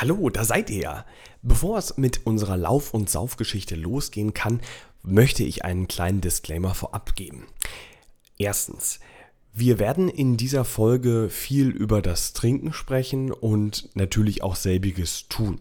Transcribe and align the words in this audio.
Hallo, 0.00 0.30
da 0.30 0.44
seid 0.44 0.70
ihr. 0.70 1.04
Bevor 1.42 1.76
es 1.76 1.96
mit 1.96 2.24
unserer 2.24 2.56
Lauf- 2.56 2.94
und 2.94 3.10
Saufgeschichte 3.10 3.74
losgehen 3.74 4.32
kann, 4.32 4.60
möchte 5.02 5.42
ich 5.42 5.64
einen 5.64 5.88
kleinen 5.88 6.20
Disclaimer 6.20 6.72
vorab 6.76 7.16
geben. 7.16 7.48
Erstens, 8.38 9.00
wir 9.52 9.80
werden 9.80 10.08
in 10.08 10.36
dieser 10.36 10.64
Folge 10.64 11.28
viel 11.30 11.70
über 11.70 12.00
das 12.00 12.32
Trinken 12.32 12.72
sprechen 12.72 13.32
und 13.32 13.90
natürlich 13.96 14.44
auch 14.44 14.54
selbiges 14.54 15.26
tun. 15.26 15.58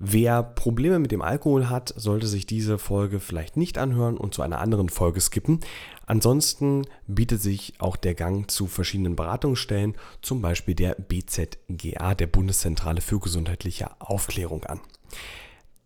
Wer 0.00 0.42
Probleme 0.42 0.98
mit 0.98 1.10
dem 1.10 1.22
Alkohol 1.22 1.68
hat, 1.68 1.92
sollte 1.96 2.28
sich 2.28 2.46
diese 2.46 2.78
Folge 2.78 3.18
vielleicht 3.18 3.56
nicht 3.56 3.78
anhören 3.78 4.16
und 4.16 4.32
zu 4.32 4.42
einer 4.42 4.60
anderen 4.60 4.88
Folge 4.88 5.20
skippen. 5.20 5.60
Ansonsten 6.06 6.86
bietet 7.06 7.42
sich 7.42 7.74
auch 7.78 7.96
der 7.96 8.14
Gang 8.14 8.50
zu 8.50 8.66
verschiedenen 8.66 9.16
Beratungsstellen, 9.16 9.96
zum 10.22 10.40
Beispiel 10.40 10.74
der 10.74 10.94
BZGA, 10.94 12.14
der 12.14 12.26
Bundeszentrale 12.28 13.00
für 13.00 13.18
gesundheitliche 13.18 13.90
Aufklärung 14.00 14.64
an. 14.64 14.80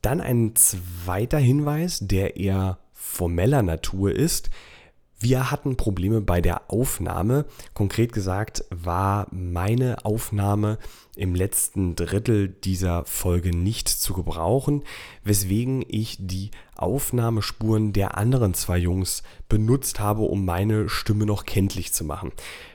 Dann 0.03 0.21
ein 0.21 0.55
zweiter 0.57 1.39
Hinweis, 1.39 2.01
der 2.03 2.37
eher 2.37 2.79
formeller 2.93 3.63
Natur 3.63 4.13
ist. 4.13 4.51
Wir 5.23 5.53
hatten 5.53 5.77
Probleme 5.77 6.21
bei 6.21 6.41
der 6.41 6.63
Aufnahme. 6.69 7.45
Konkret 7.75 8.13
gesagt 8.13 8.65
war 8.71 9.29
meine 9.31 10.05
Aufnahme 10.05 10.79
im 11.15 11.37
letzten 11.37 11.95
Drittel 11.95 12.49
dieser 12.49 13.05
Folge 13.05 13.57
nicht 13.57 13.89
zu 13.89 14.15
gebrauchen, 14.15 14.83
weswegen 15.23 15.85
ich 15.87 16.17
die 16.19 16.51
Aufnahmespuren 16.75 17.93
der 17.93 18.19
anderen 18.19 18.53
zwei 18.55 18.79
Jungs 18.79 19.23
benutzt 19.49 20.01
habe, 20.01 20.23
um 20.23 20.45
meine 20.45 20.89
Stimme 20.89 21.25
noch 21.25 21.45
kenntlich 21.45 21.93
zu 21.93 22.03
machen. 22.03 22.33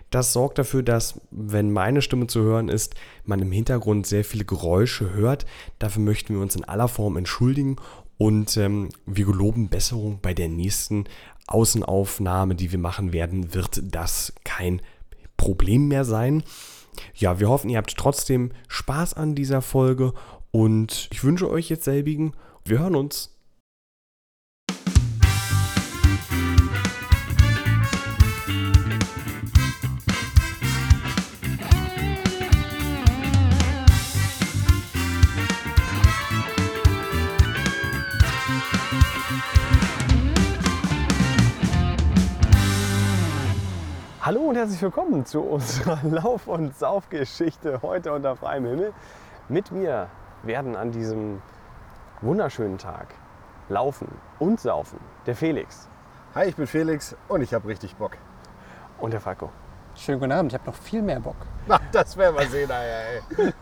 Das 0.10 0.32
sorgt 0.32 0.58
dafür, 0.58 0.84
dass, 0.84 1.20
wenn 1.32 1.74
meine 1.74 2.02
Stimme 2.02 2.27
zu 2.27 2.40
hören 2.44 2.70
ist, 2.70 2.96
man 3.26 3.41
im 3.41 3.52
Hintergrund 3.52 4.08
sehr 4.08 4.24
viele 4.24 4.46
Geräusche 4.46 5.12
hört. 5.14 5.46
Dafür 5.80 6.02
möchten 6.02 6.34
wir 6.34 6.41
uns 6.41 6.55
in 6.55 6.64
aller 6.64 6.88
Form 6.88 7.18
entschuldigen 7.18 7.76
und 8.18 8.58
ähm, 8.58 8.90
wir 9.05 9.26
geloben 9.26 9.70
Besserung 9.70 10.20
bei 10.21 10.34
der 10.34 10.49
nächsten 10.49 11.05
Außenaufnahme, 11.48 12.55
die 12.55 12.71
wir 12.71 12.79
machen 12.79 13.13
werden, 13.13 13.53
wird 13.53 13.81
das 13.84 14.34
kein 14.43 14.81
Problem 15.37 15.87
mehr 15.87 16.05
sein. 16.05 16.43
Ja, 17.15 17.40
wir 17.40 17.49
hoffen, 17.49 17.70
ihr 17.70 17.77
habt 17.77 17.95
trotzdem 17.95 18.51
Spaß 18.67 19.13
an 19.13 19.35
dieser 19.35 19.62
Folge 19.62 20.13
und 20.51 21.09
ich 21.12 21.23
wünsche 21.23 21.49
euch 21.49 21.70
jetzt 21.70 21.84
selbigen. 21.85 22.34
Wir 22.65 22.79
hören 22.79 22.95
uns. 22.95 23.37
Hallo 44.28 44.42
und 44.42 44.58
herzlich 44.58 44.82
willkommen 44.82 45.26
zu 45.26 45.40
unserer 45.40 46.00
Lauf- 46.04 46.48
und 46.48 46.78
Saufgeschichte 46.78 47.82
heute 47.82 48.12
unter 48.12 48.36
freiem 48.36 48.66
Himmel. 48.66 48.94
Mit 49.48 49.72
mir 49.72 50.10
werden 50.44 50.76
an 50.76 50.92
diesem 50.92 51.42
wunderschönen 52.20 52.78
Tag 52.78 53.08
laufen 53.70 54.10
und 54.38 54.60
saufen 54.60 55.00
der 55.28 55.34
Felix 55.38 55.88
Hi, 56.36 56.50
ich 56.50 56.58
bin 56.58 56.68
Felix 56.68 57.16
und 57.30 57.42
ich 57.42 57.54
habe 57.54 57.70
richtig 57.70 57.96
Bock. 57.96 58.18
und 59.00 59.14
der 59.14 59.22
Falco. 59.22 59.50
Schönen 59.96 60.20
guten 60.20 60.34
Abend, 60.34 60.52
ich 60.52 60.60
habe 60.60 60.70
noch 60.70 60.76
viel 60.76 61.02
mehr 61.02 61.22
Bock. 61.22 61.38
Na, 61.66 61.80
das 61.94 62.18
werden 62.18 62.36
wir 62.38 62.48
sehen, 62.48 62.70
ey. 62.70 63.54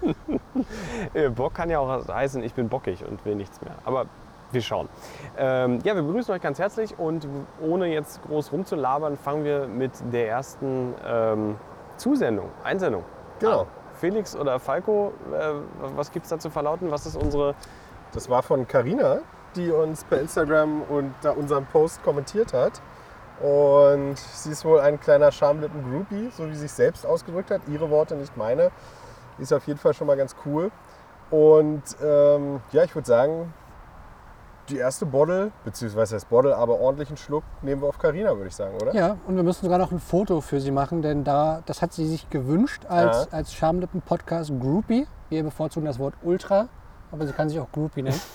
Äh, 1.14 1.30
Bock 1.30 1.54
kann 1.54 1.70
ja 1.70 1.78
auch 1.78 2.08
heißen, 2.08 2.42
ich 2.42 2.56
bin 2.56 2.70
bockig 2.70 3.06
und 3.06 3.24
will 3.24 3.36
nichts 3.36 3.62
mehr. 3.62 3.76
Aber 3.84 4.08
wir 4.56 4.62
schauen. 4.62 4.90
Ähm, 5.38 5.80
ja, 5.84 5.96
wir 5.96 6.02
begrüßen 6.02 6.34
euch 6.34 6.42
ganz 6.42 6.58
herzlich 6.58 6.98
und 6.98 7.28
ohne 7.62 7.88
jetzt 7.88 8.24
groß 8.24 8.52
rumzulabern, 8.52 9.18
fangen 9.18 9.44
wir 9.44 9.68
mit 9.68 9.92
der 10.12 10.30
ersten 10.30 10.96
ähm, 11.06 11.58
Zusendung, 11.98 12.50
Einsendung. 12.64 13.04
Genau. 13.40 13.62
an. 13.62 13.68
Felix 13.96 14.36
oder 14.36 14.60
Falco, 14.60 15.14
äh, 15.32 15.54
was 15.96 16.12
gibt 16.12 16.26
es 16.26 16.30
da 16.30 16.40
zu 16.40 16.50
verlauten? 16.50 16.92
Was 16.92 17.06
ist 17.06 17.16
unsere. 17.16 17.56
Das 18.12 18.30
war 18.30 18.44
von 18.44 18.68
Carina, 18.68 19.20
die 19.56 19.72
uns 19.72 20.04
per 20.04 20.20
Instagram 20.20 20.84
und 20.84 21.14
da 21.22 21.32
unseren 21.32 21.66
Post 21.66 22.04
kommentiert 22.04 22.54
hat. 22.54 22.82
Und 23.42 24.18
sie 24.18 24.52
ist 24.52 24.64
wohl 24.64 24.80
ein 24.80 25.00
kleiner 25.00 25.32
Schamlippen-Groupie, 25.32 26.30
so 26.32 26.48
wie 26.48 26.54
sie 26.54 26.62
sich 26.62 26.72
selbst 26.72 27.06
ausgedrückt 27.06 27.52
hat. 27.52 27.62
Ihre 27.68 27.90
Worte, 27.90 28.16
nicht 28.16 28.38
meine. 28.38 28.72
Ist 29.38 29.52
auf 29.52 29.68
jeden 29.68 29.80
Fall 29.80 29.94
schon 29.94 30.08
mal 30.08 30.16
ganz 30.16 30.36
cool. 30.46 30.72
Und 31.30 31.84
ähm, 32.02 32.62
ja, 32.72 32.84
ich 32.84 32.96
würde 32.96 33.08
sagen, 33.08 33.54
die 34.70 34.78
erste 34.78 35.06
Bottle, 35.06 35.52
beziehungsweise 35.64 36.16
das 36.16 36.26
Bottle, 36.26 36.56
aber 36.56 36.80
ordentlichen 36.80 37.18
Schluck 37.18 37.44
nehmen 37.62 37.82
wir 37.82 37.88
auf 37.90 38.00
Carina, 38.00 38.36
würde 38.36 38.48
ich 38.48 38.56
sagen, 38.56 38.76
oder? 38.82 38.94
Ja, 38.96 39.18
und 39.28 39.36
wir 39.36 39.44
müssen 39.44 39.64
sogar 39.64 39.78
noch 39.78 39.92
ein 39.92 40.00
Foto 40.00 40.42
für 40.42 40.60
sie 40.60 40.72
machen, 40.72 41.02
denn 41.02 41.24
da, 41.24 41.62
das 41.66 41.82
hat 41.82 41.94
sie 41.94 42.08
sich 42.08 42.30
gewünscht 42.30 42.84
als, 42.88 43.28
Ja. 43.32 43.38
als 43.38 43.54
Schamlippen-Podcast 43.54 44.52
Groupie. 44.60 45.08
Wir 45.30 45.44
bevorzugen 45.44 45.86
das 45.86 46.00
Wort 46.00 46.16
Ultra, 46.24 46.68
aber 47.12 47.26
sie 47.28 47.34
kann 47.34 47.50
sich 47.50 47.60
auch 47.60 47.72
Groupie 47.72 48.02
nennen. 48.04 48.20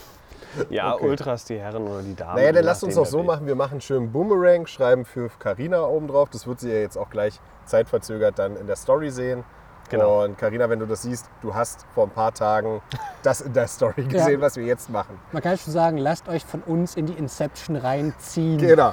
Ja, 0.69 0.95
Okay. 0.95 1.07
Ultras, 1.11 1.45
die 1.45 1.61
Herren 1.61 1.87
oder 1.87 2.03
die 2.03 2.17
Damen. 2.17 2.35
Naja, 2.35 2.51
dann 2.51 2.65
lasst 2.65 2.83
uns 2.83 2.97
doch 2.97 3.07
so 3.07 3.23
machen. 3.23 3.47
Wir 3.47 3.55
machen 3.55 3.73
einen 3.75 3.81
schönen 3.83 4.11
Boomerang, 4.11 4.67
schreiben 4.67 5.05
für 5.05 5.31
Carina 5.39 5.83
oben 5.85 6.09
drauf. 6.09 6.29
Das 6.31 6.45
wird 6.49 6.59
sie 6.59 6.71
ja 6.71 6.79
jetzt 6.81 6.97
auch 6.97 7.09
gleich 7.09 7.39
zeitverzögert 7.67 8.37
dann 8.37 8.57
in 8.57 8.67
der 8.67 8.75
Story 8.75 9.11
sehen. 9.11 9.45
Genau. 9.91 10.25
Und 10.25 10.39
Carina, 10.39 10.69
wenn 10.71 10.79
du 10.79 10.87
das 10.87 11.03
siehst, 11.03 11.29
du 11.43 11.55
hast 11.55 11.85
vor 11.95 12.05
ein 12.05 12.11
paar 12.11 12.33
Tagen 12.33 12.81
das 13.23 13.41
in 13.41 13.53
der 13.53 13.67
Story 13.69 14.05
gesehen, 14.05 14.41
was 14.41 14.57
wir 14.57 14.65
jetzt 14.65 14.89
machen. 14.91 15.19
Man 15.33 15.43
kann 15.43 15.59
schon 15.59 15.73
sagen, 15.73 15.99
lasst 15.99 16.29
euch 16.29 16.45
von 16.45 16.63
uns 16.63 16.97
in 16.97 17.07
die 17.07 17.13
Inception 17.15 17.77
reinziehen. 17.77 18.59
Genau. 18.59 18.93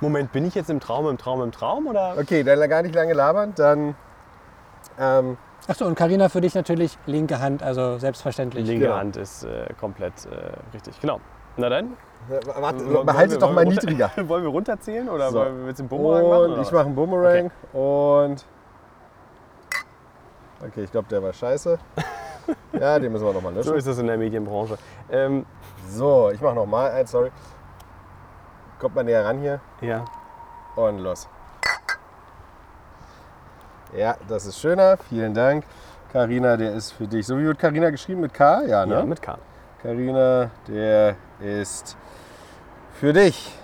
Moment, 0.00 0.32
bin 0.32 0.44
ich 0.44 0.54
jetzt 0.54 0.68
im 0.68 0.80
Traum, 0.80 1.08
im 1.08 1.16
Traum, 1.16 1.42
im 1.42 1.52
Traum? 1.52 1.86
Oder? 1.86 2.16
Okay, 2.20 2.42
dann 2.42 2.68
gar 2.68 2.82
nicht 2.82 2.94
lange 2.94 3.12
labern. 3.12 3.52
Dann 3.56 3.94
ähm, 4.98 5.36
Achso, 5.68 5.86
und 5.86 5.94
Karina 5.94 6.28
für 6.28 6.40
dich 6.40 6.54
natürlich 6.56 6.98
linke 7.06 7.38
Hand, 7.38 7.62
also 7.62 7.98
selbstverständlich. 7.98 8.66
Linke 8.66 8.86
Genau. 8.86 8.96
Hand 8.96 9.16
ist 9.16 9.44
äh, 9.44 9.66
komplett 9.78 10.12
äh, 10.26 10.30
richtig. 10.74 11.00
Genau. 11.00 11.20
Na 11.56 11.68
dann. 11.68 11.92
warte, 12.56 12.78
Wollen 12.84 12.92
wir- 12.94 13.04
behaltet 13.04 13.40
doch 13.42 13.52
mal 13.52 13.64
niedriger. 13.64 14.10
Wollen 14.26 14.42
wir 14.42 14.50
runterzählen 14.50 15.08
oder 15.08 15.30
So. 15.30 15.38
wollen 15.38 15.60
wir 15.60 15.68
jetzt 15.68 15.78
den 15.78 15.86
Bumerang 15.88 16.28
machen? 16.28 16.52
Oder 16.54 16.62
ich 16.62 16.72
mache 16.72 16.86
einen 16.86 16.94
Boomerang. 16.96 17.50
Und. 17.72 18.44
Okay, 20.66 20.84
ich 20.84 20.90
glaube, 20.92 21.08
der 21.08 21.22
war 21.22 21.32
scheiße. 21.32 21.78
Ja, 22.72 22.98
den 22.98 23.12
müssen 23.12 23.24
wir 23.24 23.32
nochmal 23.32 23.52
So 23.52 23.58
löschen. 23.60 23.76
ist 23.76 23.86
das 23.86 23.98
in 23.98 24.06
der 24.08 24.16
Medienbranche. 24.18 24.76
Ähm, 25.10 25.46
So, 25.88 26.30
ich 26.30 26.40
mache 26.40 26.56
nochmal 26.56 26.90
eins, 26.90 27.12
sorry. 27.12 27.30
Kommt 28.80 28.96
mal 28.96 29.04
näher 29.04 29.24
ran 29.24 29.38
hier. 29.38 29.60
ja. 29.80 30.04
Und 30.74 30.98
los. 30.98 31.28
Ja, 33.94 34.16
das 34.26 34.46
ist 34.46 34.58
schöner. 34.58 34.96
Vielen 35.08 35.34
Dank. 35.34 35.64
Carina, 36.12 36.56
der 36.56 36.72
ist 36.72 36.92
für 36.92 37.06
dich. 37.06 37.26
So 37.26 37.38
wie 37.38 37.44
wird 37.44 37.58
Carina 37.58 37.90
geschrieben 37.90 38.22
mit 38.22 38.34
K? 38.34 38.62
Ja, 38.62 38.66
ja, 38.66 38.86
ne? 38.86 39.04
mit 39.04 39.20
K. 39.22 39.38
Carina, 39.82 40.50
der 40.66 41.14
ist 41.40 41.96
für 42.98 43.12
dich. 43.12 43.54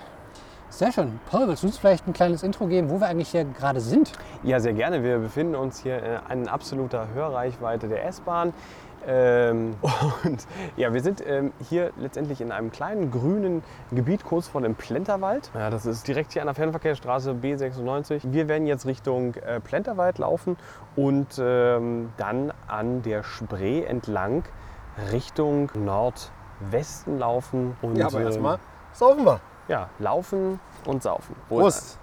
Sehr 0.79 0.93
schön. 0.93 1.19
Paul, 1.29 1.49
willst 1.49 1.65
du 1.65 1.67
uns 1.67 1.77
vielleicht 1.77 2.07
ein 2.07 2.13
kleines 2.13 2.45
Intro 2.45 2.69
geben, 2.69 2.89
wo 2.89 3.01
wir 3.01 3.09
eigentlich 3.09 3.31
hier 3.31 3.45
gerade 3.45 3.81
sind? 3.81 4.13
Ja, 4.45 4.61
sehr 4.61 4.75
gerne. 4.75 5.03
Wir 5.03 5.19
befinden 5.19 5.57
uns 5.57 5.81
hier 5.81 6.23
in 6.31 6.47
absoluter 6.47 7.09
Hörreichweite 7.13 7.89
der 7.89 8.07
S-Bahn. 8.07 8.55
Ähm, 9.05 9.75
und 10.25 10.47
ja, 10.77 10.95
wir 10.95 11.03
sind 11.03 11.21
ähm, 11.27 11.53
hier 11.69 11.91
letztendlich 11.97 12.41
in 12.41 12.53
einem 12.53 12.71
kleinen 12.71 13.11
grünen 13.11 13.65
Gebiet 13.91 14.23
kurz 14.23 14.47
vor 14.47 14.61
dem 14.61 14.77
Plenterwald. 14.77 15.51
Ja, 15.53 15.69
das 15.69 15.85
ist 15.85 16.07
direkt 16.07 16.33
hier 16.33 16.43
an 16.43 16.47
der 16.47 16.55
Fernverkehrsstraße 16.55 17.33
B96. 17.33 18.21
Wir 18.31 18.47
werden 18.47 18.69
jetzt 18.69 18.87
Richtung 18.87 19.35
äh, 19.35 19.59
Plenterwald 19.59 20.19
laufen 20.19 20.57
und 20.95 21.41
ähm, 21.41 22.11
dann 22.19 22.53
an 22.69 23.03
der 23.03 23.25
Spree 23.25 23.83
entlang 23.83 24.45
Richtung 25.11 25.73
Nordwesten 25.75 27.19
laufen. 27.19 27.77
Und, 27.83 27.97
Ja, 27.97 28.07
aber 28.07 28.21
erstmal 28.21 28.61
saufen 28.93 29.25
wir. 29.25 29.41
Ja, 29.69 29.89
laufen 29.99 30.61
und 30.87 31.03
saufen. 31.03 31.37
Wohl 31.49 31.63
Prost. 31.63 31.99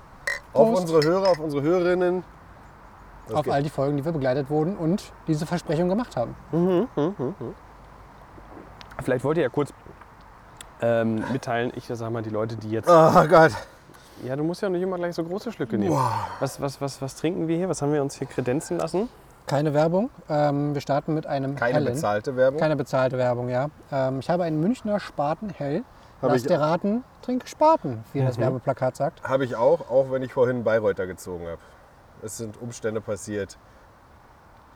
Auf 0.54 0.70
Prost. 0.70 0.82
unsere 0.82 1.02
Hörer, 1.04 1.30
auf 1.30 1.40
unsere 1.40 1.62
Hörerinnen. 1.64 2.24
Das 3.28 3.38
auf 3.38 3.44
geht. 3.46 3.54
all 3.54 3.64
die 3.64 3.70
Folgen, 3.70 3.98
die 3.98 4.06
wir 4.06 4.12
begleitet 4.12 4.50
wurden 4.50 4.78
und 4.78 5.12
diese 5.28 5.46
Versprechung 5.48 5.90
gemacht 5.90 6.16
haben. 6.16 6.36
Vielleicht 9.04 9.24
wollt 9.24 9.38
ihr 9.38 9.44
ja 9.44 9.50
kurz 9.50 9.74
ähm, 10.82 11.24
mitteilen, 11.32 11.72
ich 11.76 11.86
sag 11.88 12.12
mal, 12.12 12.22
die 12.22 12.30
Leute, 12.30 12.56
die 12.56 12.70
jetzt. 12.70 12.88
Oh 12.90 13.28
Gott. 13.28 13.52
Ja, 14.24 14.36
du 14.36 14.44
musst 14.44 14.62
ja 14.62 14.70
nicht 14.70 14.82
immer 14.82 14.98
gleich 14.98 15.16
so 15.16 15.24
große 15.24 15.52
Schlücke 15.52 15.78
nehmen. 15.78 15.98
Was, 16.40 16.62
was, 16.62 16.80
was, 16.80 17.02
was 17.02 17.16
trinken 17.16 17.48
wir 17.48 17.58
hier? 17.58 17.68
Was 17.68 17.82
haben 17.82 17.92
wir 17.92 18.02
uns 18.02 18.16
hier 18.16 18.28
kredenzen 18.28 18.78
lassen? 18.78 19.10
Keine 19.48 19.74
Werbung. 19.74 20.10
Ähm, 20.30 20.74
wir 20.74 20.82
starten 20.82 21.14
mit 21.14 21.28
einem 21.28 21.56
Keine 21.56 21.76
hellen. 21.76 21.94
bezahlte 21.94 22.36
Werbung. 22.36 22.60
Keine 22.60 22.76
bezahlte 22.76 23.18
Werbung, 23.18 23.50
ja. 23.50 23.68
Ähm, 23.92 24.20
ich 24.20 24.30
habe 24.30 24.44
einen 24.44 24.60
Münchner 24.60 25.00
Spaten 25.00 25.50
hell. 25.50 25.84
Hab 26.22 26.32
Lass 26.32 26.42
ich- 26.42 26.48
dir 26.48 26.60
raten, 26.60 27.04
trinke 27.22 27.48
Spaten, 27.48 28.04
wie 28.14 28.22
das 28.22 28.38
Werbeplakat 28.38 28.96
sagt. 28.96 29.24
Habe 29.24 29.46
ich 29.46 29.56
auch, 29.56 29.90
auch 29.90 30.12
wenn 30.12 30.24
ich 30.24 30.34
vorhin 30.34 30.64
Bayreuther 30.64 31.08
gezogen 31.08 31.46
habe. 31.48 31.60
Es 32.24 32.38
sind 32.38 32.60
Umstände 32.62 33.02
passiert. 33.02 33.58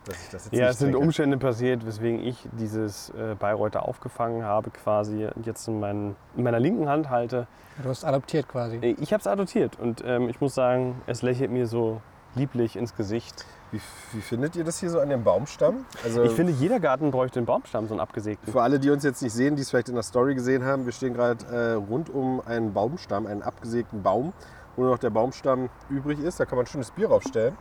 dass 0.05 0.23
ich 0.23 0.29
das 0.29 0.45
jetzt 0.45 0.53
Ja, 0.53 0.59
nicht 0.61 0.69
es 0.71 0.79
sind 0.79 0.91
trinke. 0.91 1.05
Umstände 1.05 1.37
passiert, 1.37 1.85
weswegen 1.85 2.19
ich 2.25 2.47
dieses 2.53 3.09
äh, 3.11 3.35
Bayreuther 3.37 3.87
aufgefangen 3.87 4.43
habe 4.43 4.69
quasi 4.71 5.27
und 5.35 5.45
jetzt 5.45 5.67
in, 5.67 5.79
meinen, 5.79 6.15
in 6.35 6.43
meiner 6.43 6.59
linken 6.59 6.87
Hand 6.89 7.09
halte. 7.09 7.47
Du 7.83 7.89
hast 7.89 8.05
adoptiert 8.05 8.47
quasi. 8.47 8.77
Äh, 8.77 8.95
Ich 8.99 9.13
habe 9.13 9.21
es 9.21 9.27
adoptiert 9.27 9.77
und 9.79 10.01
ähm, 10.05 10.27
ich 10.29 10.41
muss 10.41 10.55
sagen, 10.55 11.01
es 11.05 11.21
lächelt 11.21 11.51
mir 11.51 11.67
so 11.67 12.01
lieblich 12.35 12.75
ins 12.75 12.95
Gesicht. 12.95 13.45
Wie, 13.71 13.79
wie 14.13 14.21
findet 14.21 14.55
ihr 14.55 14.63
das 14.63 14.79
hier 14.79 14.89
so 14.89 14.99
an 14.99 15.09
dem 15.09 15.23
Baumstamm? 15.23 15.85
Also 16.03 16.23
Ich 16.23 16.31
finde, 16.31 16.51
jeder 16.53 16.79
Garten 16.79 17.11
bräuchte 17.11 17.39
einen 17.39 17.45
Baumstamm, 17.45 17.87
so 17.87 17.93
einen 17.93 18.01
abgesägten. 18.01 18.51
für 18.51 18.61
alle, 18.63 18.79
die 18.79 18.89
uns 18.89 19.03
jetzt 19.03 19.21
nicht 19.21 19.33
sehen, 19.33 19.55
die 19.55 19.61
es 19.61 19.69
vielleicht 19.69 19.89
in 19.89 19.95
der 19.95 20.03
Story 20.03 20.33
gesehen 20.33 20.65
haben, 20.65 20.85
wir 20.85 20.91
stehen 20.91 21.13
gerade 21.13 21.45
äh, 21.45 21.73
rund 21.73 22.09
um 22.09 22.41
einen 22.45 22.73
Baumstamm, 22.73 23.27
einen 23.27 23.43
abgesägten 23.43 24.01
Baum, 24.01 24.33
wo 24.75 24.81
nur 24.83 24.91
noch 24.91 24.97
der 24.99 25.11
Baumstamm 25.11 25.69
übrig 25.89 26.19
ist. 26.19 26.39
Da 26.39 26.45
kann 26.45 26.57
man 26.57 26.65
schönes 26.65 26.89
Bier 26.91 27.07
draufstellen. 27.09 27.55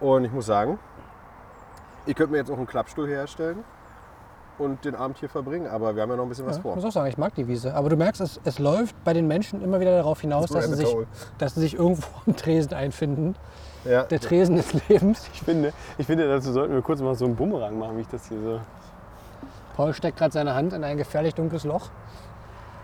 Und 0.00 0.24
ich 0.24 0.32
muss 0.32 0.46
sagen, 0.46 0.78
ihr 2.06 2.14
könnt 2.14 2.30
mir 2.30 2.38
jetzt 2.38 2.50
auch 2.52 2.56
einen 2.56 2.68
Klappstuhl 2.68 3.08
herstellen 3.08 3.64
und 4.58 4.84
den 4.84 4.94
Abend 4.94 5.18
hier 5.18 5.28
verbringen, 5.28 5.66
aber 5.66 5.94
wir 5.96 6.02
haben 6.02 6.10
ja 6.10 6.16
noch 6.16 6.24
ein 6.24 6.28
bisschen 6.28 6.46
was 6.46 6.56
Ja, 6.56 6.58
ich 6.58 6.62
vor. 6.62 6.74
muss 6.76 6.84
auch 6.84 6.92
sagen, 6.92 7.08
ich 7.08 7.18
mag 7.18 7.34
die 7.34 7.48
Wiese. 7.48 7.74
Aber 7.74 7.88
du 7.88 7.96
merkst, 7.96 8.20
es, 8.20 8.40
es 8.44 8.58
läuft 8.60 8.94
bei 9.04 9.12
den 9.12 9.26
Menschen 9.26 9.60
immer 9.62 9.80
wieder 9.80 9.96
darauf 9.96 10.20
hinaus, 10.20 10.50
dass 10.50 10.66
sie, 10.66 10.74
sich, 10.74 10.96
dass 11.38 11.54
sie 11.54 11.60
sich 11.60 11.74
irgendwo 11.74 12.06
am 12.26 12.36
Tresen 12.36 12.74
einfinden. 12.74 13.34
Ja. 13.84 14.02
Der 14.04 14.20
Tresen 14.20 14.56
des 14.56 14.88
Lebens. 14.88 15.28
Ich 15.32 15.42
finde, 15.42 15.72
ich 15.98 16.06
finde, 16.06 16.28
dazu 16.28 16.52
sollten 16.52 16.74
wir 16.74 16.82
kurz 16.82 17.00
mal 17.00 17.14
so 17.14 17.24
einen 17.24 17.36
Bumerang 17.36 17.78
machen, 17.78 17.96
wie 17.96 18.02
ich 18.02 18.08
das 18.08 18.28
hier 18.28 18.40
so. 18.40 18.60
Paul 19.76 19.94
steckt 19.94 20.18
gerade 20.18 20.32
seine 20.32 20.54
Hand 20.54 20.72
in 20.72 20.82
ein 20.82 20.96
gefährlich 20.96 21.34
dunkles 21.34 21.64
Loch. 21.64 21.90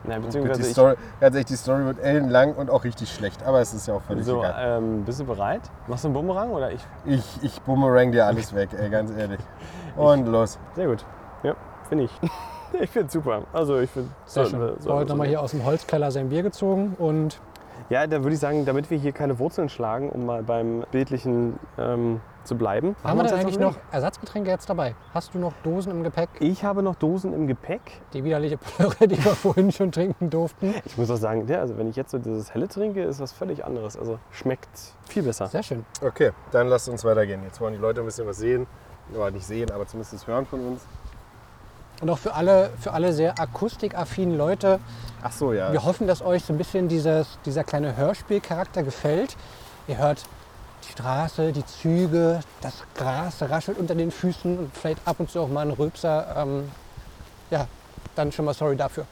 Nein, 0.04 0.22
beziehungsweise 0.22 0.60
die 0.60 0.66
ich, 0.66 0.72
Story, 0.72 0.94
ganz 1.18 1.34
ehrlich, 1.34 1.46
die 1.46 1.56
Story 1.56 1.84
wird 1.86 1.98
ellenlang 1.98 2.54
und 2.54 2.70
auch 2.70 2.84
richtig 2.84 3.10
schlecht, 3.12 3.42
aber 3.42 3.60
es 3.60 3.72
ist 3.72 3.88
ja 3.88 3.94
auch 3.94 4.02
völlig 4.02 4.26
so, 4.26 4.40
egal. 4.40 4.78
ähm, 4.78 5.04
bist 5.04 5.18
du 5.18 5.24
bereit? 5.24 5.62
Machst 5.86 6.04
du 6.04 6.08
einen 6.08 6.14
Bumerang 6.14 6.50
oder 6.50 6.70
ich? 6.72 6.80
Ich, 7.06 7.42
ich 7.42 7.62
boomerang 7.62 8.12
dir 8.12 8.26
alles 8.26 8.54
weg, 8.54 8.68
ey, 8.78 8.90
ganz 8.90 9.10
ehrlich. 9.16 9.40
Und 9.96 10.26
los. 10.26 10.58
Sehr 10.74 10.86
gut. 10.88 11.04
Ja, 11.42 11.56
finde 11.88 12.04
ich. 12.04 12.10
ich 12.80 12.90
finde 12.90 13.10
super. 13.10 13.42
Also 13.52 13.78
ich 13.78 13.90
finde. 13.90 14.10
Sehr 14.26 14.44
schön. 14.44 14.76
Paul 14.84 15.00
hat 15.00 15.08
nochmal 15.08 15.26
hier 15.26 15.40
aus 15.40 15.52
dem 15.52 15.64
Holzkeller 15.64 16.10
sein 16.10 16.28
Bier 16.28 16.42
gezogen 16.42 16.96
und 16.98 17.40
Ja, 17.90 18.06
da 18.06 18.22
würde 18.22 18.34
ich 18.34 18.40
sagen, 18.40 18.64
damit 18.64 18.90
wir 18.90 18.98
hier 18.98 19.12
keine 19.12 19.38
Wurzeln 19.38 19.68
schlagen, 19.68 20.08
um 20.08 20.24
mal 20.24 20.42
beim 20.42 20.84
bildlichen 20.90 21.58
ähm, 21.78 22.20
zu 22.44 22.56
bleiben. 22.56 22.96
haben 23.04 23.18
wir 23.18 23.24
denn 23.24 23.34
eigentlich 23.34 23.58
noch 23.58 23.76
Ersatzgetränke 23.90 24.50
jetzt 24.50 24.68
dabei? 24.68 24.94
Hast 25.12 25.34
du 25.34 25.38
noch 25.38 25.52
Dosen 25.62 25.90
im 25.90 26.02
Gepäck? 26.02 26.28
Ich 26.40 26.64
habe 26.64 26.82
noch 26.82 26.94
Dosen 26.94 27.34
im 27.34 27.46
Gepäck. 27.46 27.80
Die 28.12 28.24
widerliche 28.24 28.56
Plörre, 28.56 29.06
die 29.06 29.22
wir 29.22 29.32
vorhin 29.32 29.70
schon 29.70 29.92
trinken 29.92 30.30
durften. 30.30 30.74
Ich 30.84 30.96
muss 30.96 31.10
auch 31.10 31.16
sagen, 31.16 31.46
ja, 31.46 31.60
also 31.60 31.76
wenn 31.76 31.88
ich 31.88 31.96
jetzt 31.96 32.10
so 32.10 32.18
dieses 32.18 32.54
helle 32.54 32.68
trinke, 32.68 33.02
ist 33.02 33.20
was 33.20 33.32
völlig 33.32 33.64
anderes. 33.64 33.98
Also 33.98 34.18
schmeckt 34.30 34.68
viel 35.06 35.22
besser. 35.22 35.46
Sehr 35.48 35.62
schön. 35.62 35.84
Okay, 36.02 36.32
dann 36.52 36.68
lasst 36.68 36.88
uns 36.88 37.04
weitergehen. 37.04 37.42
Jetzt 37.44 37.60
wollen 37.60 37.74
die 37.74 37.80
Leute 37.80 38.00
ein 38.00 38.06
bisschen 38.06 38.26
was 38.26 38.38
sehen. 38.38 38.66
Oder 39.14 39.30
nicht 39.30 39.46
sehen, 39.46 39.70
aber 39.70 39.86
zumindest 39.86 40.26
hören 40.26 40.46
von 40.46 40.60
uns. 40.66 40.86
Und 42.04 42.10
auch 42.10 42.18
für 42.18 42.34
alle, 42.34 42.68
für 42.78 42.92
alle 42.92 43.14
sehr 43.14 43.38
akustikaffinen 43.40 44.36
Leute, 44.36 44.78
Ach 45.22 45.32
so, 45.32 45.54
ja. 45.54 45.72
wir 45.72 45.84
hoffen, 45.84 46.06
dass 46.06 46.20
euch 46.20 46.44
so 46.44 46.52
ein 46.52 46.58
bisschen 46.58 46.86
dieses, 46.86 47.38
dieser 47.46 47.64
kleine 47.64 47.96
Hörspielcharakter 47.96 48.82
gefällt. 48.82 49.38
Ihr 49.88 49.96
hört 49.96 50.22
die 50.86 50.92
Straße, 50.92 51.52
die 51.52 51.64
Züge, 51.64 52.40
das 52.60 52.74
Gras 52.94 53.40
raschelt 53.40 53.78
unter 53.78 53.94
den 53.94 54.10
Füßen 54.10 54.58
und 54.58 54.76
vielleicht 54.76 54.98
ab 55.06 55.16
und 55.18 55.30
zu 55.30 55.40
auch 55.40 55.48
mal 55.48 55.62
ein 55.62 55.70
Rülpser. 55.70 56.34
Ähm, 56.36 56.70
ja, 57.50 57.68
dann 58.16 58.32
schon 58.32 58.44
mal 58.44 58.52
sorry 58.52 58.76
dafür. 58.76 59.06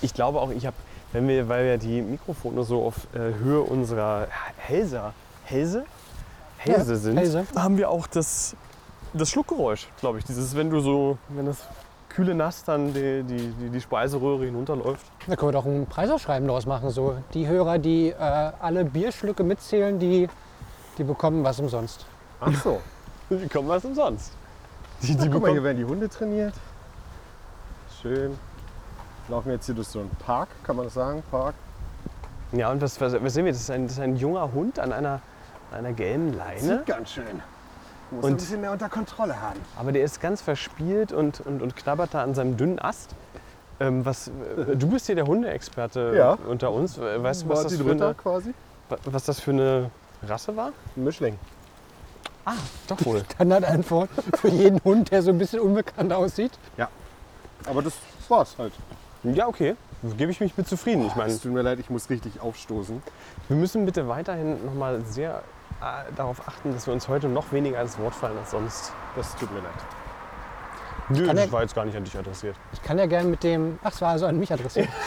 Ich 0.00 0.12
glaube 0.12 0.40
auch, 0.40 0.50
ich 0.50 0.66
habe, 0.66 0.74
wenn 1.12 1.28
wir, 1.28 1.48
weil 1.48 1.64
wir 1.64 1.78
die 1.78 2.02
Mikrofone 2.02 2.64
so 2.64 2.84
auf 2.84 3.06
äh, 3.14 3.18
Höhe 3.38 3.60
unserer 3.60 4.26
Hälse, 4.56 5.12
Hälse, 5.44 5.84
Hälse 6.58 6.92
Ja, 6.94 6.98
sind, 6.98 7.16
Hälse. 7.18 7.46
haben 7.54 7.76
wir 7.76 7.88
auch 7.88 8.08
das, 8.08 8.56
das 9.14 9.30
Schluckgeräusch, 9.30 9.86
glaube 10.00 10.18
ich. 10.18 10.24
Dieses, 10.24 10.56
wenn 10.56 10.70
du 10.70 10.80
so, 10.80 11.18
wenn 11.28 11.46
das 11.46 11.58
kühle 12.14 12.34
Nass 12.34 12.64
dann 12.64 12.92
die, 12.92 13.22
die, 13.22 13.48
die, 13.48 13.70
die 13.70 13.80
Speiseröhre 13.80 14.44
hinunterläuft. 14.44 15.06
Da 15.26 15.36
können 15.36 15.48
wir 15.48 15.52
doch 15.52 15.66
ein 15.66 15.86
Preisausschreiben 15.86 16.46
daraus 16.46 16.66
machen. 16.66 16.90
So, 16.90 17.16
die 17.34 17.46
Hörer, 17.46 17.78
die 17.78 18.10
äh, 18.10 18.14
alle 18.16 18.84
Bierschlücke 18.84 19.42
mitzählen, 19.42 19.98
die, 19.98 20.28
die 20.98 21.04
bekommen 21.04 21.42
was 21.44 21.58
umsonst. 21.58 22.06
Ach 22.40 22.54
so. 22.62 22.80
Die 23.30 23.48
kommen 23.48 23.68
was 23.68 23.82
umsonst. 23.82 24.32
Die, 25.00 25.16
die 25.16 25.16
Guck 25.16 25.20
mal, 25.20 25.30
hier 25.30 25.38
bekommen, 25.38 25.64
werden 25.64 25.78
die 25.78 25.84
Hunde 25.84 26.08
trainiert. 26.08 26.52
Schön. 28.02 28.36
Laufen 29.28 29.46
wir 29.46 29.54
jetzt 29.54 29.64
hier 29.64 29.74
durch 29.74 29.88
so 29.88 30.00
einen 30.00 30.10
Park, 30.26 30.48
kann 30.64 30.76
man 30.76 30.84
das 30.84 30.94
sagen? 30.94 31.22
Park. 31.30 31.54
ja, 32.52 32.70
und 32.70 32.82
was, 32.82 33.00
was, 33.00 33.14
was 33.14 33.32
sehen 33.32 33.46
wir? 33.46 33.52
Das 33.52 33.62
ist, 33.62 33.70
ein, 33.70 33.84
das 33.84 33.92
ist 33.92 34.00
ein 34.00 34.16
junger 34.16 34.52
Hund 34.52 34.78
an 34.78 34.92
einer, 34.92 35.20
an 35.70 35.78
einer 35.78 35.92
gelben 35.92 36.34
Leine. 36.36 36.60
Sieht 36.60 36.86
ganz 36.86 37.12
schön. 37.12 37.42
Muss 38.12 38.24
Und- 38.24 38.30
ein 38.32 38.36
bisschen 38.36 38.60
mehr 38.60 38.72
unter 38.72 38.88
Kontrolle 38.88 39.40
haben. 39.40 39.58
Aber 39.78 39.90
der 39.92 40.04
ist 40.04 40.20
ganz 40.20 40.42
verspielt 40.42 41.12
und, 41.12 41.40
und, 41.40 41.62
und 41.62 41.76
knabbert 41.76 42.14
da 42.14 42.22
an 42.22 42.34
seinem 42.34 42.56
dünnen 42.56 42.78
Ast. 42.78 43.14
Ähm, 43.80 44.04
was, 44.04 44.28
äh, 44.28 44.76
du 44.76 44.88
bist 44.88 45.06
hier 45.06 45.14
der 45.14 45.26
Hundeexperte 45.26 46.12
Ja. 46.16 46.36
unter 46.48 46.70
uns. 46.72 46.98
Äh, 46.98 47.22
Weißt 47.22 47.42
du, 47.44 47.48
was 47.48 47.62
das, 47.64 47.76
für 47.76 47.86
Ritter 47.86 48.06
eine, 48.06 48.14
quasi. 48.14 48.54
wa- 48.88 48.98
was 49.06 49.24
das 49.24 49.40
für 49.40 49.52
eine 49.52 49.90
Rasse 50.26 50.54
war? 50.56 50.72
Ein 50.96 51.04
Mischling. 51.04 51.38
Ah, 52.44 52.52
doch 52.88 53.04
wohl. 53.06 53.22
Standardantwort 53.34 54.10
für 54.36 54.48
jeden 54.48 54.82
Hund, 54.84 55.10
der 55.10 55.22
so 55.22 55.30
ein 55.30 55.38
bisschen 55.38 55.60
unbekannt 55.60 56.12
aussieht. 56.12 56.52
Aber 57.66 57.80
das 57.82 57.94
war's 58.28 58.56
halt. 58.58 58.72
ja, 59.22 59.46
okay. 59.46 59.76
Gebe 60.18 60.32
ich 60.32 60.40
mich 60.40 60.56
mit 60.56 60.66
zufrieden. 60.68 61.06
Ich 61.06 61.14
meine, 61.14 61.30
Es 61.32 61.40
tut 61.40 61.52
mir 61.52 61.62
leid, 61.62 61.78
ich 61.78 61.88
muss 61.88 62.10
richtig 62.10 62.40
aufstoßen. 62.40 63.00
wir 63.48 63.56
müssen 63.56 63.86
bitte 63.86 64.08
weiterhin 64.08 64.64
nochmal 64.66 65.00
sehr 65.04 65.42
darauf 66.16 66.46
achten, 66.48 66.72
dass 66.72 66.86
wir 66.86 66.94
uns 66.94 67.08
heute 67.08 67.28
noch 67.28 67.52
weniger 67.52 67.80
ins 67.80 67.98
Wort 67.98 68.14
fallen 68.14 68.38
als 68.38 68.50
sonst. 68.50 68.92
Das 69.16 69.34
tut 69.36 69.50
mir 69.52 69.60
leid. 69.60 69.72
Nö, 71.08 71.26
das 71.26 71.46
ja- 71.46 71.52
war 71.52 71.62
jetzt 71.62 71.74
gar 71.74 71.84
nicht 71.84 71.96
an 71.96 72.04
dich 72.04 72.16
adressiert. 72.16 72.56
Ich 72.72 72.82
kann 72.82 72.98
ja 72.98 73.06
gerne 73.06 73.28
mit 73.28 73.42
dem. 73.42 73.78
Ach, 73.82 73.90
es 73.92 74.00
war 74.00 74.10
also 74.10 74.26
an 74.26 74.38
mich 74.38 74.52
adressiert. 74.52 74.88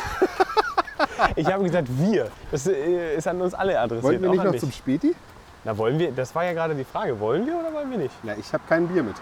Ich 1.36 1.52
habe 1.52 1.64
gesagt, 1.64 1.88
wir. 1.90 2.30
Das 2.52 2.68
äh, 2.68 3.16
ist 3.16 3.28
an 3.28 3.42
uns 3.42 3.54
alle 3.54 3.78
adressiert. 3.80 4.04
Wollten 4.04 4.22
wir 4.24 4.30
nicht 4.32 4.44
noch 4.44 4.56
zum 4.56 4.72
Späti? 4.72 5.16
Na, 5.64 5.78
wollen 5.78 5.98
wir? 6.00 6.12
Das 6.12 6.34
war 6.36 6.44
ja 6.46 6.54
gerade 6.54 6.76
die 6.76 6.84
Frage. 6.84 7.20
Wollen 7.20 7.46
wir 7.46 7.58
oder 7.58 7.74
wollen 7.74 7.90
wir 7.92 7.98
nicht? 7.98 8.14
Ja, 8.24 8.34
ich 8.38 8.52
habe 8.54 8.64
kein 8.70 8.88
Bier 8.88 9.04
mit. 9.04 9.16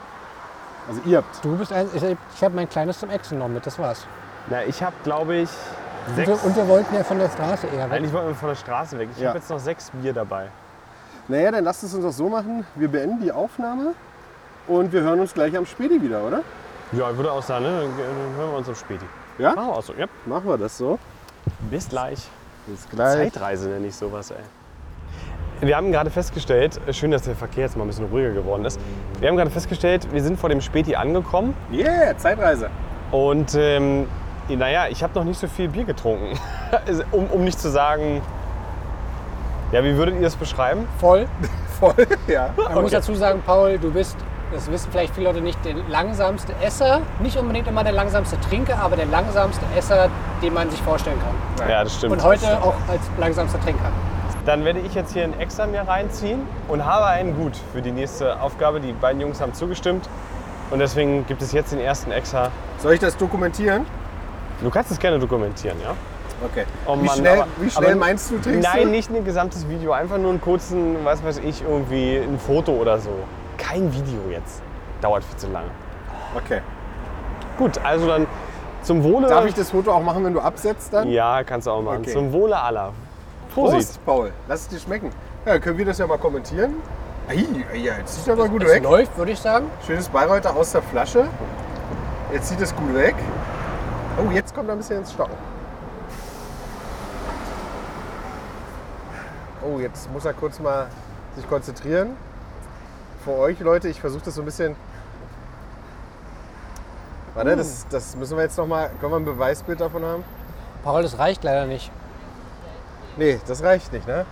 Also 0.87 1.01
ihr 1.05 1.17
habt. 1.17 1.43
Du 1.43 1.55
bist 1.57 1.71
ein. 1.71 1.87
Ich, 1.93 2.03
ich 2.03 2.43
habe 2.43 2.55
mein 2.55 2.69
kleines 2.69 2.99
zum 2.99 3.09
Essen 3.09 3.39
noch 3.39 3.47
mit, 3.47 3.65
das 3.65 3.79
war's. 3.79 4.05
Na, 4.49 4.63
ich 4.63 4.83
habe, 4.83 4.95
glaube 5.03 5.35
ich, 5.37 5.49
Und 6.07 6.15
sechs. 6.15 6.27
wir, 6.27 6.43
und 6.43 6.55
wir 6.55 6.67
wollten 6.67 6.93
ja 6.95 7.03
von 7.03 7.17
der 7.19 7.29
Straße 7.29 7.67
eher 7.67 7.85
weg. 7.89 7.97
Eigentlich 7.97 8.13
wollten 8.13 8.27
wir 8.29 8.35
von 8.35 8.49
der 8.49 8.55
Straße 8.55 8.99
weg. 8.99 9.09
Ich 9.15 9.21
Ja. 9.21 9.29
habe 9.29 9.39
jetzt 9.39 9.49
noch 9.49 9.59
sechs 9.59 9.89
Bier 9.91 10.13
dabei. 10.13 10.49
Naja, 11.27 11.51
dann 11.51 11.63
lasst 11.63 11.83
es 11.83 11.93
uns 11.93 12.03
doch 12.03 12.11
so 12.11 12.29
machen. 12.29 12.65
Wir 12.75 12.89
beenden 12.89 13.21
die 13.21 13.31
Aufnahme 13.31 13.93
und 14.67 14.91
wir 14.91 15.01
hören 15.01 15.19
uns 15.19 15.33
gleich 15.33 15.55
am 15.55 15.65
Späti 15.65 16.01
wieder, 16.01 16.23
oder? 16.23 16.41
Ja, 16.91 17.09
ich 17.09 17.17
würde 17.17 17.31
auch 17.31 17.41
sagen, 17.41 17.63
ne? 17.65 17.81
dann 17.81 18.35
hören 18.37 18.51
wir 18.51 18.57
uns 18.57 18.67
am 18.67 18.75
Späti. 18.75 19.05
Ja? 19.37 19.55
Machen 19.55 19.67
wir 19.67 19.77
auch 19.77 19.83
so. 19.83 19.93
Ja. 19.93 20.05
Machen 20.25 20.47
wir 20.47 20.57
das 20.57 20.77
so. 20.77 20.99
Bis 21.71 21.87
gleich. 21.89 22.19
Bis 22.67 22.87
gleich. 22.89 23.33
Zeitreise 23.33 23.69
nenne 23.69 23.87
ich 23.87 23.95
sowas, 23.95 24.31
ey. 24.31 24.37
Wir 25.61 25.77
haben 25.77 25.91
gerade 25.93 26.09
festgestellt, 26.09 26.79
schön, 26.91 27.11
dass 27.11 27.21
der 27.21 27.35
Verkehr 27.35 27.63
jetzt 27.63 27.77
mal 27.77 27.85
ein 27.85 27.87
bisschen 27.87 28.05
ruhiger 28.07 28.31
geworden 28.31 28.65
ist. 28.65 28.79
Wir 29.19 29.29
haben 29.29 29.37
gerade 29.37 29.49
festgestellt, 29.49 30.11
wir 30.11 30.21
sind 30.21 30.37
vor 30.37 30.49
dem 30.49 30.59
Späti 30.59 30.95
angekommen 30.95 31.53
Yeah, 31.71 32.17
Zeitreise. 32.17 32.69
und 33.11 33.55
ähm, 33.55 34.07
naja, 34.49 34.87
ich 34.89 35.01
habe 35.03 35.13
noch 35.15 35.23
nicht 35.23 35.39
so 35.39 35.47
viel 35.47 35.69
Bier 35.69 35.85
getrunken. 35.85 36.37
Also, 36.87 37.03
um, 37.11 37.27
um 37.27 37.43
nicht 37.43 37.59
zu 37.59 37.69
sagen, 37.69 38.21
ja, 39.73 39.83
wie 39.83 39.97
würdet 39.97 40.15
ihr 40.15 40.21
das 40.21 40.35
beschreiben? 40.35 40.87
Voll. 40.99 41.27
Voll, 41.79 42.07
ja. 42.27 42.51
Man 42.55 42.83
muss 42.83 42.91
dazu 42.91 43.15
sagen, 43.15 43.41
Paul, 43.45 43.79
du 43.79 43.91
bist, 43.91 44.15
das 44.53 44.71
wissen 44.71 44.89
vielleicht 44.91 45.15
viele 45.15 45.27
Leute 45.27 45.41
nicht, 45.41 45.57
der 45.65 45.73
langsamste 45.89 46.53
Esser. 46.63 47.01
Nicht 47.19 47.35
unbedingt 47.35 47.67
immer 47.67 47.83
der 47.83 47.93
langsamste 47.93 48.39
Trinker, 48.39 48.77
aber 48.79 48.95
der 48.95 49.07
langsamste 49.07 49.65
Esser, 49.75 50.09
den 50.41 50.53
man 50.53 50.69
sich 50.69 50.79
vorstellen 50.83 51.17
kann. 51.19 51.67
Ja, 51.67 51.83
das 51.83 51.95
stimmt. 51.95 52.13
Und 52.13 52.23
heute 52.23 52.61
auch 52.61 52.75
als 52.87 53.01
langsamster 53.17 53.59
Trinker. 53.61 53.91
Dann 54.45 54.63
werde 54.63 54.79
ich 54.79 54.93
jetzt 54.93 55.13
hier 55.13 55.23
ein 55.23 55.39
Extra 55.39 55.65
mir 55.65 55.81
reinziehen 55.81 56.41
und 56.67 56.85
habe 56.85 57.07
einen 57.07 57.35
Gut 57.35 57.57
für 57.73 57.81
die 57.81 57.91
nächste 57.91 58.39
Aufgabe. 58.39 58.79
Die 58.79 58.91
beiden 58.93 59.19
Jungs 59.19 59.41
haben 59.41 59.53
zugestimmt 59.53 60.07
und 60.69 60.79
deswegen 60.79 61.25
gibt 61.25 61.41
es 61.41 61.51
jetzt 61.51 61.71
den 61.71 61.79
ersten 61.79 62.11
Extra. 62.11 62.51
Soll 62.77 62.93
ich 62.93 62.99
das 62.99 63.17
dokumentieren? 63.17 63.85
Du 64.61 64.69
kannst 64.69 64.91
es 64.91 64.99
gerne 64.99 65.17
dokumentieren, 65.17 65.77
ja? 65.81 65.95
Okay. 66.43 66.65
Oh 66.85 66.95
wie 66.99 67.05
Mann, 67.05 67.17
schnell, 67.17 67.37
aber- 67.41 67.47
wie 67.59 67.69
schnell 67.69 67.91
aber- 67.91 67.99
meinst 67.99 68.31
du, 68.31 68.37
trinkst 68.39 68.69
Nein, 68.73 68.83
du? 68.83 68.89
nicht 68.89 69.09
ein 69.09 69.23
gesamtes 69.23 69.67
Video, 69.69 69.91
einfach 69.93 70.17
nur 70.17 70.29
einen 70.31 70.41
kurzen, 70.41 70.97
was 71.03 71.23
weiß 71.23 71.37
ich, 71.39 71.63
irgendwie 71.63 72.17
ein 72.17 72.37
Foto 72.39 72.73
oder 72.73 72.99
so. 72.99 73.11
Kein 73.57 73.91
Video 73.93 74.19
jetzt. 74.31 74.61
Dauert 75.01 75.23
viel 75.23 75.37
zu 75.37 75.47
lange. 75.47 75.67
Okay. 76.35 76.61
Gut, 77.57 77.79
also 77.83 78.07
dann 78.07 78.27
zum 78.81 79.03
Wohle. 79.03 79.27
Darf 79.27 79.45
ich 79.45 79.53
das 79.53 79.71
Foto 79.71 79.91
auch 79.91 80.01
machen, 80.03 80.25
wenn 80.25 80.33
du 80.33 80.41
absetzt 80.41 80.93
dann? 80.93 81.09
Ja, 81.09 81.43
kannst 81.43 81.67
du 81.67 81.71
auch 81.71 81.81
machen. 81.81 81.99
Okay. 82.01 82.11
Zum 82.11 82.33
Wohle 82.33 82.59
aller. 82.59 82.91
Prost. 83.53 83.73
Prost, 83.73 84.05
Paul. 84.05 84.31
Lass 84.47 84.61
es 84.61 84.67
dir 84.69 84.79
schmecken. 84.79 85.11
Ja, 85.45 85.59
können 85.59 85.77
wir 85.77 85.85
das 85.85 85.97
ja 85.99 86.07
mal 86.07 86.17
kommentieren? 86.17 86.73
Ei, 87.29 87.45
ei, 87.71 87.77
ja, 87.77 87.93
jetzt 87.99 88.15
zieht 88.15 88.27
er 88.27 88.35
mal 88.35 88.49
gut 88.49 88.63
Es 88.63 88.69
weg. 88.71 88.83
läuft, 88.83 89.17
würde 89.17 89.31
ich 89.31 89.39
sagen. 89.39 89.67
Schönes 89.85 90.09
Bayreuther 90.09 90.55
aus 90.55 90.71
der 90.73 90.81
Flasche. 90.81 91.25
Jetzt 92.33 92.49
zieht 92.49 92.59
es 92.59 92.75
gut 92.75 92.93
weg. 92.95 93.15
Oh, 94.17 94.29
jetzt 94.31 94.53
kommt 94.53 94.67
er 94.69 94.73
ein 94.75 94.79
bisschen 94.79 94.97
ins 94.99 95.13
Stocken. 95.13 95.35
Oh, 99.65 99.79
jetzt 99.79 100.11
muss 100.11 100.25
er 100.25 100.33
kurz 100.33 100.59
mal 100.59 100.87
sich 101.35 101.47
konzentrieren. 101.49 102.11
Für 103.23 103.31
euch 103.37 103.59
Leute, 103.59 103.87
ich 103.87 103.99
versuche 104.01 104.23
das 104.25 104.35
so 104.35 104.41
ein 104.41 104.45
bisschen 104.45 104.75
Warte, 107.35 107.55
das, 107.57 107.87
das 107.89 108.15
müssen 108.15 108.37
wir 108.37 108.43
jetzt 108.43 108.57
noch 108.57 108.67
mal. 108.67 108.89
Können 108.99 109.11
wir 109.11 109.17
ein 109.17 109.25
Beweisbild 109.25 109.81
davon 109.81 110.03
haben? 110.05 110.23
Paul, 110.83 111.01
das 111.01 111.17
reicht 111.17 111.43
leider 111.43 111.65
nicht. 111.65 111.91
Nee, 113.17 113.39
das 113.47 113.63
reicht 113.63 113.91
nicht, 113.91 114.05
ne? 114.07 114.25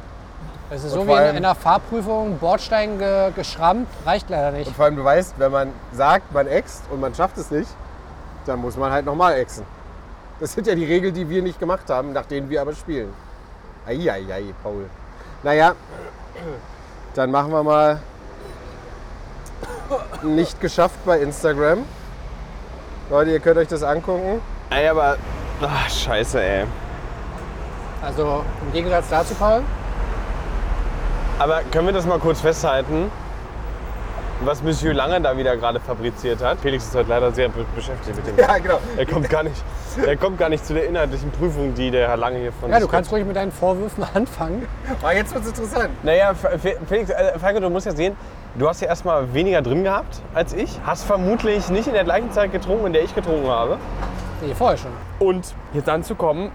Es 0.69 0.83
ist 0.83 0.93
Und 0.93 1.01
so 1.01 1.07
wie 1.07 1.11
in 1.13 1.17
allem- 1.17 1.35
einer 1.37 1.55
Fahrprüfung, 1.55 2.37
Bordstein 2.37 2.99
ge 2.99 3.31
geschrammt, 3.35 3.87
reicht 4.05 4.29
leider 4.29 4.51
nicht. 4.51 4.67
Und 4.67 4.75
vor 4.75 4.85
allem, 4.85 4.95
du 4.97 5.03
weißt, 5.03 5.35
wenn 5.37 5.51
man 5.51 5.69
sagt, 5.93 6.31
man 6.31 6.47
äxt 6.47 6.83
und 6.91 6.99
man 6.99 7.13
schafft 7.15 7.37
es 7.37 7.49
nicht, 7.51 7.69
dann 8.45 8.59
muss 8.59 8.77
man 8.77 8.91
halt 8.91 9.05
nochmal 9.05 9.33
ächzen. 9.37 9.65
Das 10.39 10.53
sind 10.53 10.67
ja 10.67 10.75
die 10.75 10.85
Regeln, 10.85 11.13
die 11.13 11.27
wir 11.29 11.41
nicht 11.41 11.59
gemacht 11.59 11.89
haben, 11.89 12.13
nach 12.13 12.25
denen 12.25 12.49
wir 12.49 12.61
aber 12.61 12.73
spielen. 12.73 13.11
Eieiei, 13.87 14.43
Paul. 14.63 14.85
Naja, 15.43 15.73
dann 17.15 17.31
machen 17.31 17.51
wir 17.51 17.63
mal 17.63 17.99
nicht 20.21 20.61
geschafft 20.61 20.99
bei 21.05 21.19
Instagram. 21.19 21.83
Leute, 23.09 23.31
ihr 23.31 23.39
könnt 23.39 23.57
euch 23.57 23.67
das 23.67 23.83
angucken. 23.83 24.41
Ey, 24.69 24.87
aber. 24.87 25.17
Ach, 25.61 25.89
scheiße, 25.89 26.41
ey. 26.41 26.65
Also 28.03 28.43
im 28.65 28.71
Gegensatz 28.71 29.09
dazu, 29.09 29.35
Paul, 29.35 29.61
Aber 31.37 31.61
können 31.71 31.87
wir 31.87 31.93
das 31.93 32.05
mal 32.05 32.19
kurz 32.19 32.41
festhalten? 32.41 33.11
Was 34.43 34.63
Monsieur 34.63 34.93
Lange 34.93 35.21
da 35.21 35.37
wieder 35.37 35.55
gerade 35.55 35.79
fabriziert 35.79 36.41
hat. 36.43 36.59
Felix 36.59 36.85
ist 36.85 36.95
heute 36.95 37.09
leider 37.09 37.31
sehr 37.31 37.47
be- 37.49 37.63
beschäftigt 37.75 38.15
mit 38.15 38.25
dem. 38.25 38.37
Ja, 38.37 38.57
genau. 38.57 38.79
Er 38.97 39.05
kommt 39.05 39.29
gar 39.29 39.43
nicht, 39.43 39.63
er 40.03 40.17
kommt 40.17 40.39
gar 40.39 40.49
nicht 40.49 40.65
zu 40.65 40.73
der 40.73 40.87
inhaltlichen 40.87 41.29
Prüfung, 41.31 41.75
die 41.75 41.91
der 41.91 42.07
Herr 42.07 42.17
Lange 42.17 42.39
hier 42.39 42.51
von 42.51 42.71
ja, 42.71 42.79
du 42.79 42.87
kannst 42.87 43.11
ruhig 43.11 43.23
mit 43.23 43.35
deinen 43.35 43.51
Vorwürfen 43.51 44.03
anfangen. 44.15 44.67
Aber 45.01 45.13
jetzt 45.15 45.33
wird's 45.35 45.47
interessant. 45.47 45.89
Naja, 46.03 46.33
Felix, 46.87 47.11
äh, 47.11 47.37
Falco, 47.37 47.59
du 47.59 47.69
musst 47.69 47.85
ja 47.85 47.91
sehen, 47.95 48.15
du 48.55 48.67
hast 48.67 48.81
ja 48.81 48.87
erstmal 48.87 49.31
weniger 49.31 49.61
drin 49.61 49.83
gehabt 49.83 50.21
als 50.33 50.53
ich. 50.53 50.79
Hast 50.85 51.03
vermutlich 51.03 51.69
nicht 51.69 51.85
in 51.87 51.93
der 51.93 52.03
gleichen 52.03 52.31
Zeit 52.31 52.51
getrunken, 52.51 52.87
in 52.87 52.93
der 52.93 53.03
ich 53.03 53.13
getrunken 53.13 53.47
habe. 53.47 53.77
Nee, 54.43 54.55
vorher 54.55 54.77
schon. 54.79 54.91
Und 55.19 55.53
jetzt 55.73 55.87
anzukommen 55.87 56.49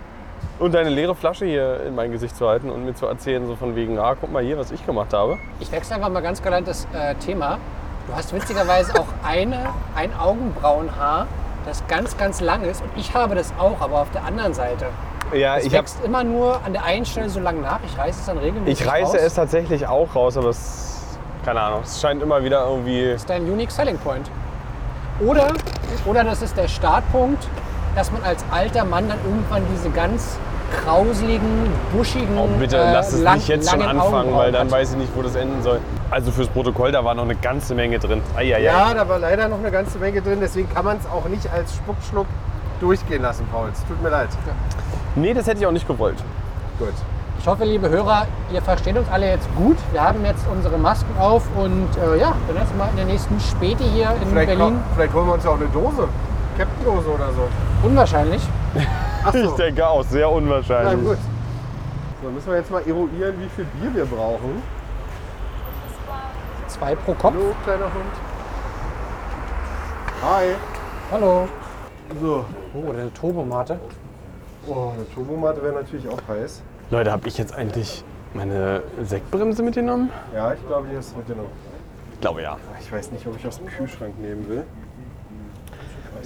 und 0.59 0.75
deine 0.75 0.91
leere 0.91 1.15
Flasche 1.15 1.45
hier 1.45 1.83
in 1.87 1.95
mein 1.95 2.13
Gesicht 2.13 2.37
zu 2.37 2.49
halten 2.49 2.71
und 2.71 2.85
mir 2.85 2.95
zu 2.95 3.07
erzählen, 3.07 3.47
so 3.47 3.57
von 3.57 3.77
wegen, 3.77 3.99
ah, 3.99 4.15
guck 4.19 4.33
mal 4.33 4.43
hier, 4.43 4.59
was 4.59 4.71
ich 4.71 4.85
gemacht 4.87 5.13
habe. 5.13 5.39
Ich 5.61 5.71
wechsle 5.71 5.97
einfach 5.97 6.09
mal 6.09 6.23
ganz 6.23 6.43
galant 6.43 6.67
das 6.67 6.87
äh, 6.93 7.15
Thema. 7.17 7.59
Du 8.07 8.15
hast 8.15 8.33
witzigerweise 8.33 8.95
auch 8.99 9.09
eine, 9.25 9.59
ein 9.95 10.11
Augenbrauenhaar, 10.19 11.27
das 11.67 11.87
ganz, 11.89 12.17
ganz 12.17 12.41
lang 12.41 12.63
ist. 12.63 12.81
Und 12.81 12.91
ich 12.97 13.15
habe 13.15 13.35
das 13.35 13.53
auch, 13.59 13.81
aber 13.81 14.01
auf 14.03 14.11
der 14.13 14.25
anderen 14.25 14.55
Seite. 14.55 14.87
Ja, 15.35 15.57
Es 15.57 15.67
ich, 15.67 15.73
wächst 15.73 16.05
immer 16.05 16.23
nur 16.23 16.61
an 16.65 16.73
der 16.73 16.85
einen 16.85 17.05
Stelle 17.05 17.29
so 17.29 17.41
lang 17.41 17.61
nach. 17.61 17.81
Ich 17.85 17.99
reiße 17.99 18.21
es 18.21 18.27
dann 18.27 18.39
regelmäßig 18.39 18.81
ich 18.81 18.87
reiße 18.87 19.17
raus. 19.17 19.23
es 19.27 19.35
tatsächlich 19.35 19.87
auch 19.87 20.15
raus, 20.15 20.37
aber 20.37 20.51
es, 20.51 21.19
keine 21.45 21.61
Ahnung, 21.61 21.81
es 21.83 22.01
scheint 22.01 22.23
immer 22.23 22.45
wieder 22.45 22.65
irgendwie... 22.65 23.11
Das 23.11 23.23
ist 23.23 23.31
dein 23.31 23.43
Unique 23.43 23.73
Selling 23.73 23.99
Point. 23.99 24.31
Oder, 25.21 25.49
oder 26.05 26.23
das 26.23 26.43
ist 26.43 26.57
der 26.57 26.69
Startpunkt, 26.69 27.49
dass 27.97 28.13
man 28.13 28.23
als 28.23 28.45
alter 28.53 28.85
Mann 28.85 29.09
dann 29.09 29.19
irgendwann 29.25 29.63
diese 29.75 29.91
ganz 29.91 30.39
krauseligen, 30.85 31.69
buschigen, 31.97 32.37
Oh, 32.39 32.47
bitte 32.59 32.77
äh, 32.77 32.93
lass 32.93 33.13
es 33.13 33.23
lang- 33.23 33.35
nicht 33.37 33.49
jetzt 33.49 33.71
schon 33.71 33.83
anfangen, 33.83 34.35
weil 34.37 34.53
dann 34.53 34.67
hat. 34.67 34.73
weiß 34.73 34.93
ich 34.93 34.97
nicht, 34.99 35.11
wo 35.17 35.23
das 35.23 35.35
enden 35.35 35.63
soll. 35.63 35.81
Also 36.11 36.31
fürs 36.31 36.49
Protokoll, 36.49 36.93
da 36.93 37.05
war 37.05 37.15
noch 37.15 37.23
eine 37.25 37.37
ganze 37.37 37.75
Menge 37.75 37.99
drin. 37.99 38.21
Eieiei. 38.37 38.61
Ja, 38.63 38.93
da 38.95 39.09
war 39.09 39.19
leider 39.19 39.49
noch 39.49 39.59
eine 39.59 39.71
ganze 39.71 39.99
Menge 39.99 40.21
drin, 40.23 40.39
deswegen 40.41 40.73
kann 40.73 40.85
man 40.85 40.99
es 40.99 41.07
auch 41.11 41.29
nicht 41.29 41.51
als 41.53 41.75
Spuckschluck 41.75 42.27
durchgehen 42.81 43.23
lassen, 43.23 43.47
Paul. 43.51 43.69
Es 43.73 43.85
tut 43.87 44.01
mir 44.03 44.11
leid. 44.11 44.29
Nee, 45.15 45.33
das 45.35 45.47
hätte 45.47 45.61
ich 45.61 45.67
auch 45.67 45.73
nicht 45.73 45.89
gewollt. 45.89 46.19
Gut. 46.79 46.93
Ich 47.39 47.47
hoffe, 47.47 47.65
liebe 47.65 47.89
Hörer, 47.89 48.27
ihr 48.53 48.61
versteht 48.61 48.97
uns 48.99 49.09
alle 49.11 49.29
jetzt 49.31 49.49
gut. 49.57 49.77
Wir 49.93 50.03
haben 50.03 50.25
jetzt 50.25 50.45
unsere 50.53 50.77
Masken 50.79 51.17
auf 51.19 51.45
und 51.57 51.87
äh, 51.97 52.19
ja, 52.21 52.33
dann 52.49 52.57
erst 52.57 52.77
mal 52.77 52.89
in 52.91 52.97
der 52.97 53.05
nächsten 53.07 53.39
Späte 53.41 53.85
hier 53.85 54.11
in 54.21 54.29
Vielleicht, 54.31 54.49
Berlin. 54.49 54.75
noch- 54.75 54.95
vielleicht 54.97 55.15
holen 55.15 55.27
wir 55.27 55.35
uns 55.35 55.45
ja 55.45 55.51
auch 55.51 55.57
eine 55.57 55.67
Dose. 55.67 56.09
Captain-Dose 56.57 57.09
oder 57.09 57.33
so. 57.33 57.49
Unwahrscheinlich. 57.87 58.43
Ach 59.25 59.35
Ich 59.35 59.45
so. 59.45 59.57
denke 59.57 59.87
auch, 59.87 60.03
sehr 60.05 60.27
Na 60.29 60.33
unwahrscheinlich. 60.35 61.05
gut. 61.09 61.19
So, 62.23 62.31
müssen 62.31 62.49
wir 62.51 62.57
jetzt 62.59 62.71
mal 62.71 62.83
eruieren, 62.87 63.35
wie 63.41 63.49
viel 63.55 63.65
Bier 63.81 63.95
wir 63.95 64.05
brauchen. 64.07 64.63
Zwei 66.69 66.95
pro 66.95 67.13
Kopf. 67.15 67.35
Hallo, 67.35 67.55
kleiner 67.65 67.85
Hund. 67.85 68.15
Hi. 70.23 70.45
Hallo. 71.13 71.49
So. 72.21 72.45
Oh, 72.75 72.91
eine 72.91 73.13
Turbomate. 73.13 73.79
Oh, 74.67 74.93
eine 74.95 75.09
Turbomatte 75.15 75.63
wäre 75.63 75.75
natürlich 75.75 76.09
auch 76.09 76.19
heiß. 76.29 76.63
Leute, 76.91 77.13
habe 77.13 77.29
ich 77.29 77.39
jetzt 77.39 77.55
eigentlich 77.55 78.05
meine 78.35 78.83
Sektbremse 79.03 79.63
mitgenommen? 79.63 80.11
Ja, 80.35 80.53
ich 80.53 80.67
glaube, 80.67 80.89
die 80.91 80.97
hast 80.97 81.13
du 81.13 81.19
mitgenommen. 81.19 81.51
Ich 82.15 82.21
glaube 82.21 82.43
ja. 82.43 82.57
Ich 82.81 82.91
weiß 82.91 83.13
nicht, 83.13 83.27
ob 83.27 83.37
ich 83.39 83.47
aus 83.47 83.59
dem 83.59 83.67
Kühlschrank 83.67 84.19
nehmen 84.19 84.49
will. 84.49 84.65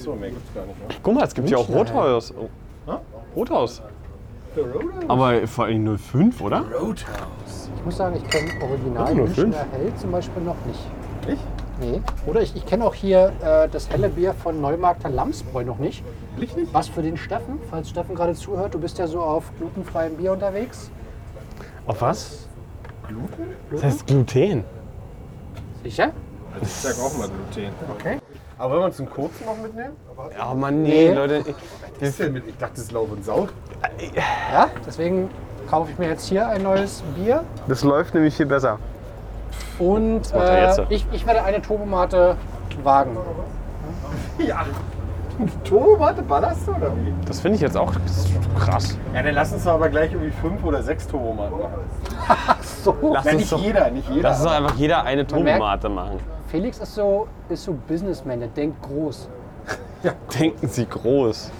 Achso, 0.00 0.16
mehr 0.16 0.30
gibt's 0.30 0.54
gar 0.54 0.64
nicht. 0.64 0.78
Ne? 0.80 0.94
Guck 1.02 1.14
mal, 1.14 1.24
es 1.24 1.34
gibt 1.34 1.48
hier 1.48 1.58
auch 1.58 1.68
Rothaus. 1.68 2.32
Oh. 2.32 2.48
Ha? 2.90 3.00
Rothaus. 3.36 3.82
Roadhouse. 4.56 5.04
Aber 5.08 5.46
vor 5.46 5.66
allem 5.66 5.98
05, 5.98 6.40
oder? 6.40 6.64
Roadhouse. 6.72 7.70
Ich 7.76 7.84
muss 7.84 7.98
sagen, 7.98 8.16
ich 8.16 8.28
kenne 8.30 8.50
Original 8.62 9.12
Oh, 9.12 9.14
nur 9.14 9.26
Münchner 9.26 9.42
fünf? 9.42 9.56
Hell 9.56 9.92
zum 9.96 10.10
Beispiel 10.10 10.42
noch 10.42 10.56
nicht. 10.64 10.80
Nicht? 11.28 11.42
Nee. 11.80 12.00
Oder 12.26 12.40
ich, 12.40 12.56
ich 12.56 12.64
kenne 12.64 12.84
auch 12.84 12.94
hier 12.94 13.32
äh, 13.42 13.68
das 13.68 13.90
helle 13.90 14.08
Bier 14.08 14.32
von 14.32 14.60
Neumarkter 14.60 15.10
Lamsbräu 15.10 15.64
noch 15.64 15.78
nicht. 15.78 16.02
Nicht 16.38 16.56
nicht? 16.56 16.72
Was 16.72 16.88
für 16.88 17.02
den 17.02 17.18
Steffen, 17.18 17.58
falls 17.70 17.90
Steffen 17.90 18.14
gerade 18.14 18.34
zuhört, 18.34 18.72
du 18.74 18.78
bist 18.78 18.98
ja 18.98 19.06
so 19.06 19.20
auf 19.20 19.52
glutenfreiem 19.58 20.16
Bier 20.16 20.32
unterwegs. 20.32 20.90
Auf 21.86 22.00
was? 22.00 22.48
Gluten? 23.06 23.54
Das 23.70 23.82
heißt 23.82 24.06
Gluten. 24.06 24.64
Sicher? 25.82 26.12
Also 26.54 26.64
ich 26.64 26.72
sag 26.72 26.98
auch 27.04 27.18
mal 27.18 27.28
Gluten. 27.28 27.72
Okay. 27.98 28.18
Aber 28.60 28.70
wollen 28.72 28.82
wir 28.82 28.86
uns 28.86 28.98
einen 29.00 29.10
kurzen 29.10 29.46
noch 29.46 29.56
mitnehmen? 29.56 29.96
Ja, 30.38 30.52
Mann, 30.54 30.82
nee, 30.82 31.08
Nee. 31.08 31.14
Leute. 31.14 31.36
Ich, 31.46 31.54
Was 31.98 32.08
ist 32.10 32.20
denn 32.20 32.32
mit? 32.34 32.46
Ich 32.46 32.56
dachte, 32.58 32.74
das 32.74 32.84
ist 32.84 32.92
Lauf 32.92 33.10
und 33.10 33.24
Saug. 33.24 33.48
Ja, 34.14 34.66
deswegen 34.86 35.30
kaufe 35.68 35.90
ich 35.92 35.98
mir 35.98 36.08
jetzt 36.10 36.26
hier 36.28 36.46
ein 36.46 36.62
neues 36.62 37.02
Bier. 37.16 37.42
das 37.68 37.82
läuft 37.84 38.12
nämlich 38.14 38.36
viel 38.36 38.46
besser. 38.46 38.78
Und 39.78 40.32
macht 40.34 40.48
er 40.48 40.62
jetzt. 40.66 40.78
äh, 40.78 40.84
ich, 40.90 41.06
ich 41.10 41.26
werde 41.26 41.42
eine 41.42 41.60
Turbomate 41.62 42.36
wagen. 42.84 43.16
Ja. 44.38 44.64
Turbomatte 45.64 46.20
ballerst 46.22 46.66
du 46.66 46.72
oder 46.72 46.92
wie? 46.96 47.14
Das 47.26 47.40
finde 47.40 47.56
ich 47.56 47.62
jetzt 47.62 47.76
auch 47.76 47.92
krass. 48.58 48.96
Ja, 49.14 49.22
dann 49.22 49.34
lass 49.34 49.52
uns 49.52 49.64
doch 49.64 49.72
aber 49.74 49.88
gleich 49.88 50.12
irgendwie 50.12 50.30
fünf 50.32 50.62
oder 50.64 50.82
sechs 50.82 51.06
Turbomatten 51.06 51.58
machen. 51.58 52.58
So. 52.84 52.94
Lass 53.12 53.24
Ja, 53.26 53.32
uns 53.32 53.40
nicht 53.40 53.52
doch, 53.52 53.58
jeder, 53.60 53.90
nicht 53.90 54.08
jeder. 54.10 54.28
lass 54.30 54.38
uns 54.40 54.48
doch 54.48 54.56
einfach 54.56 54.74
jeder 54.76 55.02
eine 55.04 55.16
merkt- 55.22 55.30
Turbomate 55.32 55.88
machen. 55.90 56.20
Felix 56.50 56.78
ist 56.78 56.94
so, 56.94 57.28
ist 57.48 57.64
so 57.64 57.72
Businessman, 57.86 58.40
der 58.40 58.48
denkt 58.48 58.82
groß. 58.88 59.28
Denken 60.38 60.68
Sie 60.68 60.86
groß. 60.86 61.50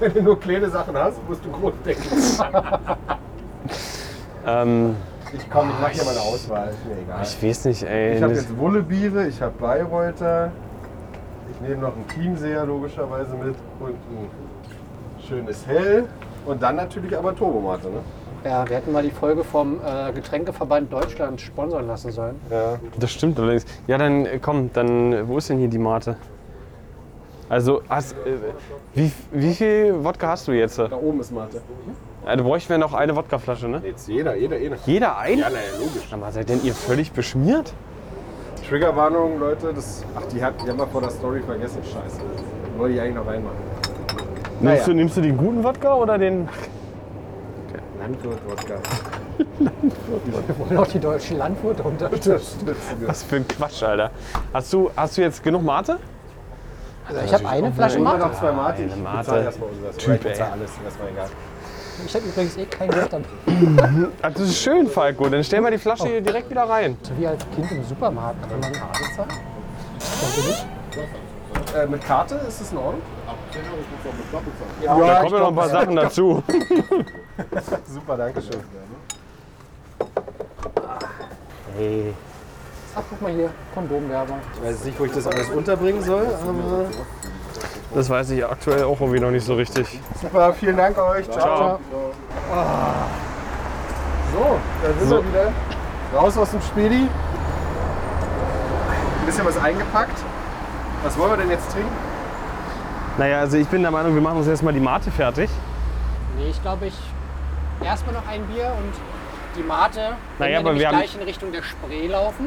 Wenn 0.00 0.14
du 0.14 0.22
nur 0.22 0.40
kleine 0.40 0.68
Sachen 0.68 0.96
hast, 0.96 1.20
musst 1.28 1.44
du 1.44 1.50
groß 1.50 1.72
denken. 1.84 2.08
Ähm, 4.44 4.96
Ich 5.32 5.48
komm, 5.48 5.70
ich 5.70 5.76
mach 5.80 5.88
hier 5.90 6.02
mal 6.02 6.10
eine 6.10 6.20
Auswahl, 6.20 6.70
ist 6.70 6.84
mir 6.84 7.00
egal. 7.00 7.20
ich 7.22 7.40
weiß 7.40 7.64
nicht, 7.66 7.84
ey. 7.84 8.16
Ich 8.16 8.22
habe 8.24 8.34
jetzt 8.34 8.58
Wullebiere, 8.58 9.28
ich 9.28 9.40
habe 9.40 9.52
Bayreuther, 9.56 10.50
ich 11.52 11.60
nehme 11.60 11.80
noch 11.82 11.94
einen 11.94 12.08
Chiemseer 12.08 12.66
logischerweise 12.66 13.34
mit 13.36 13.54
und 13.78 13.90
ein 13.90 14.28
schönes 15.28 15.64
Hell 15.64 16.08
und 16.44 16.60
dann 16.60 16.74
natürlich 16.74 17.16
aber 17.16 17.36
Turbomate. 17.36 17.86
Ne? 17.88 18.00
Ja, 18.44 18.68
wir 18.68 18.76
hätten 18.76 18.92
mal 18.92 19.02
die 19.02 19.10
Folge 19.10 19.44
vom 19.44 19.78
äh, 19.84 20.12
Getränkeverband 20.12 20.92
Deutschland 20.92 21.40
sponsern 21.40 21.86
lassen 21.86 22.10
sollen. 22.10 22.34
Ja. 22.50 22.78
Das 22.98 23.12
stimmt 23.12 23.38
allerdings. 23.38 23.64
Ja, 23.86 23.98
dann 23.98 24.26
äh, 24.26 24.38
komm, 24.40 24.70
dann 24.72 25.12
äh, 25.12 25.28
wo 25.28 25.38
ist 25.38 25.48
denn 25.48 25.58
hier 25.58 25.68
die 25.68 25.78
Mate? 25.78 26.16
Also, 27.48 27.82
hast, 27.88 28.14
äh, 28.14 28.36
wie, 28.94 29.12
wie 29.30 29.54
viel 29.54 30.04
Wodka 30.04 30.28
hast 30.28 30.48
du 30.48 30.52
jetzt? 30.52 30.78
Da 30.78 30.90
oben 30.92 31.20
ist 31.20 31.30
Mate. 31.30 31.60
Ja, 32.26 32.36
du 32.36 32.44
bräuchten 32.44 32.70
wir 32.70 32.78
noch 32.78 32.94
eine 32.94 33.14
Wodkaflasche, 33.14 33.68
ne? 33.68 33.80
Jetzt 33.84 34.08
jeder, 34.08 34.34
jeder, 34.34 34.58
jeder. 34.58 34.76
Jeder 34.86 35.18
ein? 35.18 35.38
Ja, 35.38 35.50
naja, 35.50 35.60
logisch. 35.78 36.08
Sag 36.10 36.18
mal, 36.18 36.32
seid 36.32 36.48
denn 36.48 36.64
ihr 36.64 36.72
völlig 36.72 37.12
beschmiert? 37.12 37.72
Triggerwarnung, 38.68 39.38
Leute. 39.38 39.72
Das, 39.74 40.04
ach, 40.16 40.22
die, 40.32 40.42
hat, 40.42 40.54
die 40.64 40.70
haben 40.70 40.78
wir 40.78 40.86
vor 40.86 41.00
der 41.00 41.10
Story 41.10 41.42
vergessen. 41.46 41.78
Scheiße. 41.84 42.20
Wollte 42.76 42.94
ich 42.94 43.00
eigentlich 43.00 43.16
noch 43.16 43.26
reinmachen. 43.26 43.56
Nimmst, 44.60 44.86
du, 44.86 44.92
nimmst 44.94 45.16
du 45.16 45.20
den 45.20 45.36
guten 45.36 45.62
Wodka 45.62 45.94
oder 45.94 46.18
den. 46.18 46.48
Landwirt-Wodka. 48.02 48.74
Wir 49.58 50.58
wollen 50.58 50.78
auch 50.78 50.86
die 50.88 50.98
deutschen 50.98 51.38
Landwirte 51.38 51.82
unterstützen. 51.84 52.74
Was 53.06 53.22
für 53.22 53.36
ein 53.36 53.46
Quatsch, 53.48 53.82
Alter. 53.82 54.10
Hast 54.52 54.72
du, 54.72 54.90
hast 54.96 55.16
du 55.16 55.20
jetzt 55.22 55.42
genug 55.42 55.62
Mate? 55.62 55.98
Ich 57.24 57.32
habe 57.32 57.48
eine 57.48 57.72
Flasche 57.72 57.98
Mate. 58.00 58.18
noch 58.18 58.38
zwei 58.38 58.52
Mate. 58.52 58.82
Ich 58.82 58.92
Eine 58.92 59.02
Mate. 59.02 59.18
bezahle 59.18 59.44
erstmal 59.44 59.68
unseres. 59.70 59.96
Typ, 59.96 60.06
Oder 60.08 60.14
ich 60.16 60.20
bezahle 60.22 60.50
ey. 60.50 60.52
alles. 60.58 60.70
Erstmal 60.84 61.08
egal. 61.08 61.28
Ich 62.06 62.14
habe 62.14 62.24
übrigens 62.24 62.56
eh 62.56 62.64
kein 62.64 62.90
Geld 62.90 63.12
dabei. 63.12 64.08
Das 64.22 64.40
ist 64.40 64.58
schön, 64.58 64.86
Falco. 64.88 65.28
Dann 65.28 65.44
stell 65.44 65.60
mal 65.60 65.70
die 65.70 65.78
Flasche 65.78 66.08
hier 66.08 66.20
direkt 66.20 66.50
wieder 66.50 66.64
rein. 66.64 66.96
So 67.02 67.12
wie 67.18 67.26
als 67.26 67.44
Kind 67.54 67.70
im 67.70 67.84
Supermarkt. 67.84 68.48
Kann 68.48 68.58
man 68.60 68.72
Karte 68.72 69.02
zahlen? 69.14 69.28
Denke 70.36 70.48
nicht. 70.48 70.66
Äh, 71.74 71.86
mit 71.86 72.04
Karte 72.04 72.34
ist 72.48 72.60
es 72.60 72.70
in 72.72 72.78
Ordnung? 72.78 73.00
Ja, 74.82 74.94
Da 74.98 75.12
ich 75.14 75.20
kommen 75.20 75.32
ja 75.34 75.40
noch 75.40 75.48
ein 75.48 75.54
paar 75.54 75.68
Sachen 75.68 75.96
dazu. 75.96 76.42
Super, 77.88 78.16
danke 78.16 78.42
schön. 78.42 78.60
Hey. 81.76 82.14
Ach, 82.94 83.02
guck 83.08 83.22
mal 83.22 83.32
hier, 83.32 83.48
Kondomwerbung. 83.74 84.38
Ich 84.56 84.68
weiß 84.68 84.84
nicht, 84.84 85.00
wo 85.00 85.04
ich 85.06 85.12
das 85.12 85.26
alles 85.26 85.48
unterbringen 85.48 86.02
soll, 86.02 86.26
aber 86.26 86.84
Das 87.94 88.10
weiß 88.10 88.30
ich 88.30 88.44
aktuell 88.44 88.84
auch 88.84 89.00
irgendwie 89.00 89.20
noch 89.20 89.30
nicht 89.30 89.46
so 89.46 89.54
richtig. 89.54 89.98
Super, 90.20 90.52
vielen 90.52 90.76
Dank 90.76 90.98
euch. 90.98 91.30
Ciao. 91.30 91.56
Ciao. 91.56 91.78
So, 94.34 94.58
da 94.82 94.88
sind 94.98 95.08
So. 95.08 95.16
wir 95.16 95.24
wieder. 95.28 95.52
Raus 96.14 96.36
aus 96.36 96.50
dem 96.50 96.60
Spedi. 96.60 97.08
Ein 99.20 99.26
bisschen 99.26 99.46
was 99.46 99.56
eingepackt. 99.56 100.18
Was 101.02 101.18
wollen 101.18 101.30
wir 101.32 101.36
denn 101.38 101.50
jetzt 101.50 101.70
trinken? 101.72 101.90
Naja, 103.18 103.40
also 103.40 103.56
ich 103.56 103.66
bin 103.68 103.82
der 103.82 103.90
Meinung, 103.90 104.14
wir 104.14 104.22
machen 104.22 104.38
uns 104.38 104.46
erstmal 104.46 104.72
die 104.72 104.80
Mate 104.80 105.10
fertig. 105.10 105.50
Nee, 106.38 106.50
ich 106.50 106.62
glaube, 106.62 106.86
ich 106.86 106.94
erstmal 107.84 108.14
noch 108.14 108.26
ein 108.26 108.42
Bier 108.46 108.72
und 108.78 108.92
die 109.56 109.62
Mate, 109.62 110.12
wenn 110.38 110.46
Naja, 110.48 110.60
wir 110.64 110.70
aber 110.70 110.78
wir 110.78 110.88
haben- 110.88 110.96
gleich 110.96 111.14
in 111.14 111.22
Richtung 111.22 111.52
der 111.52 111.62
Spree 111.62 112.06
laufen. 112.06 112.46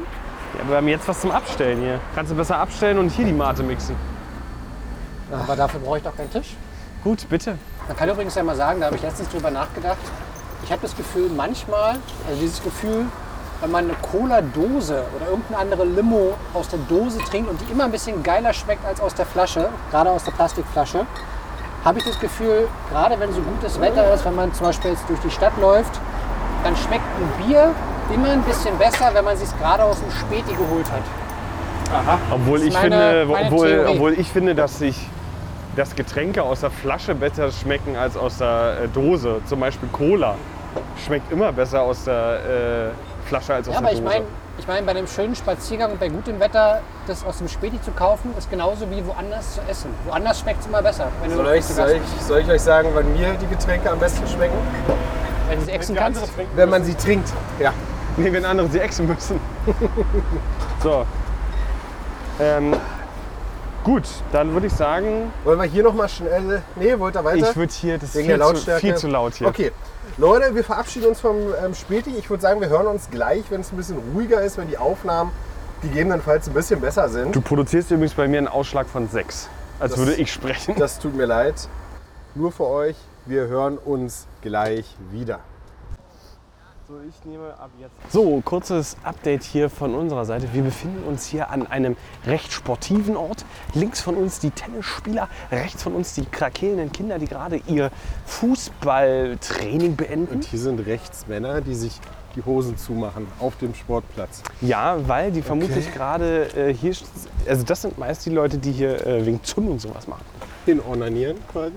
Ja, 0.55 0.61
aber 0.61 0.69
wir 0.69 0.77
haben 0.77 0.87
jetzt 0.87 1.07
was 1.07 1.21
zum 1.21 1.31
Abstellen 1.31 1.79
hier. 1.81 1.99
Kannst 2.15 2.31
du 2.31 2.35
besser 2.35 2.57
abstellen 2.57 2.97
und 2.97 3.09
hier 3.09 3.25
die 3.25 3.33
Mate 3.33 3.61
mixen. 3.61 3.95
Aber 5.31 5.55
dafür 5.55 5.79
brauche 5.81 5.97
ich 5.97 6.03
doch 6.03 6.15
keinen 6.15 6.31
Tisch. 6.31 6.55
Gut, 7.03 7.27
bitte. 7.29 7.57
Man 7.87 7.97
kann 7.97 8.09
übrigens 8.09 8.33
ja 8.35 8.43
mal 8.43 8.55
sagen, 8.55 8.79
da 8.79 8.87
habe 8.87 8.95
ich 8.95 9.01
letztens 9.03 9.29
drüber 9.29 9.51
nachgedacht. 9.51 9.97
Ich 10.63 10.71
habe 10.71 10.81
das 10.81 10.95
Gefühl, 10.95 11.29
manchmal, 11.35 11.97
also 12.27 12.39
dieses 12.41 12.63
Gefühl, 12.63 13.05
wenn 13.61 13.71
man 13.71 13.85
eine 13.85 13.93
Cola-Dose 14.11 15.03
oder 15.15 15.27
irgendeine 15.29 15.57
andere 15.59 15.85
Limo 15.85 16.33
aus 16.53 16.67
der 16.69 16.79
Dose 16.89 17.19
trinkt 17.19 17.49
und 17.49 17.59
die 17.61 17.71
immer 17.71 17.85
ein 17.85 17.91
bisschen 17.91 18.21
geiler 18.23 18.53
schmeckt 18.53 18.85
als 18.85 18.99
aus 19.01 19.13
der 19.15 19.25
Flasche, 19.25 19.69
gerade 19.91 20.09
aus 20.09 20.23
der 20.23 20.31
Plastikflasche, 20.31 21.05
habe 21.83 21.99
ich 21.99 22.05
das 22.05 22.19
Gefühl, 22.19 22.67
gerade 22.91 23.19
wenn 23.19 23.31
so 23.31 23.41
gutes 23.41 23.79
Wetter 23.79 24.13
ist, 24.13 24.25
wenn 24.25 24.35
man 24.35 24.53
zum 24.53 24.67
Beispiel 24.67 24.91
jetzt 24.91 25.07
durch 25.07 25.19
die 25.21 25.29
Stadt 25.31 25.53
läuft, 25.61 25.99
dann 26.63 26.75
schmeckt 26.75 27.03
ein 27.03 27.45
Bier 27.47 27.71
immer 28.13 28.29
ein 28.29 28.41
bisschen 28.41 28.77
besser, 28.77 29.09
wenn 29.13 29.23
man 29.25 29.35
es 29.35 29.41
sich 29.41 29.59
gerade 29.59 29.83
aus 29.83 29.99
dem 29.99 30.11
Späti 30.11 30.53
geholt 30.55 30.85
hat. 30.91 31.01
Obwohl 32.31 32.57
Das 32.59 32.67
ich, 32.67 32.73
ist 32.73 32.81
meine- 32.81 33.25
finde, 33.25 33.37
obwohl, 33.45 33.85
obwohl 33.87 34.13
ich 34.13 34.29
finde, 34.31 34.55
dass 34.55 34.79
sich 34.79 35.07
dass 35.75 35.93
Getränke 35.93 36.41
aus 36.41 36.61
der 36.61 36.71
Flasche 36.71 37.13
besser 37.13 37.51
schmecken 37.51 37.97
als 37.97 38.15
aus 38.15 38.37
der 38.37 38.77
äh, 38.83 38.87
Dose. 38.87 39.41
Zum 39.45 39.59
Beispiel 39.59 39.89
Cola 39.91 40.35
schmeckt 41.05 41.29
immer 41.33 41.51
besser 41.51 41.81
aus 41.81 42.05
der 42.05 42.93
äh, 42.93 43.14
Flasche 43.25 43.53
als 43.53 43.67
aus 43.67 43.73
Ja, 43.73 43.81
der 43.81 43.89
aber 43.89 43.97
ich 43.97 44.03
meine, 44.03 44.25
ich 44.57 44.67
mein, 44.67 44.85
bei 44.85 44.91
einem 44.91 45.07
schönen 45.07 45.35
Spaziergang 45.35 45.91
und 45.91 45.99
bei 45.99 46.07
gutem 46.09 46.39
Wetter 46.39 46.81
das 47.07 47.25
aus 47.25 47.39
dem 47.39 47.47
Späti 47.47 47.81
zu 47.81 47.91
kaufen, 47.91 48.33
ist 48.37 48.49
genauso 48.49 48.89
wie 48.89 49.05
woanders 49.05 49.55
zu 49.55 49.61
essen. 49.69 49.89
Woanders 50.05 50.39
schmeckt 50.39 50.61
es 50.61 50.67
immer 50.67 50.81
besser. 50.81 51.11
Wenn 51.21 51.31
du 51.31 51.37
Soll 51.37 51.55
ich, 51.55 51.65
soll, 51.65 51.89
ich, 51.91 52.21
soll 52.23 52.39
ich 52.39 52.49
euch 52.49 52.61
sagen, 52.61 52.89
wann 52.93 53.11
mir 53.13 53.33
die 53.33 53.47
Getränke 53.47 53.91
am 53.91 53.99
besten 53.99 54.25
schmecken? 54.27 54.55
Wenn 55.49 55.59
du 55.59 55.65
sie 55.65 55.71
exen 55.71 55.95
kannst. 55.95 56.21
Wenn 56.55 56.69
man 56.69 56.83
sie 56.83 56.95
trinkt. 56.95 57.29
Ja. 57.59 57.73
Nee, 58.17 58.31
wenn 58.31 58.45
andere 58.45 58.69
sie 58.69 58.79
exen 58.79 59.07
müssen. 59.07 59.39
so. 60.83 61.05
Ähm, 62.39 62.75
gut, 63.83 64.03
dann 64.31 64.53
würde 64.53 64.67
ich 64.67 64.73
sagen, 64.73 65.31
Wollen 65.43 65.59
wir 65.59 65.65
hier 65.65 65.83
nochmal 65.83 66.07
schnell. 66.09 66.63
Nee, 66.75 66.97
wollt 66.97 67.15
ihr 67.15 67.23
weiter? 67.23 67.49
ich 67.49 67.55
würde 67.55 67.73
hier, 67.73 67.97
das 67.97 68.15
ist 68.15 68.25
viel 68.25 68.37
der 68.37 68.53
zu, 68.53 68.79
viel 68.79 68.95
zu 68.95 69.07
laut 69.07 69.35
hier. 69.35 69.47
Okay. 69.47 69.71
Leute, 70.17 70.55
wir 70.55 70.63
verabschieden 70.63 71.07
uns 71.07 71.19
vom 71.19 71.35
ähm, 71.63 71.75
Späti. 71.75 72.11
Ich 72.17 72.29
würde 72.29 72.41
sagen, 72.41 72.61
wir 72.61 72.69
hören 72.69 72.87
uns 72.87 73.09
gleich, 73.11 73.43
wenn 73.49 73.61
es 73.61 73.71
ein 73.73 73.77
bisschen 73.77 73.97
ruhiger 74.13 74.41
ist, 74.41 74.57
wenn 74.57 74.69
die 74.69 74.77
Aufnahmen 74.77 75.31
gegebenenfalls 75.81 76.47
ein 76.47 76.53
bisschen 76.53 76.79
besser 76.79 77.09
sind. 77.09 77.35
Du 77.35 77.41
produzierst 77.41 77.91
übrigens 77.91 78.13
bei 78.13 78.27
mir 78.27 78.37
einen 78.37 78.47
Ausschlag 78.47 78.87
von 78.87 79.09
6, 79.09 79.49
als 79.79 79.91
Das- 79.91 79.99
würde 79.99 80.13
ich 80.13 80.31
sprechen. 80.31 80.75
Das 80.77 80.99
tut 80.99 81.15
mir 81.15 81.25
leid. 81.25 81.55
Nur 82.33 82.51
für 82.53 82.65
euch. 82.65 82.95
Wir 83.25 83.47
hören 83.47 83.77
uns 83.77 84.25
gleich 84.41 84.85
wieder. 85.11 85.39
So, 86.87 86.93
ich 87.09 87.25
nehme 87.25 87.47
ab 87.57 87.71
jetzt. 87.79 88.13
So, 88.13 88.39
kurzes 88.45 88.95
Update 89.03 89.41
hier 89.41 89.71
von 89.71 89.95
unserer 89.95 90.23
Seite. 90.23 90.53
Wir 90.53 90.61
befinden 90.61 91.03
uns 91.03 91.25
hier 91.25 91.49
an 91.49 91.65
einem 91.65 91.97
recht 92.27 92.53
sportiven 92.53 93.17
Ort. 93.17 93.43
Links 93.73 94.01
von 94.01 94.13
uns 94.15 94.37
die 94.37 94.51
Tennisspieler, 94.51 95.27
rechts 95.51 95.81
von 95.81 95.95
uns 95.95 96.13
die 96.13 96.25
krakelnden 96.25 96.91
Kinder, 96.91 97.17
die 97.17 97.25
gerade 97.25 97.59
ihr 97.65 97.89
Fußballtraining 98.27 99.95
beenden. 99.95 100.35
Und 100.35 100.43
hier 100.43 100.59
sind 100.59 100.85
rechts 100.85 101.25
Männer, 101.25 101.61
die 101.61 101.73
sich 101.73 101.99
die 102.35 102.45
Hosen 102.45 102.77
zumachen 102.77 103.25
auf 103.39 103.57
dem 103.57 103.73
Sportplatz. 103.73 104.43
Ja, 104.61 105.07
weil 105.07 105.31
die 105.31 105.41
vermutlich 105.41 105.91
gerade 105.91 106.55
äh, 106.55 106.71
hier, 106.71 106.93
also 107.47 107.63
das 107.63 107.81
sind 107.81 107.97
meist 107.97 108.27
die 108.27 108.29
Leute, 108.29 108.59
die 108.59 108.71
hier 108.71 109.07
äh, 109.07 109.25
wegen 109.25 109.43
Zündung 109.43 109.79
sowas 109.79 110.07
machen. 110.07 110.25
In 110.67 110.79
Onanieren 110.81 111.37
quasi. 111.51 111.73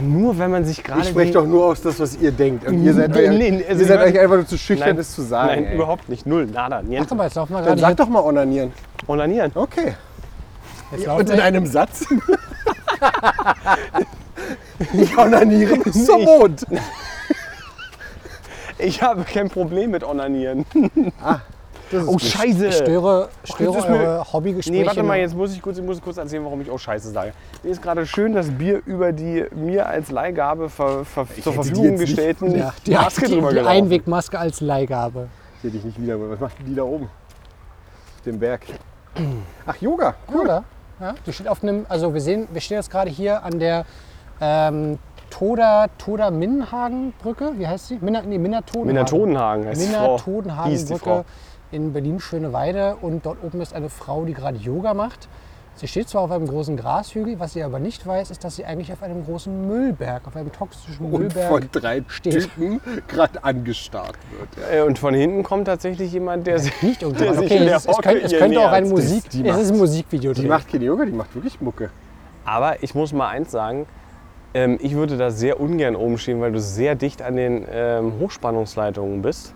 Nur 0.00 0.38
wenn 0.38 0.50
man 0.50 0.64
sich 0.64 0.82
gerade. 0.82 1.00
Ich 1.02 1.08
spreche 1.08 1.32
doch 1.32 1.46
nur 1.46 1.66
aus 1.66 1.80
das, 1.82 1.98
was 2.00 2.16
ihr 2.16 2.32
denkt. 2.32 2.66
Und 2.66 2.82
ihr 2.84 2.92
seid, 2.94 3.10
Nee, 3.12 3.28
euch, 3.28 3.38
nee, 3.38 3.64
also 3.68 3.80
ihr 3.82 3.86
seid 3.88 4.00
euch 4.00 4.18
einfach 4.18 4.36
nur 4.36 4.46
zu 4.46 4.58
schüchtern, 4.58 4.88
Nein, 4.88 4.96
das 4.96 5.14
zu 5.14 5.22
sagen. 5.22 5.48
Nein, 5.48 5.64
ey. 5.66 5.74
überhaupt 5.76 6.08
nicht. 6.08 6.26
Null, 6.26 6.46
nada, 6.46 6.78
Ach, 6.78 6.82
niente. 6.82 7.06
guck 7.08 7.18
mal, 7.18 7.24
jetzt 7.24 7.34
laufen 7.36 7.54
wir 7.54 7.62
Dann 7.62 7.78
sag 7.78 7.96
doch 7.96 8.08
mal 8.08 8.20
onanieren. 8.20 8.72
Onanieren. 9.06 9.52
Okay. 9.54 9.94
Jetzt 10.92 11.08
Und 11.08 11.30
in 11.30 11.40
einem 11.40 11.66
Satz. 11.66 12.04
ich 14.92 15.16
onaniere 15.18 15.76
bis 15.78 16.04
zum 16.04 16.20
Ich- 16.20 16.26
Mond. 16.26 16.66
Ich 18.78 19.02
habe 19.02 19.22
kein 19.24 19.48
Problem 19.48 19.92
mit 19.92 20.02
Onanieren. 20.04 20.64
Ist 20.74 21.12
Oh, 21.92 22.00
gut. 22.12 22.22
Scheiße! 22.22 22.72
störe, 22.72 23.28
störe 23.44 23.78
ist 23.78 23.88
mir- 23.88 23.96
eure 23.96 24.32
Hobbygespräche. 24.32 24.80
Nee, 24.80 24.86
warte 24.86 25.02
mal, 25.02 25.18
jetzt 25.18 25.36
muss 25.36 25.52
ich 25.52 25.60
kurz, 25.62 25.78
ich 25.78 25.84
muss 25.84 26.00
kurz 26.00 26.16
erzählen, 26.16 26.44
warum 26.44 26.60
ich 26.60 26.70
auch 26.70 26.78
Scheiße 26.78 27.10
sage. 27.10 27.32
Mir 27.62 27.70
ist 27.70 27.82
gerade 27.82 28.06
schön 28.06 28.32
das 28.34 28.50
Bier 28.50 28.80
über 28.86 29.12
die 29.12 29.44
mir 29.54 29.86
als 29.86 30.10
Leihgabe 30.10 30.68
ver, 30.68 31.04
ver, 31.04 31.26
zur 31.26 31.28
hätte 31.28 31.34
die 31.36 31.52
Verfügung 31.52 31.84
jetzt 31.84 31.98
nicht- 32.00 32.08
gestellten 32.16 32.56
Ja, 32.58 32.74
die, 32.86 32.90
Maske 32.92 33.26
die, 33.26 33.34
drüber 33.34 33.48
die 33.50 33.54
gelaufen. 33.56 33.76
Einwegmaske 33.76 34.38
als 34.38 34.60
Leihgabe. 34.60 35.28
Sehe 35.62 35.70
dich 35.70 35.84
nicht 35.84 36.00
wieder. 36.00 36.16
Was 36.30 36.40
machen 36.40 36.64
die 36.66 36.74
da 36.74 36.82
oben? 36.82 37.04
Auf 37.04 38.22
dem 38.24 38.38
Berg. 38.38 38.62
Ach, 39.66 39.76
Yoga. 39.80 40.14
Cool. 40.32 40.40
Oder? 40.42 40.64
Ja, 41.00 41.14
die 41.26 41.32
steht 41.32 41.48
auf 41.48 41.62
einem, 41.62 41.86
also 41.88 42.14
wir 42.14 42.20
sehen, 42.20 42.46
wir 42.52 42.60
stehen 42.60 42.76
jetzt 42.78 42.90
gerade 42.90 43.10
hier 43.10 43.42
an 43.42 43.58
der 43.58 43.84
ähm, 44.40 44.98
Toda, 45.30 45.88
Toda 45.98 46.30
Minnhagen 46.30 47.12
Brücke. 47.20 47.52
Wie 47.56 47.66
heißt 47.66 47.88
sie? 47.88 47.98
Minna, 48.00 48.22
nee, 48.22 48.38
Minna 48.38 48.60
Todenhagen. 48.60 48.86
Minna 48.86 49.04
Todenhagen 49.04 49.66
heißt 49.66 49.82
die 49.82 49.86
Minna. 49.86 50.16
Todenhagen 50.16 50.76
die 50.76 50.84
Brücke. 50.84 51.24
In 51.74 51.92
Berlin 51.92 52.20
Schöneweide 52.20 52.96
und 53.00 53.26
dort 53.26 53.42
oben 53.42 53.60
ist 53.60 53.74
eine 53.74 53.90
Frau, 53.90 54.24
die 54.24 54.32
gerade 54.32 54.56
Yoga 54.56 54.94
macht. 54.94 55.28
Sie 55.76 55.88
steht 55.88 56.08
zwar 56.08 56.22
auf 56.22 56.30
einem 56.30 56.46
großen 56.46 56.76
Grashügel, 56.76 57.40
was 57.40 57.54
sie 57.54 57.64
aber 57.64 57.80
nicht 57.80 58.06
weiß, 58.06 58.30
ist, 58.30 58.44
dass 58.44 58.54
sie 58.54 58.64
eigentlich 58.64 58.92
auf 58.92 59.02
einem 59.02 59.24
großen 59.24 59.66
Müllberg, 59.66 60.24
auf 60.28 60.36
einem 60.36 60.52
toxischen 60.52 61.06
Und 61.06 61.18
Müllberg 61.18 61.48
von 61.48 61.68
drei 61.72 62.04
steht. 62.06 62.44
Typen 62.44 62.80
gerade 63.08 63.42
angestarrt 63.42 64.16
wird. 64.38 64.70
Äh, 64.72 64.82
Und 64.82 65.00
von 65.00 65.14
hinten 65.14 65.42
kommt 65.42 65.66
tatsächlich 65.66 66.12
jemand, 66.12 66.46
der 66.46 66.60
sich. 66.60 66.80
Nicht 66.80 67.02
Der 67.18 67.34
sich 67.34 67.46
Okay, 67.46 67.56
in 67.56 67.64
der 67.64 67.76
es, 67.76 67.86
könnte, 67.86 68.22
es 68.22 68.32
könnte 68.32 68.60
auch 68.60 68.70
ein. 68.70 68.88
Musik, 68.88 69.28
Die 69.30 69.44
es 69.48 69.56
ist 69.58 69.72
ein 69.72 69.78
Musikvideo. 69.78 70.32
Die 70.32 70.46
macht 70.46 70.70
keine 70.70 70.84
Yoga, 70.84 71.06
die 71.06 71.12
macht 71.12 71.34
wirklich 71.34 71.60
Mucke. 71.60 71.90
Aber 72.44 72.80
ich 72.84 72.94
muss 72.94 73.12
mal 73.12 73.28
eins 73.28 73.50
sagen. 73.50 73.86
Ähm, 74.56 74.78
ich 74.80 74.94
würde 74.94 75.16
da 75.16 75.32
sehr 75.32 75.58
ungern 75.58 75.96
oben 75.96 76.18
stehen, 76.18 76.40
weil 76.40 76.52
du 76.52 76.60
sehr 76.60 76.94
dicht 76.94 77.20
an 77.20 77.34
den 77.34 77.66
ähm, 77.68 78.12
Hochspannungsleitungen 78.20 79.20
bist. 79.22 79.52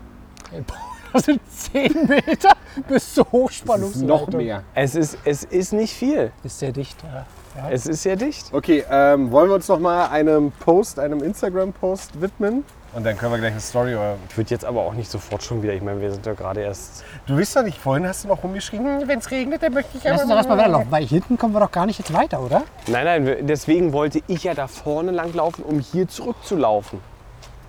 Das 1.13 1.25
sind 1.25 1.41
10 1.71 2.07
Meter 2.07 2.53
bis 2.87 3.13
zur 3.13 3.23
Das 3.23 3.31
ist 3.31 3.31
Hochspannungsleitung. 3.31 4.07
noch 4.07 4.27
mehr. 4.27 4.63
Es 4.75 4.95
ist, 4.95 5.17
es 5.25 5.43
ist 5.43 5.73
nicht 5.73 5.93
viel. 5.93 6.31
Ist 6.43 6.59
sehr 6.59 6.71
dicht. 6.71 6.97
Ja. 7.03 7.25
Ja. 7.57 7.69
Es 7.71 7.87
ist 7.87 8.03
sehr 8.03 8.15
dicht. 8.15 8.53
Okay, 8.53 8.83
ähm, 8.91 9.31
wollen 9.31 9.49
wir 9.49 9.55
uns 9.55 9.67
noch 9.67 9.79
mal 9.79 10.07
einem 10.07 10.51
Post, 10.51 10.99
einem 10.99 11.23
Instagram-Post 11.23 12.21
widmen? 12.21 12.63
Und 12.93 13.05
dann 13.05 13.17
können 13.17 13.31
wir 13.33 13.37
gleich 13.39 13.51
eine 13.51 13.61
Story. 13.61 13.93
Oder 13.95 14.15
Ich 14.29 14.37
würde 14.37 14.49
jetzt 14.51 14.65
aber 14.65 14.81
auch 14.81 14.93
nicht 14.93 15.09
sofort 15.11 15.43
schon 15.43 15.61
wieder. 15.61 15.73
Ich 15.73 15.81
meine, 15.81 16.01
wir 16.01 16.11
sind 16.11 16.25
ja 16.25 16.33
gerade 16.33 16.61
erst. 16.61 17.03
du 17.27 17.37
wisst 17.37 17.55
doch 17.55 17.63
nicht, 17.63 17.77
vorhin 17.77 18.07
hast 18.07 18.23
du 18.23 18.27
noch 18.29 18.43
rumgeschrien, 18.43 19.07
wenn 19.07 19.19
es 19.19 19.29
regnet, 19.29 19.61
dann 19.61 19.73
möchte 19.73 19.97
ich 19.97 20.03
Lass 20.03 20.21
uns 20.21 20.29
doch 20.29 20.37
erstmal 20.37 20.57
weiterlaufen, 20.57 20.91
weil 20.91 21.05
hinten 21.05 21.37
kommen 21.37 21.53
wir 21.53 21.59
doch 21.59 21.71
gar 21.71 21.85
nicht 21.85 21.99
jetzt 21.99 22.13
weiter, 22.13 22.39
oder? 22.41 22.63
Nein, 22.87 23.05
nein, 23.23 23.47
deswegen 23.47 23.93
wollte 23.93 24.21
ich 24.27 24.43
ja 24.43 24.53
da 24.53 24.67
vorne 24.67 25.11
langlaufen, 25.11 25.63
um 25.63 25.79
hier 25.79 26.07
zurückzulaufen. 26.07 26.99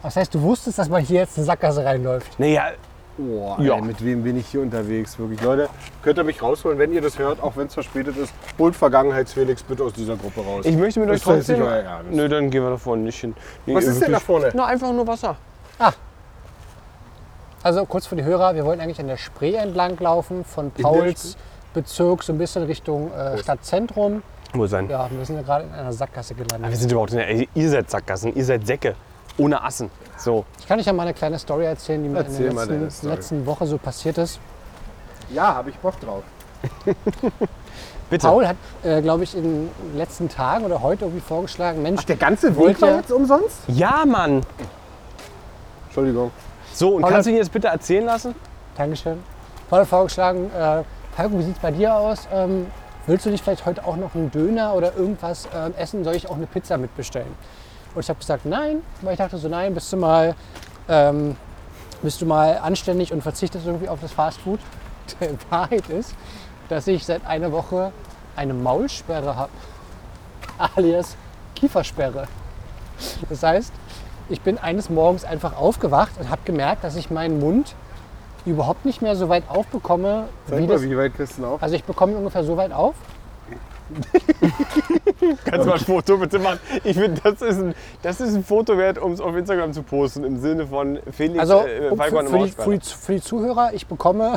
Das 0.02 0.16
heißt, 0.16 0.34
du 0.34 0.40
wusstest, 0.40 0.78
dass 0.78 0.88
man 0.88 1.02
hier 1.02 1.20
jetzt 1.20 1.36
eine 1.36 1.44
Sackgasse 1.44 1.84
reinläuft. 1.84 2.38
Naja, 2.38 2.70
Oh, 3.20 3.56
Ja. 3.60 3.74
ey, 3.76 3.82
mit 3.82 4.04
wem 4.04 4.22
bin 4.24 4.38
ich 4.38 4.46
hier 4.46 4.60
unterwegs? 4.62 5.18
Wirklich, 5.18 5.40
Leute, 5.42 5.68
könnt 6.02 6.16
ihr 6.18 6.24
mich 6.24 6.40
rausholen, 6.42 6.78
wenn 6.78 6.92
ihr 6.92 7.00
das 7.02 7.18
hört, 7.18 7.42
auch 7.42 7.56
wenn 7.56 7.66
es 7.66 7.74
verspätet 7.74 8.16
ist. 8.16 8.32
Holt 8.58 8.74
Vergangenheitsfelix 8.76 9.62
bitte 9.62 9.82
aus 9.84 9.92
dieser 9.92 10.16
Gruppe 10.16 10.40
raus. 10.40 10.64
ich 10.64 10.76
möchte 10.76 11.00
mit 11.00 11.10
euch 11.10 11.20
trotzdem. 11.22 11.58
nicht 11.60 11.68
euer 11.68 11.76
Ernst. 11.82 12.12
Nö, 12.12 12.28
dann 12.28 12.50
gehen 12.50 12.62
wir 12.62 12.70
da 12.70 12.76
vorne 12.76 13.02
nicht 13.02 13.20
hin. 13.20 13.34
Nee, 13.66 13.74
Was 13.74 13.84
ist 13.84 14.00
denn 14.02 14.12
da 14.12 14.20
vorne? 14.20 14.50
Na, 14.54 14.66
einfach 14.66 14.92
nur 14.92 15.06
Wasser. 15.06 15.36
Also 17.62 17.84
kurz 17.84 18.06
für 18.06 18.16
die 18.16 18.24
Hörer, 18.24 18.54
wir 18.54 18.64
wollten 18.64 18.80
eigentlich 18.80 19.00
an 19.00 19.08
der 19.08 19.18
Spree 19.18 19.54
entlang 19.54 19.98
laufen, 19.98 20.44
von 20.44 20.70
Pauls 20.70 21.36
Bezirk 21.74 22.22
so 22.22 22.32
ein 22.32 22.38
bisschen 22.38 22.62
Richtung 22.64 23.12
äh, 23.12 23.36
Stadtzentrum. 23.38 24.22
Wo 24.54 24.66
sein? 24.66 24.88
Ja, 24.88 25.08
wir 25.10 25.24
sind 25.24 25.36
ja 25.36 25.42
gerade 25.42 25.64
in 25.66 25.72
einer 25.74 25.92
Sackgasse 25.92 26.32
Aber 26.34 26.40
wir 26.40 26.46
gelandet. 26.46 26.76
sind 26.80 26.90
überhaupt 26.90 27.12
in 27.12 27.18
der. 27.18 27.46
Ihr 27.54 27.70
seid 27.70 27.90
Sackgassen, 27.90 28.34
ihr 28.34 28.44
seid 28.44 28.66
Säcke. 28.66 28.94
Ohne 29.40 29.62
Assen. 29.64 29.90
So. 30.18 30.44
Ich 30.58 30.68
kann 30.68 30.78
euch 30.78 30.84
ja 30.84 30.92
mal 30.92 31.04
eine 31.04 31.14
kleine 31.14 31.38
Story 31.38 31.64
erzählen, 31.64 32.02
die 32.02 32.10
mir 32.10 32.20
in 32.20 32.26
Erzähl 32.26 32.44
der 32.44 32.54
mal 32.54 32.66
deine 32.66 32.84
letzten, 32.84 33.08
letzten 33.08 33.46
Woche 33.46 33.66
so 33.66 33.78
passiert 33.78 34.18
ist. 34.18 34.38
Ja, 35.32 35.54
habe 35.54 35.70
ich 35.70 35.78
Bock 35.78 35.98
drauf. 35.98 36.22
Bitte. 38.10 38.26
Paul 38.26 38.46
hat, 38.46 38.56
äh, 38.82 39.00
glaube 39.00 39.24
ich, 39.24 39.34
in 39.34 39.42
den 39.42 39.96
letzten 39.96 40.28
Tagen 40.28 40.66
oder 40.66 40.82
heute 40.82 41.06
irgendwie 41.06 41.22
vorgeschlagen, 41.22 41.80
Mensch, 41.80 42.04
Der 42.04 42.16
ganze 42.16 42.54
Weg 42.54 42.82
war 42.82 42.96
jetzt 42.96 43.12
umsonst? 43.12 43.60
Ja, 43.68 44.04
Mann. 44.04 44.42
Entschuldigung. 45.86 46.32
So, 46.74 46.96
und 46.96 47.02
Paul 47.02 47.12
kannst 47.12 47.26
du 47.26 47.30
ihn 47.30 47.36
jetzt 47.38 47.52
bitte 47.52 47.68
erzählen 47.68 48.04
lassen? 48.04 48.34
Dankeschön. 48.76 49.22
Paul 49.70 49.80
hat 49.80 49.88
vorgeschlagen, 49.88 50.50
äh, 50.50 50.82
Falco, 51.16 51.38
wie 51.38 51.44
sieht 51.44 51.56
es 51.56 51.62
bei 51.62 51.70
dir 51.70 51.94
aus? 51.94 52.28
Ähm, 52.30 52.66
willst 53.06 53.24
du 53.24 53.30
nicht 53.30 53.42
vielleicht 53.42 53.64
heute 53.64 53.86
auch 53.86 53.96
noch 53.96 54.14
einen 54.14 54.30
Döner 54.30 54.74
oder 54.74 54.94
irgendwas 54.96 55.48
ähm, 55.54 55.72
essen? 55.78 56.04
Soll 56.04 56.16
ich 56.16 56.28
auch 56.28 56.36
eine 56.36 56.46
Pizza 56.46 56.76
mitbestellen? 56.76 57.32
Und 57.94 58.00
ich 58.00 58.08
habe 58.08 58.18
gesagt, 58.18 58.46
nein, 58.46 58.82
weil 59.02 59.12
ich 59.12 59.18
dachte 59.18 59.36
so, 59.38 59.48
nein, 59.48 59.74
bist 59.74 59.92
du 59.92 59.96
mal, 59.96 60.34
ähm, 60.88 61.36
bist 62.02 62.20
du 62.22 62.26
mal 62.26 62.58
anständig 62.58 63.12
und 63.12 63.22
verzichtest 63.22 63.66
irgendwie 63.66 63.88
auf 63.88 64.00
das 64.00 64.12
Fastfood. 64.12 64.60
Die 65.20 65.50
Wahrheit 65.50 65.88
ist, 65.88 66.14
dass 66.68 66.86
ich 66.86 67.04
seit 67.04 67.26
einer 67.26 67.50
Woche 67.52 67.92
eine 68.36 68.54
Maulsperre 68.54 69.36
habe, 69.36 69.50
alias 70.58 71.16
Kiefersperre. 71.56 72.28
Das 73.28 73.42
heißt, 73.42 73.72
ich 74.28 74.40
bin 74.40 74.58
eines 74.58 74.88
Morgens 74.88 75.24
einfach 75.24 75.56
aufgewacht 75.56 76.12
und 76.20 76.30
habe 76.30 76.42
gemerkt, 76.44 76.84
dass 76.84 76.94
ich 76.96 77.10
meinen 77.10 77.40
Mund 77.40 77.74
überhaupt 78.46 78.84
nicht 78.84 79.02
mehr 79.02 79.16
so 79.16 79.28
weit 79.28 79.44
aufbekomme, 79.48 80.28
Sag 80.46 80.58
wie 80.58 80.66
mal, 80.66 80.72
das. 80.74 80.82
wie 80.82 80.96
weit 80.96 81.14
kriegst 81.14 81.38
du 81.38 81.44
auf? 81.46 81.62
Also 81.62 81.74
ich 81.74 81.84
bekomme 81.84 82.12
ihn 82.12 82.18
ungefähr 82.18 82.44
so 82.44 82.56
weit 82.56 82.72
auf. 82.72 82.94
Kannst 85.44 85.64
du 85.66 85.68
mal 85.68 85.74
ein 85.78 85.84
Foto 85.84 86.16
bitte 86.18 86.38
machen? 86.38 86.58
Ich 86.84 86.96
finde, 86.96 87.20
das, 87.22 87.42
ist 87.42 87.58
ein- 87.60 87.74
das 88.02 88.20
ist 88.20 88.34
ein 88.34 88.44
Foto 88.44 88.76
wert, 88.78 88.98
um 88.98 89.12
es 89.12 89.20
auf 89.20 89.34
Instagram 89.36 89.72
zu 89.72 89.82
posten. 89.82 90.24
Im 90.24 90.40
Sinne 90.40 90.66
von 90.66 90.98
Felix 91.12 91.38
Also 91.40 91.60
äh, 91.66 91.94
Falcon 91.96 92.26
für, 92.26 92.30
für, 92.38 92.44
die, 92.46 92.50
für, 92.52 92.78
die, 92.78 92.86
für 92.86 93.12
die 93.14 93.20
Zuhörer, 93.20 93.70
ich 93.74 93.86
bekomme, 93.86 94.34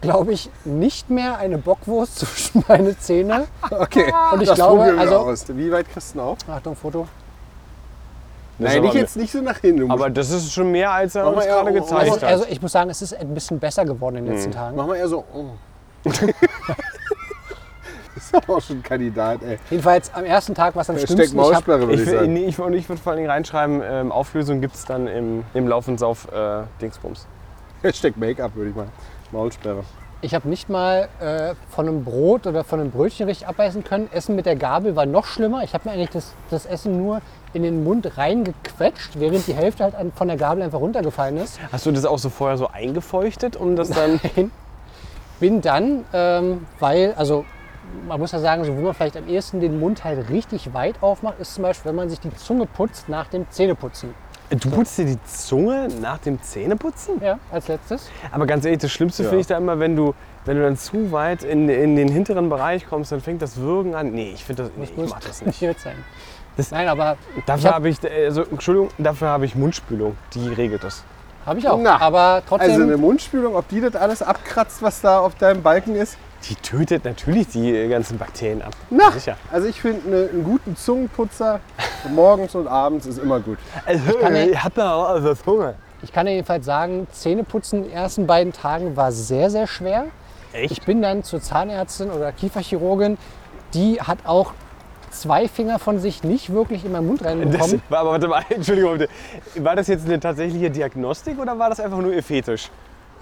glaube 0.00 0.32
ich, 0.32 0.50
nicht 0.64 1.10
mehr 1.10 1.38
eine 1.38 1.58
Bockwurst 1.58 2.18
zwischen 2.20 2.64
meine 2.68 2.98
Zähne. 2.98 3.46
Okay, 3.70 4.12
Und 4.32 4.42
ich 4.42 4.48
das 4.48 4.56
glaube, 4.56 4.84
wir 4.86 4.98
also- 4.98 5.16
aus. 5.18 5.44
Wie 5.48 5.70
weit 5.72 5.88
kriegst 5.90 6.14
du 6.14 6.18
denn 6.18 6.26
auf? 6.28 6.38
Achtung, 6.48 6.76
Foto. 6.76 7.06
Das 8.56 8.72
Nein, 8.74 8.82
nicht 8.82 8.94
jetzt 8.94 9.16
nicht 9.16 9.32
so 9.32 9.40
nach 9.40 9.58
hinten. 9.58 9.88
Du 9.88 9.90
Aber 9.92 10.08
das 10.10 10.30
ist 10.30 10.52
schon 10.52 10.70
mehr, 10.70 10.88
als 10.92 11.16
er 11.16 11.24
Mach 11.24 11.32
uns 11.36 11.44
gerade 11.44 11.70
oh, 11.70 11.74
gezeigt 11.74 11.92
Also, 12.02 12.12
hat. 12.14 12.22
also 12.22 12.44
ich 12.48 12.62
muss 12.62 12.70
sagen, 12.70 12.88
es 12.88 13.02
ist 13.02 13.12
ein 13.14 13.34
bisschen 13.34 13.58
besser 13.58 13.84
geworden 13.84 14.14
in 14.18 14.24
den 14.26 14.30
Hm. 14.34 14.36
letzten 14.36 14.52
Tagen. 14.52 14.76
Mach 14.76 14.86
mal 14.86 14.94
eher 14.96 15.08
so. 15.08 15.24
Oh. 15.34 15.44
ist 18.16 18.34
aber 18.34 18.56
auch 18.56 18.60
schon 18.60 18.76
ein 18.76 18.82
Kandidat, 18.82 19.42
ey. 19.42 19.58
Jedenfalls 19.70 20.12
am 20.14 20.24
ersten 20.24 20.54
Tag 20.54 20.74
war 20.74 20.82
es 20.82 20.90
am 20.90 20.98
schlimmsten. 20.98 21.38
Ich 21.38 21.54
hab, 21.54 21.66
würde 21.66 21.92
ich, 21.92 22.00
ich 22.00 22.10
sagen. 22.10 22.32
nee, 22.32 22.44
ich, 22.46 22.58
und 22.58 22.72
ich 22.72 22.88
würde 22.88 23.00
vor 23.00 23.12
allen 23.12 23.18
Dingen 23.18 23.30
reinschreiben, 23.30 23.82
ähm, 23.84 24.12
Auflösung 24.12 24.60
gibt 24.60 24.74
es 24.74 24.84
dann 24.84 25.06
im, 25.06 25.44
im 25.54 25.68
Lauf 25.68 25.88
und 25.88 25.98
Sauf 25.98 26.28
äh, 26.32 26.62
Dingsbums. 26.80 27.26
Hashtag 27.82 28.16
Make-up, 28.16 28.54
würde 28.54 28.70
ich 28.70 28.76
mal. 28.76 28.86
Maulsperre. 29.32 29.82
ich 30.22 30.34
hab 30.34 30.44
nicht 30.44 30.68
mal 30.68 31.08
äh, 31.20 31.54
von 31.68 31.88
einem 31.88 32.04
Brot 32.04 32.46
oder 32.46 32.62
von 32.62 32.80
einem 32.80 32.90
Brötchen 32.90 33.26
richtig 33.26 33.48
abbeißen 33.48 33.82
können. 33.82 34.08
Essen 34.12 34.36
mit 34.36 34.46
der 34.46 34.56
Gabel 34.56 34.94
war 34.96 35.06
noch 35.06 35.26
schlimmer. 35.26 35.64
Ich 35.64 35.74
habe 35.74 35.88
mir 35.88 35.94
eigentlich 35.94 36.10
das, 36.10 36.34
das 36.50 36.66
Essen 36.66 36.96
nur 36.96 37.20
in 37.52 37.62
den 37.62 37.84
Mund 37.84 38.16
reingequetscht, 38.16 39.18
während 39.18 39.46
die 39.46 39.54
Hälfte 39.54 39.84
halt 39.84 39.94
an, 39.94 40.12
von 40.12 40.28
der 40.28 40.36
Gabel 40.36 40.62
einfach 40.62 40.80
runtergefallen 40.80 41.36
ist. 41.38 41.58
Hast 41.72 41.86
du 41.86 41.90
das 41.92 42.04
auch 42.04 42.18
so 42.18 42.30
vorher 42.30 42.56
so 42.56 42.68
eingefeuchtet, 42.68 43.56
um 43.56 43.76
das 43.76 43.90
dann... 43.90 44.20
Bin 45.40 45.60
dann, 45.60 46.04
ähm, 46.12 46.64
weil, 46.78 47.12
also 47.14 47.44
man 48.08 48.18
muss 48.20 48.32
ja 48.32 48.38
sagen, 48.38 48.64
so 48.64 48.76
wo 48.76 48.80
man 48.80 48.94
vielleicht 48.94 49.16
am 49.16 49.28
ehesten 49.28 49.60
den 49.60 49.78
Mund 49.80 50.04
halt 50.04 50.28
richtig 50.30 50.72
weit 50.74 50.96
aufmacht, 51.02 51.38
ist 51.40 51.54
zum 51.54 51.62
Beispiel, 51.62 51.88
wenn 51.90 51.96
man 51.96 52.10
sich 52.10 52.20
die 52.20 52.34
Zunge 52.36 52.66
putzt 52.66 53.08
nach 53.08 53.28
dem 53.28 53.46
Zähneputzen. 53.50 54.14
Du 54.50 54.70
putzt 54.70 54.98
dir 54.98 55.06
die 55.06 55.18
Zunge 55.24 55.88
nach 56.02 56.18
dem 56.18 56.40
Zähneputzen? 56.42 57.20
Ja, 57.22 57.38
als 57.50 57.66
letztes. 57.68 58.08
Aber 58.30 58.46
ganz 58.46 58.64
ehrlich, 58.64 58.80
das 58.80 58.92
Schlimmste 58.92 59.22
Ja. 59.22 59.28
finde 59.30 59.40
ich 59.40 59.46
da 59.46 59.56
immer, 59.56 59.78
wenn 59.80 59.96
du, 59.96 60.14
wenn 60.44 60.56
du 60.58 60.62
dann 60.62 60.76
zu 60.76 61.10
weit 61.12 61.42
in, 61.44 61.68
in 61.68 61.96
den 61.96 62.08
hinteren 62.08 62.50
Bereich 62.50 62.86
kommst, 62.86 63.10
dann 63.10 63.20
fängt 63.22 63.40
das 63.40 63.56
Würgen 63.56 63.94
an. 63.94 64.12
Nee, 64.12 64.32
ich 64.34 64.44
finde 64.44 64.64
das, 64.64 64.72
nee, 64.76 64.84
ich 64.84 64.96
muss 64.96 65.10
mach 65.10 65.20
das 65.20 65.40
nicht. 65.46 65.60
nicht 65.62 65.80
sein. 65.80 65.96
Das- 66.56 66.70
Nein, 66.70 66.86
aber 66.88 67.16
Dafür 67.46 67.70
hab- 67.70 67.74
habe 67.76 67.88
ich, 67.88 67.96
also, 68.04 68.42
Entschuldigung, 68.44 68.90
dafür 68.98 69.28
habe 69.28 69.46
ich 69.46 69.56
Mundspülung. 69.56 70.14
Die 70.34 70.46
regelt 70.50 70.84
das. 70.84 71.02
habe 71.46 71.58
ich 71.58 71.66
auch. 71.68 71.78
Na, 71.82 71.98
aber 72.00 72.42
trotzdem, 72.46 72.70
Also 72.70 72.82
eine 72.84 72.96
Mundspülung, 72.98 73.56
ob 73.56 73.66
die 73.68 73.80
das 73.80 73.96
alles 73.96 74.22
abkratzt, 74.22 74.82
was 74.82 75.00
da 75.00 75.18
auf 75.20 75.34
deinem 75.36 75.62
Balken 75.62 75.96
ist? 75.96 76.16
Die 76.48 76.54
tötet 76.56 77.04
natürlich 77.04 77.48
die 77.48 77.88
ganzen 77.88 78.18
Bakterien 78.18 78.60
ab. 78.62 78.74
Na, 78.90 79.10
Sicher. 79.12 79.36
also 79.50 79.66
ich 79.66 79.80
finde 79.80 80.08
ne, 80.10 80.28
einen 80.32 80.44
guten 80.44 80.76
Zungenputzer 80.76 81.60
morgens 82.10 82.54
und 82.54 82.66
abends 82.68 83.06
ist 83.06 83.18
immer 83.18 83.40
gut. 83.40 83.58
Also, 83.86 84.12
kann 84.18 84.32
nicht- 84.34 84.50
ich 84.50 84.62
hab 84.62 84.74
da 84.74 84.94
auch 84.94 85.08
also 85.08 85.34
Hunger. 85.46 85.74
ich 86.02 86.12
kann 86.12 86.26
dir 86.26 86.32
jedenfalls 86.32 86.66
sagen, 86.66 87.06
Zähneputzen 87.12 87.84
in 87.84 87.88
den 87.88 87.92
ersten 87.94 88.26
beiden 88.26 88.52
Tagen 88.52 88.94
war 88.96 89.10
sehr, 89.10 89.48
sehr 89.48 89.66
schwer. 89.66 90.06
Echt? 90.52 90.72
Ich 90.72 90.82
bin 90.82 91.00
dann 91.00 91.24
zur 91.24 91.40
Zahnärztin 91.40 92.10
oder 92.10 92.30
Kieferchirurgin. 92.32 93.16
Die 93.72 94.00
hat 94.00 94.18
auch 94.24 94.52
zwei 95.10 95.48
Finger 95.48 95.78
von 95.78 95.98
sich 95.98 96.24
nicht 96.24 96.52
wirklich 96.52 96.84
in 96.84 96.92
meinen 96.92 97.06
Mund 97.06 97.20
Das, 97.22 97.28
reinbekommen. 97.28 97.82
war, 97.88 98.00
aber 98.00 98.10
warte 98.12 98.28
mal, 98.28 98.42
Entschuldigung, 98.50 98.98
bitte. 98.98 99.12
War 99.64 99.76
das 99.76 99.86
jetzt 99.86 100.04
eine 100.04 100.20
tatsächliche 100.20 100.70
Diagnostik 100.70 101.38
oder 101.38 101.58
war 101.58 101.70
das 101.70 101.80
einfach 101.80 101.98
nur 101.98 102.12
ihr 102.12 102.22
Fetisch? 102.22 102.70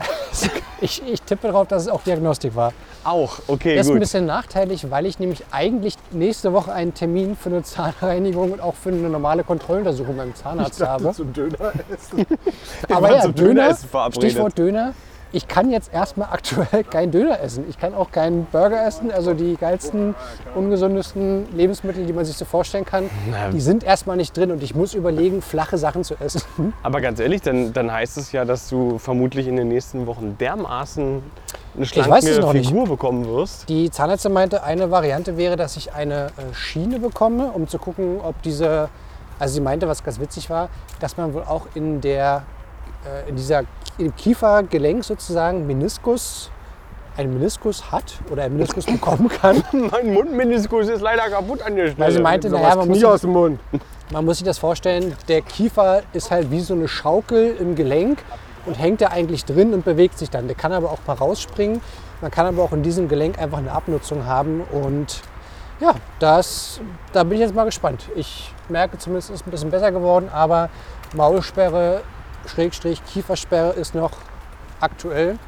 Ich, 0.85 1.01
ich 1.07 1.23
tippe 1.23 1.47
darauf, 1.47 1.69
dass 1.69 1.83
es 1.83 1.89
auch 1.89 2.03
Diagnostik 2.03 2.57
war. 2.57 2.73
Auch, 3.05 3.39
okay, 3.47 3.77
Das 3.77 3.87
ist 3.87 3.91
ein 3.91 3.95
gut. 3.95 4.01
bisschen 4.01 4.27
nachteilig, 4.27 4.91
weil 4.91 5.07
ich 5.07 5.21
nämlich 5.21 5.45
eigentlich 5.53 5.95
nächste 6.11 6.53
Woche 6.53 6.73
einen 6.73 6.93
Termin 6.93 7.37
für 7.37 7.51
eine 7.51 7.63
Zahnreinigung 7.63 8.51
und 8.51 8.61
auch 8.61 8.75
für 8.75 8.89
eine 8.89 9.09
normale 9.09 9.45
Kontrolluntersuchung 9.45 10.17
beim 10.17 10.35
Zahnarzt 10.35 10.85
habe. 10.85 11.13
Zum 11.13 11.33
Döner 11.33 11.73
essen. 11.95 12.27
Aber 12.93 13.13
ja, 13.13 13.21
zum 13.21 13.35
Döner, 13.37 13.77
verabredet. 13.77 14.31
Stichwort 14.33 14.59
Döner. 14.59 14.93
Ich 15.33 15.49
kann 15.49 15.71
jetzt 15.71 15.93
erstmal 15.93 16.29
aktuell 16.31 16.85
keinen 16.91 17.11
Döner 17.11 17.41
essen. 17.41 17.65
Ich 17.69 17.79
kann 17.79 17.95
auch 17.95 18.11
keinen 18.11 18.47
Burger 18.47 18.87
essen. 18.87 19.11
Also 19.11 19.35
die 19.35 19.57
geilsten, 19.57 20.15
ungesundesten 20.55 21.47
Lebensmittel, 21.57 22.05
die 22.07 22.13
man 22.13 22.25
sich 22.25 22.37
so 22.37 22.45
vorstellen 22.45 22.85
kann, 22.85 23.09
Na. 23.31 23.49
die 23.51 23.61
sind 23.61 23.83
erstmal 23.83 24.17
nicht 24.17 24.37
drin. 24.37 24.51
Und 24.51 24.63
ich 24.63 24.75
muss 24.75 24.95
überlegen, 24.95 25.43
flache 25.43 25.79
Sachen 25.79 26.05
zu 26.05 26.15
essen. 26.21 26.43
Aber 26.83 27.01
ganz 27.01 27.19
ehrlich, 27.19 27.41
dann, 27.43 27.73
dann 27.73 27.91
heißt 27.91 28.19
es 28.19 28.33
ja, 28.33 28.45
dass 28.45 28.69
du 28.69 28.99
vermutlich 28.99 29.47
in 29.47 29.57
den 29.57 29.69
nächsten 29.69 30.07
Wochen 30.07 30.37
dermaßen 30.39 31.23
eine 31.75 31.87
weiß 31.87 32.25
es 32.25 32.31
schlanke 32.31 32.41
noch 32.41 32.53
nicht. 32.53 32.69
Figur 32.69 32.87
bekommen 32.87 33.27
wirst. 33.27 33.69
Die 33.69 33.91
Zahnärztin 33.91 34.33
meinte, 34.33 34.63
eine 34.63 34.91
Variante 34.91 35.37
wäre, 35.39 35.57
dass 35.57 35.77
ich 35.77 35.93
eine 35.95 36.27
äh, 36.27 36.55
Schiene 36.55 36.99
bekomme, 36.99 37.51
um 37.53 37.67
zu 37.67 37.79
gucken, 37.79 38.21
ob 38.23 38.41
diese, 38.43 38.91
also 39.39 39.55
sie 39.55 39.61
meinte, 39.61 39.89
was 39.89 40.05
ganz 40.05 40.21
witzig 40.21 40.51
war, 40.51 40.69
dass 41.01 41.17
man 41.17 41.33
wohl 41.33 41.43
auch 41.43 41.67
in 41.75 42.03
der, 42.03 42.43
äh, 43.05 43.29
in 43.29 43.37
dieser, 43.37 43.63
im 43.99 44.15
Kiefergelenk 44.15 45.05
sozusagen 45.05 45.67
Meniskus, 45.67 46.51
einen 47.17 47.35
Meniskus 47.35 47.93
hat 47.93 48.21
oder 48.31 48.45
einen 48.45 48.57
Meniskus 48.57 48.87
bekommen 48.87 49.29
kann. 49.29 49.63
Mein 49.91 50.13
Mundmeniskus 50.15 50.89
ist 50.89 51.03
leider 51.03 51.29
kaputt 51.29 51.63
an 51.63 51.77
der 51.77 51.89
Stelle. 51.89 51.99
Weil 51.99 52.13
sie 52.13 52.21
meinte, 52.21 52.49
naja, 52.49 52.77
man 52.77 52.89
muss, 52.89 53.05
aus 53.05 53.21
dem 53.21 53.31
Mund. 53.31 53.61
man 54.11 54.25
muss 54.25 54.39
sich 54.39 54.47
das 54.47 54.59
vorstellen, 54.59 55.15
der 55.29 55.43
Kiefer 55.43 56.03
ist 56.13 56.31
halt 56.31 56.51
wie 56.51 56.61
so 56.61 56.75
eine 56.75 56.89
Schaukel 56.89 57.57
im 57.59 57.75
Gelenk 57.75 58.19
und 58.65 58.75
hängt 58.75 59.01
da 59.01 59.09
eigentlich 59.09 59.45
drin 59.45 59.75
und 59.75 59.85
bewegt 59.85 60.19
sich 60.19 60.31
dann. 60.31 60.47
Der 60.47 60.57
kann 60.57 60.73
aber 60.73 60.91
auch 60.91 61.01
mal 61.07 61.15
rausspringen. 61.15 61.81
Man 62.21 62.31
kann 62.31 62.47
aber 62.47 62.63
auch 62.63 62.73
in 62.73 62.83
diesem 62.83 63.09
Gelenk 63.09 63.39
einfach 63.39 63.59
eine 63.59 63.73
Abnutzung 63.73 64.27
haben 64.27 64.63
und 64.71 65.23
ja, 65.81 65.95
das, 66.21 66.81
da 67.13 67.25
bin 67.25 67.33
ich 67.33 67.41
jetzt 67.41 67.55
mal 67.55 67.65
gespannt. 67.65 68.05
Ich 68.15 68.55
merke 68.69 68.99
zumindest, 68.99 69.31
es 69.31 69.41
ist 69.41 69.47
ein 69.47 69.51
bisschen 69.51 69.71
besser 69.71 69.91
geworden, 69.91 70.29
aber 70.33 70.71
Maulsperre, 71.15 72.03
Schrägstrich, 72.47 73.03
Kiefersperre 73.07 73.73
ist 73.73 73.95
noch 73.95 74.13
aktuell. 74.81 75.39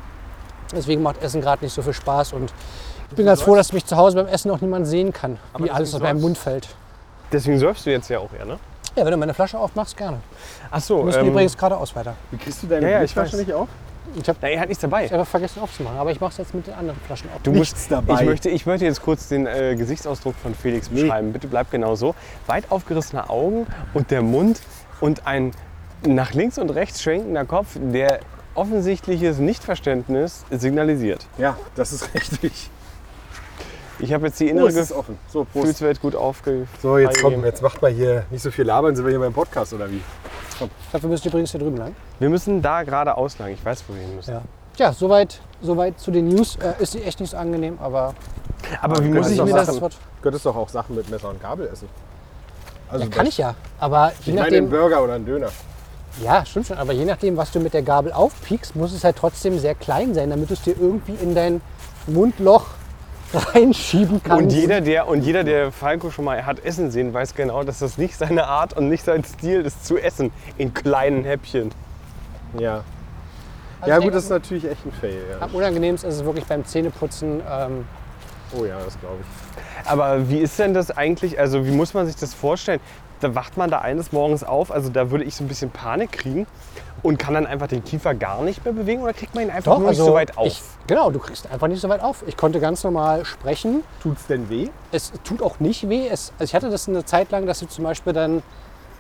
Deswegen 0.75 1.03
macht 1.03 1.23
Essen 1.23 1.41
gerade 1.41 1.65
nicht 1.65 1.75
so 1.75 1.83
viel 1.83 1.93
Spaß 1.93 2.33
und 2.33 2.53
ich 3.11 3.17
bin 3.17 3.27
ganz 3.27 3.43
froh, 3.43 3.55
dass 3.55 3.73
mich 3.73 3.85
zu 3.87 3.97
Hause 3.97 4.17
beim 4.17 4.27
Essen 4.27 4.51
auch 4.51 4.61
niemand 4.61 4.87
sehen 4.87 5.13
kann, 5.13 5.39
wie 5.59 5.71
alles 5.71 5.95
aus 5.95 6.01
meinem 6.01 6.21
Mund 6.21 6.37
fällt. 6.39 6.69
Deswegen 7.33 7.59
säufst 7.59 7.87
du 7.87 7.91
jetzt 7.91 8.09
ja 8.09 8.19
auch 8.19 8.33
eher, 8.37 8.45
ne? 8.45 8.59
Ja, 8.97 9.05
wenn 9.05 9.11
du 9.13 9.17
meine 9.17 9.35
Flasche 9.35 9.59
aufmachst, 9.59 9.97
gerne. 9.97 10.21
Ach 10.71 10.81
so, 10.81 10.99
Wir 10.99 11.05
müssen 11.07 11.21
ähm, 11.21 11.29
übrigens 11.29 11.57
geradeaus 11.57 11.95
weiter. 11.97 12.15
Wie 12.31 12.37
kriegst 12.39 12.63
du 12.63 12.67
deine 12.69 12.87
Ja, 12.91 12.99
ja, 12.99 13.03
ich 13.05 13.17
weiß. 13.17 13.33
nicht 13.35 13.53
auf? 13.53 13.69
Ich 14.17 14.29
habe 14.29 14.39
na, 14.41 14.49
er 14.49 14.61
hat 14.61 14.69
nichts 14.69 14.81
dabei. 14.83 15.03
einfach 15.11 15.27
vergessen 15.27 15.61
aufzumachen, 15.61 15.99
aber 15.99 16.13
ich 16.13 16.21
mache 16.21 16.31
es 16.33 16.39
jetzt 16.39 16.55
mit 16.55 16.67
den 16.69 16.75
anderen 16.75 17.01
Flaschen 17.01 17.29
auf. 17.35 17.43
Du 17.43 17.51
Nichts 17.51 17.73
musst, 17.75 17.91
dabei. 17.91 18.21
Ich 18.21 18.27
möchte, 18.29 18.49
ich 18.51 18.67
möchte 18.67 18.85
jetzt 18.85 19.03
kurz 19.03 19.29
den 19.29 19.47
äh, 19.47 19.75
Gesichtsausdruck 19.77 20.37
von 20.37 20.55
Felix 20.55 20.91
Nee. 20.91 21.03
beschreiben. 21.03 21.33
Bitte 21.33 21.49
bleib 21.49 21.71
genau 21.73 21.97
so. 21.97 22.15
Weit 22.47 22.71
aufgerissene 22.71 23.29
Augen 23.29 23.67
und 23.93 24.13
der 24.13 24.23
Mund 24.23 24.61
und 25.01 25.27
ein 25.27 25.51
nach 26.07 26.33
links 26.35 26.59
und 26.59 26.71
rechts 26.71 27.03
schwenkender 27.03 27.45
Kopf, 27.45 27.77
der 27.77 28.21
offensichtliches 28.55 29.39
Nichtverständnis 29.39 30.45
signalisiert. 30.51 31.27
Ja, 31.39 31.57
das 31.75 31.93
ist 31.93 32.15
richtig. 32.15 32.71
Ich 34.01 34.13
habe 34.13 34.27
jetzt 34.27 34.41
die 34.41 34.47
Oh, 34.47 34.51
innere 34.51 34.69
es 34.69 34.77
ist 34.77 34.93
offen. 34.93 35.19
So. 35.29 35.45
Gefühlswelt 35.45 36.01
gut 36.01 36.17
aufge... 36.17 36.67
So, 36.83 36.99
jetzt 36.99 37.23
komm, 37.23 37.45
jetzt 37.45 37.63
macht 37.63 37.81
mal 37.81 37.93
hier 37.93 38.25
nicht 38.31 38.43
so 38.43 38.51
viel 38.51 38.65
labern, 38.65 38.95
sind 38.97 39.05
wir 39.05 39.11
hier 39.11 39.21
beim 39.21 39.33
Podcast 39.33 39.73
oder 39.73 39.91
wie? 39.91 40.01
Dafür 40.93 41.09
müsst 41.09 41.25
ihr 41.25 41.31
übrigens 41.31 41.53
hier 41.53 41.61
drüben 41.61 41.77
lang. 41.77 41.95
Wir 42.19 42.29
müssen 42.29 42.61
da 42.61 42.83
gerade 42.83 43.17
auslang. 43.17 43.53
Ich 43.53 43.65
weiß, 43.65 43.85
wo 43.89 43.95
wir 43.95 44.03
hin 44.03 44.17
müssen. 44.17 44.33
Ja, 44.33 44.43
ja 44.77 44.93
soweit, 44.93 45.41
soweit 45.63 45.99
zu 46.01 46.11
den 46.11 46.29
News. 46.29 46.57
Äh, 46.57 46.83
ist 46.83 46.95
echt 46.97 47.21
nicht 47.21 47.31
so 47.31 47.37
angenehm, 47.37 47.79
aber 47.81 48.15
Aber 48.81 49.03
wie 49.03 49.09
du 49.09 49.15
muss 49.15 49.31
ich 49.31 49.39
doch 49.39 49.47
mir 49.47 49.55
das... 49.55 49.79
Du 49.79 49.89
könntest 50.23 50.47
doch 50.47 50.57
auch 50.57 50.69
Sachen 50.69 50.97
mit 50.97 51.09
Messer 51.11 51.31
und 51.31 51.41
Gabel 51.41 51.69
essen. 51.69 51.89
Also 52.89 53.05
Ja, 53.05 53.11
kann 53.11 53.27
ich 53.27 53.39
ja. 53.39 53.55
Aber 53.79 54.09
je 54.09 54.15
Ich 54.21 54.27
meine 54.27 54.57
einen 54.57 54.65
nachdem, 54.65 54.71
Burger 54.71 55.03
oder 55.03 55.15
einen 55.15 55.27
Döner. 55.27 55.49
Ja, 56.23 56.45
stimmt 56.45 56.67
schon. 56.67 56.79
Aber 56.79 56.93
je 56.93 57.05
nachdem, 57.05 57.37
was 57.37 57.51
du 57.51 57.61
mit 57.61 57.75
der 57.75 57.83
Gabel 57.83 58.13
aufpiekst, 58.13 58.77
muss 58.77 58.93
es 58.93 59.05
halt 59.05 59.17
trotzdem 59.17 59.59
sehr 59.59 59.75
klein 59.75 60.15
sein, 60.15 60.31
damit 60.31 60.51
du 60.51 60.55
es 60.55 60.63
dir 60.63 60.75
irgendwie 60.79 61.15
in 61.15 61.35
dein 61.35 61.61
Mundloch 62.07 62.67
reinschieben 63.35 64.23
kannst. 64.23 64.43
Und 64.45 64.53
jeder, 64.53 64.81
der, 64.81 65.09
und 65.09 65.23
jeder, 65.23 65.45
der 65.45 65.73
Falco 65.73 66.11
schon 66.11 66.25
mal 66.25 66.47
hat 66.47 66.65
essen 66.65 66.91
sehen, 66.91 67.13
weiß 67.13 67.35
genau, 67.35 67.65
dass 67.65 67.81
das 67.81 67.99
nicht 67.99 68.17
seine 68.17 68.47
Art 68.47 68.77
und 68.77 68.89
nicht 68.89 69.05
sein 69.05 69.25
Stil 69.25 69.63
ist 69.63 69.85
zu 69.85 69.99
essen 69.99 70.31
in 70.57 70.73
kleinen 70.73 71.25
Häppchen. 71.25 71.73
Ja. 72.59 72.85
Also 73.81 73.91
ja 73.91 73.99
gut, 73.99 74.15
das 74.15 74.25
ist 74.25 74.31
natürlich 74.31 74.65
echt 74.71 74.87
ein 74.87 74.93
Fail. 74.93 75.21
Ja. 75.31 75.41
Am 75.41 75.55
unangenehmsten 75.55 76.09
ist 76.09 76.17
es 76.17 76.25
wirklich 76.25 76.47
beim 76.47 76.65
Zähneputzen, 76.65 77.43
ähm, 77.51 77.85
Oh 78.57 78.65
ja, 78.65 78.79
das 78.85 78.99
glaube 79.01 79.17
ich. 79.21 79.91
Aber 79.91 80.29
wie 80.29 80.39
ist 80.39 80.59
denn 80.59 80.75
das 80.75 80.91
eigentlich? 80.91 81.39
Also 81.39 81.67
wie 81.67 81.71
muss 81.71 81.95
man 81.95 82.07
sich 82.07 82.17
das 82.17 82.35
vorstellen? 82.35 82.81
Da 83.21 83.35
wacht 83.35 83.57
man 83.57 83.71
da 83.71 83.79
eines 83.79 84.13
Morgens 84.13 84.45
auf, 84.45 84.71
also 84.71 84.91
da 84.91 85.11
würde 85.11 85.25
ich 85.25 85.35
so 85.37 85.45
ein 85.45 85.49
bisschen 85.49 85.71
Panik 85.71 86.13
kriegen 86.13 86.47
und 87.03 87.19
kann 87.19 87.35
dann 87.35 87.47
einfach 87.47 87.69
den 87.69 87.85
Kiefer 87.85 88.15
gar 88.15 88.43
nicht 88.43 88.65
mehr 88.65 88.75
bewegen 88.75 89.03
oder 89.03 89.13
kriegt 89.13 89.35
man 89.35 89.45
ihn 89.45 89.51
einfach 89.51 89.79
nur 89.79 89.91
nicht 89.91 89.99
so 89.99 90.15
weit 90.15 90.37
auf? 90.37 90.47
Ich, 90.47 90.63
genau, 90.87 91.11
du 91.11 91.19
kriegst 91.19 91.51
einfach 91.51 91.69
nicht 91.69 91.81
so 91.81 91.89
weit 91.89 92.03
auf. 92.03 92.25
Ich 92.27 92.37
konnte 92.37 92.61
ganz 92.61 92.83
normal 92.83 93.25
sprechen. 93.25 93.83
Tut's 94.03 94.27
denn 94.27 94.49
weh? 94.51 94.69
Es 94.91 95.13
tut 95.23 95.43
auch 95.43 95.61
nicht 95.61 95.89
weh. 95.89 96.09
Es, 96.09 96.33
also 96.39 96.45
ich 96.45 96.55
hatte 96.55 96.71
das 96.71 96.89
eine 96.89 97.05
Zeit 97.05 97.31
lang, 97.31 97.47
dass 97.47 97.61
du 97.61 97.67
zum 97.67 97.85
Beispiel 97.85 98.13
dann, 98.13 98.43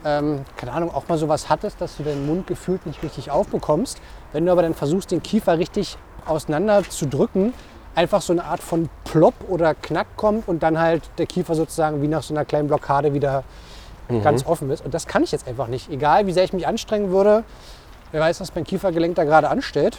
ähm, 0.05 0.44
keine 0.57 0.72
Ahnung, 0.72 0.94
auch 0.94 1.09
mal 1.09 1.18
sowas 1.18 1.48
hattest, 1.48 1.81
dass 1.81 1.96
du 1.96 2.03
den 2.03 2.27
Mund 2.27 2.46
gefühlt 2.46 2.87
nicht 2.87 3.03
richtig 3.03 3.31
aufbekommst. 3.31 4.00
Wenn 4.33 4.46
du 4.46 4.53
aber 4.53 4.62
dann 4.62 4.74
versuchst, 4.74 5.11
den 5.11 5.22
Kiefer 5.22 5.59
richtig 5.59 5.96
auseinander 6.27 6.83
zu 6.85 7.07
drücken, 7.07 7.53
einfach 7.94 8.22
so 8.22 8.33
eine 8.33 8.44
Art 8.44 8.61
von 8.61 8.88
Plop 9.05 9.35
oder 9.48 9.74
Knack 9.74 10.09
kommt 10.16 10.48
und 10.48 10.62
dann 10.62 10.79
halt 10.79 11.03
der 11.18 11.27
Kiefer 11.27 11.55
sozusagen 11.55 12.03
wie 12.03 12.09
nach 12.09 12.22
so 12.22 12.35
einer 12.35 12.44
kleinen 12.44 12.68
Blockade 12.68 13.14
wieder 13.14 13.44
ganz 14.23 14.47
offen 14.47 14.71
ist. 14.71 14.85
Und 14.85 14.95
das 14.95 15.07
kann 15.07 15.23
ich 15.23 15.33
jetzt 15.33 15.49
einfach 15.49 15.67
nicht. 15.67 15.90
Egal, 15.90 16.27
wie 16.27 16.33
sehr 16.33 16.45
ich 16.45 16.53
mich 16.53 16.67
anstrengen 16.67 17.11
würde, 17.11 17.45
wer 18.12 18.21
weiß, 18.21 18.40
was 18.40 18.55
mein 18.55 18.64
Kiefergelenk 18.64 19.14
da 19.17 19.25
gerade 19.25 19.49
anstellt. 19.49 19.99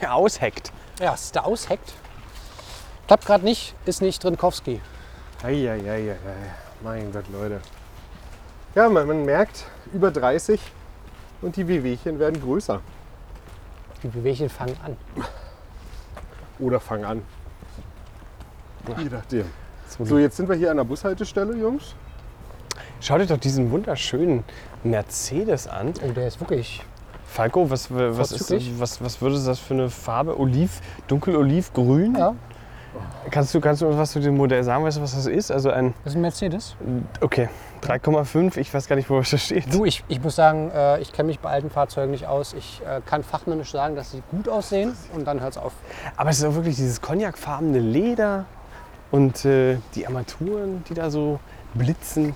Ja, 0.00 0.12
ausheckt. 0.12 0.72
Ja, 1.00 1.14
es 1.14 1.24
ist 1.24 1.36
da 1.36 1.40
ausheckt. 1.40 1.94
Klappt 3.06 3.26
gerade 3.26 3.44
nicht, 3.44 3.74
ist 3.86 4.02
nicht 4.02 4.22
Drinkowski. 4.22 4.80
Eieieiei. 5.42 6.16
Mein 6.82 7.12
Gott, 7.12 7.24
Leute. 7.32 7.60
Ja, 8.74 8.88
man, 8.88 9.06
man 9.06 9.24
merkt, 9.24 9.64
über 9.92 10.10
30 10.10 10.60
und 11.40 11.56
die 11.56 11.66
Wehwehchen 11.66 12.18
werden 12.18 12.40
größer. 12.40 12.80
Die 14.02 14.08
Bewegchen 14.08 14.48
fangen 14.48 14.76
an. 14.84 14.96
Oder 16.58 16.80
fangen 16.80 17.04
an. 17.04 17.22
Je 18.96 19.08
nachdem. 19.10 19.46
So, 20.04 20.18
jetzt 20.18 20.36
sind 20.36 20.48
wir 20.48 20.56
hier 20.56 20.70
an 20.70 20.76
der 20.76 20.84
Bushaltestelle, 20.84 21.56
Jungs. 21.56 21.94
Schau 23.00 23.18
dir 23.18 23.26
doch 23.26 23.38
diesen 23.38 23.70
wunderschönen 23.70 24.44
Mercedes 24.82 25.66
an. 25.66 25.94
Oh, 26.06 26.12
der 26.12 26.26
ist 26.26 26.40
wirklich. 26.40 26.82
Falco, 27.26 27.70
was, 27.70 27.90
was, 27.90 28.32
ist, 28.32 28.80
was, 28.80 29.02
was 29.02 29.20
würde 29.20 29.42
das 29.44 29.58
für 29.58 29.74
eine 29.74 29.90
Farbe? 29.90 30.38
Oliv, 30.38 30.80
dunkel 31.06 31.36
olivgrün? 31.36 32.16
Ja, 32.16 32.34
Kannst 33.30 33.54
du, 33.54 33.60
kannst 33.60 33.82
du 33.82 33.86
uns 33.86 33.96
was 33.98 34.12
zu 34.12 34.20
dem 34.20 34.36
Modell 34.36 34.64
sagen? 34.64 34.82
Weißt 34.84 34.96
du, 34.96 35.02
was 35.02 35.14
das 35.14 35.26
ist? 35.26 35.50
Also 35.50 35.70
ein, 35.70 35.92
das 36.04 36.12
ist 36.12 36.16
ein 36.16 36.22
Mercedes. 36.22 36.76
okay, 37.20 37.48
3,5, 37.82 38.56
ich 38.56 38.72
weiß 38.72 38.88
gar 38.88 38.96
nicht, 38.96 39.10
wo 39.10 39.18
das 39.18 39.42
steht. 39.42 39.72
Du, 39.72 39.84
ich, 39.84 40.02
ich 40.08 40.22
muss 40.22 40.36
sagen, 40.36 40.70
äh, 40.70 41.00
ich 41.00 41.12
kenne 41.12 41.26
mich 41.26 41.38
bei 41.38 41.50
alten 41.50 41.68
Fahrzeugen 41.68 42.10
nicht 42.10 42.26
aus. 42.26 42.54
Ich 42.54 42.80
äh, 42.86 43.00
kann 43.04 43.22
fachmännisch 43.22 43.70
sagen, 43.70 43.96
dass 43.96 44.12
sie 44.12 44.22
gut 44.30 44.48
aussehen 44.48 44.94
und 45.14 45.26
dann 45.26 45.40
hört 45.40 45.52
es 45.52 45.58
auf. 45.58 45.72
Aber 46.16 46.30
es 46.30 46.38
ist 46.38 46.44
auch 46.44 46.54
wirklich 46.54 46.76
dieses 46.76 47.02
cognacfarbene 47.02 47.78
Leder 47.78 48.46
und 49.10 49.44
äh, 49.44 49.76
die 49.94 50.06
Armaturen, 50.06 50.82
die 50.88 50.94
da 50.94 51.10
so 51.10 51.38
blitzen. 51.74 52.34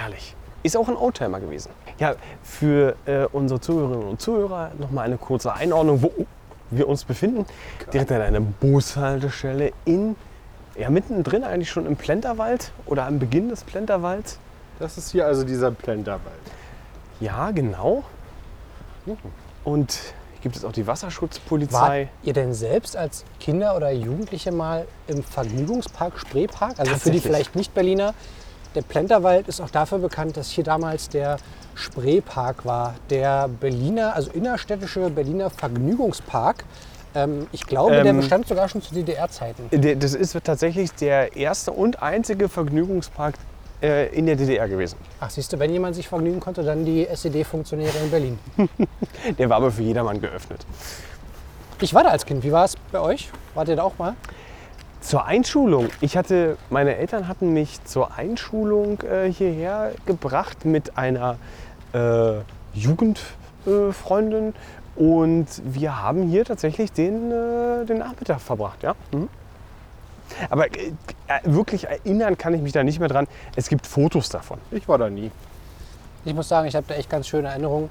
Herrlich. 0.00 0.34
Ist 0.62 0.78
auch 0.78 0.88
ein 0.88 0.96
Oldtimer 0.96 1.40
gewesen. 1.40 1.70
Ja, 1.98 2.14
für 2.42 2.96
äh, 3.04 3.26
unsere 3.32 3.60
Zuhörerinnen 3.60 4.08
und 4.08 4.20
Zuhörer 4.20 4.70
nochmal 4.78 5.04
eine 5.04 5.18
kurze 5.18 5.52
Einordnung, 5.52 6.02
wo 6.02 6.10
wir 6.70 6.88
uns 6.88 7.04
befinden. 7.04 7.44
Direkt 7.92 8.10
an 8.10 8.22
einer 8.22 8.40
Bushaltestelle 8.40 9.72
in, 9.84 10.16
ja 10.74 10.88
mittendrin 10.88 11.44
eigentlich 11.44 11.70
schon 11.70 11.84
im 11.84 11.96
Plenterwald 11.96 12.72
oder 12.86 13.04
am 13.04 13.18
Beginn 13.18 13.50
des 13.50 13.62
Plenterwalds. 13.62 14.38
Das 14.78 14.96
ist 14.96 15.12
hier 15.12 15.26
also 15.26 15.44
dieser 15.44 15.70
Plenterwald. 15.70 16.22
Ja, 17.20 17.50
genau. 17.50 18.04
Und 19.64 19.92
hier 19.92 20.40
gibt 20.40 20.56
es 20.56 20.64
auch 20.64 20.72
die 20.72 20.86
Wasserschutzpolizei. 20.86 21.78
Wart 21.78 22.08
ihr 22.22 22.32
denn 22.32 22.54
selbst 22.54 22.96
als 22.96 23.26
Kinder 23.38 23.76
oder 23.76 23.90
Jugendliche 23.90 24.50
mal 24.50 24.86
im 25.08 25.22
Vergnügungspark 25.22 26.18
Spreepark? 26.18 26.80
Also 26.80 26.94
für 26.94 27.10
die 27.10 27.20
vielleicht 27.20 27.54
Nicht-Berliner. 27.54 28.14
Der 28.74 28.82
Plenterwald 28.82 29.48
ist 29.48 29.60
auch 29.60 29.70
dafür 29.70 29.98
bekannt, 29.98 30.36
dass 30.36 30.50
hier 30.50 30.64
damals 30.64 31.08
der 31.08 31.38
Spreepark 31.74 32.64
war. 32.64 32.94
Der 33.10 33.48
Berliner, 33.48 34.14
also 34.14 34.30
innerstädtische 34.30 35.10
Berliner 35.10 35.50
Vergnügungspark. 35.50 36.64
Ähm, 37.14 37.48
ich 37.50 37.66
glaube, 37.66 37.96
der 37.96 38.06
Ähm, 38.06 38.18
bestand 38.18 38.46
sogar 38.46 38.68
schon 38.68 38.82
zu 38.82 38.94
DDR-Zeiten. 38.94 39.68
Der- 39.72 39.96
Das 39.96 40.14
ist 40.14 40.36
tatsächlich 40.44 40.92
der 40.92 41.34
erste 41.36 41.72
und 41.72 42.00
einzige 42.02 42.48
Vergnügungspark 42.48 43.34
äh, 43.82 44.14
in 44.14 44.26
der 44.26 44.36
DDR 44.36 44.68
gewesen. 44.68 44.96
Ach, 45.18 45.30
siehst 45.30 45.52
du, 45.52 45.58
wenn 45.58 45.72
jemand 45.72 45.96
sich 45.96 46.06
vergnügen 46.06 46.38
konnte, 46.38 46.62
dann 46.62 46.84
die 46.84 47.08
SED-Funktionäre 47.08 47.98
in 48.04 48.10
Berlin. 48.10 48.38
Der 49.38 49.48
war 49.48 49.56
aber 49.56 49.70
für 49.72 49.82
jedermann 49.82 50.20
geöffnet. 50.20 50.64
Ich 51.80 51.92
war 51.94 52.04
da 52.04 52.10
als 52.10 52.24
Kind. 52.26 52.44
Wie 52.44 52.52
war 52.52 52.66
es 52.66 52.74
bei 52.92 53.00
euch? 53.00 53.30
Wart 53.54 53.68
ihr 53.68 53.76
da 53.76 53.82
auch 53.82 53.96
mal? 53.98 54.14
Zur 55.00 55.24
Einschulung. 55.24 55.88
Ich 56.00 56.16
hatte, 56.16 56.58
meine 56.68 56.96
Eltern 56.96 57.26
hatten 57.26 57.52
mich 57.52 57.82
zur 57.84 58.16
Einschulung 58.16 59.00
äh, 59.02 59.32
hierher 59.32 59.92
gebracht 60.04 60.64
mit 60.64 60.98
einer 60.98 61.36
äh, 61.92 62.34
Jugendfreundin 62.74 64.54
und 64.96 65.46
wir 65.64 66.02
haben 66.02 66.28
hier 66.28 66.44
tatsächlich 66.44 66.92
den, 66.92 67.32
äh, 67.32 67.86
den 67.86 67.98
Nachmittag 67.98 68.40
verbracht. 68.40 68.82
Ja? 68.82 68.94
Mhm. 69.12 69.28
Aber 70.50 70.66
äh, 70.66 70.92
äh, 71.26 71.40
wirklich 71.44 71.84
erinnern 71.84 72.36
kann 72.36 72.54
ich 72.54 72.60
mich 72.60 72.72
da 72.72 72.84
nicht 72.84 73.00
mehr 73.00 73.08
dran. 73.08 73.26
Es 73.56 73.68
gibt 73.68 73.86
Fotos 73.86 74.28
davon. 74.28 74.58
Ich 74.70 74.86
war 74.88 74.98
da 74.98 75.08
nie. 75.08 75.30
Ich 76.24 76.34
muss 76.34 76.48
sagen, 76.48 76.68
ich 76.68 76.76
habe 76.76 76.86
da 76.86 76.94
echt 76.94 77.08
ganz 77.08 77.26
schöne 77.26 77.48
Erinnerungen. 77.48 77.88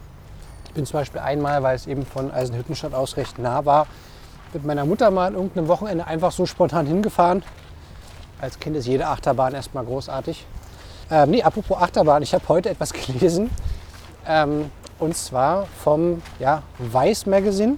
Ich 0.66 0.74
bin 0.74 0.86
zum 0.86 1.00
Beispiel 1.00 1.22
einmal, 1.22 1.64
weil 1.64 1.76
es 1.76 1.88
eben 1.88 2.06
von 2.06 2.32
Eisenhüttenstadt 2.32 2.94
aus 2.94 3.18
recht 3.18 3.40
nah 3.40 3.66
war, 3.66 3.88
mit 4.54 4.66
meiner 4.66 4.86
Mutter 4.86 5.12
mal 5.12 5.28
an 5.28 5.34
irgendeinem 5.36 5.68
Wochenende 5.68 6.08
einfach 6.08 6.32
so 6.32 6.46
spontan 6.46 6.86
hingefahren. 6.86 7.44
Als 8.42 8.60
Kind 8.60 8.76
ist 8.76 8.88
jede 8.88 9.08
Achterbahn 9.08 9.54
erstmal 9.54 9.86
großartig. 9.86 10.46
Ähm, 11.12 11.32
nee, 11.32 11.44
apropos 11.44 11.78
Achterbahn, 11.78 12.22
ich 12.24 12.34
habe 12.34 12.48
heute 12.48 12.70
etwas 12.70 12.94
gelesen. 12.94 13.50
Ähm, 14.26 14.72
und 15.00 15.16
zwar 15.16 15.68
vom 15.84 16.22
ja, 16.40 16.64
Weiß 16.78 17.26
Magazine. 17.26 17.78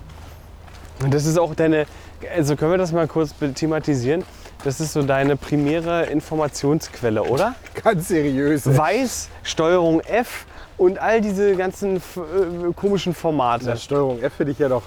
Und 1.02 1.14
das 1.14 1.26
ist 1.26 1.38
auch 1.38 1.56
deine, 1.56 1.86
also 2.36 2.56
können 2.56 2.72
wir 2.72 2.78
das 2.78 2.92
mal 2.92 3.08
kurz 3.08 3.34
thematisieren? 3.56 4.24
Das 4.64 4.80
ist 4.80 4.94
so 4.94 5.02
deine 5.02 5.38
primäre 5.38 6.06
Informationsquelle, 6.06 7.24
oder? 7.24 7.56
Ganz 7.84 8.10
seriös. 8.10 8.66
Weiß, 8.66 9.30
Steuerung 9.42 10.02
F 10.02 10.46
und 10.82 10.98
all 10.98 11.22
diese 11.22 11.56
ganzen 11.56 11.98
äh, 11.98 12.02
komischen 12.76 13.14
Formate. 13.14 13.66
Das 13.66 13.84
Steuerung 13.84 14.20
F 14.20 14.34
finde 14.34 14.54
ich 14.54 14.58
ja 14.58 14.68
doch 14.68 14.82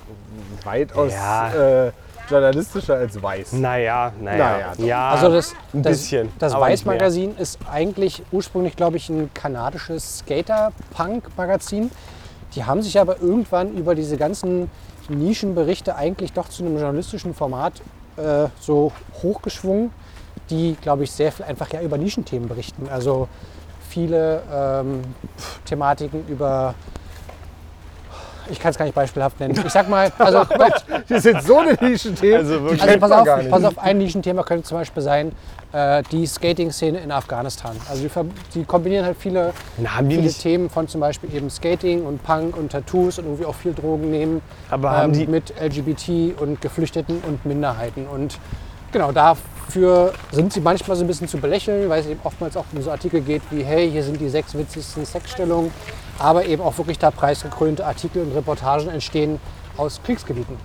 weitaus 0.64 1.12
Ja. 1.12 1.86
äh, 1.86 1.92
journalistischer 2.28 2.96
als 2.96 3.22
weiß. 3.22 3.52
Naja, 3.52 4.12
naja. 4.20 4.38
Naja, 4.38 4.72
ja, 4.78 5.10
Also 5.10 5.28
das, 5.28 5.54
ein 5.72 5.82
das, 5.82 5.98
bisschen. 5.98 6.32
Das. 6.40 6.52
Weiß-Magazin 6.52 7.36
ist 7.38 7.60
eigentlich 7.70 8.24
ursprünglich, 8.32 8.74
glaube 8.74 8.96
ich, 8.96 9.08
ein 9.08 9.30
kanadisches 9.34 10.18
Skater-Punk-Magazin. 10.18 11.92
Die 12.56 12.64
haben 12.64 12.82
sich 12.82 12.98
aber 12.98 13.20
irgendwann 13.20 13.74
über 13.74 13.94
diese 13.94 14.16
ganzen 14.16 14.70
Nischenberichte 15.08 15.94
eigentlich 15.94 16.32
doch 16.32 16.48
zu 16.48 16.64
einem 16.64 16.76
journalistischen 16.76 17.34
Format 17.34 17.74
äh, 18.16 18.48
so 18.58 18.90
hochgeschwungen, 19.22 19.92
die, 20.50 20.76
glaube 20.80 21.04
ich, 21.04 21.12
sehr 21.12 21.30
viel 21.30 21.44
einfach 21.44 21.72
ja 21.72 21.82
über 21.82 21.98
Nischenthemen 21.98 22.48
berichten. 22.48 22.88
Also 22.90 23.28
viele 23.94 24.42
ähm, 24.52 25.02
Thematiken 25.64 26.26
über, 26.26 26.74
ich 28.50 28.58
kann 28.58 28.72
es 28.72 28.78
gar 28.78 28.84
nicht 28.86 28.94
beispielhaft 28.94 29.38
nennen. 29.38 29.54
Ich 29.64 29.72
sag 29.72 29.88
mal, 29.88 30.10
also 30.18 30.42
Das 31.08 31.22
sind 31.22 31.42
so 31.42 31.58
eine 31.58 31.74
Nischenthemen. 31.74 32.38
Also 32.38 32.62
wirklich. 32.62 32.82
also 32.82 32.98
pass 32.98 33.12
auf, 33.12 33.24
gar 33.24 33.38
nicht. 33.38 33.50
pass 33.50 33.64
auf, 33.64 33.78
ein 33.78 33.98
Nischenthema 33.98 34.42
könnte 34.42 34.64
zum 34.64 34.78
Beispiel 34.78 35.02
sein, 35.02 35.32
äh, 35.72 36.02
die 36.10 36.26
Skating-Szene 36.26 36.98
in 36.98 37.12
Afghanistan. 37.12 37.76
Also 37.88 38.02
die, 38.02 38.10
die 38.54 38.64
kombinieren 38.64 39.06
halt 39.06 39.16
viele, 39.16 39.52
Na, 39.78 39.90
viele 39.98 40.22
nicht, 40.22 40.40
Themen 40.40 40.68
von 40.70 40.88
zum 40.88 41.00
Beispiel 41.00 41.32
eben 41.32 41.48
Skating 41.48 42.04
und 42.04 42.20
Punk 42.24 42.56
und 42.56 42.72
Tattoos 42.72 43.20
und 43.20 43.26
irgendwie 43.26 43.44
auch 43.44 43.54
viel 43.54 43.74
Drogen 43.74 44.10
nehmen. 44.10 44.42
aber 44.70 44.90
haben 44.90 45.14
ähm, 45.14 45.20
die, 45.20 45.26
mit 45.28 45.54
LGBT 45.60 46.40
und 46.40 46.60
Geflüchteten 46.60 47.22
und 47.28 47.46
Minderheiten. 47.46 48.08
Und 48.08 48.38
genau 48.90 49.12
dafür 49.66 50.12
sind 50.30 50.52
sie 50.52 50.60
manchmal 50.60 50.96
so 50.96 51.04
ein 51.04 51.06
bisschen 51.06 51.28
zu 51.28 51.38
belächeln, 51.38 51.88
weil 51.88 52.00
es 52.00 52.06
eben 52.06 52.20
oftmals 52.24 52.56
auch 52.56 52.64
um 52.72 52.82
so 52.82 52.90
Artikel 52.90 53.20
geht 53.20 53.42
wie, 53.50 53.62
hey, 53.62 53.90
hier 53.90 54.02
sind 54.02 54.20
die 54.20 54.28
sechs 54.28 54.56
witzigsten 54.56 55.04
Sexstellungen, 55.04 55.70
aber 56.18 56.44
eben 56.44 56.62
auch 56.62 56.76
wirklich 56.78 56.98
da 56.98 57.10
preisgekrönte 57.10 57.84
Artikel 57.84 58.22
und 58.22 58.32
Reportagen 58.34 58.88
entstehen 58.88 59.40
aus 59.76 60.00
Kriegsgebieten. 60.04 60.56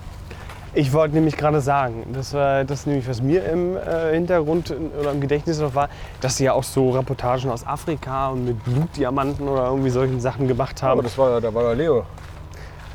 ich 0.75 0.93
wollte 0.93 1.15
nämlich 1.15 1.35
gerade 1.35 1.61
sagen, 1.61 2.05
das 2.13 2.33
war 2.33 2.63
das 2.63 2.85
nämlich, 2.85 3.07
was 3.07 3.21
mir 3.21 3.43
im 3.45 3.75
äh, 3.75 4.13
Hintergrund 4.13 4.73
oder 4.99 5.11
im 5.11 5.21
Gedächtnis 5.21 5.59
noch 5.59 5.73
war, 5.73 5.89
dass 6.21 6.37
sie 6.37 6.45
ja 6.45 6.53
auch 6.53 6.63
so 6.63 6.91
Reportagen 6.91 7.49
aus 7.49 7.65
Afrika 7.65 8.29
und 8.29 8.45
mit 8.45 8.63
Blutdiamanten 8.63 9.47
oder 9.47 9.67
irgendwie 9.67 9.89
solchen 9.89 10.19
Sachen 10.19 10.47
gemacht 10.47 10.83
haben. 10.83 10.91
Aber 10.91 11.03
das 11.03 11.17
war, 11.17 11.41
da 11.41 11.53
war 11.53 11.63
der 11.63 11.75
Leo. 11.75 12.05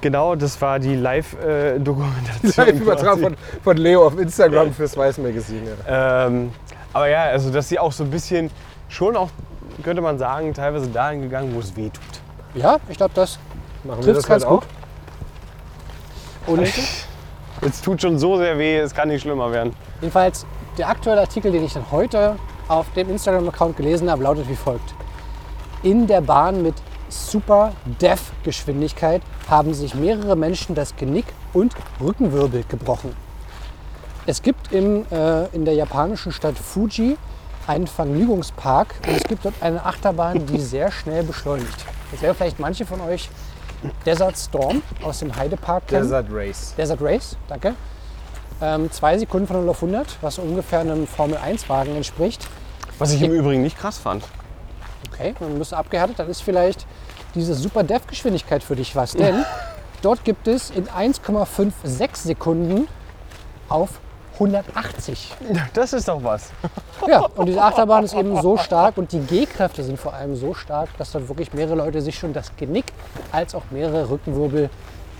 Genau, 0.04 0.34
das 0.34 0.60
war 0.60 0.78
die 0.78 0.94
Live-Dokumentation. 0.94 2.66
Live-Übertrag 2.66 3.18
von, 3.18 3.36
von 3.64 3.76
Leo 3.78 4.06
auf 4.06 4.18
Instagram 4.18 4.72
fürs 4.74 4.96
Weiß 4.96 5.16
Magazin. 5.16 5.62
Ja. 5.88 6.26
Ähm, 6.26 6.52
aber 6.92 7.08
ja, 7.08 7.22
also 7.24 7.50
dass 7.50 7.70
sie 7.70 7.78
auch 7.78 7.90
so 7.90 8.04
ein 8.04 8.10
bisschen 8.10 8.50
schon 8.90 9.16
auch, 9.16 9.30
könnte 9.82 10.02
man 10.02 10.18
sagen, 10.18 10.52
teilweise 10.52 10.88
dahin 10.88 11.22
gegangen, 11.22 11.54
wo 11.54 11.58
es 11.60 11.74
weh 11.74 11.88
tut. 11.88 12.04
Ja, 12.54 12.76
ich 12.88 12.98
glaube, 12.98 13.12
das 13.14 13.38
Machen 13.82 14.04
wir 14.04 14.12
trifft 14.12 14.18
es 14.20 14.26
ganz 14.26 14.44
halt 14.44 14.60
gut. 14.60 14.68
Und 16.46 16.68
Es 17.62 17.80
tut 17.80 18.02
schon 18.02 18.18
so 18.18 18.36
sehr 18.36 18.58
weh, 18.58 18.76
es 18.76 18.94
kann 18.94 19.08
nicht 19.08 19.22
schlimmer 19.22 19.50
werden. 19.50 19.74
jedenfalls 20.02 20.44
der 20.76 20.90
aktuelle 20.90 21.22
Artikel, 21.22 21.50
den 21.50 21.64
ich 21.64 21.72
dann 21.72 21.90
heute 21.90 22.36
auf 22.68 22.86
dem 22.94 23.08
Instagram-Account 23.08 23.76
gelesen 23.78 24.10
habe, 24.10 24.22
lautet 24.22 24.48
wie 24.50 24.56
folgt. 24.56 24.94
In 25.82 26.06
der 26.06 26.20
Bahn 26.20 26.62
mit 26.62 26.74
Super 27.14 27.72
Dev 28.00 28.20
Geschwindigkeit 28.42 29.22
haben 29.48 29.72
sich 29.72 29.94
mehrere 29.94 30.36
Menschen 30.36 30.74
das 30.74 30.96
Genick 30.96 31.26
und 31.52 31.72
Rückenwirbel 32.00 32.64
gebrochen. 32.68 33.14
Es 34.26 34.42
gibt 34.42 34.72
im, 34.72 35.06
äh, 35.12 35.46
in 35.54 35.64
der 35.64 35.74
japanischen 35.74 36.32
Stadt 36.32 36.58
Fuji 36.58 37.16
einen 37.66 37.86
Vergnügungspark 37.86 38.94
und 39.06 39.16
es 39.16 39.22
gibt 39.24 39.44
dort 39.44 39.54
eine 39.60 39.84
Achterbahn, 39.84 40.44
die 40.46 40.58
sehr 40.58 40.90
schnell 40.90 41.22
beschleunigt. 41.22 41.84
Das 42.10 42.20
wäre 42.20 42.34
vielleicht 42.34 42.58
manche 42.58 42.84
von 42.84 43.00
euch 43.00 43.30
Desert 44.04 44.36
Storm 44.36 44.82
aus 45.02 45.20
dem 45.20 45.34
Heidepark 45.36 45.86
kennen. 45.86 46.02
Desert 46.02 46.26
Race. 46.30 46.74
Desert 46.76 47.00
Race, 47.00 47.36
danke. 47.48 47.74
Ähm, 48.60 48.90
zwei 48.90 49.18
Sekunden 49.18 49.46
von 49.46 49.56
0 49.60 49.68
auf 49.68 49.82
100, 49.82 50.18
was 50.20 50.38
ungefähr 50.38 50.80
einem 50.80 51.06
Formel-1-Wagen 51.06 51.94
entspricht. 51.94 52.48
Was 52.98 53.12
ich 53.12 53.22
im 53.22 53.32
Übrigen 53.32 53.62
nicht 53.62 53.78
krass 53.78 53.98
fand. 53.98 54.24
Okay, 55.12 55.34
bist 55.58 55.72
du 55.72 55.76
abgehärtet, 55.76 56.18
dann 56.18 56.28
ist 56.28 56.40
vielleicht 56.40 56.86
diese 57.34 57.54
Super 57.54 57.82
Dev-Geschwindigkeit 57.82 58.62
für 58.62 58.76
dich 58.76 58.94
was. 58.96 59.12
Denn 59.12 59.44
dort 60.02 60.24
gibt 60.24 60.48
es 60.48 60.70
in 60.70 60.86
1,56 60.86 62.16
Sekunden 62.16 62.88
auf 63.68 64.00
180. 64.34 65.32
Das 65.74 65.92
ist 65.92 66.08
doch 66.08 66.22
was. 66.22 66.50
Ja, 67.06 67.20
und 67.36 67.46
diese 67.46 67.62
Achterbahn 67.62 68.04
ist 68.04 68.14
eben 68.14 68.40
so 68.42 68.56
stark 68.56 68.96
und 68.98 69.12
die 69.12 69.20
G-Kräfte 69.20 69.84
sind 69.84 69.98
vor 69.98 70.14
allem 70.14 70.34
so 70.34 70.54
stark, 70.54 70.88
dass 70.98 71.12
dort 71.12 71.28
wirklich 71.28 71.52
mehrere 71.52 71.76
Leute 71.76 72.00
sich 72.00 72.18
schon 72.18 72.32
das 72.32 72.54
Genick 72.56 72.86
als 73.30 73.54
auch 73.54 73.62
mehrere 73.70 74.10
Rückenwirbel 74.10 74.70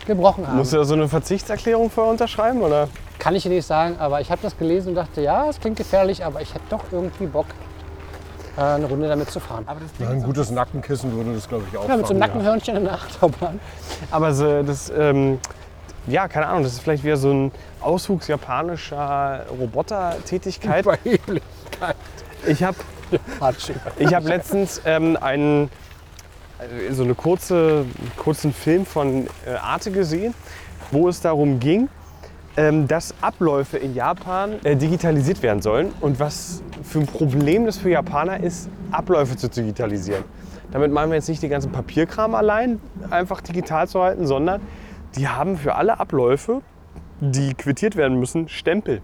gebrochen 0.07 0.47
haben. 0.47 0.57
Musst 0.57 0.73
du 0.73 0.79
da 0.79 0.85
so 0.85 0.95
eine 0.95 1.09
Verzichtserklärung 1.09 1.91
vorher 1.91 2.13
unterschreiben? 2.13 2.61
Oder? 2.61 2.89
Kann 3.19 3.35
ich 3.35 3.45
dir 3.45 3.51
nicht 3.51 3.67
sagen, 3.67 3.97
aber 3.99 4.21
ich 4.21 4.31
habe 4.31 4.43
das 4.43 4.59
gelesen 4.59 4.91
und 4.91 4.95
dachte, 4.97 5.21
ja, 5.21 5.49
es 5.49 5.61
klingt 5.61 5.77
gefährlich, 5.77 6.25
aber 6.25 6.41
ich 6.43 6.53
hätte 6.53 6.65
doch 6.71 6.85
irgendwie 6.91 7.27
Bock, 7.27 7.47
eine 8.57 8.87
Runde 8.87 9.09
damit 9.09 9.31
zu 9.31 9.41
fahren. 9.41 9.67
Ja, 9.99 10.09
ein 10.11 10.23
gutes 10.23 10.51
Nackenkissen 10.51 11.13
würde 11.13 11.35
das, 11.35 11.49
glaube 11.49 11.65
ich, 11.71 11.77
auch 11.77 11.89
Ja, 11.89 11.97
mit 11.97 12.07
so 12.07 12.13
einem 12.15 12.23
fangen, 12.23 12.35
Nackenhörnchen 12.35 12.77
in 12.77 12.85
der 12.85 12.95
Achterbahn. 12.95 13.61
Aber 14.11 14.33
so, 14.33 14.63
das, 14.63 14.93
ähm, 14.97 15.39
ja, 16.07 16.29
keine 16.29 16.47
Ahnung, 16.47 16.63
das 16.63 16.75
ist 16.75 16.81
vielleicht 16.81 17.03
wieder 17.05 17.17
so 17.17 17.31
ein 17.33 17.53
Auswuchs 17.81 18.29
japanischer 18.29 19.47
Robotertätigkeit. 19.59 20.85
Überheblichkeit. 20.85 21.97
Ich 22.47 22.63
habe 22.63 22.77
ich 23.99 24.15
hab 24.15 24.25
letztens 24.25 24.81
ähm, 24.85 25.17
einen, 25.21 25.71
äh, 26.59 26.93
so 26.93 27.05
eine 27.05 27.15
kurze, 27.15 27.85
kurzen 28.17 28.53
Film 28.53 28.87
von 28.87 29.27
äh, 29.47 29.55
Arte 29.63 29.91
gesehen, 29.91 30.35
wo 30.91 31.09
es 31.09 31.21
darum 31.21 31.61
ging, 31.61 31.89
dass 32.57 33.15
Abläufe 33.21 33.79
in 33.79 33.95
Japan 33.95 34.61
äh, 34.63 34.77
digitalisiert 34.77 35.43
werden 35.43 35.61
sollen 35.61 35.93
und 36.01 36.21
was 36.21 36.63
für 36.83 37.01
ein 37.01 37.07
Problem 37.07 37.67
das 37.67 37.79
für 37.79 37.91
Japaner 37.91 38.41
ist, 38.41 38.69
Abläufe 38.93 39.37
zu 39.37 39.49
digitalisieren. 39.49 40.25
Damit 40.71 40.93
meinen 40.93 41.11
wir 41.11 41.17
jetzt 41.17 41.29
nicht 41.29 41.43
den 41.43 41.51
ganzen 41.51 41.73
Papierkram 41.73 42.35
allein 42.35 42.81
einfach 43.11 43.41
digital 43.41 43.89
zu 43.89 44.01
halten, 44.01 44.27
sondern 44.27 44.61
die 45.17 45.29
haben 45.29 45.57
für 45.57 45.75
alle 45.75 45.99
Abläufe, 46.01 46.63
die 47.21 47.55
quittiert 47.55 47.97
werden 47.97 48.19
müssen, 48.19 48.49
Stempel. 48.49 49.01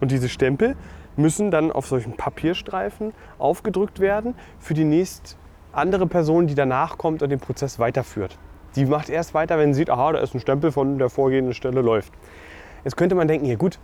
Und 0.00 0.10
diese 0.10 0.28
Stempel 0.28 0.76
müssen 1.16 1.50
dann 1.50 1.72
auf 1.72 1.86
solchen 1.86 2.16
Papierstreifen 2.16 3.12
aufgedrückt 3.38 4.00
werden 4.00 4.34
für 4.58 4.74
die 4.74 4.84
nächst 4.84 5.36
andere 5.72 6.06
Person, 6.06 6.46
die 6.46 6.54
danach 6.54 6.98
kommt 6.98 7.22
und 7.22 7.30
den 7.30 7.40
Prozess 7.40 7.78
weiterführt. 7.78 8.38
Die 8.76 8.86
macht 8.86 9.08
erst 9.08 9.34
weiter, 9.34 9.58
wenn 9.58 9.74
sie 9.74 9.78
sieht, 9.78 9.90
aha, 9.90 10.12
da 10.12 10.20
ist 10.20 10.34
ein 10.34 10.40
Stempel 10.40 10.72
von 10.72 10.98
der 10.98 11.10
vorgehenden 11.10 11.54
Stelle 11.54 11.80
läuft. 11.80 12.12
Jetzt 12.84 12.96
könnte 12.96 13.14
man 13.14 13.28
denken, 13.28 13.46
ja 13.46 13.56
gut, 13.56 13.78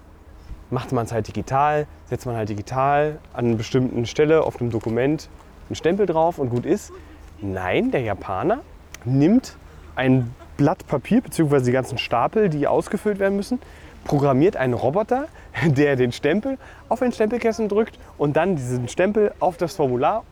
macht 0.71 0.93
man 0.93 1.05
es 1.05 1.13
halt 1.13 1.29
digital, 1.29 1.87
setzt 2.07 2.27
man 2.27 2.37
halt 2.37 2.49
digital 2.49 3.19
an 3.33 3.47
einer 3.47 3.57
bestimmten 3.57 4.07
Stelle 4.07 4.43
auf 4.43 4.61
einem 4.61 4.71
Dokument 4.71 5.29
einen 5.69 5.77
Stempel 5.77 6.07
drauf 6.07 6.39
und 6.39 6.51
gut 6.51 6.67
ist. 6.67 6.93
Nein, 7.41 7.91
der 7.91 8.01
Japaner 8.01 8.61
nimmt 9.05 9.57
ein 9.95 10.35
Blatt 10.57 10.87
Papier 10.87 11.21
bzw. 11.21 11.61
die 11.61 11.73
ganzen 11.73 11.99
Stapel, 11.99 12.49
die 12.49 12.67
ausgefüllt 12.67 13.19
werden 13.19 13.37
müssen, 13.37 13.61
programmiert 14.05 14.57
einen 14.57 14.75
Roboter, 14.75 15.29
der 15.67 15.97
den 15.97 16.13
Stempel 16.13 16.59
auf 16.89 17.03
ein 17.03 17.13
Stempelkästen 17.13 17.69
drückt 17.69 17.99
und 18.17 18.37
dann 18.37 18.57
diesen 18.57 18.89
Stempel 18.89 19.33
auf 19.41 19.57
das 19.57 19.77
Formular 19.77 20.25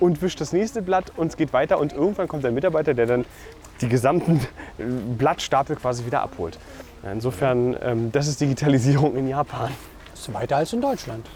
und 0.00 0.20
wischt 0.22 0.40
das 0.40 0.52
nächste 0.52 0.82
Blatt 0.82 1.12
und 1.16 1.28
es 1.28 1.36
geht 1.36 1.52
weiter 1.52 1.78
und 1.78 1.92
irgendwann 1.92 2.28
kommt 2.28 2.44
ein 2.44 2.54
Mitarbeiter, 2.54 2.94
der 2.94 3.06
dann 3.06 3.24
die 3.80 3.88
gesamten 3.88 4.40
äh, 4.78 4.84
Blattstapel 5.18 5.76
quasi 5.76 6.06
wieder 6.06 6.22
abholt. 6.22 6.58
Ja, 7.02 7.12
Insofern, 7.12 7.76
ähm, 7.82 8.12
das 8.12 8.26
ist 8.26 8.40
Digitalisierung 8.40 9.16
in 9.16 9.28
Japan. 9.28 9.70
Das 10.10 10.20
ist 10.20 10.34
weiter 10.34 10.56
als 10.56 10.72
in 10.72 10.80
Deutschland. 10.80 11.26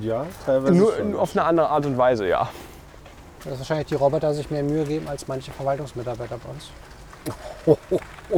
Ja, 0.00 0.26
teilweise 0.44 0.74
Nur 0.74 0.94
schon. 0.94 1.16
auf 1.16 1.34
eine 1.36 1.44
andere 1.44 1.68
Art 1.70 1.86
und 1.86 1.96
Weise, 1.96 2.26
ja. 2.28 2.48
Dass 3.44 3.58
wahrscheinlich 3.58 3.86
die 3.86 3.94
Roboter 3.94 4.34
sich 4.34 4.50
mehr 4.50 4.62
Mühe 4.62 4.84
geben 4.84 5.08
als 5.08 5.26
manche 5.28 5.50
Verwaltungsmitarbeiter 5.52 6.36
bei 6.36 6.50
uns. 6.50 6.70
Oh, 7.66 7.76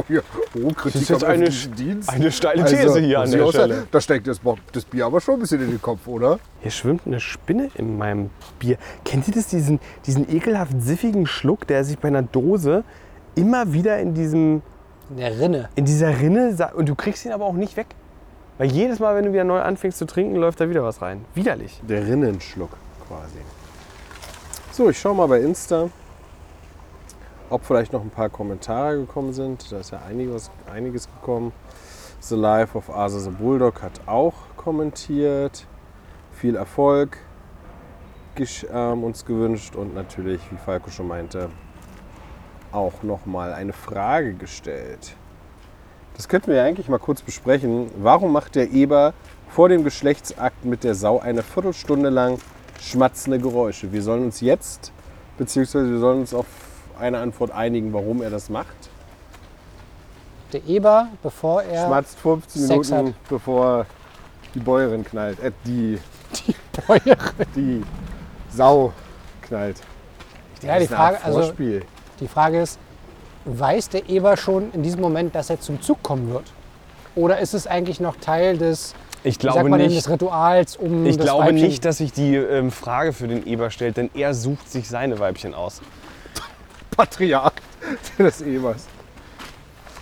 ja. 0.09 0.21
oh, 0.55 0.69
Kritik 0.73 0.93
Das 0.93 0.95
ist 0.95 1.09
jetzt 1.09 1.23
eine, 1.23 1.49
Dienst. 1.49 2.09
eine 2.09 2.31
steile 2.31 2.63
Also, 2.63 2.75
These 2.75 2.99
hier 2.99 3.19
muss 3.19 3.33
an 3.33 3.39
der 3.39 3.47
Stelle. 3.49 3.87
Da 3.91 4.01
steckt 4.01 4.27
das, 4.27 4.39
das 4.71 4.85
Bier 4.85 5.05
aber 5.05 5.21
schon 5.21 5.35
ein 5.35 5.39
bisschen 5.41 5.61
in 5.61 5.69
den 5.69 5.81
Kopf, 5.81 6.07
oder? 6.07 6.39
Hier 6.61 6.71
schwimmt 6.71 7.01
eine 7.05 7.19
Spinne 7.19 7.69
in 7.75 7.97
meinem 7.97 8.29
Bier. 8.59 8.77
Kennt 9.05 9.27
ihr 9.27 9.33
das, 9.33 9.47
diesen, 9.47 9.79
diesen 10.05 10.33
ekelhaft 10.33 10.81
siffigen 10.81 11.25
Schluck, 11.27 11.67
der 11.67 11.83
sich 11.83 11.99
bei 11.99 12.07
einer 12.07 12.23
Dose 12.23 12.83
immer 13.35 13.73
wieder 13.73 13.99
in, 13.99 14.13
diesem, 14.13 14.61
In 15.11 15.17
der 15.17 15.39
Rinne. 15.39 15.69
in 15.75 15.83
dieser 15.83 16.19
Rinne 16.19 16.55
und 16.73 16.87
du 16.87 16.95
kriegst 16.95 17.25
ihn 17.25 17.33
aber 17.33 17.45
auch 17.45 17.53
nicht 17.53 17.75
weg? 17.75 17.87
Weil 18.57 18.71
jedes 18.71 18.99
Mal, 18.99 19.13
wenn 19.15 19.25
du 19.25 19.33
wieder 19.33 19.43
neu 19.43 19.59
anfängst 19.59 19.97
zu 19.97 20.05
trinken, 20.05 20.37
läuft 20.37 20.61
da 20.61 20.69
wieder 20.69 20.83
was 20.83 21.01
rein. 21.01 21.25
Widerlich. 21.35 21.81
Der 21.87 22.07
Rinnenschluck 22.07 22.71
quasi. 23.07 23.39
So, 24.71 24.89
ich 24.89 24.97
schaue 24.97 25.15
mal 25.15 25.27
bei 25.27 25.41
Insta, 25.41 25.89
ob 27.49 27.65
vielleicht 27.65 27.91
noch 27.91 28.01
ein 28.01 28.09
paar 28.09 28.29
Kommentare 28.29 28.97
gekommen 28.97 29.33
sind. 29.33 29.69
Da 29.69 29.79
ist 29.79 29.91
ja 29.91 29.99
einiges, 30.07 30.49
einiges 30.71 31.09
gekommen. 31.19 31.51
The 32.21 32.35
Life 32.35 32.77
of 32.77 32.89
Asa 32.89 33.19
the 33.19 33.31
Bulldog 33.31 33.81
hat 33.81 33.99
auch 34.05 34.33
kommentiert. 34.55 35.67
Viel 36.31 36.55
Erfolg 36.55 37.17
ähm, 38.71 39.03
uns 39.03 39.25
gewünscht 39.25 39.75
und 39.75 39.93
natürlich, 39.93 40.39
wie 40.51 40.55
Falco 40.55 40.89
schon 40.89 41.07
meinte, 41.07 41.49
auch 42.71 43.03
nochmal 43.03 43.53
eine 43.53 43.73
Frage 43.73 44.33
gestellt. 44.33 45.15
Das 46.15 46.27
könnten 46.27 46.47
wir 46.47 46.57
ja 46.57 46.63
eigentlich 46.65 46.89
mal 46.89 46.99
kurz 46.99 47.21
besprechen. 47.21 47.89
Warum 47.97 48.31
macht 48.31 48.55
der 48.55 48.71
Eber 48.71 49.13
vor 49.49 49.69
dem 49.69 49.83
Geschlechtsakt 49.83 50.65
mit 50.65 50.83
der 50.83 50.95
Sau 50.95 51.19
eine 51.19 51.41
Viertelstunde 51.43 52.09
lang 52.09 52.39
schmatzende 52.79 53.39
Geräusche? 53.39 53.91
Wir 53.91 54.01
sollen 54.01 54.25
uns 54.25 54.41
jetzt, 54.41 54.91
beziehungsweise 55.37 55.89
wir 55.89 55.99
sollen 55.99 56.19
uns 56.21 56.33
auf 56.33 56.45
eine 56.99 57.17
Antwort 57.19 57.51
einigen, 57.51 57.93
warum 57.93 58.21
er 58.21 58.29
das 58.29 58.49
macht. 58.49 58.89
Der 60.53 60.65
Eber, 60.67 61.07
bevor 61.23 61.63
er 61.63 61.87
Schmatzt 61.87 62.19
15 62.19 62.61
Sex 62.61 62.89
Minuten, 62.89 63.09
hat. 63.09 63.29
bevor 63.29 63.85
die 64.53 64.59
Bäuerin 64.59 65.03
knallt. 65.05 65.39
Äh, 65.39 65.51
die, 65.65 65.97
Bäuerin. 66.87 67.17
die 67.55 67.83
Sau 68.53 68.91
knallt. 69.41 69.81
Ja, 70.61 70.77
die 70.77 70.87
Frage, 70.87 71.23
also 71.23 71.41
Vorspiel. 71.41 71.85
Die 72.21 72.27
Frage 72.27 72.61
ist, 72.61 72.79
weiß 73.45 73.89
der 73.89 74.07
Eber 74.09 74.37
schon 74.37 74.71
in 74.71 74.83
diesem 74.83 75.01
Moment, 75.01 75.35
dass 75.35 75.49
er 75.49 75.59
zum 75.59 75.81
Zug 75.81 76.01
kommen 76.03 76.31
wird? 76.31 76.45
Oder 77.15 77.39
ist 77.39 77.53
es 77.53 77.67
eigentlich 77.67 77.99
noch 77.99 78.15
Teil 78.15 78.57
des, 78.57 78.93
Ich 79.23 79.37
glaube 79.39 79.67
man 79.67 79.79
denn, 79.79 79.89
nicht. 79.89 79.97
des 80.05 80.09
Rituals 80.09 80.77
um 80.77 81.05
Ich 81.05 81.17
das 81.17 81.25
glaube 81.25 81.43
Weibchen? 81.45 81.55
nicht, 81.67 81.83
dass 81.83 81.97
sich 81.97 82.13
die 82.13 82.35
ähm, 82.35 82.71
Frage 82.71 83.11
für 83.11 83.27
den 83.27 83.45
Eber 83.45 83.69
stellt, 83.71 83.97
denn 83.97 84.09
er 84.13 84.33
sucht 84.33 84.69
sich 84.71 84.87
seine 84.87 85.19
Weibchen 85.19 85.53
aus. 85.53 85.81
Patriarch 86.95 87.53
des 88.17 88.41
Ebers. 88.41 88.85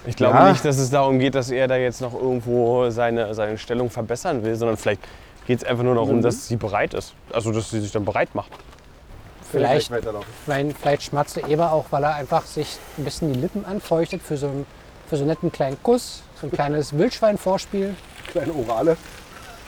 Ich 0.05 0.15
glaube 0.15 0.37
Ja. 0.37 0.51
nicht, 0.51 0.63
dass 0.63 0.77
es 0.77 0.89
darum 0.89 1.19
geht, 1.19 1.35
dass 1.35 1.49
er 1.49 1.67
da 1.67 1.77
jetzt 1.77 2.01
noch 2.01 2.13
irgendwo 2.13 2.89
seine, 2.89 3.33
seine 3.33 3.57
Stellung 3.57 3.89
verbessern 3.89 4.43
will, 4.43 4.55
sondern 4.55 4.77
vielleicht 4.77 5.01
geht 5.47 5.59
es 5.59 5.63
einfach 5.63 5.83
nur 5.83 5.95
darum, 5.95 6.17
Mhm. 6.17 6.21
dass 6.21 6.47
sie 6.47 6.55
bereit 6.57 6.93
ist. 6.93 7.13
Also, 7.33 7.51
dass 7.51 7.69
sie 7.71 7.79
sich 7.79 7.91
dann 7.91 8.05
bereit 8.05 8.33
macht. 8.35 8.51
Vielleicht, 9.51 9.91
vielleicht, 10.45 10.77
vielleicht 10.77 11.03
schmatzt 11.03 11.35
der 11.35 11.47
Eber 11.47 11.71
auch, 11.71 11.85
weil 11.89 12.03
er 12.03 12.15
einfach 12.15 12.45
sich 12.45 12.77
ein 12.97 13.03
bisschen 13.03 13.33
die 13.33 13.39
Lippen 13.39 13.65
anfeuchtet 13.65 14.21
für 14.21 14.37
so 14.37 14.47
einen, 14.47 14.65
für 15.07 15.15
so 15.15 15.23
einen 15.23 15.29
netten 15.29 15.51
kleinen 15.51 15.81
Kuss, 15.81 16.21
so 16.39 16.47
ein 16.47 16.51
kleines 16.51 16.93
Wildschwein-Vorspiel. 16.97 17.95
Kleine 18.27 18.53
orale 18.53 18.97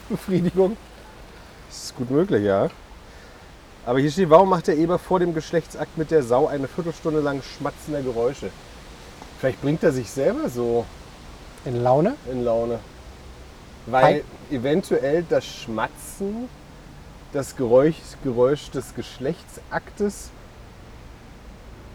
Befriedigung. 0.10 0.78
Das 1.68 1.86
ist 1.86 1.96
gut 1.96 2.12
möglich, 2.12 2.44
ja. 2.44 2.70
Aber 3.86 4.00
hier 4.00 4.12
steht, 4.12 4.30
warum 4.30 4.50
macht 4.50 4.68
der 4.68 4.78
Eber 4.78 5.00
vor 5.00 5.20
dem 5.20 5.34
Geschlechtsakt 5.34 5.98
mit 5.98 6.12
der 6.12 6.22
Sau 6.22 6.48
eine 6.48 6.68
Viertelstunde 6.68 7.20
lang 7.20 7.42
schmatzende 7.42 8.04
Geräusche? 8.04 8.52
Vielleicht 9.40 9.62
bringt 9.62 9.82
er 9.84 9.92
sich 9.92 10.12
selber 10.12 10.50
so 10.50 10.86
In 11.66 11.82
Laune. 11.82 12.16
in 12.32 12.44
Laune. 12.44 12.80
Weil 13.88 14.24
eventuell 14.52 15.26
das 15.28 15.44
Schmatzen 15.44 16.48
das 17.34 17.56
Geräusch, 17.56 17.96
Geräusch 18.24 18.70
des 18.72 18.94
Geschlechtsaktes 18.96 20.30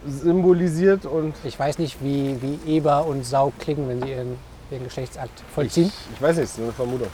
symbolisiert 0.07 1.05
und 1.05 1.34
Ich 1.45 1.59
weiß 1.59 1.78
nicht, 1.78 2.03
wie, 2.03 2.39
wie 2.41 2.59
Eber 2.70 3.07
und 3.07 3.24
Sau 3.24 3.53
klingen, 3.59 3.89
wenn 3.89 4.03
sie 4.03 4.11
ihren, 4.11 4.39
ihren 4.70 4.84
Geschlechtsakt 4.84 5.43
vollziehen. 5.55 5.87
ich, 5.87 6.14
ich 6.14 6.22
weiß 6.22 6.37
nicht, 6.37 6.45
ist 6.45 6.59
nur 6.59 6.68
eine 6.68 6.74
Vermutung. 6.74 7.09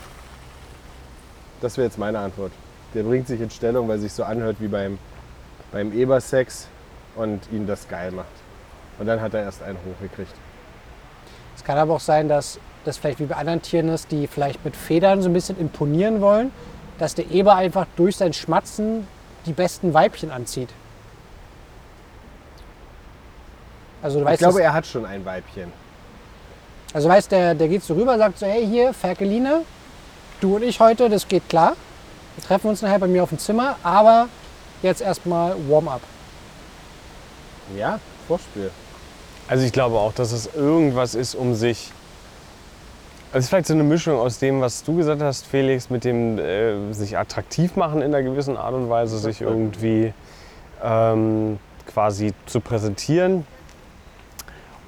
Das 1.61 1.77
wäre 1.77 1.87
jetzt 1.87 1.99
meine 1.99 2.18
Antwort. 2.18 2.53
Der 2.95 3.03
bringt 3.03 3.27
sich 3.27 3.41
in 3.41 3.51
Stellung, 3.51 3.89
weil 3.89 3.99
sich 3.99 4.12
so 4.12 4.25
anhört 4.25 4.57
wie 4.61 4.68
beim, 4.68 4.99
beim 5.70 5.93
Ebersex 5.93 6.68
und 7.16 7.41
ihn 7.51 7.66
das 7.66 7.89
geil 7.89 8.12
macht. 8.12 8.27
Und 8.99 9.07
dann 9.07 9.20
hat 9.20 9.33
er 9.35 9.43
erst 9.43 9.62
einen 9.62 9.79
hochgekriegt. 9.79 10.35
Es 11.57 11.64
kann 11.64 11.79
aber 11.79 11.95
auch 11.95 12.01
sein, 12.01 12.29
dass 12.29 12.59
das 12.85 12.99
vielleicht 12.99 13.20
wie 13.20 13.27
bei 13.27 13.37
anderen 13.37 13.62
Tieren 13.62 13.89
ist, 13.89 14.11
die 14.11 14.27
vielleicht 14.27 14.64
mit 14.64 14.77
Federn 14.77 15.23
so 15.23 15.31
ein 15.31 15.33
bisschen 15.33 15.59
imponieren 15.59 16.20
wollen, 16.20 16.51
dass 17.03 17.16
der 17.16 17.28
Eber 17.32 17.57
einfach 17.57 17.86
durch 17.96 18.14
sein 18.16 18.32
Schmatzen 18.32 19.09
die 19.44 19.53
besten 19.53 19.92
Weibchen 19.92 20.30
anzieht. 20.30 20.68
Also 24.03 24.18
du 24.18 24.24
Ich 24.24 24.30
weißt, 24.30 24.38
glaube, 24.38 24.55
das- 24.59 24.62
er 24.62 24.72
hat 24.72 24.86
schon 24.86 25.05
ein 25.05 25.24
Weibchen. 25.24 25.72
also 26.94 27.09
du 27.09 27.14
weißt 27.14 27.32
der, 27.32 27.55
der 27.57 27.66
geht 27.66 27.82
so 27.82 27.94
rüber, 27.94 28.16
sagt 28.18 28.38
so, 28.38 28.46
hey 28.46 28.64
hier, 28.64 28.92
Ferkeline, 28.94 29.62
du 30.40 30.57
und 30.57 30.62
ich 30.62 30.78
heute, 30.78 31.09
das 31.09 31.26
geht 31.26 31.48
klar. 31.48 31.74
Wir 32.36 32.44
treffen 32.44 32.68
uns 32.68 32.82
nachher 32.82 33.00
bei 33.00 33.09
mir 33.09 33.24
auf 33.24 33.30
dem 33.30 33.38
Zimmer, 33.40 33.74
aber 33.82 34.28
jetzt 34.82 35.03
erstmal 35.03 35.57
Warm-up. 35.68 36.03
Ja, 37.76 37.98
Vorspiel. 38.28 38.70
Also 39.48 39.64
ich 39.64 39.72
glaube 39.72 39.98
auch, 39.98 40.12
dass 40.12 40.30
es 40.30 40.48
irgendwas 40.55 41.16
ist, 41.16 41.34
um 41.34 41.57
sich. 41.57 41.90
Also 43.33 43.39
es 43.39 43.45
ist 43.45 43.49
vielleicht 43.49 43.66
so 43.68 43.72
eine 43.72 43.83
Mischung 43.83 44.18
aus 44.18 44.39
dem, 44.41 44.61
was 44.61 44.85
du 44.85 44.95
gesagt 44.95 45.22
hast, 45.22 45.47
Felix, 45.47 45.89
mit 45.89 46.05
dem 46.05 46.39
äh, 46.39 46.93
sich 46.93 47.16
attraktiv 47.16 47.76
machen 47.76 48.03
in 48.03 48.14
einer 48.14 48.22
gewissen 48.22 48.59
Art 48.59 48.74
und 48.74 48.91
Weise, 48.91 49.18
sich 49.18 49.41
irgendwie 49.41 50.12
ähm, 50.83 51.59
quasi 51.87 52.35
zu 52.45 52.61
präsentieren 52.61 53.47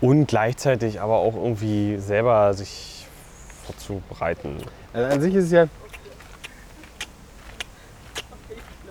und 0.03 0.27
gleichzeitig 0.27 1.01
aber 1.01 1.17
auch 1.17 1.35
irgendwie 1.35 1.97
selber 1.97 2.53
sich 2.53 3.07
vorzubereiten. 3.65 4.59
Also 4.93 5.15
an 5.15 5.21
sich 5.23 5.35
ist 5.35 5.45
es 5.47 5.53
ja. 5.53 5.67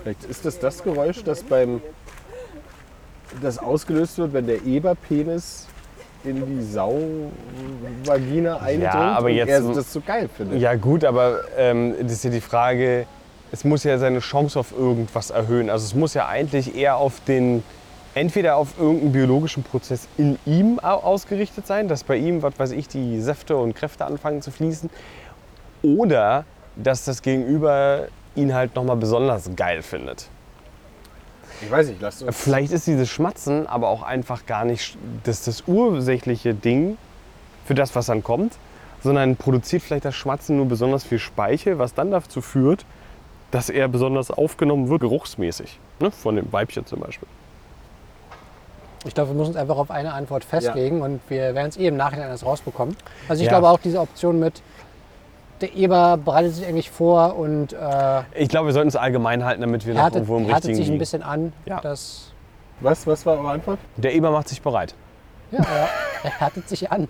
Vielleicht 0.02 0.24
ist 0.24 0.46
das 0.46 0.58
das 0.58 0.82
Geräusch, 0.82 1.24
das 1.24 1.44
beim. 1.44 1.80
das 3.40 3.60
ausgelöst 3.60 4.18
wird, 4.18 4.34
wenn 4.34 4.48
der 4.48 4.66
Eberpenis 4.66 5.68
in 6.26 6.46
die 6.46 6.64
Sauvagina 8.06 8.58
eindringt 8.60 8.94
aber 8.94 9.28
und 9.28 9.34
jetzt- 9.34 9.50
er 9.50 9.62
das 9.62 9.92
so 9.94 10.02
geil 10.02 10.30
findet. 10.36 10.60
Ja 10.60 10.76
gut, 10.76 11.04
aber 11.04 11.42
ähm, 11.58 11.96
das 12.02 12.14
ist 12.14 12.24
ja 12.24 12.30
die 12.30 12.42
Frage, 12.42 13.06
es 13.52 13.64
muss 13.64 13.84
ja 13.84 13.98
seine 13.98 14.20
Chance 14.20 14.60
auf 14.60 14.72
irgendwas 14.78 15.30
erhöhen. 15.30 15.70
Also 15.70 15.86
es 15.86 15.96
muss 15.96 16.14
ja 16.14 16.28
eigentlich 16.28 16.76
eher 16.76 16.98
auf 16.98 17.20
den, 17.28 17.64
entweder 18.16 18.56
auf 18.58 18.70
irgendeinen 18.80 19.12
biologischen 19.12 19.64
Prozess 19.64 20.08
in 20.18 20.38
ihm 20.46 20.80
au- 20.80 20.86
ausgerichtet 21.04 21.68
sein, 21.68 21.88
dass 21.88 22.04
bei 22.04 22.16
ihm, 22.18 22.42
was 22.42 22.58
weiß 22.58 22.72
ich, 22.72 22.88
die 22.88 23.20
Säfte 23.22 23.56
und 23.58 23.76
Kräfte 23.76 24.06
anfangen 24.06 24.42
zu 24.42 24.52
fließen. 24.52 24.90
Oder 25.84 26.46
dass 26.76 27.06
das 27.06 27.22
Gegenüber 27.22 28.08
ihn 28.36 28.54
halt 28.54 28.76
nochmal 28.76 28.96
besonders 28.96 29.50
geil 29.56 29.82
findet. 29.84 30.28
Ich 31.66 31.72
weiß 31.72 31.88
nicht, 31.88 32.02
lass 32.02 32.22
uns. 32.22 32.36
Vielleicht 32.36 32.72
ist 32.72 32.88
dieses 32.88 33.10
Schmatzen 33.10 33.68
aber 33.68 33.88
auch 33.90 34.04
einfach 34.04 34.46
gar 34.46 34.66
nicht 34.66 34.98
das, 35.24 35.44
das 35.44 35.64
ursächliche 35.68 36.54
Ding 36.54 36.98
für 37.66 37.76
das, 37.76 37.96
was 37.96 38.08
dann 38.08 38.24
kommt, 38.24 38.54
sondern 39.04 39.36
produziert 39.36 39.82
vielleicht 39.82 40.06
das 40.06 40.16
Schmatzen 40.16 40.58
nur 40.58 40.66
besonders 40.68 41.04
viel 41.04 41.20
Speichel, 41.20 41.80
was 41.80 41.94
dann 41.94 42.12
dazu 42.12 42.42
führt, 42.42 42.86
dass 43.52 43.70
er 43.70 43.88
besonders 43.88 44.32
aufgenommen 44.32 44.90
wird, 44.90 45.02
geruchsmäßig. 45.02 45.80
Ne? 46.00 46.12
Von 46.12 46.36
dem 46.36 46.52
Weibchen 46.52 46.86
zum 46.86 47.00
Beispiel. 47.02 47.28
Ich 49.06 49.14
glaube, 49.14 49.32
wir 49.32 49.36
müssen 49.36 49.50
uns 49.50 49.58
einfach 49.58 49.78
auf 49.78 49.92
eine 49.92 50.14
Antwort 50.14 50.46
festlegen 50.46 51.02
und 51.02 51.20
wir 51.28 51.54
werden 51.56 51.68
es 51.68 51.78
eh 51.78 51.88
im 51.88 51.98
Nachhinein 51.98 52.30
erst 52.30 52.46
rausbekommen. 52.46 52.96
Also 53.28 53.42
ich 53.42 53.46
Ja. 53.48 53.60
glaube 53.60 53.70
auch 53.70 53.80
diese 53.80 54.00
Option 54.00 54.40
mit, 54.40 54.62
der 55.64 55.76
Eber 55.76 56.18
bereitet 56.18 56.56
sich 56.56 56.66
eigentlich 56.68 56.92
vor 56.92 57.38
und 57.38 57.72
äh, 57.72 58.22
Ich 58.36 58.50
glaube, 58.50 58.68
wir 58.68 58.74
sollten 58.74 58.90
es 58.90 58.98
allgemein 58.98 59.46
halten, 59.46 59.62
damit 59.62 59.86
wir 59.88 59.94
noch 59.94 60.02
härtet, 60.02 60.16
irgendwo 60.18 60.38
im 60.38 60.44
härtet 60.46 60.66
richtigen 60.72 60.76
sich 60.86 60.92
ein 60.94 60.98
bisschen 61.00 61.24
an. 61.24 61.54
Ja. 61.66 61.80
Das, 61.80 62.34
Was, 62.82 63.08
was 63.08 63.26
war 63.26 63.38
eure 63.40 63.50
Antwort? 63.52 63.80
Der 63.96 64.14
Eber 64.14 64.30
macht 64.32 64.50
sich 64.50 64.62
bereit. 64.62 64.94
ja, 65.52 65.60
er, 65.60 65.90
er 66.24 66.40
härtet 66.42 66.68
sich 66.68 66.92
an. 66.92 67.08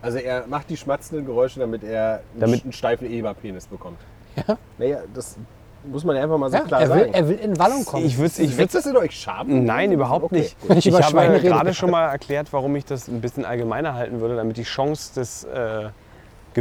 Also 0.00 0.18
er 0.18 0.46
macht 0.46 0.70
die 0.70 0.76
schmatzenden 0.76 1.26
Geräusche, 1.26 1.58
damit 1.58 1.82
er 1.82 2.20
einen, 2.34 2.40
Damit- 2.40 2.62
einen 2.62 2.72
steifen 2.72 3.10
Eberpenis 3.10 3.66
bekommt. 3.66 3.98
Ja. 4.36 4.56
Naja, 4.78 4.98
das 5.12 5.36
muss 5.84 6.04
man 6.04 6.14
ja 6.14 6.22
einfach 6.22 6.38
mal 6.38 6.50
so 6.50 6.56
Ja, 6.56 6.62
klar 6.62 6.80
er, 6.82 6.88
will, 6.90 6.98
sagen. 7.00 7.14
er 7.14 7.28
will 7.28 7.38
in 7.38 7.58
Wallung 7.58 7.84
kommen. 7.84 8.06
Ich 8.06 8.16
würde 8.16 8.32
ich 8.40 8.56
Wächst 8.56 8.76
das 8.76 8.86
in 8.86 8.96
euch 8.96 9.18
Scham? 9.18 9.64
Nein, 9.64 9.90
überhaupt 9.90 10.26
Okay, 10.26 10.38
nicht. 10.38 10.60
gut. 10.60 10.76
Ich 10.76 10.86
Ich 10.86 10.94
habe 11.02 11.40
gerade 11.40 11.74
schon 11.74 11.90
mal 11.90 12.06
erklärt, 12.10 12.52
warum 12.52 12.76
ich 12.76 12.84
das 12.84 13.08
ein 13.08 13.20
bisschen 13.20 13.44
allgemeiner 13.44 13.94
halten 13.94 14.20
würde, 14.20 14.36
damit 14.36 14.56
die 14.56 14.62
Chance 14.62 15.14
des 15.14 15.42
äh, 15.44 15.88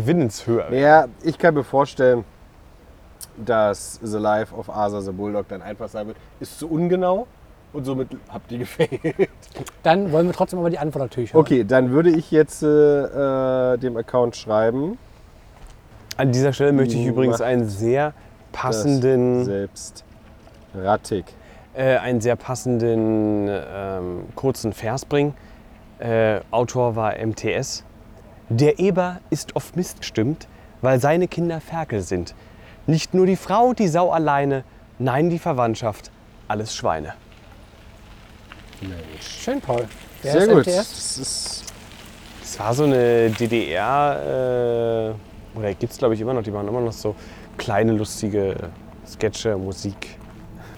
Gewinnens 0.02 0.46
höher 0.46 0.70
wäre. 0.70 0.82
Ja, 0.82 1.08
ich 1.24 1.38
kann 1.40 1.56
mir 1.56 1.64
vorstellen, 1.64 2.24
dass 3.36 4.00
The 4.04 4.18
Life 4.20 4.54
of 4.56 4.70
Asa 4.70 5.02
the 5.02 5.12
Bulldog 5.12 5.48
dann 5.50 5.62
einfach 5.64 5.90
sein 5.90 6.06
wird, 6.08 6.18
ist 6.40 6.60
zu 6.60 6.70
ungenau 6.70 7.26
und 7.74 7.84
somit 7.86 8.10
habt 8.30 8.52
ihr 8.52 8.60
gefailt. 8.60 9.30
Dann 9.82 10.12
wollen 10.12 10.28
wir 10.28 10.34
trotzdem 10.34 10.60
aber 10.60 10.70
die 10.70 10.78
Antwort 10.78 11.06
natürlich 11.06 11.34
hören. 11.34 11.42
Okay, 11.42 11.64
dann 11.64 11.90
würde 11.90 12.12
ich 12.12 12.30
jetzt 12.30 12.62
äh, 12.62 12.68
äh, 12.68 13.78
dem 13.78 13.98
Account 13.98 14.36
schreiben, 14.36 15.00
An 16.16 16.32
dieser 16.32 16.54
Stelle 16.54 16.74
möchte 16.74 16.96
ich 16.96 17.06
übrigens 17.08 17.42
einen 17.42 17.68
sehr 17.68 18.14
passenden, 18.52 19.46
selbst 19.46 20.04
rattig. 20.76 21.26
äh, 21.74 21.98
einen 21.98 22.22
sehr 22.22 22.36
passenden 22.36 23.48
ähm, 23.50 24.24
kurzen 24.36 24.74
Vers 24.74 25.06
bringen. 25.06 25.34
Äh, 26.00 26.42
Autor 26.52 26.96
war 26.96 27.14
MTS. 27.18 27.84
Der 28.50 28.80
Eber 28.80 29.20
ist 29.30 29.56
oft 29.56 29.76
missgestimmt, 29.76 30.48
weil 30.82 31.00
seine 31.00 31.28
Kinder 31.28 31.60
Ferkel 31.60 32.02
sind. 32.02 32.34
Nicht 32.86 33.14
nur 33.14 33.26
die 33.26 33.36
Frau, 33.36 33.74
die 33.74 33.88
Sau 33.88 34.12
alleine, 34.12 34.64
nein, 35.00 35.30
die 35.30 35.40
Verwandtschaft, 35.40 36.12
alles 36.48 36.74
Schweine. 36.74 37.14
Schön, 39.20 39.60
Paul. 39.60 39.86
Wer 40.22 40.32
Sehr 40.32 40.42
ist 40.44 40.50
gut. 40.50 40.68
Das 40.68 41.18
ist, 41.18 41.64
Das 42.42 42.60
war 42.60 42.74
so 42.74 42.84
eine 42.86 43.30
DDR, 43.32 45.14
äh, 45.56 45.58
oder 45.58 45.74
gibt 45.74 45.92
es 45.92 45.98
glaube 45.98 46.14
ich 46.14 46.22
immer 46.22 46.34
noch, 46.34 46.44
die 46.44 46.52
machen 46.52 46.68
immer 46.68 46.82
noch 46.82 46.94
so 46.94 47.16
kleine 47.58 47.92
lustige 47.92 48.56
Sketche, 49.06 49.58
Musik. 49.58 50.18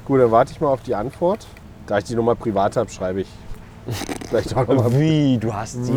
gut, 0.06 0.22
dann 0.22 0.32
warte 0.32 0.52
ich 0.54 0.62
mal 0.62 0.70
auf 0.70 0.82
die 0.82 0.96
Antwort. 0.96 1.46
Da 1.86 1.98
ich 2.00 2.06
die 2.06 2.16
Nummer 2.16 2.36
privat 2.36 2.78
habe, 2.78 2.90
schreibe 2.90 3.22
ich 3.22 3.28
vielleicht 4.30 4.56
auch 4.56 4.68
nochmal. 4.68 5.00
Wie, 5.00 5.38
du 5.38 5.54
hast 5.54 5.76
die 5.76 5.92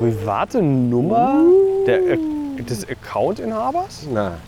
private 0.00 0.62
Nummer 0.62 1.44
der, 1.86 2.16
des 2.58 2.88
Accountinhabers? 2.88 4.06
Na. 4.10 4.38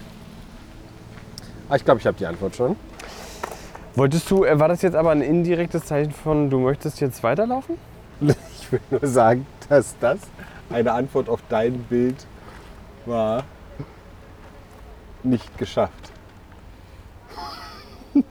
Ah, 1.68 1.76
ich 1.76 1.84
glaube, 1.84 2.00
ich 2.00 2.06
habe 2.06 2.16
die 2.16 2.24
Antwort 2.24 2.56
schon. 2.56 2.74
Wolltest 3.94 4.30
du, 4.30 4.44
äh, 4.44 4.58
war 4.58 4.68
das 4.68 4.80
jetzt 4.80 4.94
aber 4.94 5.10
ein 5.10 5.20
indirektes 5.20 5.84
Zeichen 5.84 6.12
von, 6.12 6.48
du 6.48 6.58
möchtest 6.58 7.00
jetzt 7.00 7.22
weiterlaufen? 7.22 7.76
Ich 8.62 8.72
will 8.72 8.80
nur 8.90 9.06
sagen, 9.06 9.46
dass 9.68 9.94
das 10.00 10.18
eine 10.70 10.92
Antwort 10.92 11.28
auf 11.28 11.40
dein 11.50 11.74
Bild 11.90 12.24
war. 13.04 13.44
Nicht 15.22 15.58
geschafft. 15.58 16.10
Und 18.14 18.24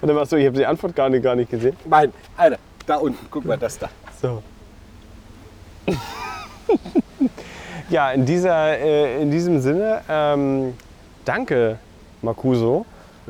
dann 0.00 0.16
warst 0.16 0.32
du, 0.32 0.36
ich 0.36 0.46
habe 0.46 0.56
die 0.56 0.64
Antwort 0.64 0.96
gar 0.96 1.10
nicht, 1.10 1.22
gar 1.22 1.34
nicht 1.36 1.50
gesehen. 1.50 1.76
Nein, 1.84 2.14
Alter, 2.34 2.58
da 2.86 2.96
unten, 2.96 3.26
guck 3.30 3.44
mal, 3.44 3.58
das 3.58 3.78
da. 3.78 3.90
So. 4.22 4.42
ja, 7.90 8.10
in, 8.12 8.24
dieser, 8.26 8.78
äh, 8.78 9.22
in 9.22 9.30
diesem 9.30 9.60
Sinne, 9.60 10.00
ähm, 10.08 10.74
danke, 11.24 11.78
Makuso, 12.22 12.86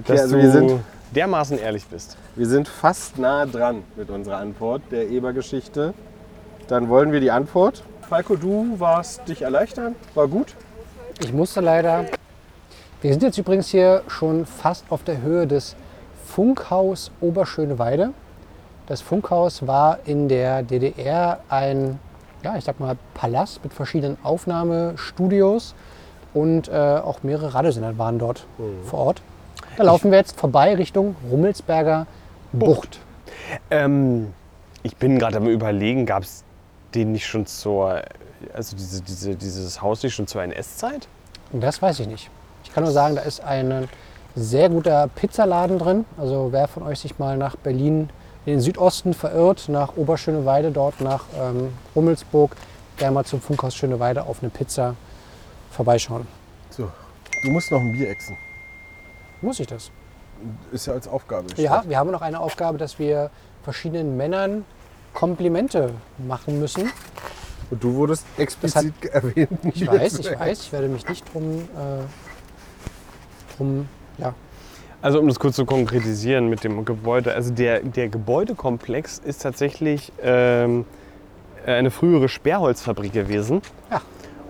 dass 0.06 0.22
also 0.22 0.36
du 0.36 0.42
wir 0.42 0.50
sind- 0.50 0.80
dermaßen 1.14 1.58
ehrlich 1.58 1.86
bist. 1.86 2.16
Wir 2.36 2.46
sind 2.46 2.68
fast 2.68 3.18
nah 3.18 3.44
dran 3.44 3.82
mit 3.96 4.08
unserer 4.10 4.38
Antwort 4.38 4.80
der 4.90 5.08
Eber-Geschichte. 5.10 5.92
Dann 6.68 6.88
wollen 6.88 7.12
wir 7.12 7.20
die 7.20 7.30
Antwort. 7.30 7.82
Falco, 8.08 8.36
du 8.36 8.76
warst 8.78 9.28
dich 9.28 9.42
erleichtern. 9.42 9.94
War 10.14 10.26
gut. 10.28 10.54
Ich 11.20 11.32
musste 11.32 11.60
leider. 11.60 12.06
Wir 13.02 13.10
sind 13.12 13.22
jetzt 13.22 13.36
übrigens 13.36 13.68
hier 13.68 14.02
schon 14.08 14.46
fast 14.46 14.84
auf 14.88 15.02
der 15.02 15.20
Höhe 15.20 15.46
des 15.46 15.76
Funkhaus 16.26 17.10
Oberschöneweide. 17.20 18.12
Das 18.86 19.02
Funkhaus 19.02 19.66
war 19.66 19.98
in 20.06 20.28
der 20.28 20.62
DDR 20.62 21.40
ein, 21.50 21.98
ja, 22.42 22.56
ich 22.56 22.64
sag 22.64 22.80
mal, 22.80 22.96
Palast 23.14 23.62
mit 23.62 23.72
verschiedenen 23.72 24.16
Aufnahmestudios 24.22 25.74
und 26.34 26.68
äh, 26.68 26.72
auch 26.72 27.22
mehrere 27.22 27.54
Radiosender 27.54 27.98
waren 27.98 28.18
dort 28.18 28.46
vor 28.84 28.98
Ort. 28.98 29.22
Da 29.76 29.84
laufen 29.84 30.10
wir 30.10 30.18
jetzt 30.18 30.38
vorbei 30.38 30.74
Richtung 30.74 31.16
Rummelsberger 31.30 32.06
Bucht. 32.52 33.00
Ähm, 33.70 34.32
ich 34.82 34.96
bin 34.96 35.18
gerade 35.18 35.38
am 35.38 35.46
überlegen, 35.46 36.06
gab 36.06 36.22
es 36.22 36.44
den 36.94 37.12
nicht 37.12 37.26
schon 37.26 37.46
zur, 37.46 38.02
also 38.52 38.76
diese, 38.76 39.02
diese, 39.02 39.34
dieses 39.34 39.80
Haus 39.80 40.02
nicht 40.02 40.14
schon 40.14 40.26
zur 40.26 40.42
NS-Zeit? 40.42 41.08
Das 41.52 41.80
weiß 41.80 42.00
ich 42.00 42.08
nicht. 42.08 42.30
Ich 42.64 42.72
kann 42.72 42.84
nur 42.84 42.92
sagen, 42.92 43.16
da 43.16 43.22
ist 43.22 43.40
ein 43.42 43.88
sehr 44.34 44.68
guter 44.68 45.08
Pizzaladen 45.08 45.78
drin. 45.78 46.04
Also 46.18 46.48
wer 46.52 46.68
von 46.68 46.82
euch 46.82 47.00
sich 47.00 47.18
mal 47.18 47.36
nach 47.36 47.56
Berlin 47.56 48.10
in 48.44 48.54
den 48.54 48.60
Südosten 48.60 49.14
verirrt, 49.14 49.68
nach 49.68 49.96
Oberschöneweide, 49.96 50.70
dort 50.70 51.00
nach 51.00 51.24
ähm, 51.38 51.72
Rummelsburg, 51.94 52.56
gerne 52.96 53.14
mal 53.14 53.24
zum 53.24 53.40
Funkhaus 53.40 53.74
Schöneweide 53.74 54.24
auf 54.24 54.42
eine 54.42 54.50
Pizza 54.50 54.96
vorbeischauen. 55.70 56.26
So. 56.70 56.90
Du 57.44 57.50
musst 57.50 57.70
noch 57.70 57.80
ein 57.80 57.92
Bier 57.92 58.10
exen. 58.10 58.36
Muss 59.40 59.58
ich 59.58 59.66
das? 59.66 59.90
Ist 60.72 60.86
ja 60.86 60.92
als 60.92 61.08
Aufgabe. 61.08 61.48
Ja, 61.56 61.84
wir 61.86 61.98
haben 61.98 62.10
noch 62.10 62.22
eine 62.22 62.40
Aufgabe, 62.40 62.78
dass 62.78 62.98
wir 62.98 63.30
verschiedenen 63.62 64.16
Männern 64.16 64.64
Komplimente 65.14 65.92
machen 66.18 66.58
müssen. 66.58 66.90
Und 67.70 67.82
du 67.82 67.94
wurdest 67.94 68.26
explizit 68.38 69.04
erwähnt. 69.06 69.58
Ich 69.74 69.86
weiß, 69.86 70.18
ich 70.18 70.38
weiß, 70.38 70.60
ich 70.62 70.72
werde 70.72 70.88
mich 70.88 71.08
nicht 71.08 71.32
drum, 71.32 71.60
äh, 71.60 73.56
drum 73.56 73.88
ja, 74.18 74.34
Also 75.02 75.18
um 75.18 75.26
das 75.26 75.40
kurz 75.40 75.56
zu 75.56 75.66
konkretisieren 75.66 76.48
mit 76.48 76.62
dem 76.62 76.84
Gebäude. 76.84 77.34
Also 77.34 77.52
der, 77.52 77.80
der 77.80 78.08
Gebäudekomplex 78.08 79.18
ist 79.18 79.42
tatsächlich 79.42 80.12
ähm, 80.22 80.84
eine 81.66 81.90
frühere 81.90 82.28
Sperrholzfabrik 82.28 83.12
gewesen. 83.12 83.62
Ja. 83.90 84.00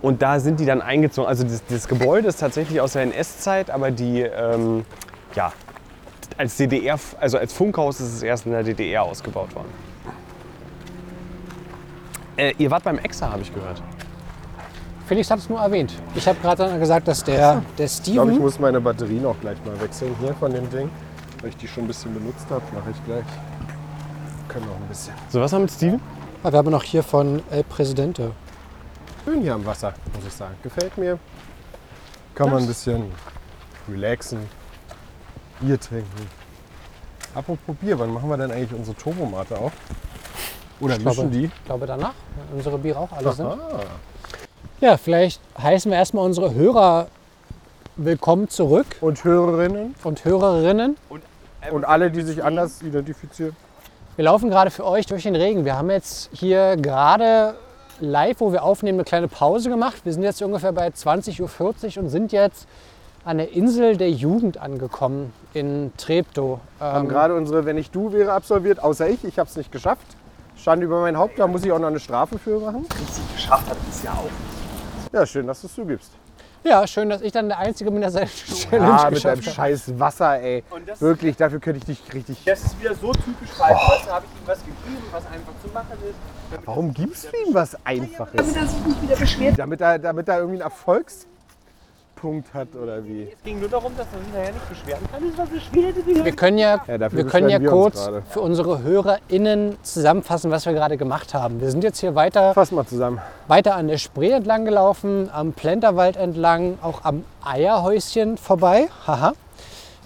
Und 0.02 0.20
da 0.20 0.40
sind 0.40 0.60
die 0.60 0.66
dann 0.66 0.82
eingezogen. 0.82 1.26
Also 1.26 1.44
das, 1.44 1.64
das 1.66 1.88
Gebäude 1.88 2.28
ist 2.28 2.38
tatsächlich 2.38 2.80
aus 2.82 2.92
der 2.92 3.02
NS-Zeit, 3.02 3.70
aber 3.70 3.90
die, 3.90 4.20
ähm, 4.20 4.84
ja, 5.34 5.52
als 6.36 6.56
DDR, 6.56 6.98
also 7.18 7.38
als 7.38 7.52
Funkhaus 7.52 8.00
ist 8.00 8.14
es 8.14 8.22
erst 8.22 8.44
in 8.44 8.52
der 8.52 8.62
DDR 8.62 9.04
ausgebaut 9.04 9.54
worden. 9.54 9.68
Äh, 12.36 12.52
ihr 12.58 12.70
wart 12.70 12.84
beim 12.84 12.98
EXA, 12.98 13.30
habe 13.30 13.42
ich 13.42 13.54
gehört. 13.54 13.82
Felix 15.06 15.30
hat 15.30 15.38
es 15.40 15.48
nur 15.48 15.60
erwähnt. 15.60 15.92
Ich 16.14 16.26
habe 16.26 16.38
gerade 16.40 16.78
gesagt, 16.78 17.08
dass 17.08 17.22
der, 17.24 17.62
der 17.76 17.86
Ich 17.86 18.02
glaube, 18.02 18.30
ich 18.30 18.34
Steven. 18.36 18.38
muss 18.38 18.58
meine 18.58 18.80
Batterie 18.80 19.18
noch 19.20 19.38
gleich 19.40 19.58
mal 19.64 19.78
wechseln 19.80 20.14
hier 20.20 20.34
von 20.34 20.52
dem 20.52 20.68
Ding. 20.70 20.88
Weil 21.40 21.50
ich 21.50 21.56
die 21.56 21.66
schon 21.68 21.84
ein 21.84 21.88
bisschen 21.88 22.14
benutzt 22.14 22.46
habe, 22.50 22.62
mache 22.74 22.90
ich 22.90 23.04
gleich. 23.04 23.24
Können 24.48 24.66
noch 24.66 24.76
ein 24.76 24.86
bisschen. 24.88 25.12
So, 25.28 25.40
was 25.40 25.52
haben 25.52 25.60
wir 25.60 25.64
mit 25.64 25.72
Steven? 25.72 26.00
Ah, 26.44 26.50
wir 26.52 26.58
haben 26.58 26.70
noch 26.70 26.82
hier 26.84 27.02
von 27.02 27.42
El 27.50 27.64
Presidente. 27.64 28.30
Schön 29.24 29.40
hier 29.42 29.54
am 29.54 29.64
Wasser, 29.66 29.92
muss 30.14 30.24
ich 30.26 30.32
sagen. 30.32 30.54
Gefällt 30.62 30.96
mir. 30.98 31.18
Kann 32.34 32.50
man 32.50 32.62
ein 32.62 32.66
bisschen 32.66 33.04
relaxen, 33.90 34.38
Bier 35.60 35.78
trinken. 35.78 36.26
Apropos 37.34 37.76
Bier, 37.80 37.98
wann 37.98 38.12
machen 38.12 38.28
wir 38.28 38.36
denn 38.36 38.50
eigentlich 38.50 38.72
unsere 38.72 38.96
Turbomate 38.96 39.56
auf? 39.58 39.72
Oder 40.80 40.96
Ich 40.96 41.04
mischen 41.04 41.14
glaube, 41.30 41.30
die? 41.36 41.44
ich 41.44 41.64
glaube 41.64 41.86
danach, 41.86 42.14
wenn 42.48 42.58
unsere 42.58 42.78
Biere 42.78 42.98
auch 42.98 43.12
alle 43.12 43.32
sind. 43.32 43.48
Ja, 44.82 44.96
vielleicht 44.96 45.40
heißen 45.62 45.92
wir 45.92 45.96
erstmal 45.96 46.24
unsere 46.24 46.54
Hörer 46.54 47.06
willkommen 47.94 48.48
zurück 48.48 48.86
und 49.00 49.22
Hörerinnen 49.22 49.94
und 50.02 50.24
Hörerinnen. 50.24 50.96
und 51.70 51.84
alle, 51.84 52.10
die 52.10 52.22
sich 52.22 52.42
anders 52.42 52.82
identifizieren. 52.82 53.54
Wir 54.16 54.24
laufen 54.24 54.50
gerade 54.50 54.72
für 54.72 54.84
euch 54.84 55.06
durch 55.06 55.22
den 55.22 55.36
Regen. 55.36 55.64
Wir 55.64 55.76
haben 55.76 55.88
jetzt 55.88 56.30
hier 56.32 56.76
gerade 56.76 57.54
live, 58.00 58.40
wo 58.40 58.50
wir 58.50 58.64
aufnehmen, 58.64 58.98
eine 58.98 59.04
kleine 59.04 59.28
Pause 59.28 59.70
gemacht. 59.70 59.98
Wir 60.02 60.12
sind 60.12 60.24
jetzt 60.24 60.42
ungefähr 60.42 60.72
bei 60.72 60.88
20.40 60.88 61.40
Uhr 61.98 62.02
und 62.02 62.08
sind 62.08 62.32
jetzt 62.32 62.66
an 63.24 63.38
der 63.38 63.52
Insel 63.52 63.96
der 63.96 64.10
Jugend 64.10 64.58
angekommen 64.58 65.32
in 65.54 65.92
Treptow. 65.96 66.58
Haben 66.80 67.04
Ähm, 67.04 67.08
gerade 67.08 67.36
unsere 67.36 67.64
Wenn 67.66 67.78
ich 67.78 67.92
du 67.92 68.12
wäre 68.12 68.32
absolviert, 68.32 68.82
außer 68.82 69.08
ich. 69.08 69.22
Ich 69.22 69.38
habe 69.38 69.48
es 69.48 69.56
nicht 69.56 69.70
geschafft. 69.70 70.16
Stand 70.56 70.82
über 70.82 71.00
mein 71.02 71.16
Haupt, 71.16 71.38
da 71.38 71.46
muss 71.46 71.64
ich 71.64 71.70
auch 71.70 71.78
noch 71.78 71.86
eine 71.86 72.00
Strafe 72.00 72.36
für 72.36 72.58
machen. 72.58 72.84
Richtig 73.00 73.32
geschafft 73.36 73.70
hat 73.70 73.76
es 73.88 74.02
ja 74.02 74.10
auch. 74.10 74.61
Ja, 75.12 75.26
schön, 75.26 75.46
dass 75.46 75.60
du 75.60 75.66
es 75.66 75.74
zugibst. 75.74 76.10
ja, 76.64 76.86
schön, 76.86 77.08
dass 77.10 77.20
ich 77.22 77.32
dann 77.32 77.48
der 77.48 77.58
Einzige 77.58 77.90
bin, 77.90 78.00
der 78.00 78.10
seine 78.10 78.26
Challenge 78.28 78.86
Ja, 78.88 79.10
mit 79.10 79.24
deinem 79.24 79.44
hat. 79.44 79.54
scheiß 79.54 79.98
Wasser, 79.98 80.40
ey. 80.40 80.64
Das- 80.86 81.00
Wirklich, 81.00 81.36
dafür 81.36 81.60
könnte 81.60 81.78
ich 81.80 81.84
dich 81.98 82.14
richtig. 82.14 82.42
Das 82.44 82.64
ist 82.64 82.80
wieder 82.80 82.94
so 82.94 83.12
typisch 83.12 83.50
falsch. 83.50 83.78
Weißt 83.88 84.06
du, 84.06 84.10
habe 84.10 84.24
ich 84.26 84.40
ihm 84.40 84.46
was 84.46 84.58
gegeben, 84.60 85.02
was 85.10 85.26
einfach 85.26 85.52
zu 85.62 85.68
machen 85.72 85.98
ist. 86.08 86.64
Warum 86.66 86.92
gibst 86.94 87.24
du 87.24 87.36
ihm 87.48 87.54
was 87.54 87.76
Einfaches? 87.84 88.32
damit 88.34 88.56
er 88.56 88.66
sich 88.66 88.86
nicht 88.86 89.02
wieder 89.02 89.16
beschwert. 89.16 89.58
Damit 89.58 89.80
er, 89.80 89.98
damit 89.98 90.28
er 90.28 90.38
irgendwie 90.38 90.62
einen 90.62 90.70
Erfolgspunkt 92.22 92.54
hat 92.54 92.68
oder 92.80 93.04
wie? 93.04 93.28
Es 93.36 93.42
ging 93.42 93.60
nur 93.60 93.68
darum, 93.68 93.92
dass 93.96 94.06
er 94.12 94.18
sich 94.20 94.32
nachher 94.32 94.52
nicht 94.52 94.68
beschweren 94.68 95.02
kann. 95.10 95.22
Das 95.28 95.38
war 95.38 95.46
Beschwerde, 95.46 96.02
die 96.02 96.24
Wir 96.24 96.32
können 96.36 96.58
ja, 96.58 96.80
Ja, 96.86 97.12
wir 97.12 97.26
können 97.26 97.48
ja 97.48 97.60
wir 97.60 97.68
kurz 97.68 98.08
für 98.30 98.40
unsere 98.40 98.82
HörerInnen 98.82 99.76
zusammenfassen, 99.82 100.50
was 100.50 100.66
wir 100.66 100.72
gerade 100.72 100.96
gemacht 100.96 101.34
haben. 101.34 101.60
Wir 101.60 101.70
sind 101.70 101.82
jetzt 101.84 101.98
hier 101.98 102.14
weiter, 102.14 102.54
Fass 102.54 102.70
mal 102.70 102.86
zusammen. 102.86 103.20
weiter 103.48 103.74
an 103.74 103.88
der 103.88 103.98
Spree 103.98 104.30
entlang 104.30 104.64
gelaufen, 104.64 105.30
am 105.32 105.52
Plenterwald 105.52 106.16
entlang, 106.16 106.78
auch 106.82 107.04
am 107.04 107.24
Eierhäuschen 107.44 108.38
vorbei. 108.38 108.88
Haha. 109.06 109.32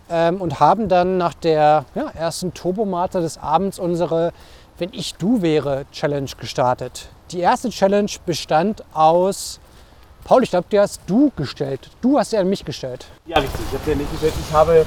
Ähm, 0.09 0.41
und 0.41 0.61
haben 0.61 0.89
dann 0.89 1.19
nach 1.19 1.35
der 1.35 1.85
ja, 1.95 2.11
ersten 2.15 2.55
Turbomate 2.55 3.21
des 3.21 3.39
Abends 3.39 3.79
unsere 3.79 4.33
Wenn 4.79 4.91
ich 4.93 5.15
du 5.15 5.43
wäre 5.43 5.85
Challenge 5.91 6.31
gestartet. 6.39 7.09
Die 7.33 7.41
erste 7.41 7.71
Challenge 7.71 8.11
bestand 8.25 8.85
aus, 8.95 9.59
Paul, 10.27 10.43
ich 10.43 10.51
glaube, 10.51 10.67
die 10.73 10.81
hast 10.81 11.01
du 11.07 11.31
gestellt. 11.37 11.89
Du 12.01 12.19
hast 12.19 12.31
sie 12.31 12.37
an 12.37 12.49
mich 12.49 12.65
gestellt. 12.65 13.07
Ja, 13.27 13.39
richtig. 13.39 13.61
Ich 13.71 13.79
habe 13.79 13.91
ja 13.93 13.97
nicht 13.97 14.11
gestellt. 14.11 14.35
Ich 14.41 14.53
habe 14.53 14.85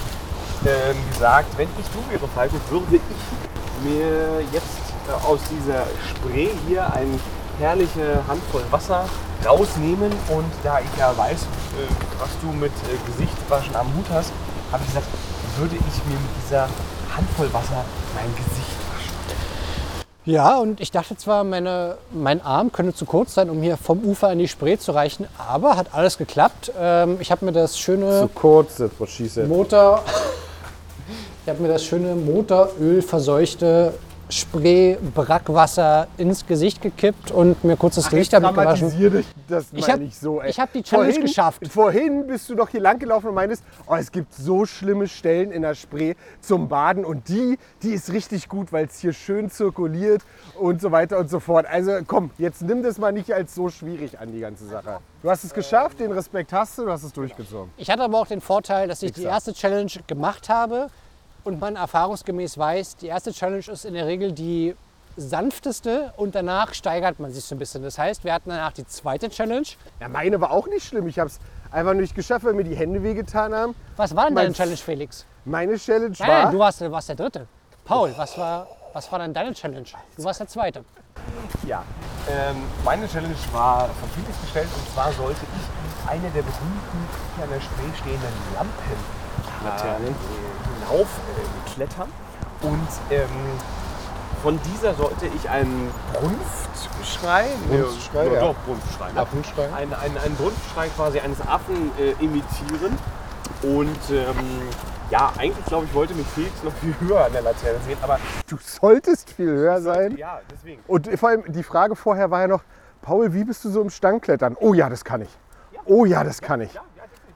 ähm, 0.66 0.98
gesagt, 1.14 1.58
wenn 1.58 1.70
ich 1.80 1.86
du 1.94 2.12
wäre, 2.12 2.28
Falco, 2.36 2.58
würde 2.70 2.98
ich 2.98 3.90
mir 3.90 4.42
jetzt 4.52 4.66
äh, 5.08 5.26
aus 5.26 5.40
dieser 5.50 5.86
Spree 6.10 6.50
hier 6.68 6.92
eine 6.92 7.18
herrliche 7.58 8.22
Handvoll 8.28 8.64
Wasser 8.70 9.06
rausnehmen. 9.46 10.12
Und 10.28 10.52
da 10.62 10.82
ich 10.82 11.00
ja 11.00 11.18
weiß, 11.18 11.44
äh, 11.44 11.88
was 12.20 12.32
du 12.42 12.48
mit 12.48 12.74
äh, 12.74 12.98
Gesichtswaschen 13.10 13.78
am 13.78 13.88
Hut 13.96 14.08
hast, 14.12 14.34
habe 14.74 14.84
ich 14.84 14.90
gesagt, 14.90 15.08
würde 15.58 15.76
ich 15.76 16.06
mir 16.06 16.20
mit 16.20 16.32
dieser 16.44 16.68
Handvoll 17.16 17.48
Wasser 17.54 17.86
mein 18.14 18.36
Gesicht. 18.36 18.79
Ja, 20.30 20.60
und 20.60 20.80
ich 20.80 20.92
dachte 20.92 21.18
zwar, 21.18 21.44
meine, 21.44 21.98
mein 22.12 22.40
Arm 22.44 22.72
könnte 22.72 22.94
zu 22.94 23.06
kurz 23.06 23.34
sein, 23.34 23.50
um 23.50 23.64
hier 23.64 23.78
vom 23.78 24.04
Ufer 24.04 24.28
an 24.28 24.38
die 24.38 24.48
Spree 24.48 24.78
zu 24.78 24.92
reichen, 24.92 25.26
aber 25.40 25.76
hat 25.76 25.88
alles 25.96 26.20
geklappt. 26.20 26.72
Ähm, 26.80 27.18
ich 27.20 27.32
habe 27.32 27.46
mir 27.46 27.52
das 27.52 27.74
Zu 27.74 27.80
schöne 27.80 28.30
kurz, 28.36 28.76
that's 28.76 29.00
what 29.00 29.10
she 29.10 29.28
said. 29.28 29.48
Motor, 29.48 30.04
ich 31.44 31.50
habe 31.50 31.60
mir 31.64 31.70
das 31.70 31.84
schöne 31.84 32.14
Motoröl 32.14 33.02
verseuchte 33.02 33.96
Spree-Brackwasser 34.30 36.08
ins 36.18 36.46
Gesicht 36.46 36.82
gekippt 36.82 37.32
und 37.32 37.64
mir 37.64 37.76
kurz 37.78 37.96
das 37.96 38.10
Gesicht 38.10 38.34
damit 38.34 38.52
gewaschen. 38.52 38.90
Dich 38.98 39.26
das 39.48 39.68
Ich 39.74 39.82
mal 39.88 39.94
hab- 39.94 40.00
nicht 40.00 40.20
so, 40.20 40.42
hab 40.42 40.74
die 40.74 40.84
Challenge 40.84 41.20
geschafft. 41.20 41.68
Vorhin 41.70 42.28
bist 42.28 42.50
du 42.50 42.56
doch 42.56 42.70
hier 42.70 42.82
lang 42.82 43.00
gelaufen 43.00 43.28
und 43.30 43.34
meintest, 43.36 43.64
oh, 43.88 43.96
es 43.96 44.12
gibt 44.12 44.34
so 44.34 44.66
schlimme 44.66 45.08
Stellen 45.08 45.52
in 45.52 45.62
der 45.64 45.76
Spree 45.76 46.14
zum 46.42 46.68
Baden 46.70 47.06
und 47.06 47.28
die, 47.30 47.58
die 47.82 47.90
ist 47.94 48.12
richtig 48.14 48.50
gut, 48.50 48.72
weil 48.72 48.86
es 48.86 49.00
hier 49.00 49.14
schön 49.14 49.50
zirkuliert 49.50 50.22
und 50.60 50.82
so 50.82 50.92
weiter 50.92 51.18
und 51.18 51.30
so 51.30 51.40
fort. 51.40 51.66
Also 51.66 52.00
komm, 52.06 52.32
jetzt 52.38 52.62
nimm 52.62 52.84
das 52.84 52.98
mal 52.98 53.12
nicht 53.12 53.34
als 53.34 53.56
so 53.56 53.70
schwierig 53.70 54.20
an, 54.20 54.32
die 54.32 54.40
ganze 54.40 54.68
Sache. 54.68 55.00
Du 55.22 55.30
hast 55.30 55.44
es 55.44 55.54
geschafft, 55.54 56.00
den 56.00 56.12
Respekt 56.12 56.54
hast 56.54 56.78
du, 56.78 56.86
du 56.86 56.92
hast 56.92 57.04
es 57.04 57.12
durchgezogen. 57.14 57.72
Ich 57.78 57.90
hatte 57.90 58.04
aber 58.04 58.20
auch 58.20 58.28
den 58.28 58.42
Vorteil, 58.42 58.88
dass 58.88 59.02
ich 59.04 59.12
die 59.12 59.18
Wichser. 59.22 59.30
erste 59.32 59.54
Challenge 59.54 59.92
gemacht 60.08 60.50
habe 60.50 60.88
und 61.44 61.60
man 61.60 61.76
erfahrungsgemäß 61.76 62.58
weiß, 62.58 62.98
die 62.98 63.08
erste 63.08 63.32
Challenge 63.32 63.64
ist 63.72 63.86
in 63.86 63.94
der 63.94 64.06
Regel 64.06 64.32
die 64.32 64.76
sanfteste 65.18 66.14
und 66.18 66.36
danach 66.36 66.74
steigert 66.74 67.20
man 67.20 67.32
sich 67.32 67.44
so 67.44 67.56
ein 67.56 67.60
bisschen. 67.60 67.84
Das 67.84 67.98
heißt, 67.98 68.24
wir 68.24 68.34
hatten 68.34 68.50
danach 68.50 68.72
die 68.72 68.86
zweite 68.86 69.30
Challenge. 69.30 69.68
Ja, 70.00 70.08
meine 70.08 70.40
war 70.40 70.52
auch 70.52 70.68
nicht 70.68 70.86
schlimm. 70.86 71.08
Ich 71.08 71.20
habe 71.20 71.30
es 71.30 71.40
einfach 71.72 71.94
nicht 71.94 72.16
geschafft, 72.16 72.46
weil 72.46 72.54
mir 72.54 72.64
die 72.64 72.76
Hände 72.76 73.04
wehgetan 73.04 73.54
haben. 73.54 73.76
Was 73.98 74.16
war 74.16 74.26
denn 74.26 74.36
deine 74.36 74.50
Meinst- 74.50 74.58
Challenge, 74.58 74.78
Felix? 74.78 75.26
Meine 75.46 75.78
Challenge 75.78 76.16
Nein, 76.20 76.28
war... 76.30 76.44
nein, 76.44 76.52
du 76.54 76.60
warst, 76.60 76.82
du 76.82 76.92
warst 76.92 77.10
der 77.10 77.16
Dritte. 77.16 77.48
Paul, 77.86 78.14
was 78.18 78.38
war, 78.38 78.68
was 78.94 79.12
war 79.12 79.20
dann 79.20 79.34
deine 79.34 79.54
Challenge? 79.54 79.88
Du 80.16 80.24
warst 80.24 80.40
der 80.40 80.48
Zweite. 80.48 80.86
Ja, 81.66 81.84
ähm, 82.30 82.58
meine 82.86 83.08
Challenge 83.08 83.36
war 83.52 83.88
von 83.90 84.10
Felix 84.16 84.40
gestellt 84.42 84.68
und 84.74 84.94
zwar 84.94 85.12
sollte 85.14 85.42
ich 85.42 86.10
eine 86.10 86.30
der 86.30 86.42
berühmten 86.44 87.08
hier 87.36 87.44
an 87.44 87.50
der 87.50 87.60
Spree 87.60 87.92
stehenden 88.00 88.34
Lampenlaternen 88.56 90.08
äh, 90.08 90.08
hinauf 90.08 90.16
äh, 90.16 90.59
klettern 91.74 92.10
und 92.62 92.88
ähm, 93.12 93.30
von 94.44 94.60
dieser 94.74 94.94
sollte 94.94 95.28
ich 95.28 95.50
einen 95.50 95.92
Brunftschrei, 96.14 97.46
Brunftschrei, 97.68 98.26
ja, 98.26 98.34
ja. 98.34 98.40
doch, 98.40 98.56
Brunftschrei, 98.66 99.12
ne? 99.12 99.20
Affenschrei. 99.20 99.74
einen, 99.74 99.94
einen, 99.94 100.18
einen 100.18 100.36
Brunftschrei 100.36 100.88
quasi 100.90 101.20
eines 101.20 101.42
Affen 101.42 101.92
äh, 102.00 102.12
imitieren 102.24 102.98
und 103.64 104.00
ähm, 104.12 104.36
ja, 105.10 105.34
eigentlich 105.38 105.66
glaube 105.66 105.86
ich, 105.86 105.94
wollte 105.94 106.14
mich 106.14 106.28
Felix 106.28 106.64
noch 106.64 106.74
viel 106.74 106.96
höher 107.02 107.26
an 107.26 107.34
der 107.34 107.42
Laterne 107.42 107.80
sehen, 107.86 107.98
aber 108.02 108.20
Du 108.48 108.58
solltest 108.62 109.32
viel 109.32 109.48
höher 109.48 109.82
sein. 109.82 110.16
ja, 110.18 110.40
deswegen. 110.52 110.82
Und 110.88 111.10
vor 111.20 111.30
allem 111.30 111.44
die 111.48 111.64
Frage 111.64 111.96
vorher 111.96 112.32
war 112.32 112.42
ja 112.42 112.48
noch, 112.48 112.62
Paul, 113.02 113.34
wie 113.34 113.44
bist 113.44 113.66
du 113.66 113.70
so 113.70 113.82
im 113.82 113.90
Stangklettern? 113.90 114.56
Oh 114.60 114.74
ja, 114.74 114.90
das 114.90 115.04
kann 115.04 115.22
ich. 115.22 115.30
Oh 115.86 116.06
ja, 116.06 116.24
das 116.24 116.42
kann 116.42 116.62
ich. 116.62 116.80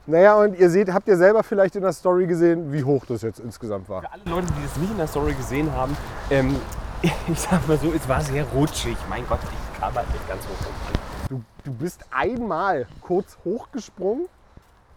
Naja, 0.06 0.34
und 0.34 0.58
ihr 0.58 0.68
seht, 0.68 0.92
habt 0.92 1.08
ihr 1.08 1.16
selber 1.16 1.42
vielleicht 1.42 1.76
in 1.76 1.82
der 1.82 1.94
Story 1.94 2.26
gesehen, 2.26 2.70
wie 2.70 2.84
hoch 2.84 3.06
das 3.06 3.22
jetzt 3.22 3.40
insgesamt 3.40 3.88
war? 3.88 4.02
Für 4.02 4.12
alle 4.12 4.22
Leute, 4.26 4.46
die 4.48 4.62
das 4.62 4.76
nicht 4.76 4.90
in 4.90 4.98
der 4.98 5.06
Story 5.06 5.32
gesehen 5.32 5.72
haben, 5.72 5.96
ähm, 6.30 6.56
ich 7.02 7.40
sag 7.40 7.66
mal 7.66 7.78
so, 7.78 7.90
es 7.90 8.06
war 8.06 8.20
sehr 8.20 8.44
rutschig. 8.44 8.98
Mein 9.08 9.26
Gott, 9.26 9.38
ich 9.42 9.80
kam 9.80 9.94
halt 9.94 10.12
nicht 10.12 10.28
ganz 10.28 10.42
hoch. 10.42 10.66
Du, 11.30 11.42
du 11.64 11.72
bist 11.72 12.04
einmal 12.10 12.86
kurz 13.00 13.38
hochgesprungen 13.46 14.26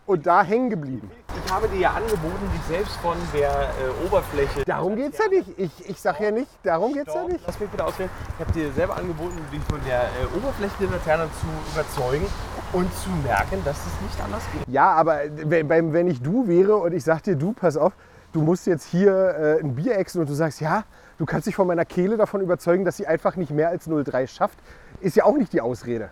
und 0.07 0.25
da 0.25 0.41
hängen 0.43 0.69
geblieben. 0.71 1.11
Ich 1.45 1.53
habe 1.53 1.67
dir 1.67 1.79
ja 1.79 1.91
angeboten, 1.91 2.49
dich 2.53 2.61
selbst 2.67 2.95
von 2.97 3.15
der 3.33 3.49
äh, 3.51 4.05
Oberfläche. 4.07 4.63
Darum 4.65 4.95
geht's 4.95 5.19
ja 5.19 5.27
nicht. 5.27 5.47
Ich, 5.59 5.89
ich 5.89 6.01
sag 6.01 6.19
ja 6.19 6.31
nicht, 6.31 6.49
darum 6.63 6.93
geht's 6.93 7.13
ja 7.13 7.23
nicht. 7.25 7.39
Lass 7.45 7.59
mich 7.59 7.69
bitte 7.69 7.85
ausreden. 7.85 8.09
Ich 8.39 8.39
habe 8.45 8.51
dir 8.53 8.71
selber 8.73 8.95
angeboten, 8.97 9.37
dich 9.53 9.61
von 9.69 9.79
der 9.87 10.03
äh, 10.03 10.37
Oberfläche 10.37 10.73
der 10.79 10.89
Laterne 10.89 11.27
zu 11.39 11.45
überzeugen. 11.73 12.25
und 12.73 12.93
zu 12.97 13.09
merken, 13.23 13.61
dass 13.63 13.77
es 13.77 14.01
nicht 14.01 14.19
anders 14.21 14.43
geht. 14.51 14.67
Ja, 14.67 14.91
aber 14.93 15.19
wenn, 15.35 15.69
wenn- 15.69 15.93
wenn 15.93 16.07
ich 16.07 16.21
du 16.21 16.47
wäre 16.47 16.75
und 16.77 16.93
ich 16.93 17.03
sag 17.03 17.21
dir, 17.23 17.35
du, 17.37 17.53
pass 17.53 17.77
auf, 17.77 17.93
du 18.33 18.41
musst 18.41 18.65
jetzt 18.67 18.83
hier 18.85 19.13
äh, 19.13 19.59
ein 19.63 19.75
Bier 19.75 19.97
exen 19.97 20.19
und 20.19 20.29
du 20.29 20.33
sagst, 20.33 20.59
ja, 20.59 20.83
du 21.17 21.25
kannst 21.25 21.47
dich 21.47 21.55
von 21.55 21.65
meiner 21.67 21.85
Kehle 21.85 22.17
davon 22.17 22.41
überzeugen, 22.41 22.83
dass 22.83 22.97
sie 22.97 23.07
einfach 23.07 23.35
nicht 23.37 23.51
mehr 23.51 23.69
als 23.69 23.87
0,3 23.87 24.27
schafft, 24.27 24.57
ist 24.99 25.15
ja 25.15 25.23
auch 25.25 25.37
nicht 25.37 25.53
die 25.53 25.61
Ausrede. 25.61 26.09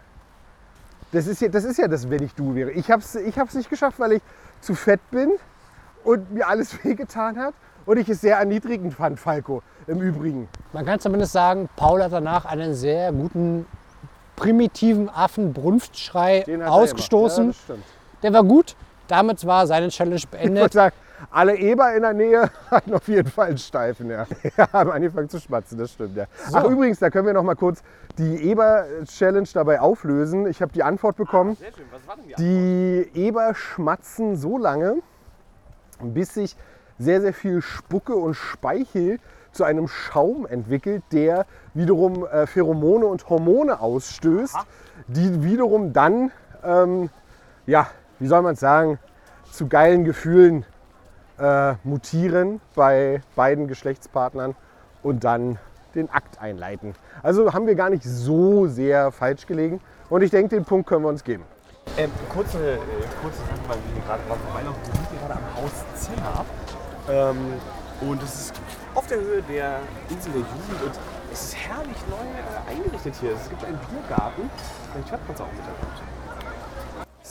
Das 1.12 1.28
ist 1.28 1.42
ja 1.42 1.48
das, 1.48 1.64
ist 1.64 1.78
ja 1.78 1.88
das 1.88 2.10
wenn 2.10 2.24
ich 2.24 2.34
du 2.34 2.56
wäre. 2.56 2.72
Ich 2.72 2.92
habe 2.92 3.02
es 3.02 3.16
ich 3.16 3.38
hab's 3.38 3.54
nicht 3.54 3.70
geschafft, 3.70 4.00
weil 4.00 4.14
ich 4.14 4.22
zu 4.62 4.76
fett 4.76 5.00
bin 5.12 5.32
und 6.04 6.32
mir 6.32 6.48
alles 6.48 6.84
wehgetan 6.84 7.38
hat 7.38 7.54
und 7.86 7.98
ich 7.98 8.10
es 8.10 8.22
sehr 8.22 8.38
erniedrigend 8.38 8.94
fand, 8.94 9.20
Falco, 9.20 9.62
im 9.88 10.02
Übrigen. 10.02 10.48
Man 10.74 10.86
kann 10.86 11.00
zumindest 11.00 11.34
sagen, 11.34 11.70
Paul 11.76 12.04
hat 12.04 12.12
danach 12.12 12.46
einen 12.46 12.74
sehr 12.74 13.12
guten 13.12 13.66
primitiven 14.36 15.10
Affenbrunftschrei 15.10 16.46
ausgestoßen. 16.66 17.56
Ja. 17.68 17.76
Der 18.24 18.34
war 18.34 18.44
gut. 18.44 18.76
Damit 19.08 19.46
war 19.46 19.68
seine 19.68 19.90
Challenge 19.90 20.22
beendet. 20.32 20.74
sagen, 20.74 20.96
alle 21.30 21.58
Eber 21.58 21.94
in 21.96 22.02
der 22.02 22.14
Nähe 22.14 22.50
hatten 22.72 22.94
auf 22.94 23.08
jeden 23.08 23.30
Fall 23.30 23.50
einen 23.50 23.58
Steifen. 23.58 24.10
Ja. 24.10 24.26
ja, 24.58 24.72
haben 24.72 24.92
angefangen 24.92 25.30
zu 25.30 25.40
schmatzen, 25.40 25.78
das 25.78 25.92
stimmt. 25.92 26.16
Ja. 26.16 26.26
Ach 26.54 26.64
übrigens, 26.66 27.00
da 27.00 27.10
können 27.10 27.28
wir 27.28 27.34
noch 27.34 27.44
mal 27.44 27.56
kurz 27.56 27.84
die 28.18 28.50
Eber-Challenge 28.50 29.50
dabei 29.54 29.80
auflösen. 29.80 30.48
Ich 30.48 30.62
habe 30.62 30.72
die 30.72 30.84
Antwort 30.84 31.18
bekommen. 31.18 31.56
Sehr 31.56 31.72
schön. 31.74 31.86
Was 31.92 32.08
war 32.08 32.16
denn 32.16 32.26
die 32.38 33.12
Die 33.14 33.28
Eber 33.28 33.54
schmatzen 33.56 34.36
so 34.36 34.58
lange, 34.58 34.98
bis 36.02 36.34
sich 36.34 36.56
sehr, 36.98 37.22
sehr 37.22 37.34
viel 37.34 37.62
Spucke 37.62 38.16
und 38.16 38.36
Speichel 38.36 39.20
zu 39.52 39.64
einem 39.64 39.88
Schaum 39.88 40.46
entwickelt, 40.46 41.04
der 41.12 41.46
wiederum 41.74 42.26
äh, 42.26 42.46
Pheromone 42.46 43.06
und 43.06 43.30
Hormone 43.30 43.80
ausstößt, 43.80 44.58
die 45.08 45.44
wiederum 45.44 45.94
dann, 45.94 46.32
ähm, 46.64 47.10
ja, 47.66 47.88
wie 48.20 48.28
soll 48.28 48.42
man 48.42 48.54
es 48.54 48.60
sagen, 48.60 49.00
zu 49.52 49.68
geilen 49.68 50.04
Gefühlen 50.04 50.66
äh, 51.40 51.74
mutieren 51.84 52.62
bei 52.76 53.22
beiden 53.36 53.68
Geschlechtspartnern 53.68 54.56
und 55.04 55.24
dann 55.24 55.60
den 55.94 56.10
Akt 56.10 56.40
einleiten. 56.42 56.94
Also 57.24 57.54
haben 57.54 57.68
wir 57.68 57.76
gar 57.76 57.90
nicht 57.90 58.04
so 58.04 58.68
sehr 58.68 59.12
falsch 59.12 59.46
gelegen 59.46 59.80
und 60.10 60.22
ich 60.22 60.32
denke, 60.32 60.56
den 60.56 60.66
Punkt 60.66 60.88
können 60.88 61.04
wir 61.04 61.10
uns 61.10 61.24
geben. 61.24 61.44
Ähm, 61.98 62.12
kurze, 62.30 62.58
äh, 62.58 62.78
kurze 63.22 63.40
Sache, 63.40 63.60
weil 63.68 63.78
wir 63.78 63.94
hier 63.94 64.04
gerade 64.04 64.22
dran 64.28 64.40
vorbeilaufen. 64.46 64.82
Wir 64.86 64.94
sind 64.94 65.10
hier 65.10 65.20
gerade 65.20 65.34
am 65.34 65.56
Haus 65.56 65.86
Zenner. 65.96 66.46
Ähm, 67.10 67.38
und 68.02 68.22
es 68.22 68.36
ist 68.36 68.54
auf 68.94 69.08
der 69.08 69.20
Höhe 69.20 69.42
der 69.44 69.80
Insel 70.10 70.32
der 70.34 70.42
Jugend 70.42 70.84
und 70.84 71.00
es 71.32 71.44
ist 71.44 71.56
herrlich 71.56 71.98
neu 72.10 72.18
äh, 72.18 72.72
eingerichtet 72.72 73.16
hier. 73.22 73.32
Es 73.34 73.50
gibt 73.50 73.64
einen 73.64 73.80
Biergarten. 73.90 74.50
Vielleicht 74.92 75.12
hört 75.12 75.28
man 75.28 75.36
es 75.36 75.42
auch 75.42 75.48
im 75.48 76.15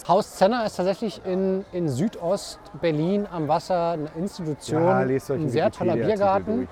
Haus 0.08 0.32
Zenner 0.36 0.66
ist 0.66 0.76
tatsächlich 0.76 1.20
in, 1.24 1.64
in 1.72 1.88
Südost-Berlin 1.88 3.26
am 3.30 3.48
Wasser 3.48 3.90
eine 3.90 4.08
Institution. 4.16 4.82
ein 5.30 5.48
sehr 5.48 5.70
toller 5.70 5.96
Biergarten. 6.06 6.68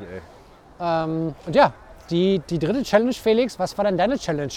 Ähm, 0.81 1.35
und 1.47 1.55
ja, 1.55 1.73
die, 2.11 2.41
die 2.41 2.59
dritte 2.59 2.83
Challenge, 2.83 3.13
Felix, 3.13 3.59
was 3.59 3.77
war 3.79 3.85
denn 3.85 3.97
deine 3.97 4.19
Challenge? 4.19 4.53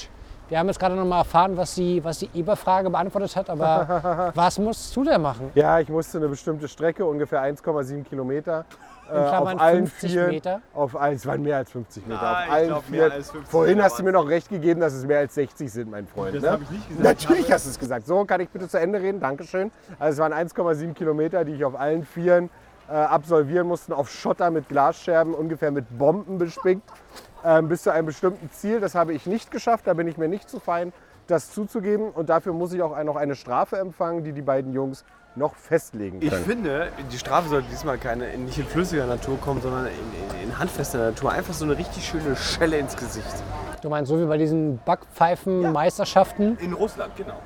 Wir 0.47 0.59
haben 0.59 0.68
jetzt 0.68 0.80
gerade 0.80 0.95
noch 0.95 1.05
mal 1.05 1.20
erfahren, 1.20 1.57
was 1.57 1.76
die, 1.76 2.03
was 2.03 2.20
die 2.20 2.30
Eber-Frage 2.34 2.89
beantwortet 2.89 3.36
hat, 3.36 3.49
aber 3.49 4.32
was 4.36 4.59
musst 4.59 4.95
du 4.95 5.03
denn 5.03 5.22
machen? 5.22 5.51
Ja, 5.55 5.80
ich 5.80 5.89
musste 5.89 6.20
eine 6.20 6.28
bestimmte 6.28 6.68
Strecke, 6.68 7.05
ungefähr 7.05 7.41
1,7 7.41 8.03
Kilometer. 8.03 8.66
Äh, 9.12 9.18
auf 9.18 9.62
allen 9.62 9.88
50 9.88 10.12
Vieren, 10.12 10.30
Meter? 10.30 10.62
Auf 10.74 10.95
allen, 10.95 11.16
es 11.16 11.26
waren 11.26 11.41
mehr 11.41 11.58
als 11.58 11.72
50 11.72 12.08
Meter. 12.08 12.22
Nein, 12.22 12.34
auf 12.34 12.45
ich 12.45 12.51
allen 12.51 12.68
glaub, 12.68 12.89
mehr 12.89 12.99
Vieren. 12.99 13.12
als 13.12 13.32
50 13.32 13.51
Vorhin 13.51 13.76
Meter 13.76 13.86
hast 13.86 13.99
du 13.99 14.03
mir 14.03 14.12
noch 14.12 14.28
recht 14.28 14.49
gegeben, 14.49 14.80
dass 14.80 14.93
es 14.93 15.06
mehr 15.06 15.20
als 15.20 15.36
60 15.36 15.72
sind, 15.72 15.91
mein 15.91 16.08
Freund. 16.08 16.36
Das 16.36 16.43
ne? 16.43 16.51
habe 16.51 16.64
ich 16.64 16.70
nicht 16.72 16.88
gesagt. 16.89 17.03
Natürlich 17.03 17.51
hast 17.51 17.66
du 17.66 17.70
es 17.70 17.80
gesagt. 17.80 18.08
So, 18.08 18.26
kann 18.26 18.41
ich 18.41 18.49
bitte 18.49 18.68
zu 18.68 18.80
Ende 18.80 19.01
reden? 19.01 19.20
Dankeschön. 19.20 19.72
Also 19.99 20.14
es 20.24 20.30
waren 20.30 20.47
1,7 20.47 20.93
Kilometer, 20.93 21.45
die 21.45 21.53
ich 21.53 21.66
auf 21.66 21.80
allen 21.80 22.03
Vieren 22.03 22.49
äh, 22.88 22.93
absolvieren 22.93 23.68
musste, 23.68 23.95
auf 23.95 24.10
Schotter 24.10 24.51
mit 24.51 24.70
Glasscherben, 24.70 25.34
ungefähr 25.34 25.72
mit 25.72 25.97
Bomben 25.97 26.38
bespickt, 26.38 26.84
ähm, 27.43 27.68
bis 27.68 27.84
zu 27.84 27.91
einem 27.91 28.08
bestimmten 28.08 28.49
Ziel. 28.51 28.80
Das 28.80 28.95
habe 28.95 29.14
ich 29.14 29.26
nicht 29.26 29.51
geschafft, 29.51 29.88
da 29.88 29.93
bin 29.93 30.08
ich 30.08 30.18
mir 30.18 30.28
nicht 30.28 30.49
zu 30.49 30.60
fein, 30.60 30.93
das 31.28 31.51
zuzugeben. 31.51 32.10
Und 32.10 32.30
dafür 32.30 32.53
muss 32.53 32.74
ich 32.74 32.82
auch 32.82 33.01
noch 33.03 33.16
eine 33.16 33.36
Strafe 33.36 33.78
empfangen, 33.78 34.24
die 34.24 34.34
die 34.34 34.41
beiden 34.41 34.74
Jungs 34.74 35.03
noch 35.36 35.56
festlegen 35.56 36.22
Ich 36.22 36.30
können. 36.30 36.46
finde, 36.46 36.90
die 37.12 37.18
Strafe 37.18 37.50
sollte 37.50 37.68
diesmal 37.70 37.98
keine, 37.98 38.38
nicht 38.38 38.58
in 38.58 38.66
flüssiger 38.66 39.06
Natur 39.06 39.40
kommen, 39.42 39.62
sondern 39.62 39.88
in, 39.88 39.92
in, 40.42 40.50
in 40.50 40.60
handfester 40.60 40.98
Natur. 40.98 41.32
Einfach 41.32 41.54
so 41.54 41.66
eine 41.66 41.78
richtig 41.78 42.06
schöne 42.06 42.36
Schelle 42.36 42.78
ins 42.78 42.96
Gesicht. 42.96 43.28
Du 43.82 43.90
meinst 43.90 44.10
so 44.10 44.20
wie 44.20 44.26
bei 44.26 44.38
diesen 44.38 44.80
Backpfeifen-Meisterschaften, 44.86 46.58
In 46.60 46.74
Russland, 46.74 47.16
genau. 47.16 47.40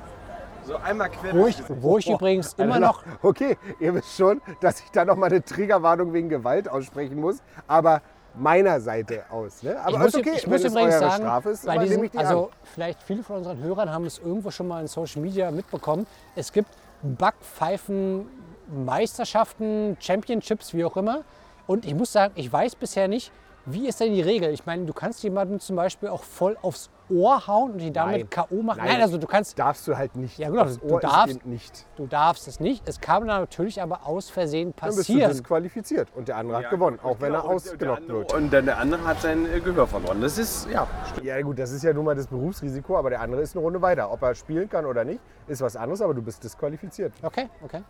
So 0.64 0.76
einmal 0.76 1.08
quer 1.10 1.32
wo 1.34 1.38
durchs 1.42 1.58
ich, 1.60 1.66
Gesicht. 1.66 1.82
wo 1.82 1.98
ich 1.98 2.10
übrigens 2.10 2.52
immer 2.54 2.74
Also, 2.74 2.86
noch 2.86 3.02
Okay, 3.22 3.56
ihr 3.80 3.94
wisst 3.94 4.16
schon, 4.16 4.40
dass 4.60 4.80
ich 4.80 4.90
da 4.90 5.04
noch 5.04 5.16
mal 5.16 5.26
eine 5.26 5.42
Triggerwarnung 5.42 6.12
wegen 6.12 6.28
Gewalt 6.28 6.68
aussprechen 6.68 7.18
muss, 7.20 7.38
aber 7.66 8.02
meiner 8.36 8.80
Seite 8.80 9.24
aus. 9.30 9.62
Ne? 9.62 9.76
Aber 9.80 9.90
ich 9.90 9.98
muss, 9.98 10.06
ist 10.08 10.16
okay, 10.16 10.32
ich 10.36 10.44
wenn 10.44 10.52
muss 10.52 10.64
es 10.64 10.70
übrigens 10.70 10.94
eure 10.94 11.00
sagen, 11.10 11.22
Strafe 11.24 11.50
ist, 11.50 11.66
bei 11.66 11.84
ich 11.84 12.10
die 12.12 12.18
also 12.18 12.44
an. 12.44 12.48
vielleicht 12.74 13.02
viele 13.02 13.22
von 13.24 13.36
unseren 13.38 13.58
Hörern 13.58 13.90
haben 13.90 14.04
es 14.04 14.18
irgendwo 14.18 14.50
schon 14.52 14.68
mal 14.68 14.80
in 14.80 14.86
Social 14.86 15.22
Media 15.22 15.50
mitbekommen. 15.50 16.06
Es 16.36 16.52
gibt 16.52 16.68
Backpfeifen-Meisterschaften, 17.02 19.96
Championships, 20.00 20.74
wie 20.74 20.84
auch 20.84 20.96
immer. 20.96 21.24
Und 21.66 21.84
ich 21.84 21.94
muss 21.94 22.12
sagen, 22.12 22.32
ich 22.36 22.52
weiß 22.52 22.76
bisher 22.76 23.08
nicht, 23.08 23.32
wie 23.66 23.88
ist 23.88 24.00
denn 24.00 24.12
die 24.12 24.22
Regel? 24.22 24.50
Ich 24.52 24.66
meine, 24.66 24.84
du 24.86 24.92
kannst 24.92 25.22
jemanden 25.22 25.60
zum 25.60 25.76
Beispiel 25.76 26.08
auch 26.08 26.22
voll 26.24 26.56
aufs 26.62 26.90
Ohr 27.12 27.46
hauen 27.48 27.72
und 27.72 27.78
die 27.78 27.90
damit. 27.92 28.30
K.O. 28.30 28.62
machen. 28.62 28.78
Nein. 28.78 28.92
Nein, 28.92 29.02
also 29.02 29.18
du 29.18 29.26
kannst, 29.26 29.58
Darfst 29.58 29.86
du 29.88 29.96
halt 29.98 30.14
nicht. 30.14 30.38
Ja, 30.38 30.48
genau, 30.48 30.62
Das 30.64 30.78
du 30.78 30.86
Ohr 30.88 31.00
darfst- 31.00 31.30
Ist 31.30 31.36
eben 31.40 31.50
nicht. 31.50 31.86
du 31.96 32.06
darfst 32.06 32.46
es 32.48 32.60
nicht. 32.60 32.88
Es 32.88 33.00
kann 33.00 33.26
natürlich 33.26 33.82
aber 33.82 34.06
aus 34.06 34.30
Versehen 34.30 34.72
Dann 34.76 34.90
bist 34.94 35.08
du 35.08 35.12
passieren. 35.14 35.30
disqualifiziert 35.32 36.08
und 36.14 36.28
der 36.28 36.36
andere 36.36 36.58
hat 36.58 36.70
gewonnen, 36.70 37.00
auch 37.02 37.16
wenn 37.20 37.34
er 37.34 37.42
Genau, 37.78 37.94
andere- 37.94 38.18
wird. 38.20 38.32
Und 38.32 38.52
dann 38.52 38.64
der 38.66 38.78
andere 38.78 39.04
hat 39.04 39.20
sein 39.22 39.44
äh, 39.46 39.58
Gehör 39.60 39.86
verloren. 39.88 40.20
Das 40.20 40.38
ist, 40.38 40.68
ja, 40.70 40.86
stimmt. 41.10 41.26
Ja 41.26 41.40
gut, 41.42 41.58
das 41.58 41.72
ist 41.72 41.82
ja 41.82 41.92
nun 41.92 42.04
mal 42.04 42.14
das 42.14 42.28
Berufsrisiko, 42.28 42.96
aber 42.96 43.10
der 43.10 43.20
andere 43.20 43.40
ist 43.42 43.56
eine 43.56 43.64
Runde 43.64 43.82
weiter. 43.82 44.12
Ob 44.12 44.22
er 44.22 44.34
spielen 44.36 44.68
kann 44.68 44.86
oder 44.86 45.04
nicht, 45.04 45.20
ist 45.48 45.60
was 45.62 45.74
anderes, 45.76 46.00
aber 46.02 46.14
du 46.14 46.22
bist 46.22 46.44
disqualifiziert. 46.44 47.12
Okay, 47.22 47.48
okay. 47.64 47.82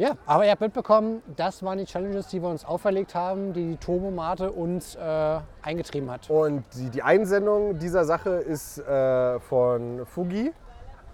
Ja, 0.00 0.16
aber 0.24 0.46
ihr 0.46 0.52
habt 0.52 0.62
mitbekommen, 0.62 1.22
das 1.36 1.62
waren 1.62 1.76
die 1.76 1.84
Challenges, 1.84 2.28
die 2.28 2.40
wir 2.40 2.48
uns 2.48 2.64
auferlegt 2.64 3.14
haben, 3.14 3.52
die 3.52 3.72
die 3.72 3.76
Turbomate 3.76 4.50
uns 4.50 4.94
äh, 4.94 5.38
eingetrieben 5.60 6.10
hat. 6.10 6.30
Und 6.30 6.64
die, 6.74 6.88
die 6.88 7.02
Einsendung 7.02 7.78
dieser 7.78 8.06
Sache 8.06 8.30
ist 8.30 8.78
äh, 8.78 9.38
von 9.40 10.06
Fugi. 10.06 10.54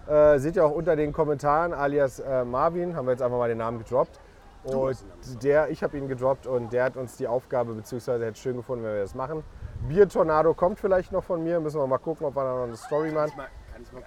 Äh, 0.07 0.39
seht 0.39 0.55
ihr 0.55 0.65
auch 0.65 0.71
unter 0.71 0.95
den 0.95 1.11
Kommentaren, 1.11 1.73
alias 1.73 2.21
äh, 2.21 2.45
Marvin, 2.45 2.95
haben 2.95 3.07
wir 3.07 3.11
jetzt 3.11 3.21
einfach 3.21 3.37
mal 3.37 3.49
den 3.49 3.57
Namen 3.57 3.79
gedroppt. 3.79 4.21
Und 4.63 4.97
der, 5.43 5.69
ich 5.69 5.83
habe 5.83 5.97
ihn 5.97 6.07
gedroppt 6.07 6.47
und 6.47 6.71
der 6.71 6.85
hat 6.85 6.95
uns 6.95 7.17
die 7.17 7.27
Aufgabe, 7.27 7.73
beziehungsweise 7.73 8.23
hätte 8.23 8.35
es 8.35 8.39
schön 8.39 8.55
gefunden, 8.55 8.85
wenn 8.85 8.93
wir 8.93 9.01
das 9.01 9.15
machen. 9.15 9.43
Bier-Tornado 9.89 10.53
kommt 10.53 10.79
vielleicht 10.79 11.11
noch 11.11 11.25
von 11.25 11.43
mir, 11.43 11.59
müssen 11.59 11.77
wir 11.77 11.87
mal 11.87 11.97
gucken, 11.97 12.25
ob 12.25 12.37
wir 12.37 12.43
da 12.45 12.55
noch 12.55 12.63
eine 12.63 12.77
Story 12.77 13.11
machen. 13.11 13.33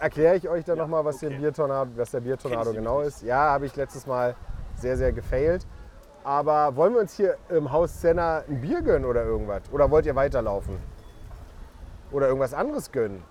Erkläre 0.01 0.37
ich 0.37 0.49
euch 0.49 0.64
dann 0.64 0.78
noch 0.78 0.89
mal, 0.89 1.05
was, 1.05 1.18
Biertornado, 1.18 1.91
was 1.97 2.12
der 2.12 2.20
Biertornado 2.20 2.72
genau 2.72 3.03
ist. 3.03 3.22
Ja, 3.22 3.51
habe 3.51 3.66
ich 3.66 3.76
letztes 3.76 4.07
Mal 4.07 4.35
sehr, 4.81 4.97
sehr 4.97 5.12
gefailt. 5.12 5.66
Aber 6.22 6.76
wollen 6.76 6.93
wir 6.93 7.01
uns 7.01 7.14
hier 7.14 7.37
im 7.49 7.72
Haus 7.72 8.01
Senna 8.01 8.43
ein 8.49 8.61
Bier 8.61 8.83
gönnen 8.83 9.05
oder 9.05 9.24
irgendwas? 9.24 9.62
Oder 9.72 9.91
wollt 9.91 10.07
ihr 10.07 10.14
weiterlaufen? 10.14 10.76
Oder 12.12 12.28
irgendwas 12.28 12.53
anderes 12.53 12.93
gönnen? 12.93 13.22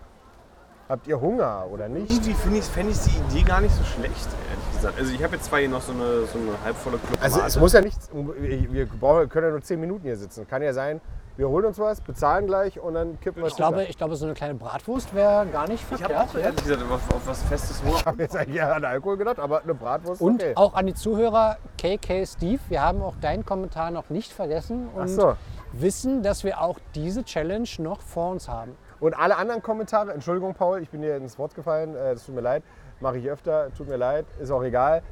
Habt 0.87 1.05
ihr 1.07 1.21
Hunger 1.21 1.67
oder 1.71 1.87
nicht? 1.87 2.11
Irgendwie 2.11 2.33
finde 2.33 2.57
ich, 2.57 2.65
fände 2.65 2.91
ich 2.91 2.99
die 2.99 3.15
Idee 3.19 3.43
gar 3.47 3.61
nicht 3.61 3.75
so 3.75 3.83
schlecht, 3.83 4.27
ehrlich 4.49 4.71
gesagt. 4.73 4.97
Also 4.97 5.13
ich 5.13 5.23
habe 5.23 5.35
jetzt 5.35 5.45
zwar 5.45 5.59
hier 5.59 5.69
noch 5.69 5.81
so 5.81 5.91
eine, 5.91 6.25
so 6.25 6.39
eine 6.39 6.63
halbvolle 6.63 6.97
Club. 6.97 7.19
Also 7.21 7.41
es 7.41 7.59
muss 7.59 7.73
ja 7.73 7.81
nichts, 7.81 8.09
wir 8.11 8.87
können 9.27 9.45
ja 9.45 9.51
nur 9.51 9.61
10 9.61 9.79
Minuten 9.79 10.01
hier 10.01 10.17
sitzen. 10.17 10.47
Kann 10.47 10.63
ja 10.63 10.73
sein, 10.73 10.99
wir 11.39 11.47
holen 11.47 11.67
uns 11.67 11.79
was, 11.79 12.01
bezahlen 12.01 12.47
gleich 12.47 12.81
und 12.81 12.95
dann 12.95 13.17
kippen 13.21 13.41
wir 13.41 13.47
es 13.47 13.53
Ich 13.53 13.57
glaube, 13.57 13.85
ich 13.85 13.97
glaube, 13.97 14.17
so 14.17 14.25
eine 14.25 14.33
kleine 14.33 14.55
Bratwurst 14.55 15.15
wäre 15.15 15.45
gar 15.47 15.69
nicht 15.69 15.85
ich 15.89 16.03
habe 16.03 16.13
verkehrt. 16.13 16.29
auch 16.29 16.35
ehrlich 16.35 16.63
gesagt 16.63 16.83
auf, 16.91 17.15
auf 17.15 17.27
was 17.27 17.43
Festes 17.43 17.81
Hunger. 17.81 17.95
Ich 17.95 18.05
habe 18.05 18.23
jetzt 18.23 18.35
eigentlich 18.35 18.57
eher 18.57 18.75
an 18.75 18.83
Alkohol 18.83 19.15
gedacht, 19.15 19.39
aber 19.39 19.63
eine 19.63 19.73
Bratwurst 19.73 20.21
Und 20.21 20.43
okay. 20.43 20.51
auch 20.55 20.73
an 20.73 20.85
die 20.85 20.95
Zuhörer, 20.95 21.55
KK 21.77 22.25
Steve, 22.25 22.59
wir 22.67 22.83
haben 22.83 23.01
auch 23.01 23.15
deinen 23.21 23.45
Kommentar 23.45 23.89
noch 23.89 24.09
nicht 24.09 24.33
vergessen 24.33 24.89
und 24.93 25.07
so. 25.07 25.37
wissen, 25.71 26.23
dass 26.23 26.43
wir 26.43 26.61
auch 26.61 26.77
diese 26.93 27.23
Challenge 27.23 27.69
noch 27.77 28.01
vor 28.01 28.31
uns 28.31 28.49
haben. 28.49 28.75
Und 28.99 29.17
alle 29.17 29.37
anderen 29.37 29.61
Kommentare, 29.61 30.11
Entschuldigung 30.11 30.53
Paul, 30.55 30.81
ich 30.81 30.89
bin 30.89 31.01
dir 31.01 31.15
ins 31.15 31.39
Wort 31.39 31.55
gefallen, 31.55 31.95
äh, 31.95 32.15
das 32.15 32.25
tut 32.25 32.35
mir 32.35 32.41
leid, 32.41 32.63
mache 32.99 33.17
ich 33.17 33.29
öfter, 33.29 33.73
tut 33.77 33.87
mir 33.87 33.95
leid, 33.95 34.25
ist 34.41 34.51
auch 34.51 34.63
egal. 34.63 35.03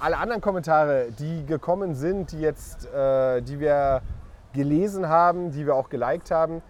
Alle 0.00 0.16
anderen 0.18 0.40
Kommentare, 0.40 1.08
die 1.16 1.46
gekommen 1.46 1.94
sind, 1.94 2.32
die 2.32 2.40
jetzt, 2.40 2.92
äh, 2.92 3.42
die 3.42 3.60
wir 3.60 4.02
gelesen 4.52 5.08
haben, 5.08 5.50
die 5.50 5.66
wir 5.66 5.74
auch 5.74 5.88
geliked 5.88 6.30
haben, 6.30 6.62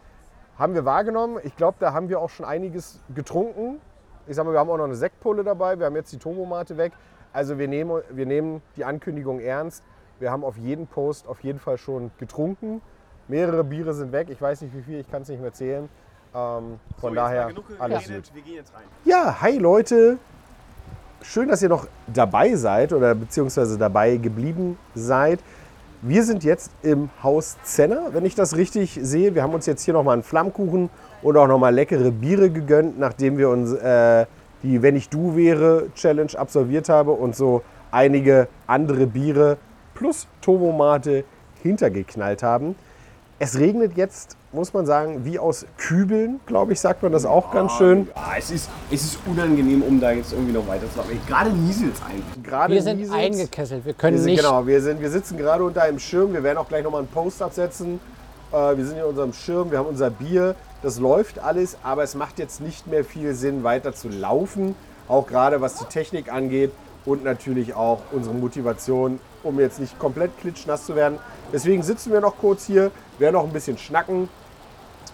haben 0.59 0.75
wir 0.75 0.85
wahrgenommen. 0.85 1.39
Ich 1.45 1.57
glaube, 1.57 1.77
da 1.81 1.93
haben 1.93 2.09
wir 2.09 2.21
auch 2.21 2.31
schon 2.31 2.45
einiges 2.45 3.01
getrunken. 3.15 3.81
Ich 4.27 4.37
sag 4.37 4.45
mal, 4.45 4.53
wir 4.53 4.59
haben 4.59 4.71
auch 4.71 4.77
noch 4.77 4.85
eine 4.85 4.97
Sektpulle 4.97 5.45
dabei, 5.45 5.79
wir 5.79 5.87
haben 5.87 5.97
jetzt 5.97 6.13
die 6.13 6.19
Tomomate 6.19 6.77
weg. 6.77 6.93
Also 7.33 7.59
wir 7.59 7.69
nehmen, 7.69 8.03
wir 8.11 8.27
nehmen 8.27 8.63
die 8.77 8.85
Ankündigung 8.85 9.41
ernst. 9.41 9.83
Wir 10.19 10.31
haben 10.33 10.45
auf 10.45 10.57
jeden 10.57 10.87
Post 10.87 11.29
auf 11.29 11.41
jeden 11.45 11.59
Fall 11.59 11.79
schon 11.79 12.11
getrunken. 12.19 12.83
Mehrere 13.29 13.63
Biere 13.63 13.95
sind 13.95 14.11
weg, 14.11 14.29
ich 14.31 14.41
weiß 14.41 14.63
nicht 14.63 14.75
wie 14.75 14.83
viel, 14.83 14.99
ich 14.99 15.11
kann 15.11 15.23
es 15.23 15.29
nicht 15.29 15.41
mehr 15.41 15.53
zählen. 15.53 15.89
Ähm, 16.35 16.81
von 16.99 17.15
daher 17.15 17.51
alles 17.79 18.09
gut. 18.09 18.35
wir 18.35 18.43
gehen 18.43 18.57
jetzt 18.57 18.75
rein. 18.75 18.83
Ja, 19.05 19.41
hi 19.41 19.59
Leute. 19.59 20.19
schön, 21.23 21.49
dass 21.49 21.63
ihr 21.63 21.69
noch 21.69 21.87
dabei 22.07 22.55
seid 22.57 22.93
oder 22.93 23.15
beziehungsweise 23.15 23.79
dabei 23.79 24.17
geblieben 24.17 24.79
seid. 24.95 25.41
Wir 26.01 26.23
sind 26.23 26.45
jetzt 26.45 26.71
im 26.83 27.11
Haus 27.25 27.57
Zenner, 27.65 28.11
wenn 28.13 28.25
ich 28.25 28.37
das 28.37 28.57
richtig 28.57 29.01
sehe. 29.03 29.35
Wir 29.35 29.43
haben 29.43 29.53
uns 29.53 29.67
jetzt 29.67 29.83
hier 29.83 29.95
nochmal 29.95 30.13
einen 30.13 30.23
Flammkuchen 30.23 30.91
und 31.23 31.37
auch 31.37 31.49
nochmal 31.49 31.75
leckere 31.75 32.13
Biere 32.13 32.51
gegönnt, 32.51 33.01
nachdem 33.01 33.37
wir 33.37 33.49
uns 33.49 33.73
äh, 33.73 34.27
die 34.63 34.81
Wenn 34.81 34.95
ich 34.95 35.09
du 35.09 35.35
wäre 35.35 35.89
Challenge 35.97 36.31
absolviert 36.37 36.89
haben 36.89 37.11
und 37.11 37.35
so 37.35 37.63
einige 37.91 38.47
andere 38.69 39.09
Biere 39.09 39.57
plus 39.95 40.29
Tomomate 40.41 41.25
hintergeknallt 41.65 42.45
haben. 42.45 42.77
Es 43.41 43.59
regnet 43.59 43.97
jetzt, 43.97 44.37
muss 44.53 44.73
man 44.73 44.87
sagen, 44.87 45.25
wie 45.25 45.39
aus 45.39 45.67
Kübeln, 45.77 46.41
glaube 46.47 46.73
ich, 46.73 46.81
sagt 46.81 47.03
man 47.03 47.13
das 47.13 47.27
auch 47.27 47.51
ganz 47.51 47.73
schön. 47.73 48.09
Ja, 48.17 48.33
es 48.39 48.51
ist, 48.51 48.71
es 48.91 49.05
ist 49.05 49.19
unangenehm, 49.27 49.83
um 49.83 50.01
da 50.01 50.13
jetzt 50.13 50.33
irgendwie 50.33 50.53
noch 50.53 50.67
weiter 50.67 50.91
zu 50.91 50.99
machen. 50.99 51.21
Gerade 51.27 51.51
Niesels 51.51 52.01
eigentlich. 52.03 52.43
Gerade 52.43 52.73
Wir 52.75 52.83
sind 52.83 52.99
nieselt's. 52.99 53.25
eingekesselt. 53.25 53.85
Wir 53.85 53.93
können 53.93 54.17
Wir 54.17 54.23
sind, 54.23 54.33
nicht. 54.33 54.41
genau, 54.43 54.67
wir, 54.67 54.81
sind, 54.81 55.01
wir 55.01 55.11
sitzen 55.11 55.37
gerade 55.37 55.65
unter 55.65 55.83
einem 55.83 55.99
Schirm. 55.99 56.33
Wir 56.33 56.43
werden 56.43 56.57
auch 56.59 56.69
gleich 56.69 56.83
nochmal 56.83 57.01
einen 57.01 57.09
Post 57.11 57.43
absetzen. 57.43 58.01
Äh, 58.53 58.77
wir 58.77 58.87
sind 58.87 58.97
in 58.97 59.05
unserem 59.05 59.33
Schirm, 59.35 59.71
wir 59.71 59.79
haben 59.79 59.87
unser 59.89 60.11
Bier. 60.11 60.55
Das 60.83 60.99
läuft 60.99 61.41
alles, 61.41 61.77
aber 61.83 62.03
es 62.05 62.15
macht 62.15 62.39
jetzt 62.39 62.61
nicht 62.61 62.87
mehr 62.87 63.05
viel 63.05 63.35
Sinn, 63.35 63.65
weiter 63.65 63.93
zu 63.93 64.09
laufen. 64.09 64.75
Auch 65.09 65.27
gerade 65.27 65.61
was 65.61 65.75
die 65.75 65.85
Technik 65.87 66.33
angeht 66.33 66.71
und 67.05 67.25
natürlich 67.25 67.75
auch 67.75 68.01
unsere 68.13 68.35
Motivation, 68.35 69.21
um 69.43 69.59
jetzt 69.61 69.79
nicht 69.81 69.99
komplett 69.99 70.39
klitschnass 70.41 70.87
zu 70.87 70.97
werden. 70.97 71.19
Deswegen 71.53 71.83
sitzen 71.83 72.13
wir 72.13 72.21
noch 72.21 72.37
kurz 72.39 72.67
hier, 72.67 72.91
werden 73.19 73.35
noch 73.35 73.45
ein 73.45 73.53
bisschen 73.53 73.77
schnacken 73.79 74.29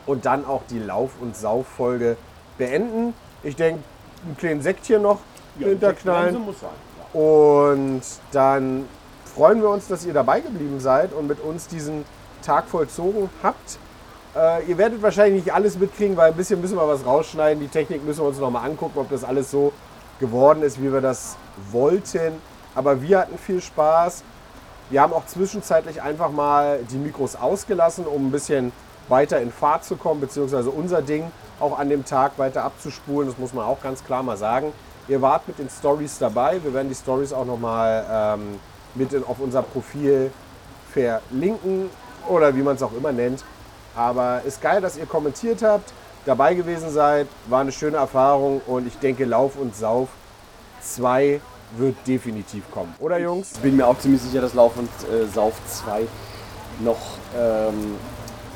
und 0.06 0.26
dann 0.26 0.44
auch 0.46 0.62
die 0.68 0.78
Lauf- 0.78 1.16
und 1.20 1.36
Sauffolge 1.36 2.16
beenden. 2.58 3.14
Ich 3.42 3.56
denke, 3.56 3.82
ein 4.26 4.36
kleines 4.36 4.64
Sektchen 4.64 5.02
noch 5.02 5.20
hinterknallen. 5.58 6.38
muss 6.40 6.60
sein. 6.60 6.70
Ja. 7.14 7.20
Und 7.20 8.02
dann 8.32 8.86
freuen 9.24 9.60
wir 9.60 9.68
uns, 9.68 9.88
dass 9.88 10.04
ihr 10.04 10.12
dabei 10.12 10.40
geblieben 10.40 10.80
seid 10.80 11.12
und 11.12 11.26
mit 11.26 11.40
uns 11.40 11.68
diesen 11.68 12.04
Tag 12.42 12.68
vollzogen 12.68 13.30
habt. 13.42 13.78
Äh, 14.36 14.64
ihr 14.66 14.78
werdet 14.78 15.02
wahrscheinlich 15.02 15.44
nicht 15.44 15.54
alles 15.54 15.78
mitkriegen, 15.78 16.16
weil 16.16 16.30
ein 16.30 16.36
bisschen 16.36 16.60
müssen 16.60 16.76
wir 16.76 16.86
was 16.86 17.06
rausschneiden. 17.06 17.60
Die 17.60 17.68
Technik 17.68 18.04
müssen 18.04 18.20
wir 18.20 18.28
uns 18.28 18.38
nochmal 18.38 18.68
angucken, 18.68 18.98
ob 18.98 19.10
das 19.10 19.24
alles 19.24 19.50
so 19.50 19.72
geworden 20.20 20.62
ist, 20.62 20.82
wie 20.82 20.92
wir 20.92 21.00
das 21.00 21.36
wollten. 21.70 22.32
Aber 22.74 23.00
wir 23.02 23.20
hatten 23.20 23.38
viel 23.38 23.60
Spaß. 23.60 24.24
Wir 24.90 25.00
haben 25.00 25.12
auch 25.12 25.26
zwischenzeitlich 25.26 26.02
einfach 26.02 26.30
mal 26.30 26.80
die 26.90 26.96
Mikros 26.96 27.36
ausgelassen, 27.36 28.06
um 28.06 28.28
ein 28.28 28.30
bisschen 28.30 28.72
weiter 29.08 29.40
in 29.40 29.50
Fahrt 29.52 29.84
zu 29.84 29.96
kommen, 29.96 30.20
beziehungsweise 30.20 30.70
unser 30.70 31.02
Ding 31.02 31.30
auch 31.60 31.78
an 31.78 31.88
dem 31.88 32.04
Tag 32.04 32.38
weiter 32.38 32.64
abzuspulen. 32.64 33.28
Das 33.28 33.38
muss 33.38 33.52
man 33.52 33.64
auch 33.64 33.80
ganz 33.80 34.04
klar 34.04 34.22
mal 34.22 34.36
sagen. 34.36 34.72
Ihr 35.08 35.20
wart 35.20 35.46
mit 35.46 35.58
den 35.58 35.68
Stories 35.68 36.18
dabei. 36.18 36.62
Wir 36.62 36.72
werden 36.72 36.88
die 36.88 36.94
Stories 36.94 37.32
auch 37.32 37.44
nochmal 37.44 38.06
ähm, 38.10 38.60
mit 38.94 39.12
in, 39.12 39.24
auf 39.24 39.38
unser 39.38 39.62
Profil 39.62 40.30
verlinken 40.92 41.90
oder 42.28 42.56
wie 42.56 42.62
man 42.62 42.76
es 42.76 42.82
auch 42.82 42.92
immer 42.92 43.12
nennt. 43.12 43.44
Aber 43.94 44.42
ist 44.44 44.62
geil, 44.62 44.80
dass 44.80 44.96
ihr 44.96 45.06
kommentiert 45.06 45.62
habt, 45.62 45.92
dabei 46.24 46.54
gewesen 46.54 46.90
seid. 46.90 47.28
War 47.46 47.60
eine 47.60 47.72
schöne 47.72 47.98
Erfahrung 47.98 48.60
und 48.66 48.86
ich 48.86 48.98
denke, 48.98 49.24
Lauf 49.24 49.56
und 49.56 49.76
Sauf 49.76 50.08
2 50.80 51.40
wird 51.76 51.96
definitiv 52.06 52.70
kommen. 52.70 52.94
Oder 52.98 53.18
Jungs? 53.18 53.52
Ich 53.52 53.60
bin 53.60 53.76
mir 53.76 53.86
auch 53.86 53.98
ziemlich 53.98 54.22
sicher, 54.22 54.40
dass 54.40 54.54
Lauf 54.54 54.76
und 54.76 54.88
äh, 55.08 55.26
Sauf 55.26 55.54
2 55.66 56.06
noch 56.80 56.98
ähm, 57.36 57.96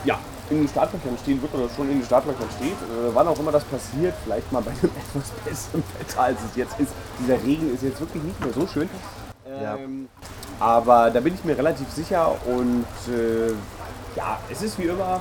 ja, 0.04 0.18
in 0.50 0.58
den 0.58 0.68
Startlöchern 0.68 1.16
stehen 1.22 1.40
wird 1.42 1.54
oder 1.54 1.68
schon 1.74 1.90
in 1.90 1.98
den 1.98 2.04
Startlöchern 2.04 2.48
steht. 2.56 2.72
Äh, 2.72 3.14
wann 3.14 3.28
auch 3.28 3.38
immer 3.38 3.52
das 3.52 3.64
passiert, 3.64 4.14
vielleicht 4.24 4.50
mal 4.52 4.62
bei 4.62 4.70
einem 4.70 4.80
etwas 5.14 5.30
besseren 5.44 5.82
Wetter, 5.98 6.20
als 6.22 6.38
es 6.50 6.56
jetzt 6.56 6.78
ist. 6.80 6.92
Dieser 7.20 7.42
Regen 7.42 7.74
ist 7.74 7.82
jetzt 7.82 8.00
wirklich 8.00 8.22
nicht 8.22 8.40
mehr 8.40 8.52
so 8.52 8.66
schön. 8.66 8.88
Ja. 9.62 9.76
Ähm, 9.76 10.08
aber 10.60 11.10
da 11.10 11.20
bin 11.20 11.34
ich 11.34 11.44
mir 11.44 11.56
relativ 11.56 11.88
sicher 11.90 12.32
und 12.46 12.84
äh, 13.12 13.48
ja, 14.16 14.38
es 14.50 14.62
ist 14.62 14.78
wie 14.78 14.84
immer. 14.84 15.20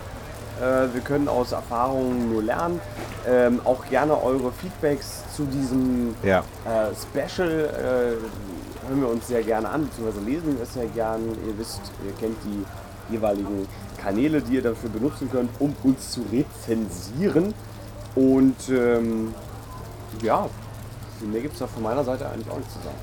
Äh, 0.59 0.93
wir 0.93 1.01
können 1.01 1.28
aus 1.28 1.51
Erfahrungen 1.51 2.32
nur 2.32 2.41
lernen. 2.41 2.80
Ähm, 3.28 3.61
auch 3.63 3.86
gerne 3.89 4.21
eure 4.21 4.51
Feedbacks 4.51 5.23
zu 5.36 5.45
diesem 5.45 6.15
Ja. 6.23 6.39
äh, 6.65 6.88
Special 6.95 7.49
äh, 7.49 8.88
hören 8.89 9.01
wir 9.01 9.09
uns 9.09 9.28
sehr 9.28 9.43
gerne 9.43 9.69
an, 9.69 9.86
beziehungsweise 9.86 10.25
lesen 10.25 10.55
wir 10.57 10.63
es 10.63 10.73
sehr 10.73 10.88
gern. 10.88 11.21
Ihr 11.45 11.57
wisst, 11.59 11.82
ihr 12.05 12.13
kennt 12.19 12.38
die 12.43 12.65
jeweiligen 13.13 13.67
Kanäle, 13.98 14.41
die 14.41 14.56
ihr 14.56 14.62
dafür 14.62 14.89
benutzen 14.89 15.30
könnt, 15.32 15.50
um 15.60 15.74
uns 15.84 16.12
zu 16.12 16.26
rezensieren. 16.32 17.54
Und 18.16 18.70
ähm, 18.70 19.34
ja, 20.22 20.50
mehr 21.22 21.41
gibt 21.41 21.54
es 21.54 21.60
da 21.60 21.68
von 21.68 21.84
meiner 21.84 22.04
Seite 22.04 22.28
eigentlich 22.30 22.50
auch 22.50 22.58
nicht 22.58 22.72
zu 22.72 22.80
sagen. 22.80 22.98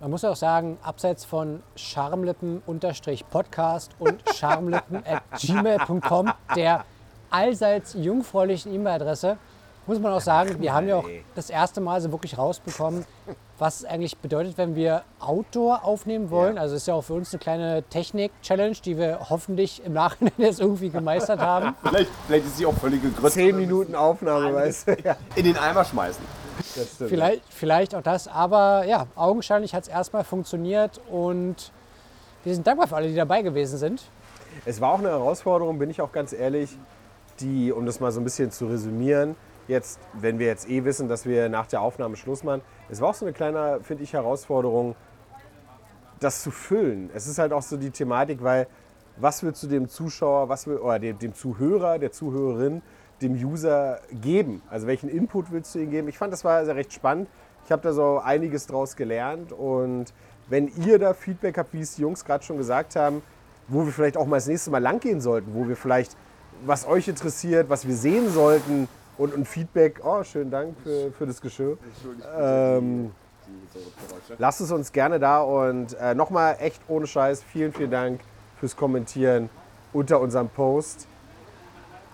Man 0.00 0.10
muss 0.10 0.24
auch 0.24 0.36
sagen, 0.36 0.78
abseits 0.82 1.26
von 1.26 1.62
charmlippen-podcast 1.76 3.92
und 3.98 4.22
charmlippen.gmail.com, 4.34 6.32
der 6.56 6.86
allseits 7.28 7.92
jungfräulichen 7.94 8.74
E-Mail-Adresse, 8.74 9.36
muss 9.86 9.98
man 9.98 10.12
auch 10.12 10.20
sagen, 10.20 10.60
wir 10.60 10.72
haben 10.72 10.88
ja 10.88 10.96
auch 10.96 11.08
das 11.34 11.50
erste 11.50 11.80
Mal 11.80 12.00
so 12.00 12.10
wirklich 12.12 12.38
rausbekommen, 12.38 13.04
was 13.58 13.80
es 13.80 13.84
eigentlich 13.84 14.16
bedeutet, 14.18 14.56
wenn 14.56 14.74
wir 14.74 15.02
Outdoor 15.18 15.84
aufnehmen 15.84 16.30
wollen. 16.30 16.58
Also 16.58 16.74
es 16.76 16.82
ist 16.82 16.86
ja 16.86 16.94
auch 16.94 17.02
für 17.04 17.14
uns 17.14 17.32
eine 17.32 17.40
kleine 17.40 17.82
Technik-Challenge, 17.84 18.76
die 18.84 18.96
wir 18.96 19.28
hoffentlich 19.28 19.84
im 19.84 19.92
Nachhinein 19.92 20.32
jetzt 20.38 20.60
irgendwie 20.60 20.90
gemeistert 20.90 21.40
haben. 21.40 21.74
Vielleicht, 21.82 22.10
vielleicht 22.26 22.46
ist 22.46 22.56
sie 22.58 22.66
auch 22.66 22.74
völlige 22.74 23.10
Grütze. 23.10 23.34
10 23.34 23.56
Minuten 23.56 23.94
Aufnahme, 23.94 24.54
weißt 24.54 24.88
du? 24.88 24.96
Ja, 25.04 25.16
In 25.34 25.44
den 25.44 25.56
Eimer 25.56 25.84
schmeißen. 25.84 26.24
Vielleicht, 26.98 27.42
vielleicht 27.48 27.94
auch 27.94 28.02
das, 28.02 28.28
aber 28.28 28.84
ja, 28.86 29.06
augenscheinlich 29.16 29.74
hat 29.74 29.84
es 29.84 29.88
erstmal 29.88 30.24
funktioniert 30.24 31.00
und 31.10 31.72
wir 32.44 32.54
sind 32.54 32.66
dankbar 32.66 32.86
für 32.86 32.96
alle, 32.96 33.08
die 33.08 33.14
dabei 33.14 33.42
gewesen 33.42 33.78
sind. 33.78 34.02
Es 34.64 34.80
war 34.80 34.92
auch 34.92 34.98
eine 34.98 35.08
Herausforderung, 35.08 35.78
bin 35.78 35.90
ich 35.90 36.00
auch 36.00 36.12
ganz 36.12 36.32
ehrlich, 36.32 36.76
die, 37.40 37.72
um 37.72 37.86
das 37.86 38.00
mal 38.00 38.12
so 38.12 38.20
ein 38.20 38.24
bisschen 38.24 38.50
zu 38.50 38.66
resümieren, 38.66 39.36
jetzt, 39.70 40.00
wenn 40.12 40.38
wir 40.38 40.46
jetzt 40.46 40.68
eh 40.68 40.84
wissen, 40.84 41.08
dass 41.08 41.24
wir 41.24 41.48
nach 41.48 41.66
der 41.66 41.80
Aufnahme 41.80 42.16
Schluss 42.16 42.44
machen, 42.44 42.60
es 42.90 43.00
war 43.00 43.10
auch 43.10 43.14
so 43.14 43.24
eine 43.24 43.32
kleine, 43.32 43.80
finde 43.82 44.02
ich, 44.02 44.12
Herausforderung, 44.12 44.96
das 46.18 46.42
zu 46.42 46.50
füllen. 46.50 47.08
Es 47.14 47.26
ist 47.26 47.38
halt 47.38 47.52
auch 47.52 47.62
so 47.62 47.76
die 47.76 47.90
Thematik, 47.90 48.42
weil 48.42 48.66
was 49.16 49.42
willst 49.42 49.62
du 49.62 49.68
dem 49.68 49.88
Zuschauer, 49.88 50.48
was 50.48 50.66
will, 50.66 50.78
oder 50.78 50.98
dem, 50.98 51.18
dem 51.18 51.34
Zuhörer, 51.34 51.98
der 51.98 52.12
Zuhörerin, 52.12 52.82
dem 53.22 53.32
User 53.32 54.00
geben? 54.20 54.60
Also 54.68 54.86
welchen 54.86 55.08
Input 55.08 55.50
willst 55.50 55.74
du 55.74 55.78
ihm 55.78 55.90
geben? 55.90 56.08
Ich 56.08 56.18
fand, 56.18 56.32
das 56.32 56.44
war 56.44 56.64
sehr 56.64 56.76
recht 56.76 56.92
spannend. 56.92 57.28
Ich 57.64 57.72
habe 57.72 57.82
da 57.82 57.92
so 57.92 58.18
einiges 58.18 58.66
draus 58.66 58.96
gelernt 58.96 59.52
und 59.52 60.12
wenn 60.48 60.68
ihr 60.84 60.98
da 60.98 61.14
Feedback 61.14 61.56
habt, 61.58 61.72
wie 61.72 61.80
es 61.80 61.94
die 61.94 62.02
Jungs 62.02 62.24
gerade 62.24 62.42
schon 62.42 62.56
gesagt 62.56 62.96
haben, 62.96 63.22
wo 63.68 63.84
wir 63.84 63.92
vielleicht 63.92 64.16
auch 64.16 64.26
mal 64.26 64.38
das 64.38 64.48
nächste 64.48 64.70
Mal 64.70 64.82
lang 64.82 64.98
gehen 64.98 65.20
sollten, 65.20 65.54
wo 65.54 65.68
wir 65.68 65.76
vielleicht, 65.76 66.16
was 66.66 66.88
euch 66.88 67.06
interessiert, 67.06 67.70
was 67.70 67.86
wir 67.86 67.94
sehen 67.94 68.28
sollten 68.30 68.88
und 69.20 69.36
ein 69.36 69.44
Feedback, 69.44 70.00
oh, 70.02 70.24
schönen 70.24 70.50
Dank 70.50 70.74
für, 70.82 71.12
für 71.12 71.26
das 71.26 71.40
Geschirr. 71.40 71.76
Ähm, 72.38 73.12
lasst 74.38 74.62
es 74.62 74.72
uns 74.72 74.90
gerne 74.92 75.18
da 75.20 75.42
und 75.42 75.94
äh, 76.00 76.14
nochmal 76.14 76.56
echt 76.58 76.80
ohne 76.88 77.06
Scheiß, 77.06 77.42
vielen, 77.42 77.72
vielen 77.72 77.90
Dank 77.90 78.20
fürs 78.58 78.74
Kommentieren 78.76 79.50
unter 79.92 80.20
unserem 80.20 80.48
Post. 80.48 81.06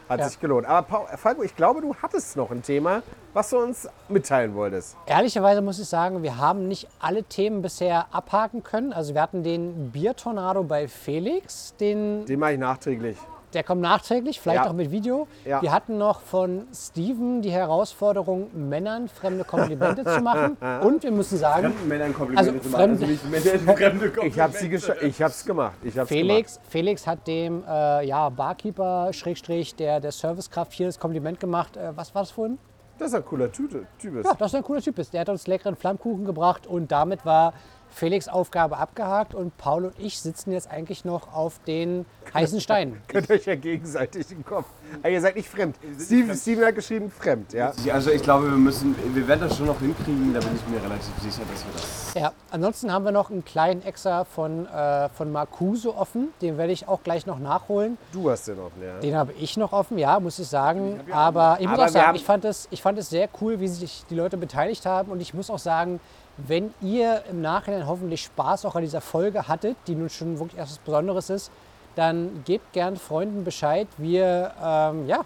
Hat 0.08 0.20
Ja. 0.20 0.28
sich 0.28 0.38
gelohnt. 0.40 0.66
Aber 0.68 0.86
Paul, 0.86 1.06
Falco, 1.16 1.42
ich 1.42 1.54
glaube, 1.56 1.80
du 1.80 1.94
hattest 2.00 2.36
noch 2.36 2.50
ein 2.52 2.62
Thema, 2.62 3.02
was 3.34 3.50
du 3.50 3.58
uns 3.58 3.88
mitteilen 4.08 4.54
wolltest. 4.54 4.96
Ehrlicherweise 5.06 5.62
muss 5.62 5.80
ich 5.80 5.88
sagen, 5.88 6.22
wir 6.22 6.38
haben 6.38 6.68
nicht 6.68 6.88
alle 7.00 7.24
Themen 7.24 7.60
bisher 7.60 8.06
abhaken 8.12 8.62
können. 8.62 8.92
Also 8.92 9.14
wir 9.14 9.22
hatten 9.22 9.42
den 9.42 9.90
Biertornado 9.90 10.62
bei 10.62 10.86
Felix, 10.86 11.74
den, 11.80 12.24
Den 12.26 12.38
mache 12.38 12.52
ich 12.52 12.58
nachträglich. 12.60 13.16
Der 13.56 13.64
kommt 13.64 13.80
nachträglich, 13.80 14.38
vielleicht 14.38 14.64
Ja. 14.64 14.70
auch 14.70 14.74
mit 14.74 14.90
Video. 14.90 15.26
Ja. 15.46 15.62
Wir 15.62 15.72
hatten 15.72 15.96
noch 15.96 16.20
von 16.20 16.68
Steven 16.74 17.40
die 17.40 17.50
Herausforderung, 17.50 18.50
Männern 18.52 19.08
fremde 19.08 19.44
Komplimente 19.44 20.04
zu 20.04 20.20
machen. 20.20 20.56
Und 20.82 21.02
wir 21.02 21.10
müssen 21.10 21.38
sagen, 21.38 21.72
Fremden 21.72 21.88
Männern 21.88 22.14
Komplimente 22.14 22.50
Also 22.52 22.62
zu 22.62 22.68
machen. 22.68 22.90
Also 22.90 23.06
nicht 23.06 23.24
Männern 23.30 23.60
fremde 23.76 24.10
Komplimente. 24.10 24.26
Ich 24.26 24.38
habe 24.38 24.52
sie 24.52 24.68
gesch- 24.68 25.02
ich 25.02 25.22
hab's 25.22 25.44
gemacht. 25.46 25.76
Ich 25.82 25.98
hab's 25.98 26.08
Felix, 26.08 26.60
Felix 26.68 27.06
hat 27.06 27.26
dem 27.26 27.64
äh, 27.66 28.06
ja, 28.06 28.28
Barkeeper, 28.28 29.10
Schrägstrich, 29.14 29.74
der, 29.74 30.00
der 30.00 30.12
Servicekraft 30.12 30.72
hier 30.74 30.86
das 30.86 31.00
Kompliment 31.00 31.40
gemacht. 31.40 31.76
Äh, 31.78 31.96
was 31.96 32.14
war 32.14 32.22
das 32.22 32.30
vorhin? 32.30 32.56
gemacht. 32.56 32.70
Das 32.98 33.08
ist 33.08 33.14
ein 33.14 33.24
cooler 33.26 33.52
Tüte, 33.52 33.84
Typ. 33.98 34.16
Ist. 34.16 34.24
Ja, 34.26 34.32
dass 34.34 34.54
er 34.54 34.60
ein 34.60 34.64
cooler 34.64 34.80
Typ 34.80 34.98
ist. 34.98 35.12
Der 35.12 35.20
hat 35.22 35.28
uns 35.28 35.46
leckeren 35.46 35.76
Flammkuchen 35.76 36.24
gebracht 36.24 36.66
und 36.66 36.90
damit 36.92 37.26
war 37.26 37.52
Felix 37.96 38.28
Aufgabe 38.28 38.76
abgehakt 38.76 39.34
und 39.34 39.56
Paul 39.56 39.86
und 39.86 39.98
ich 39.98 40.20
sitzen 40.20 40.52
jetzt 40.52 40.70
eigentlich 40.70 41.06
noch 41.06 41.32
auf 41.32 41.58
den 41.66 42.04
heißen 42.34 42.60
Steinen. 42.60 43.00
Könnt 43.08 43.30
euch 43.30 43.46
ja 43.46 43.54
gegenseitig 43.54 44.26
den 44.26 44.44
Kopf. 44.44 44.66
Ah, 45.02 45.08
ihr 45.08 45.18
seid 45.22 45.34
nicht 45.34 45.48
fremd. 45.48 45.76
Steven, 45.98 46.36
Steven 46.36 46.66
hat 46.66 46.74
geschrieben 46.74 47.10
fremd, 47.10 47.54
ja. 47.54 47.72
Also 47.90 48.10
ich 48.10 48.22
glaube, 48.22 48.50
wir 48.50 48.58
müssen, 48.58 48.94
wir 49.14 49.26
werden 49.26 49.48
das 49.48 49.56
schon 49.56 49.64
noch 49.64 49.80
hinkriegen, 49.80 50.34
da 50.34 50.40
bin 50.40 50.50
ich 50.56 50.68
mir 50.68 50.82
relativ 50.82 51.14
sicher, 51.22 51.40
dass 51.50 51.64
wir 51.64 51.72
das. 51.72 52.14
Ja, 52.14 52.32
ansonsten 52.50 52.92
haben 52.92 53.06
wir 53.06 53.12
noch 53.12 53.30
einen 53.30 53.46
kleinen 53.46 53.82
Extra 53.82 54.24
von, 54.24 54.66
äh, 54.66 55.08
von 55.08 55.32
Marcuse 55.32 55.96
offen. 55.96 56.28
Den 56.42 56.58
werde 56.58 56.74
ich 56.74 56.88
auch 56.88 57.02
gleich 57.02 57.24
noch 57.24 57.38
nachholen. 57.38 57.96
Du 58.12 58.28
hast 58.28 58.46
den 58.46 58.58
offen, 58.58 58.82
ja. 58.82 58.98
Den 59.00 59.16
habe 59.16 59.32
ich 59.32 59.56
noch 59.56 59.72
offen, 59.72 59.96
ja, 59.96 60.20
muss 60.20 60.38
ich 60.38 60.48
sagen. 60.48 61.00
Aber 61.10 61.56
ich 61.60 61.66
muss 61.66 61.78
Aber 61.78 61.86
auch 61.86 61.92
sagen, 61.92 62.16
ich 62.16 62.24
fand, 62.24 62.44
es, 62.44 62.68
ich 62.70 62.82
fand 62.82 62.98
es 62.98 63.08
sehr 63.08 63.30
cool, 63.40 63.58
wie 63.58 63.68
sich 63.68 64.04
die 64.10 64.14
Leute 64.14 64.36
beteiligt 64.36 64.84
haben. 64.84 65.10
Und 65.10 65.20
ich 65.20 65.32
muss 65.32 65.48
auch 65.48 65.58
sagen, 65.58 65.98
Wenn 66.38 66.74
ihr 66.82 67.22
im 67.30 67.40
Nachhinein 67.40 67.86
hoffentlich 67.86 68.24
Spaß 68.24 68.66
auch 68.66 68.76
an 68.76 68.82
dieser 68.82 69.00
Folge 69.00 69.48
hattet, 69.48 69.76
die 69.86 69.94
nun 69.94 70.10
schon 70.10 70.38
wirklich 70.38 70.60
etwas 70.60 70.78
Besonderes 70.78 71.30
ist, 71.30 71.50
dann 71.94 72.42
gebt 72.44 72.74
gern 72.74 72.96
Freunden 72.96 73.42
Bescheid. 73.42 73.88
Wir, 73.96 74.52
ähm, 74.62 75.06
ja, 75.06 75.24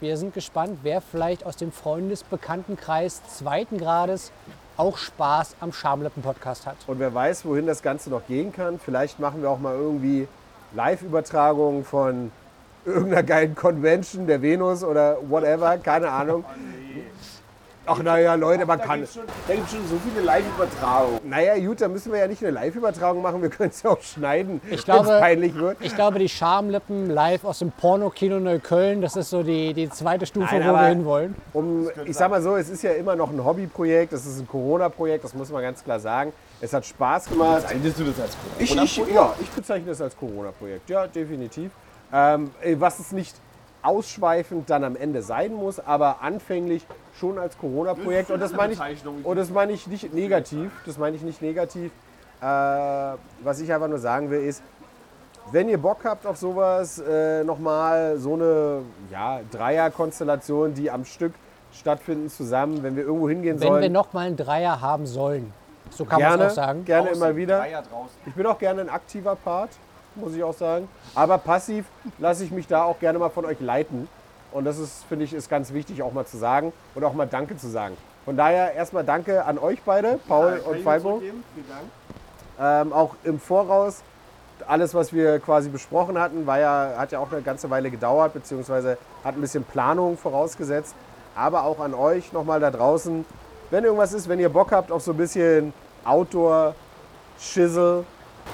wir 0.00 0.16
sind 0.18 0.34
gespannt, 0.34 0.80
wer 0.82 1.00
vielleicht 1.00 1.46
aus 1.46 1.56
dem 1.56 1.72
Freundesbekanntenkreis 1.72 3.22
zweiten 3.26 3.78
Grades 3.78 4.32
auch 4.76 4.98
Spaß 4.98 5.56
am 5.60 5.72
Schamlippen-Podcast 5.72 6.66
hat. 6.66 6.76
Und 6.86 6.98
wer 6.98 7.12
weiß, 7.12 7.44
wohin 7.44 7.66
das 7.66 7.82
Ganze 7.82 8.10
noch 8.10 8.26
gehen 8.26 8.52
kann. 8.52 8.78
Vielleicht 8.78 9.18
machen 9.18 9.42
wir 9.42 9.50
auch 9.50 9.58
mal 9.58 9.74
irgendwie 9.74 10.28
Live-Übertragungen 10.74 11.84
von 11.84 12.32
irgendeiner 12.84 13.22
geilen 13.22 13.54
Convention 13.54 14.26
der 14.26 14.40
Venus 14.40 14.84
oder 14.84 15.16
whatever, 15.28 15.76
keine 15.78 16.10
Ahnung. 16.10 16.44
Ach 17.92 18.02
naja, 18.04 18.34
Leute, 18.36 18.66
man 18.66 18.80
kann. 18.80 19.00
Da 19.48 19.54
gibt 19.54 19.66
es 19.66 19.72
schon 19.72 19.86
so 19.88 19.96
viele 20.08 20.24
Live-Übertragungen. 20.24 21.18
Naja, 21.28 21.58
gut, 21.58 21.80
da 21.80 21.88
müssen 21.88 22.12
wir 22.12 22.20
ja 22.20 22.28
nicht 22.28 22.40
eine 22.40 22.52
Live-Übertragung 22.52 23.20
machen, 23.20 23.42
wir 23.42 23.48
können 23.50 23.70
es 23.70 23.82
ja 23.82 23.90
auch 23.90 24.00
schneiden, 24.00 24.60
Ich 24.66 24.70
wenn 24.70 24.78
es 24.78 24.84
glaube- 24.84 25.08
peinlich 25.18 25.54
wird. 25.56 25.76
Ich 25.80 25.94
glaube, 25.96 26.20
die 26.20 26.28
Schamlippen 26.28 27.10
live 27.10 27.44
aus 27.44 27.58
dem 27.58 27.72
Pornokino 27.72 28.38
Neukölln, 28.38 29.00
das 29.02 29.16
ist 29.16 29.30
so 29.30 29.42
die, 29.42 29.74
die 29.74 29.90
zweite 29.90 30.24
Stufe, 30.24 30.54
Nein, 30.54 30.68
wo 30.68 30.72
wir 30.74 30.86
hinwollen. 30.86 31.34
Um, 31.52 31.90
ich 32.04 32.16
sag 32.16 32.30
mal 32.30 32.40
so, 32.40 32.56
es 32.56 32.70
ist 32.70 32.82
ja 32.82 32.92
immer 32.92 33.16
noch 33.16 33.30
ein 33.30 33.44
Hobbyprojekt, 33.44 34.12
es 34.12 34.24
ist 34.24 34.38
ein 34.38 34.46
Corona-Projekt, 34.46 35.24
das 35.24 35.34
muss 35.34 35.50
man 35.50 35.62
ganz 35.62 35.82
klar 35.82 35.98
sagen. 35.98 36.32
Es 36.60 36.72
hat 36.72 36.86
Spaß 36.86 37.28
gemacht. 37.28 37.62
Bezeichnest 37.62 37.98
du 37.98 38.04
das 38.04 38.20
als 38.20 38.36
Ich, 38.58 38.76
ich, 38.76 38.96
ja, 39.12 39.34
ich 39.40 39.50
bezeichne 39.50 39.88
das 39.88 40.00
als 40.00 40.16
Corona-Projekt, 40.16 40.88
ja, 40.90 41.08
definitiv. 41.08 41.72
Ähm, 42.12 42.50
äh, 42.60 42.76
was 42.78 42.98
es 43.00 43.10
nicht 43.12 43.34
ausschweifend 43.82 44.68
dann 44.70 44.84
am 44.84 44.96
Ende 44.96 45.22
sein 45.22 45.52
muss, 45.54 45.80
aber 45.80 46.22
anfänglich 46.22 46.86
schon 47.18 47.38
als 47.38 47.56
Corona-Projekt. 47.58 48.30
Und 48.30 48.40
das 48.40 48.52
meine 48.52 48.72
ich, 48.72 48.80
und 49.24 49.36
das 49.36 49.50
meine 49.50 49.72
ich 49.72 49.86
nicht 49.86 50.12
negativ. 50.12 50.70
Das 50.86 50.98
meine 50.98 51.16
ich 51.16 51.22
nicht 51.22 51.42
negativ. 51.42 51.92
Äh, 52.40 52.44
was 52.44 53.60
ich 53.60 53.72
einfach 53.72 53.88
nur 53.88 53.98
sagen 53.98 54.30
will, 54.30 54.42
ist, 54.42 54.62
wenn 55.52 55.68
ihr 55.68 55.78
Bock 55.78 55.98
habt 56.04 56.26
auf 56.26 56.36
sowas, 56.36 56.98
äh, 56.98 57.44
nochmal 57.44 58.18
so 58.18 58.34
eine 58.34 58.82
ja, 59.10 59.40
Dreier-Konstellation, 59.50 60.74
die 60.74 60.90
am 60.90 61.04
Stück 61.04 61.32
stattfinden 61.72 62.28
zusammen, 62.28 62.82
wenn 62.82 62.96
wir 62.96 63.04
irgendwo 63.04 63.28
hingehen 63.28 63.60
Wenn 63.60 63.68
sollen. 63.68 63.82
wir 63.82 63.90
noch 63.90 64.12
mal 64.12 64.26
einen 64.26 64.36
Dreier 64.36 64.80
haben 64.80 65.06
sollen. 65.06 65.52
So 65.90 66.04
kann 66.04 66.20
man 66.22 66.40
es 66.40 66.52
auch 66.52 66.56
sagen. 66.56 66.84
gerne 66.84 67.10
immer 67.10 67.34
wieder. 67.34 67.64
Ich 68.26 68.34
bin 68.34 68.46
auch 68.46 68.58
gerne 68.58 68.82
ein 68.82 68.88
aktiver 68.88 69.34
Part, 69.36 69.70
muss 70.14 70.34
ich 70.34 70.42
auch 70.42 70.54
sagen. 70.54 70.88
Aber 71.14 71.38
passiv 71.38 71.86
lasse 72.18 72.44
ich 72.44 72.50
mich 72.50 72.66
da 72.66 72.84
auch 72.84 72.98
gerne 72.98 73.18
mal 73.18 73.30
von 73.30 73.44
euch 73.44 73.60
leiten. 73.60 74.08
Und 74.52 74.64
das 74.64 74.78
ist, 74.78 75.04
finde 75.04 75.24
ich, 75.24 75.32
ist 75.32 75.48
ganz 75.48 75.72
wichtig 75.72 76.02
auch 76.02 76.12
mal 76.12 76.26
zu 76.26 76.36
sagen 76.36 76.72
und 76.94 77.04
auch 77.04 77.12
mal 77.12 77.26
Danke 77.26 77.56
zu 77.56 77.68
sagen. 77.68 77.96
Von 78.24 78.36
daher 78.36 78.74
erstmal 78.74 79.04
Danke 79.04 79.44
an 79.44 79.58
euch 79.58 79.80
beide, 79.82 80.18
Paul 80.28 80.60
und 80.66 80.82
Falco. 80.82 81.22
Ähm, 82.60 82.92
auch 82.92 83.14
im 83.24 83.40
Voraus. 83.40 84.02
Alles, 84.66 84.92
was 84.92 85.12
wir 85.12 85.38
quasi 85.40 85.70
besprochen 85.70 86.18
hatten, 86.18 86.46
war 86.46 86.58
ja, 86.58 86.94
hat 86.98 87.12
ja 87.12 87.18
auch 87.18 87.32
eine 87.32 87.40
ganze 87.40 87.70
Weile 87.70 87.90
gedauert, 87.90 88.34
beziehungsweise 88.34 88.98
hat 89.24 89.34
ein 89.36 89.40
bisschen 89.40 89.64
Planung 89.64 90.18
vorausgesetzt. 90.18 90.94
Aber 91.34 91.64
auch 91.64 91.80
an 91.80 91.94
euch 91.94 92.32
nochmal 92.32 92.60
da 92.60 92.70
draußen, 92.70 93.24
wenn 93.70 93.84
irgendwas 93.84 94.12
ist, 94.12 94.28
wenn 94.28 94.40
ihr 94.40 94.50
Bock 94.50 94.72
habt 94.72 94.92
auf 94.92 95.02
so 95.02 95.12
ein 95.12 95.16
bisschen 95.16 95.72
Outdoor, 96.04 96.74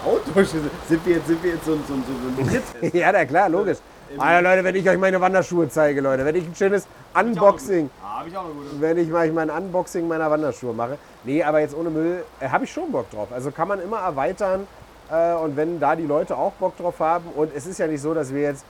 Autoschüsse. 0.05 0.70
Sind 0.89 1.05
wir 1.07 1.16
jetzt, 1.16 1.26
sind 1.26 1.43
wir 1.43 1.53
jetzt 1.53 1.64
so, 1.64 1.72
ein- 1.72 1.84
so, 1.87 1.95
so, 1.95 2.45
so 2.80 2.87
ja, 2.99 3.12
na 3.12 3.24
klar, 3.24 3.49
logisch. 3.49 3.78
Alter, 4.18 4.43
Leute, 4.49 4.64
wenn 4.64 4.76
ich 4.76 4.89
euch 4.89 4.99
meine 4.99 5.20
Wanderschuhe 5.20 5.68
zeige, 5.68 6.01
Leute, 6.01 6.24
wenn 6.24 6.37
ich 6.37 6.45
ein 6.47 6.55
schönes 6.55 6.87
Unboxing, 7.18 7.91
Ah, 8.05 8.22
ich 8.26 8.37
auch 8.37 8.45
eine 8.45 8.53
gute. 8.55 8.80
wenn 8.80 8.99
ich 8.99 9.09
mal 9.09 9.28
mein 9.32 9.51
Unboxing 9.51 10.07
meiner 10.07 10.30
Wanderschuhe 10.30 10.72
mache. 10.72 10.97
Nee, 11.24 11.43
aber 11.43 11.59
jetzt 11.61 11.74
ohne 11.76 11.91
Müll, 11.91 12.22
äh, 12.41 12.49
habe 12.49 12.64
ich 12.64 12.72
schon 12.72 12.93
Bock 12.93 13.11
drauf. 13.11 13.28
Also 13.32 13.51
kann 13.51 13.66
man 13.66 13.80
immer 13.82 13.99
erweitern. 13.99 14.68
Äh, 15.11 15.34
und 15.34 15.57
wenn 15.57 15.80
da 15.80 15.97
die 15.97 16.07
Leute 16.07 16.37
auch 16.37 16.53
Bock 16.53 16.76
drauf 16.76 17.01
haben, 17.01 17.24
und 17.34 17.51
es 17.55 17.66
ist 17.66 17.78
ja 17.78 17.89
nicht 17.89 18.01
so, 18.01 18.14
dass 18.14 18.32
wir 18.32 18.43
jetzt 18.43 18.64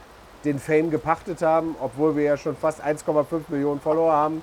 den 0.44 0.58
Fame 0.58 0.90
gepachtet 0.90 1.42
haben, 1.42 1.76
obwohl 1.82 2.16
wir 2.16 2.24
ja 2.24 2.36
schon 2.38 2.56
fast 2.56 2.82
1,5 2.82 3.24
Millionen 3.48 3.80
Follower 3.80 4.12
haben. 4.12 4.42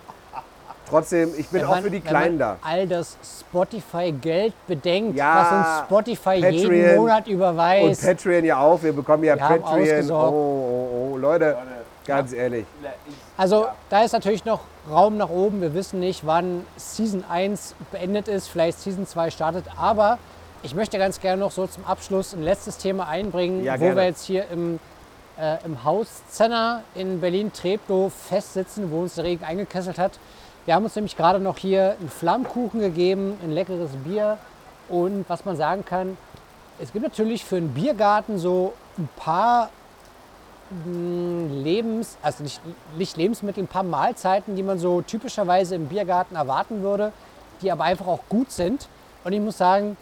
Trotzdem, 0.94 1.32
ich 1.36 1.48
bin 1.50 1.62
Wenn 1.62 1.68
auch 1.68 1.72
man- 1.72 1.84
für 1.84 1.89
die 1.89 2.04
wenn 2.04 2.10
Kleinen 2.10 2.38
da. 2.38 2.58
man 2.62 2.72
all 2.72 2.88
das 2.88 3.18
Spotify-Geld 3.39 4.54
bedenkt, 4.68 5.18
Ja, 5.18 5.36
was 5.39 5.52
uns 5.52 5.88
Spotify 5.88 6.36
jeden 6.36 6.70
Patreon 6.70 6.96
Monat 6.98 7.26
Und 7.26 7.34
überweist. 7.34 8.06
Patreon 8.06 8.46
ja 8.46 8.60
auch. 8.60 8.84
Wir 8.84 8.94
bekommen 8.94 9.24
ja 9.24 9.34
Wir 9.36 9.39
Patreon. 9.41 9.64
Oh, 9.64 9.82
ausgesorgt. 9.82 10.34
oh, 10.36 11.10
oh, 11.14 11.18
Leute, 11.18 11.58
ganz 12.06 12.32
ehrlich. 12.32 12.66
Also 13.38 13.66
da 13.89 14.04
ist 14.04 14.12
natürlich 14.12 14.46
noch 14.46 14.60
Raum 14.88 15.18
nach 15.18 15.30
oben. 15.30 15.62
Wir 15.62 15.74
wissen 15.74 16.00
nicht, 16.00 16.28
wann 16.28 16.64
Season 16.78 17.24
1 17.28 17.74
beendet 17.91 18.28
ist, 18.28 18.48
vielleicht 18.50 18.80
Season 18.80 19.08
2 19.08 19.32
startet. 19.32 19.66
Aber 19.76 20.20
ich 20.62 20.76
möchte 20.76 21.00
ganz 21.00 21.20
gerne 21.20 21.39
noch 21.39 21.50
so 21.52 21.66
zum 21.66 21.86
Abschluss 21.86 22.34
ein 22.34 22.44
letztes 22.44 22.78
Thema 22.78 23.08
einbringen, 23.08 23.64
Ja, 23.64 23.74
wo 23.74 23.80
gerne. 23.80 23.96
wir 23.96 24.04
jetzt 24.06 24.26
hier 24.26 24.46
im, 24.52 24.80
äh, 25.39 25.58
im 25.66 25.84
Haus 25.84 26.22
Zenner 26.30 26.84
in 26.94 27.20
Berlin-Treptow 27.20 28.14
festsitzen, 28.14 28.91
wo 28.91 29.00
uns 29.02 29.16
der 29.16 29.24
Regen 29.24 29.44
eingekesselt 29.44 29.98
hat. 29.98 30.20
Wir 30.66 30.76
haben 30.76 30.86
uns 30.86 30.95
nämlich 30.95 31.18
gerade 31.18 31.39
noch 31.39 31.57
hier 31.57 31.97
einen 31.99 32.09
Flammkuchen 32.09 32.80
gegeben, 32.80 33.38
ein 33.43 33.51
leckeres 33.51 33.91
Bier 34.05 34.38
und 34.88 35.26
was 35.28 35.43
man 35.43 35.57
sagen 35.57 35.84
kann, 35.84 36.18
es 36.80 36.91
gibt 36.93 37.03
natürlich 37.03 37.43
für 37.43 37.57
einen 37.57 37.74
Biergarten 37.74 38.39
so 38.39 38.74
ein 38.97 39.09
paar 39.18 39.70
Lebens, 40.86 42.18
also 42.22 42.43
nicht, 42.43 42.61
nicht 42.97 43.18
Lebensmittel, 43.18 43.64
ein 43.64 43.68
paar 43.68 43.84
Mahlzeiten, 43.84 44.55
die 44.55 44.64
man 44.64 44.80
so 44.80 45.01
typischerweise 45.01 45.76
im 45.76 45.88
Biergarten 45.88 46.36
erwarten 46.36 46.82
würde, 46.82 47.11
die 47.61 47.72
aber 47.72 47.84
einfach 47.84 48.07
auch 48.07 48.22
gut 48.30 48.51
sind. 48.51 48.88
Und 49.24 49.34
ich 49.34 49.41
muss 49.41 49.57
sagen, 49.57 49.97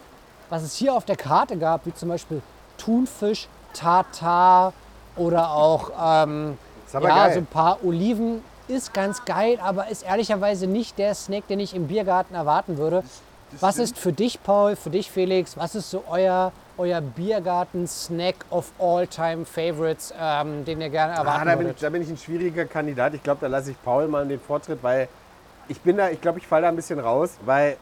was 0.49 0.63
es 0.63 0.75
hier 0.75 0.93
auf 0.93 1.05
der 1.05 1.17
Karte 1.17 1.57
gab, 1.57 1.85
wie 1.85 1.93
zum 1.93 2.09
Beispiel 2.09 2.41
Thunfisch, 2.77 3.47
Tartar 3.73 4.73
oder 5.15 5.51
auch 5.51 5.91
ähm, 6.01 6.57
ja, 6.93 6.99
geil. 6.99 7.33
so 7.33 7.39
ein 7.39 7.45
paar 7.45 7.83
Oliven, 7.83 8.43
ist 8.71 8.93
ganz 8.93 9.25
geil, 9.25 9.59
aber 9.61 9.89
ist 9.89 10.03
ehrlicherweise 10.03 10.67
nicht 10.67 10.97
der 10.97 11.13
Snack, 11.13 11.47
den 11.47 11.59
ich 11.59 11.75
im 11.75 11.87
Biergarten 11.87 12.33
erwarten 12.35 12.77
würde. 12.77 13.03
Was 13.59 13.77
ist 13.77 13.97
für 13.97 14.13
dich, 14.13 14.41
Paul, 14.41 14.77
für 14.77 14.89
dich, 14.89 15.11
Felix, 15.11 15.57
was 15.57 15.75
ist 15.75 15.91
so 15.91 16.05
euer, 16.09 16.53
euer 16.77 17.01
Biergarten-Snack 17.01 18.35
of 18.49 18.71
all-time 18.79 19.45
Favorites, 19.45 20.13
ähm, 20.17 20.63
den 20.63 20.79
ihr 20.79 20.89
gerne 20.89 21.13
Ah, 21.13 21.17
erwarten 21.17 21.47
da, 21.47 21.55
bin 21.55 21.69
ich, 21.69 21.75
da 21.75 21.89
bin 21.89 22.01
ich 22.01 22.09
ein 22.09 22.17
schwieriger 22.17 22.65
Kandidat. 22.65 23.13
Ich 23.13 23.21
glaube, 23.21 23.41
da 23.41 23.47
lasse 23.47 23.71
ich 23.71 23.83
Paul 23.83 24.07
mal 24.07 24.25
den 24.25 24.39
Vortritt, 24.39 24.79
weil 24.81 25.09
ich 25.67 25.81
bin 25.81 25.97
da, 25.97 26.09
ich 26.09 26.21
glaube, 26.21 26.39
ich 26.39 26.47
falle 26.47 26.63
da 26.63 26.69
ein 26.69 26.75
bisschen 26.77 26.99
raus, 26.99 27.31
weil 27.45 27.75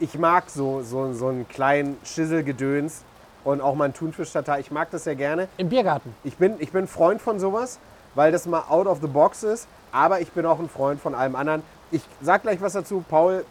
ich 0.00 0.18
mag 0.18 0.48
so, 0.48 0.82
so, 0.82 1.12
so 1.12 1.28
einen 1.28 1.46
kleinen 1.46 1.98
Schisselgedöns 2.04 3.02
und 3.44 3.60
auch 3.60 3.74
mal 3.74 3.84
einen 3.84 3.94
Thunfisch-Tatar. 3.94 4.60
Ich 4.60 4.70
mag 4.70 4.90
das 4.90 5.04
sehr 5.04 5.14
gerne. 5.14 5.48
Im 5.58 5.68
Biergarten. 5.68 6.14
Ich 6.24 6.36
bin, 6.38 6.54
ich 6.58 6.72
bin 6.72 6.86
Freund 6.86 7.20
von 7.20 7.38
sowas, 7.38 7.78
weil 8.14 8.32
das 8.32 8.46
mal 8.46 8.64
out 8.68 8.86
of 8.86 9.00
the 9.02 9.06
box 9.08 9.42
ist, 9.42 9.68
aber 9.92 10.20
ich 10.20 10.32
bin 10.32 10.46
auch 10.46 10.58
ein 10.58 10.68
Freund 10.68 11.00
von 11.00 11.14
allem 11.14 11.36
anderen. 11.36 11.62
Ich 11.90 12.02
sag 12.20 12.42
gleich 12.42 12.60
was 12.60 12.72
dazu, 12.72 13.04
Paul. 13.08 13.44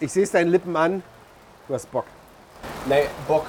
Ich 0.00 0.12
sehe 0.12 0.24
es 0.24 0.32
deinen 0.32 0.50
Lippen 0.50 0.76
an. 0.76 1.02
Du 1.68 1.74
hast 1.74 1.90
Bock. 1.90 2.04
Nee, 2.86 3.08
Bock, 3.28 3.46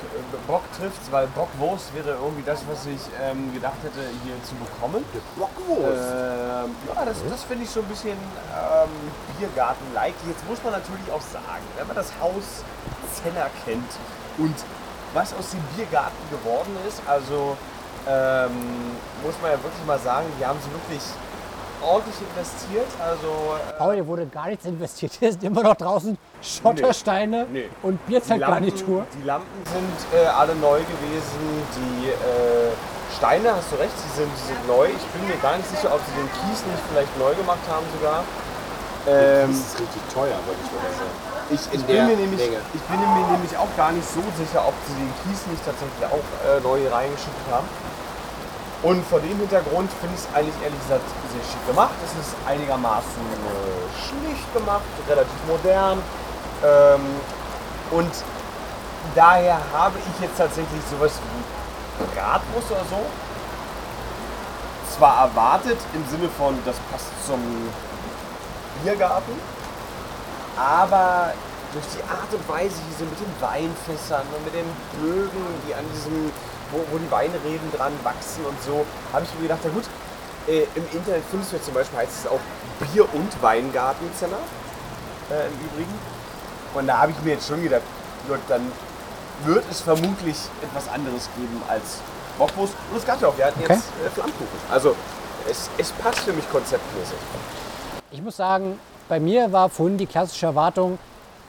Bock 0.48 0.62
trifft's, 0.78 1.12
weil 1.12 1.28
Bockwurst 1.28 1.94
wäre 1.94 2.12
irgendwie 2.22 2.44
das, 2.46 2.62
was 2.70 2.86
ich 2.86 3.02
ähm, 3.22 3.54
gedacht 3.54 3.78
hätte, 3.84 4.00
hier 4.24 4.36
zu 4.44 4.56
bekommen. 4.56 5.04
Ähm, 5.38 6.76
ja, 6.96 7.06
das, 7.06 7.18
das 7.30 7.44
finde 7.44 7.64
ich 7.64 7.70
so 7.70 7.82
ein 7.82 7.86
bisschen 7.88 8.12
ähm, 8.12 8.90
Biergarten-like. 9.38 10.14
Jetzt 10.28 10.48
muss 10.48 10.64
man 10.64 10.74
natürlich 10.74 11.12
auch 11.12 11.22
sagen, 11.22 11.64
wenn 11.78 11.88
man 11.88 11.96
das 11.96 12.12
Haus 12.22 12.64
Zenner 13.14 13.50
kennt 13.66 13.92
und 14.38 14.56
was 15.14 15.34
aus 15.34 15.52
dem 15.52 15.62
Biergarten 15.76 16.30
geworden 16.30 16.76
ist, 16.88 17.02
also 17.08 17.58
ähm, 18.08 18.52
muss 19.24 19.36
man 19.42 19.52
ja 19.52 19.64
wirklich 19.64 19.86
mal 19.86 20.00
sagen, 20.00 20.28
die 20.40 20.46
haben 20.46 20.60
sie 20.62 20.72
wirklich 20.72 21.02
ordentlich 21.86 22.16
investiert. 22.30 22.88
Also 23.00 23.28
äh, 23.56 23.78
Paul, 23.78 23.94
hier 23.96 24.08
wurde 24.08 24.26
gar 24.26 24.48
nichts 24.48 24.66
investiert. 24.66 25.14
Hier 25.20 25.32
sind 25.32 25.44
immer 25.44 25.64
noch 25.64 25.76
draußen 25.76 26.18
Schottersteine 26.42 27.46
Nee. 27.52 27.70
und 27.84 28.00
Die 28.08 28.12
Bierzeltgarnitur. 28.12 28.98
Lampen, 29.00 29.20
die 29.22 29.26
Lampen 29.28 29.62
sind 29.66 30.20
äh, 30.20 30.26
alle 30.26 30.56
neu 30.56 30.80
gewesen. 30.80 31.40
Die 31.78 32.10
äh, 32.10 32.72
Steine, 33.16 33.56
hast 33.56 33.72
du 33.72 33.76
recht, 33.78 33.94
die 33.96 34.12
sind, 34.18 34.30
die 34.34 34.48
sind 34.54 34.68
neu. 34.68 34.88
Ich 34.88 35.06
bin 35.14 35.28
mir 35.28 35.38
gar 35.42 35.56
nicht 35.58 35.70
sicher, 35.70 35.94
ob 35.94 36.02
sie 36.04 36.16
den 36.20 36.28
Kies 36.36 36.60
nicht 36.68 36.84
vielleicht 36.92 37.14
neu 37.20 37.34
gemacht 37.36 37.64
haben 37.70 37.86
sogar. 37.96 38.24
Ähm, 39.08 39.52
ist 39.52 39.80
richtig 39.80 40.02
teuer, 40.12 40.34
wollte 40.50 40.62
ich 40.66 40.72
mal 40.74 40.90
sagen. 40.98 41.14
ich, 41.54 41.62
ich, 41.78 41.84
bin 41.86 42.08
mir 42.10 42.18
nämlich, 42.18 42.42
ich 42.42 42.82
bin 42.90 42.98
mir 43.00 43.28
nämlich 43.38 43.54
auch 43.56 43.70
gar 43.78 43.92
nicht 43.94 44.08
so 44.10 44.18
sicher, 44.34 44.66
ob 44.66 44.74
sie 44.90 44.98
den 44.98 45.14
Kies 45.22 45.46
nicht 45.46 45.62
tatsächlich 45.62 46.02
auch 46.10 46.26
äh, 46.42 46.58
neu 46.66 46.82
reingeschüttet 46.90 47.46
haben. 47.54 47.70
Und 48.86 49.04
vor 49.08 49.20
dem 49.20 49.36
Hintergrund 49.40 49.90
finde 50.00 50.14
ich 50.14 50.22
es 50.22 50.30
eigentlich 50.36 50.62
ehrlich 50.62 50.80
gesagt 50.80 51.02
sehr 51.34 51.42
schick 51.42 51.66
gemacht. 51.66 51.98
Es 52.06 52.14
ist 52.22 52.38
einigermaßen 52.46 53.26
äh, 53.34 53.90
schlicht 53.98 54.54
gemacht, 54.54 54.86
relativ 55.10 55.42
modern. 55.48 55.98
Ähm, 56.64 57.02
und 57.90 58.14
daher 59.16 59.58
habe 59.74 59.98
ich 59.98 60.22
jetzt 60.22 60.38
tatsächlich 60.38 60.82
sowas 60.92 61.14
wie 61.18 62.06
Bratwurst 62.14 62.70
oder 62.70 62.86
so 62.88 63.02
zwar 64.96 65.28
erwartet 65.28 65.78
im 65.94 66.06
Sinne 66.10 66.30
von, 66.38 66.58
das 66.64 66.76
passt 66.92 67.12
zum 67.26 67.42
Biergarten, 68.84 69.34
aber 70.58 71.34
durch 71.74 71.86
die 71.98 72.04
Art 72.04 72.32
und 72.32 72.48
Weise 72.48 72.76
hier 72.88 72.98
so 73.00 73.06
mit 73.06 73.20
den 73.20 73.34
Weinfässern 73.42 74.24
und 74.32 74.46
mit 74.46 74.54
den 74.54 74.70
Bögen, 75.02 75.44
die 75.68 75.76
an 75.76 75.84
diesem, 75.94 76.32
wo, 76.76 76.84
wo 76.94 76.98
die 76.98 77.10
Weinreben 77.10 77.72
dran 77.76 77.94
wachsen 78.04 78.46
und 78.46 78.62
so, 78.64 78.86
habe 79.14 79.24
ich 79.24 79.34
mir 79.36 79.44
gedacht, 79.44 79.60
na 79.64 79.70
gut, 79.72 79.86
äh, 80.48 80.64
im 80.76 80.84
Internet 80.92 81.24
findest 81.30 81.52
du 81.54 81.56
ja 81.58 81.64
zum 81.64 81.74
Beispiel, 81.74 82.00
heißt 82.00 82.26
es 82.26 82.28
auch 82.30 82.40
Bier- 82.94 83.08
und 83.14 83.42
Weingartenzeller 83.42 84.38
äh, 85.32 85.48
im 85.48 85.54
Übrigen. 85.72 85.94
Und 86.74 86.88
da 86.88 86.98
habe 87.00 87.12
ich 87.12 87.20
mir 87.24 87.32
jetzt 87.34 87.48
schon 87.48 87.64
gedacht, 87.64 87.82
gut, 88.28 88.40
dann 88.50 88.70
wird 89.46 89.64
es 89.72 89.82
vermutlich 89.82 90.38
etwas 90.62 90.88
anderes 90.90 91.30
geben 91.36 91.62
als 91.68 92.00
Bockwurst. 92.38 92.74
Und 92.92 92.98
es 92.98 93.06
gab 93.06 93.22
ja 93.22 93.30
auch, 93.30 93.38
wir 93.38 93.46
hatten 93.46 93.60
Okay. 93.64 93.74
jetzt 93.74 93.86
äh, 94.06 94.10
Flammkuchen. 94.10 94.60
Also 94.70 94.96
es, 95.50 95.70
es 95.78 95.92
passt 95.94 96.20
für 96.20 96.34
mich 96.34 96.50
konzeptmäßig. 96.52 97.18
Ich 98.12 98.22
muss 98.22 98.38
sagen, 98.38 98.78
bei 99.08 99.20
mir 99.20 99.52
war 99.52 99.70
vorhin 99.70 99.98
die 99.98 100.06
klassische 100.06 100.48
Erwartung, 100.48 100.98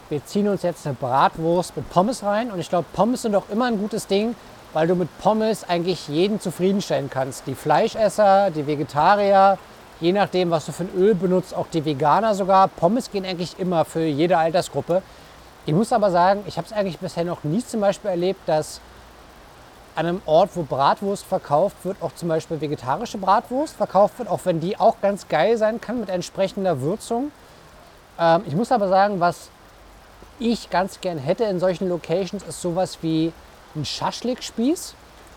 wir 0.09 0.25
ziehen 0.25 0.47
uns 0.47 0.63
jetzt 0.63 0.87
eine 0.87 0.95
Bratwurst 0.95 1.77
mit 1.77 1.91
Pommes 1.91 2.23
rein. 2.23 2.53
Und 2.53 2.61
ich 2.61 2.69
glaube, 2.69 2.87
Pommes 2.93 3.23
sind 3.23 3.35
auch 3.35 3.49
immer 3.51 3.65
ein 3.67 3.79
gutes 3.79 4.07
Ding, 4.07 4.37
weil 4.77 4.87
du 4.87 4.95
mit 4.95 5.09
Pommes 5.21 5.65
eigentlich 5.67 6.07
jeden 6.07 6.39
zufriedenstellen 6.39 7.09
kannst. 7.09 7.47
Die 7.47 7.55
Fleischesser, 7.55 8.51
die 8.51 8.67
Vegetarier, 8.67 9.57
je 10.03 10.13
nachdem, 10.13 10.51
was 10.51 10.67
du 10.67 10.73
für 10.73 10.83
ein 10.83 10.95
Öl 10.95 11.15
benutzt, 11.15 11.55
auch 11.55 11.67
die 11.69 11.83
Veganer 11.87 12.35
sogar. 12.35 12.69
Pommes 12.69 13.11
gehen 13.11 13.25
eigentlich 13.25 13.59
immer 13.59 13.87
für 13.87 14.05
jede 14.05 14.37
Altersgruppe. 14.37 15.01
Ich 15.65 15.73
muss 15.73 15.95
aber 15.95 16.11
sagen, 16.11 16.43
ich 16.47 16.59
habe 16.59 16.67
es 16.67 16.75
eigentlich 16.75 16.99
bisher 16.99 17.25
noch 17.25 17.43
nie 17.43 17.65
zum 17.65 17.81
Beispiel 17.81 18.11
erlebt, 18.11 18.41
dass 18.45 18.83
an 19.95 20.05
einem 20.05 20.23
Ort, 20.27 20.51
wo 20.53 20.63
Bratwurst 20.63 21.25
verkauft 21.25 21.77
wird, 21.85 21.97
auch 22.03 22.15
zum 22.15 22.29
Beispiel 22.29 22.61
vegetarische 22.61 23.17
Bratwurst 23.17 23.77
verkauft 23.77 24.19
wird, 24.19 24.29
auch 24.29 24.41
wenn 24.45 24.61
die 24.61 24.79
auch 24.79 25.01
ganz 25.01 25.27
geil 25.27 25.57
sein 25.57 25.81
kann 25.81 26.01
mit 26.01 26.11
entsprechender 26.11 26.83
Würzung. 26.83 27.33
Ähm, 28.21 28.43
ich 28.47 28.55
muss 28.55 28.71
aber 28.71 28.89
sagen, 28.89 29.21
was 29.21 29.49
ich 30.39 30.69
ganz 30.69 31.01
gern 31.01 31.17
hätte 31.17 31.45
in 31.45 31.61
solchen 31.61 31.89
Locations, 31.89 32.43
ist 32.43 32.61
sowas 32.61 32.99
wie 33.01 33.33
ein 33.77 33.85
Schaschlik-Spieß. 33.85 34.95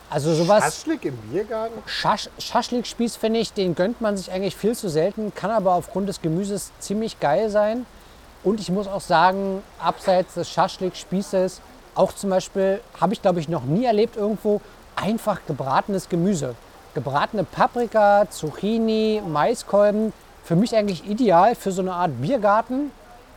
Also 0.10 0.34
sowas. 0.34 0.64
Aschlik 0.64 1.06
im 1.06 1.16
Biergarten? 1.18 1.78
Schasch 1.86 2.30
Schaschlik-Spieß 2.40 3.16
finde 3.16 3.40
ich, 3.40 3.54
den 3.54 3.76
gönnt 3.76 4.02
man 4.02 4.18
sich 4.18 4.32
eigentlich 4.32 4.56
viel 4.56 4.76
zu 4.76 4.90
selten, 4.90 5.34
kann 5.36 5.52
aber 5.52 5.74
aufgrund 5.74 6.10
des 6.10 6.22
Gemüses 6.22 6.72
ziemlich 6.80 7.20
geil 7.20 7.50
sein. 7.50 7.86
Und 8.44 8.60
ich 8.60 8.72
muss 8.72 8.88
auch 8.88 9.02
sagen, 9.02 9.62
abseits 9.80 10.34
des 10.34 10.50
Schaschlik-Spießes, 10.50 11.62
auch 11.94 12.14
zum 12.14 12.32
Beispiel, 12.32 12.82
habe 13.00 13.14
ich 13.14 13.22
glaube 13.22 13.40
ich 13.40 13.50
noch 13.50 13.66
nie 13.66 13.86
erlebt 13.86 14.16
irgendwo, 14.16 14.62
einfach 14.96 15.42
gebratenes 15.46 16.10
Gemüse. 16.10 16.56
Gebratene 16.96 17.44
Paprika, 17.44 18.26
Zucchini, 18.30 19.22
Maiskolben, 19.28 20.12
für 20.44 20.56
mich 20.56 20.76
eigentlich 20.76 21.08
ideal 21.08 21.54
für 21.54 21.72
so 21.72 21.82
eine 21.82 21.94
Art 21.94 22.20
Biergarten. 22.20 22.92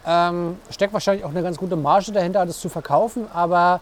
Ähm, 0.07 0.59
steckt 0.71 0.93
wahrscheinlich 0.95 1.25
auch 1.25 1.31
eine 1.31 1.43
ganz 1.43 1.59
gute 1.59 1.77
Marge 1.77 2.13
dahinter, 2.13 2.47
das 2.47 2.59
zu 2.59 2.69
verkaufen, 2.69 3.29
aber 3.33 3.81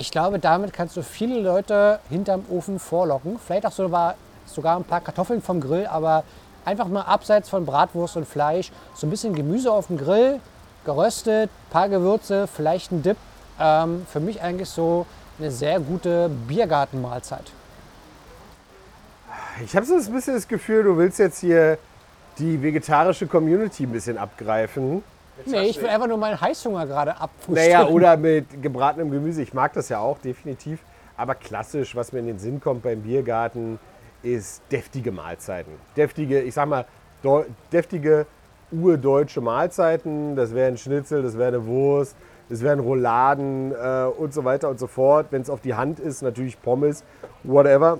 ich 0.00 0.10
glaube, 0.10 0.38
damit 0.38 0.72
kannst 0.72 0.96
du 0.96 1.02
viele 1.02 1.40
Leute 1.40 2.00
hinterm 2.08 2.44
Ofen 2.48 2.78
vorlocken. 2.78 3.38
Vielleicht 3.38 3.66
auch 3.66 3.72
sogar, 3.72 4.14
sogar 4.46 4.76
ein 4.76 4.84
paar 4.84 5.02
Kartoffeln 5.02 5.42
vom 5.42 5.60
Grill, 5.60 5.86
aber 5.86 6.24
einfach 6.64 6.88
mal 6.88 7.02
abseits 7.02 7.50
von 7.50 7.66
Bratwurst 7.66 8.16
und 8.16 8.26
Fleisch, 8.26 8.72
so 8.94 9.06
ein 9.06 9.10
bisschen 9.10 9.34
Gemüse 9.34 9.70
auf 9.70 9.88
dem 9.88 9.98
Grill, 9.98 10.40
geröstet, 10.86 11.50
paar 11.68 11.90
Gewürze, 11.90 12.46
vielleicht 12.46 12.90
ein 12.92 13.02
Dip. 13.02 13.18
Ähm, 13.60 14.06
für 14.10 14.20
mich 14.20 14.40
eigentlich 14.40 14.70
so 14.70 15.04
eine 15.38 15.50
sehr 15.50 15.78
gute 15.80 16.30
Biergartenmahlzeit. 16.48 17.52
Ich 19.62 19.76
habe 19.76 19.84
so 19.84 19.96
ein 19.96 20.12
bisschen 20.14 20.34
das 20.34 20.48
Gefühl, 20.48 20.84
du 20.84 20.96
willst 20.96 21.18
jetzt 21.18 21.40
hier 21.40 21.76
die 22.38 22.62
vegetarische 22.62 23.26
Community 23.26 23.82
ein 23.82 23.92
bisschen 23.92 24.16
abgreifen. 24.16 25.04
Nee, 25.46 25.68
ich 25.68 25.80
will 25.80 25.88
einfach 25.88 26.06
nur 26.06 26.16
meinen 26.16 26.40
Heißhunger 26.40 26.86
gerade 26.86 27.16
abfrühstücken. 27.16 27.72
Naja, 27.72 27.86
oder 27.86 28.16
mit 28.16 28.62
gebratenem 28.62 29.10
Gemüse. 29.10 29.42
Ich 29.42 29.54
mag 29.54 29.72
das 29.72 29.88
ja 29.88 29.98
auch, 29.98 30.18
definitiv. 30.18 30.80
Aber 31.16 31.34
klassisch, 31.34 31.94
was 31.94 32.12
mir 32.12 32.20
in 32.20 32.26
den 32.26 32.38
Sinn 32.38 32.60
kommt 32.60 32.82
beim 32.82 33.02
Biergarten, 33.02 33.78
ist 34.22 34.62
deftige 34.70 35.12
Mahlzeiten. 35.12 35.72
Deftige, 35.96 36.40
ich 36.40 36.54
sag 36.54 36.68
mal, 36.68 36.86
deftige 37.72 38.26
urdeutsche 38.70 39.40
Mahlzeiten. 39.40 40.36
Das 40.36 40.54
wäre 40.54 40.68
ein 40.68 40.78
Schnitzel, 40.78 41.22
das 41.22 41.36
wäre 41.36 41.48
eine 41.48 41.66
Wurst, 41.66 42.16
das 42.48 42.62
wären 42.62 42.80
Rouladen 42.80 43.72
äh, 43.72 44.04
und 44.06 44.32
so 44.32 44.44
weiter 44.44 44.68
und 44.68 44.78
so 44.78 44.86
fort. 44.86 45.26
Wenn 45.30 45.42
es 45.42 45.50
auf 45.50 45.60
die 45.60 45.74
Hand 45.74 46.00
ist, 46.00 46.22
natürlich 46.22 46.60
Pommes, 46.60 47.04
whatever. 47.42 47.98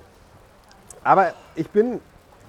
Aber 1.03 1.33
ich 1.55 1.71
bin, 1.71 2.01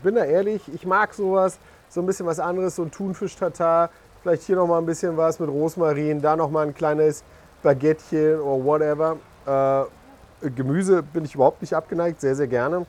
bin 0.03 0.15
da 0.15 0.25
ehrlich, 0.25 0.61
ich 0.73 0.85
mag 0.85 1.13
sowas, 1.13 1.59
so 1.89 2.01
ein 2.01 2.05
bisschen 2.05 2.25
was 2.25 2.39
anderes, 2.39 2.75
so 2.75 2.83
ein 2.83 2.91
Thunfisch-Tatar, 2.91 3.89
vielleicht 4.21 4.43
hier 4.43 4.55
nochmal 4.55 4.79
ein 4.79 4.85
bisschen 4.85 5.17
was 5.17 5.39
mit 5.39 5.49
Rosmarin, 5.49 6.21
da 6.21 6.35
nochmal 6.35 6.67
ein 6.67 6.75
kleines 6.75 7.23
Baguettchen 7.63 8.39
oder 8.39 8.63
whatever. 8.63 9.17
Äh, 9.45 10.49
Gemüse 10.49 11.03
bin 11.03 11.25
ich 11.25 11.35
überhaupt 11.35 11.61
nicht 11.61 11.73
abgeneigt, 11.73 12.21
sehr, 12.21 12.35
sehr 12.35 12.47
gerne. 12.47 12.85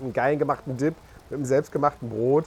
Einen 0.00 0.12
geilen 0.12 0.38
gemachten 0.38 0.76
Dip 0.76 0.94
mit 1.30 1.38
einem 1.38 1.44
selbstgemachten 1.44 2.08
Brot. 2.08 2.44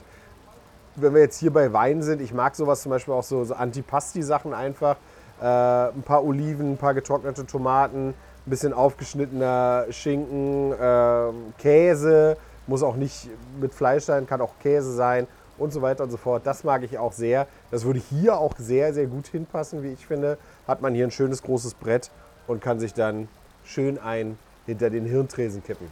Wenn 0.96 1.14
wir 1.14 1.20
jetzt 1.20 1.38
hier 1.38 1.52
bei 1.52 1.72
Wein 1.72 2.02
sind, 2.02 2.20
ich 2.20 2.32
mag 2.32 2.56
sowas 2.56 2.82
zum 2.82 2.90
Beispiel 2.90 3.14
auch 3.14 3.22
so, 3.22 3.44
so 3.44 3.54
Antipasti-Sachen 3.54 4.54
einfach. 4.54 4.96
Äh, 5.40 5.44
ein 5.44 6.02
paar 6.02 6.24
Oliven, 6.24 6.72
ein 6.72 6.76
paar 6.78 6.94
getrocknete 6.94 7.46
Tomaten, 7.46 8.08
ein 8.08 8.14
bisschen 8.50 8.72
aufgeschnittener 8.72 9.86
Schinken, 9.90 10.74
ähm, 10.80 11.52
Käse, 11.58 12.38
muss 12.66 12.82
auch 12.82 12.96
nicht 12.96 13.28
mit 13.60 13.74
Fleisch 13.74 14.04
sein, 14.04 14.26
kann 14.26 14.40
auch 14.40 14.54
Käse 14.60 14.92
sein 14.92 15.26
und 15.58 15.72
so 15.72 15.82
weiter 15.82 16.04
und 16.04 16.10
so 16.10 16.16
fort. 16.16 16.42
Das 16.44 16.64
mag 16.64 16.82
ich 16.82 16.98
auch 16.98 17.12
sehr. 17.12 17.46
Das 17.70 17.84
würde 17.84 18.00
hier 18.10 18.38
auch 18.38 18.52
sehr, 18.58 18.92
sehr 18.94 19.06
gut 19.06 19.26
hinpassen, 19.28 19.82
wie 19.82 19.92
ich 19.92 20.06
finde. 20.06 20.38
Hat 20.66 20.82
man 20.82 20.94
hier 20.94 21.06
ein 21.06 21.10
schönes 21.10 21.42
großes 21.42 21.74
Brett 21.74 22.10
und 22.46 22.60
kann 22.60 22.78
sich 22.80 22.94
dann 22.94 23.28
schön 23.64 23.98
ein 23.98 24.38
hinter 24.66 24.90
den 24.90 25.04
Hirntresen 25.04 25.62
kippen. 25.62 25.88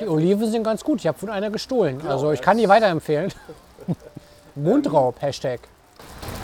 Die 0.00 0.06
Oliven 0.08 0.50
sind 0.50 0.64
ganz 0.64 0.82
gut. 0.82 1.00
Ich 1.00 1.06
habe 1.06 1.18
von 1.18 1.30
einer 1.30 1.50
gestohlen. 1.50 2.00
Also 2.06 2.32
ich 2.32 2.40
kann 2.42 2.56
die 2.58 2.68
weiterempfehlen. 2.68 3.32
Mundraub, 4.54 5.20
Hashtag. 5.20 5.60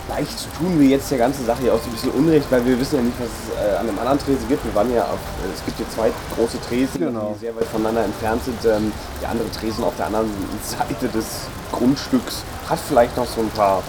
Leicht 0.09 0.39
zu 0.39 0.49
tun 0.59 0.79
wir 0.81 0.89
jetzt 0.89 1.11
der 1.11 1.19
ganzen 1.19 1.47
Sache 1.47 1.63
hier 1.63 1.75
auch 1.75 1.79
so 1.79 1.89
ein 1.89 1.93
bisschen 1.93 2.11
Unrecht, 2.11 2.51
weil 2.51 2.65
wir 2.67 2.79
wissen 2.81 2.97
ja 2.97 3.03
nicht, 3.03 3.17
was 3.21 3.29
es 3.29 3.65
äh, 3.65 3.77
an 3.77 3.89
einem 3.89 3.99
anderen 3.99 4.19
Tresen 4.19 4.49
gibt. 4.49 4.65
Wir 4.65 4.75
waren 4.75 4.93
ja 4.93 5.05
auf, 5.05 5.19
äh, 5.45 5.55
es 5.55 5.65
gibt 5.65 5.77
hier 5.77 5.89
zwei 5.89 6.11
große 6.35 6.61
Tresen, 6.63 7.01
Genau. 7.01 7.33
die 7.35 7.39
sehr 7.41 7.55
weit 7.55 7.65
voneinander 7.67 8.05
entfernt 8.05 8.43
sind. 8.45 8.59
Ähm, 8.65 8.93
der 9.23 9.29
andere 9.31 9.51
Tresen 9.53 9.85
auf 9.85 9.97
der 9.97 10.07
anderen 10.07 10.29
Seite 10.65 11.09
des 11.09 11.43
Grundstücks 11.71 12.43
hat 12.71 12.79
vielleicht 12.79 13.17
noch 13.17 13.27
so 13.27 13.41
ein 13.43 13.51
paar 13.51 13.83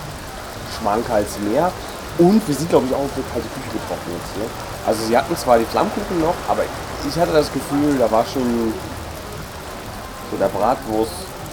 Schmankerls 0.77 1.38
mehr. 1.39 1.71
Und 2.17 2.45
wir 2.47 2.55
sind, 2.55 2.69
glaube 2.69 2.88
ich, 2.88 2.93
auch 2.93 2.99
auf 2.99 3.11
eine 3.15 3.23
kalte 3.32 3.47
Küche 3.49 3.71
getroffen 3.71 4.11
jetzt 4.11 4.36
hier. 4.36 4.45
Also 4.86 5.05
sie 5.05 5.17
hatten 5.17 5.36
zwar 5.38 5.57
die 5.59 5.65
Flammkuchen 5.65 6.19
noch, 6.19 6.34
aber 6.49 6.63
ich 7.07 7.15
hatte 7.15 7.32
das 7.32 7.51
Gefühl, 7.53 7.97
da 7.97 8.11
war 8.11 8.25
schon 8.25 8.73
so 10.32 10.38
der 10.38 10.47
Bratwurst, 10.47 11.11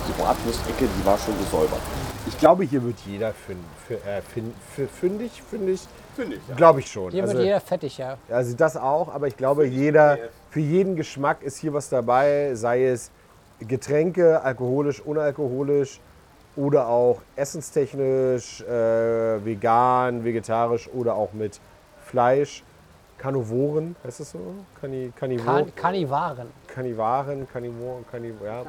die 0.08 0.12
Bratwurstecke, 0.20 0.88
die 0.98 1.06
war 1.06 1.18
schon 1.18 1.38
gesäubert. 1.38 1.80
Ich 2.26 2.38
glaube, 2.38 2.64
hier 2.64 2.82
wird 2.82 2.96
jeder 3.06 3.28
fün- 3.30 3.64
fü- 3.88 3.94
äh, 4.06 4.20
fin- 4.22 4.52
fü- 4.76 4.88
fündig, 4.88 5.42
fündig. 5.48 5.80
Finde 6.16 6.36
ich, 6.36 6.42
ja. 6.48 6.54
Glaube 6.56 6.80
ich 6.80 6.90
schon. 6.90 7.10
Hier 7.12 7.22
Also, 7.22 7.34
wird 7.34 7.44
jeder 7.44 7.60
fettig, 7.60 7.98
ja. 7.98 8.16
also 8.30 8.54
das 8.56 8.76
auch, 8.76 9.14
aber 9.14 9.28
ich 9.28 9.36
glaube, 9.36 9.66
jeder, 9.66 10.18
für 10.50 10.60
jeden 10.60 10.96
Geschmack 10.96 11.42
ist 11.42 11.58
hier 11.58 11.72
was 11.72 11.88
dabei, 11.88 12.50
sei 12.54 12.86
es 12.86 13.10
Getränke, 13.60 14.42
alkoholisch, 14.42 15.00
unalkoholisch 15.00 16.00
oder 16.58 16.88
auch 16.88 17.22
essenstechnisch, 17.36 18.62
äh, 18.62 19.44
vegan, 19.44 20.24
vegetarisch 20.24 20.88
oder 20.92 21.14
auch 21.14 21.32
mit 21.32 21.60
Fleisch. 22.04 22.64
Karnivoren, 23.16 23.96
heißt 24.04 24.20
das 24.20 24.30
so? 24.30 24.38
Kanni, 24.80 25.12
Karnivor, 25.16 25.44
Kan 25.44 25.74
Karnivaren. 25.74 26.48
Kannivaren, 26.68 27.48
Karnivoren, 27.52 28.04
Karniv 28.08 28.34
ja. 28.44 28.62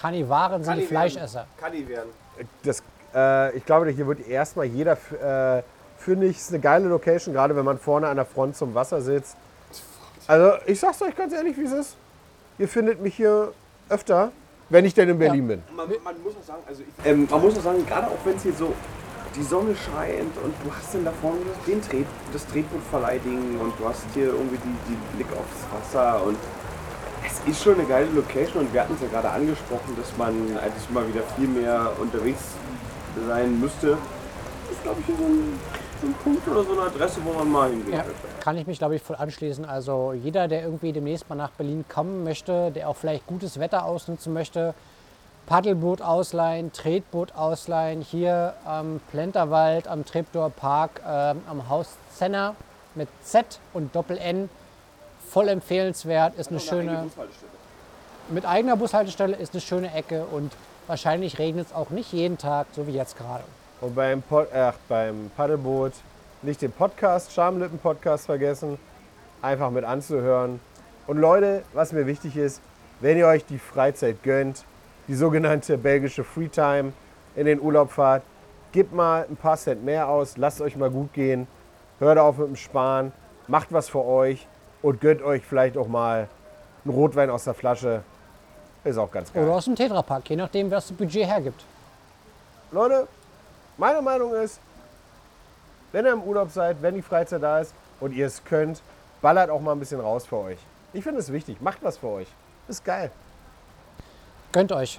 Karnivaren 0.00 0.64
sind 0.64 0.78
die 0.78 0.86
Fleischesser. 0.86 1.46
Kann 1.60 1.72
die 1.72 1.88
werden. 1.88 2.10
das, 2.64 2.82
äh, 3.14 3.56
ich 3.56 3.64
glaube, 3.64 3.88
hier 3.90 4.06
wird 4.08 4.26
erstmal 4.26 4.66
jeder 4.66 4.94
äh, 4.94 5.62
fündig. 5.96 6.36
Ist 6.36 6.50
eine 6.50 6.58
geile 6.58 6.88
Location, 6.88 7.32
gerade 7.32 7.54
wenn 7.54 7.64
man 7.64 7.78
vorne 7.78 8.08
an 8.08 8.16
der 8.16 8.24
Front 8.24 8.56
zum 8.56 8.74
Wasser 8.74 9.00
sitzt. 9.00 9.36
Also, 10.26 10.54
ich 10.66 10.80
sag's 10.80 11.00
euch 11.00 11.14
ganz 11.14 11.32
ehrlich, 11.32 11.56
wie 11.56 11.64
es 11.64 11.72
ist. 11.72 11.96
Ihr 12.58 12.68
findet 12.68 13.00
mich 13.00 13.14
hier 13.14 13.52
öfter, 13.88 14.32
wenn 14.74 14.84
ich 14.84 14.94
denn 14.94 15.08
in 15.08 15.18
Berlin 15.18 15.46
bin. 15.46 15.62
Man, 15.76 15.88
man 16.02 16.22
muss 16.24 16.34
auch 16.36 16.44
sagen, 16.44 16.62
also 16.66 16.82
ich, 16.82 17.06
ähm, 17.06 17.28
man 17.30 17.40
muss 17.40 17.56
auch 17.58 17.62
sagen, 17.62 17.86
gerade 17.86 18.08
auch 18.08 18.18
wenn 18.24 18.36
es 18.36 18.42
hier 18.42 18.52
so 18.52 18.74
die 19.36 19.42
Sonne 19.42 19.74
scheint 19.76 20.36
und 20.42 20.52
du 20.64 20.70
hast 20.76 20.94
dann 20.94 21.04
da 21.04 21.12
vorne 21.22 21.38
den 21.66 21.80
Tret, 21.80 22.06
das 22.32 22.44
Tretbootverleih-Ding 22.48 23.60
und 23.60 23.72
du 23.78 23.88
hast 23.88 24.02
hier 24.14 24.26
irgendwie 24.26 24.58
die, 24.58 24.76
die 24.90 25.16
Blick 25.16 25.28
aufs 25.32 25.62
Wasser 25.70 26.24
und 26.24 26.36
es 27.24 27.50
ist 27.50 27.62
schon 27.62 27.74
eine 27.74 27.84
geile 27.84 28.10
Location 28.10 28.64
und 28.66 28.72
wir 28.74 28.80
hatten 28.82 28.94
es 28.94 29.00
ja 29.00 29.08
gerade 29.08 29.30
angesprochen, 29.30 29.96
dass 29.96 30.16
man 30.18 30.34
eigentlich 30.58 30.90
mal 30.90 31.06
wieder 31.06 31.22
viel 31.36 31.48
mehr 31.48 31.92
unterwegs 32.00 32.42
sein 33.28 33.60
müsste. 33.60 33.96
Das 34.66 34.76
ist 34.76 34.82
glaube 34.82 35.00
ich 35.00 35.06
so 35.06 35.24
ein, 35.24 35.58
so 36.00 36.06
ein 36.08 36.14
Punkt 36.24 36.48
oder 36.48 36.64
so 36.64 36.72
eine 36.72 36.82
Adresse, 36.82 37.20
wo 37.24 37.32
man 37.32 37.50
mal 37.50 37.70
hingehen 37.70 37.92
Ja, 37.94 38.02
könnte. 38.02 38.33
Kann 38.44 38.58
ich 38.58 38.66
mich, 38.66 38.76
glaube 38.76 38.94
ich, 38.94 39.02
voll 39.02 39.16
anschließen. 39.16 39.64
Also 39.64 40.12
jeder, 40.12 40.48
der 40.48 40.62
irgendwie 40.62 40.92
demnächst 40.92 41.30
mal 41.30 41.34
nach 41.34 41.52
Berlin 41.52 41.86
kommen 41.88 42.24
möchte, 42.24 42.70
der 42.72 42.90
auch 42.90 42.96
vielleicht 42.96 43.26
gutes 43.26 43.58
Wetter 43.58 43.86
ausnutzen 43.86 44.34
möchte, 44.34 44.74
Paddelboot 45.46 46.02
ausleihen, 46.02 46.70
Tretboot 46.70 47.34
ausleihen, 47.34 48.02
hier 48.02 48.52
am 48.66 49.00
Plenterwald, 49.10 49.88
am 49.88 50.04
Treptower 50.04 50.50
Park, 50.50 51.00
ähm, 51.08 51.40
am 51.48 51.70
Haus 51.70 51.96
Zenner 52.14 52.54
mit 52.94 53.08
Z 53.22 53.60
und 53.72 53.96
Doppel-N. 53.96 54.50
Voll 55.30 55.48
empfehlenswert, 55.48 56.34
ist 56.34 56.50
eine 56.50 56.60
schöne, 56.60 57.10
mit 58.28 58.44
eigener 58.44 58.76
Bushaltestelle 58.76 59.36
ist 59.36 59.54
eine 59.54 59.62
schöne 59.62 59.94
Ecke 59.94 60.26
und 60.26 60.52
wahrscheinlich 60.86 61.38
regnet 61.38 61.68
es 61.68 61.74
auch 61.74 61.88
nicht 61.88 62.12
jeden 62.12 62.36
Tag, 62.36 62.66
so 62.76 62.86
wie 62.86 62.92
jetzt 62.92 63.16
gerade. 63.16 63.44
Und 63.80 63.94
beim, 63.94 64.20
Pod, 64.20 64.48
ach, 64.54 64.74
beim 64.86 65.30
Paddelboot 65.34 65.92
nicht 66.44 66.60
den 66.60 66.72
Podcast, 66.72 67.32
Schamlippen-Podcast 67.32 68.26
vergessen, 68.26 68.78
einfach 69.40 69.70
mit 69.70 69.84
anzuhören. 69.84 70.60
Und 71.06 71.18
Leute, 71.18 71.62
was 71.72 71.92
mir 71.92 72.06
wichtig 72.06 72.36
ist, 72.36 72.60
wenn 73.00 73.16
ihr 73.16 73.26
euch 73.26 73.44
die 73.46 73.58
Freizeit 73.58 74.22
gönnt, 74.22 74.64
die 75.08 75.14
sogenannte 75.14 75.78
belgische 75.78 76.22
Freetime 76.22 76.92
in 77.34 77.46
den 77.46 77.60
Urlaub 77.60 77.90
fahrt, 77.90 78.22
gebt 78.72 78.92
mal 78.92 79.26
ein 79.28 79.36
paar 79.36 79.56
Cent 79.56 79.84
mehr 79.84 80.08
aus, 80.08 80.36
lasst 80.36 80.60
euch 80.60 80.76
mal 80.76 80.90
gut 80.90 81.12
gehen, 81.14 81.46
hört 81.98 82.18
auf 82.18 82.38
mit 82.38 82.48
dem 82.48 82.56
Sparen, 82.56 83.12
macht 83.46 83.72
was 83.72 83.88
für 83.88 84.04
euch 84.04 84.46
und 84.82 85.00
gönnt 85.00 85.22
euch 85.22 85.42
vielleicht 85.44 85.76
auch 85.76 85.88
mal 85.88 86.28
einen 86.84 86.94
Rotwein 86.94 87.30
aus 87.30 87.44
der 87.44 87.54
Flasche. 87.54 88.02
Ist 88.84 88.98
auch 88.98 89.10
ganz 89.10 89.32
geil. 89.32 89.44
Oder 89.44 89.54
aus 89.54 89.64
dem 89.64 89.76
Tetrapack, 89.76 90.28
je 90.28 90.36
nachdem, 90.36 90.70
was 90.70 90.88
das 90.88 90.96
Budget 90.96 91.26
hergibt. 91.26 91.64
Leute, 92.70 93.08
meine 93.78 94.02
Meinung 94.02 94.34
ist, 94.34 94.60
wenn 95.94 96.06
ihr 96.06 96.12
im 96.12 96.24
Urlaub 96.24 96.50
seid, 96.50 96.82
wenn 96.82 96.96
die 96.96 97.02
Freizeit 97.02 97.40
da 97.40 97.60
ist 97.60 97.72
und 98.00 98.12
ihr 98.12 98.26
es 98.26 98.44
könnt, 98.44 98.82
ballert 99.22 99.48
auch 99.48 99.60
mal 99.60 99.72
ein 99.72 99.78
bisschen 99.78 100.00
raus 100.00 100.26
für 100.26 100.38
euch. 100.38 100.58
Ich 100.92 101.04
finde 101.04 101.20
es 101.20 101.32
wichtig, 101.32 101.60
macht 101.60 101.78
was 101.82 101.98
für 101.98 102.08
euch. 102.08 102.26
Ist 102.66 102.84
geil. 102.84 103.12
Gönnt 104.50 104.72
euch. 104.72 104.98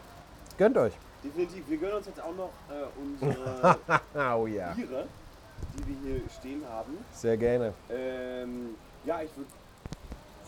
Gönnt 0.58 0.78
euch. 0.78 0.94
Definitiv. 1.22 1.68
Wir 1.68 1.78
gönnen 1.78 1.98
uns 1.98 2.06
jetzt 2.06 2.22
auch 2.22 2.34
noch 2.36 2.50
äh, 2.70 2.86
unsere 2.98 3.78
Oh 4.40 4.48
ja. 4.48 4.72
Biere, 4.72 5.08
die 5.74 5.86
wir 5.86 5.96
hier 6.14 6.22
stehen 6.40 6.64
haben. 6.72 6.98
Sehr 7.12 7.36
gerne. 7.36 7.74
Ähm, 7.90 8.76
ja, 9.04 9.22
ich 9.22 9.36
würde 9.36 9.50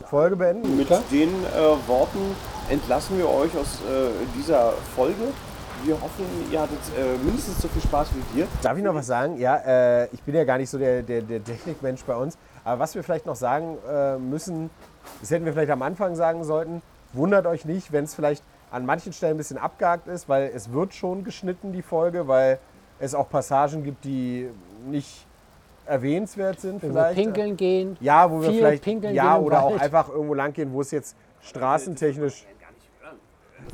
Folge 0.09 0.37
beenden. 0.37 0.77
Mit 0.77 0.89
den 1.11 1.29
äh, 1.29 1.87
Worten 1.87 2.35
entlassen 2.69 3.17
wir 3.17 3.27
euch 3.27 3.53
aus 3.57 3.81
äh, 3.81 4.11
dieser 4.37 4.71
Folge. 4.95 5.33
Wir 5.84 5.95
hoffen, 6.01 6.25
ihr 6.51 6.61
hattet 6.61 6.80
äh, 6.97 7.23
mindestens 7.23 7.61
so 7.61 7.67
viel 7.67 7.82
Spaß 7.82 8.09
wie 8.13 8.38
wir. 8.38 8.47
Darf 8.61 8.78
ich 8.78 8.84
noch 8.84 8.95
was 8.95 9.07
sagen? 9.07 9.38
Ja, 9.38 9.57
äh, 9.57 10.07
ich 10.13 10.21
bin 10.23 10.36
ja 10.36 10.43
gar 10.43 10.57
nicht 10.57 10.69
so 10.69 10.78
der, 10.78 11.01
der, 11.01 11.21
der 11.21 11.43
Technikmensch 11.43 12.03
bei 12.03 12.15
uns. 12.15 12.38
Aber 12.63 12.80
was 12.80 12.95
wir 12.95 13.03
vielleicht 13.03 13.25
noch 13.25 13.36
sagen 13.36 13.78
äh, 13.89 14.17
müssen, 14.17 14.69
das 15.21 15.32
hätten 15.32 15.45
wir 15.45 15.53
vielleicht 15.53 15.71
am 15.71 15.82
Anfang 15.82 16.15
sagen 16.15 16.43
sollten. 16.43 16.82
Wundert 17.13 17.45
euch 17.45 17.65
nicht, 17.65 17.91
wenn 17.91 18.03
es 18.03 18.15
vielleicht 18.15 18.43
an 18.71 18.86
manchen 18.86 19.13
Stellen 19.13 19.36
ein 19.36 19.38
bisschen 19.38 19.57
abgehakt 19.57 20.07
ist, 20.07 20.28
weil 20.28 20.51
es 20.53 20.73
wird 20.73 20.93
schon 20.93 21.23
geschnitten, 21.23 21.71
die 21.71 21.82
Folge, 21.82 22.28
weil 22.28 22.59
es 22.99 23.15
auch 23.15 23.30
Passagen 23.30 23.84
gibt, 23.84 24.03
die 24.03 24.49
nicht 24.86 25.25
erwähnenswert 25.86 26.59
sind 26.59 26.82
Wenn 26.82 26.91
vielleicht. 26.91 27.17
wir 27.17 27.23
pinkeln 27.23 27.55
gehen. 27.57 27.97
Ja, 28.01 28.30
wo 28.30 28.41
wir 28.41 28.49
viel 28.49 28.59
vielleicht 28.59 28.84
pinkeln 28.84 29.15
ja 29.15 29.38
oder 29.38 29.63
auch 29.63 29.80
einfach 29.80 30.09
irgendwo 30.09 30.34
lang 30.34 30.51
gehen, 30.53 30.73
wo 30.73 30.82
es 30.82 30.91
jetzt 30.91 31.15
straßentechnisch 31.41 32.45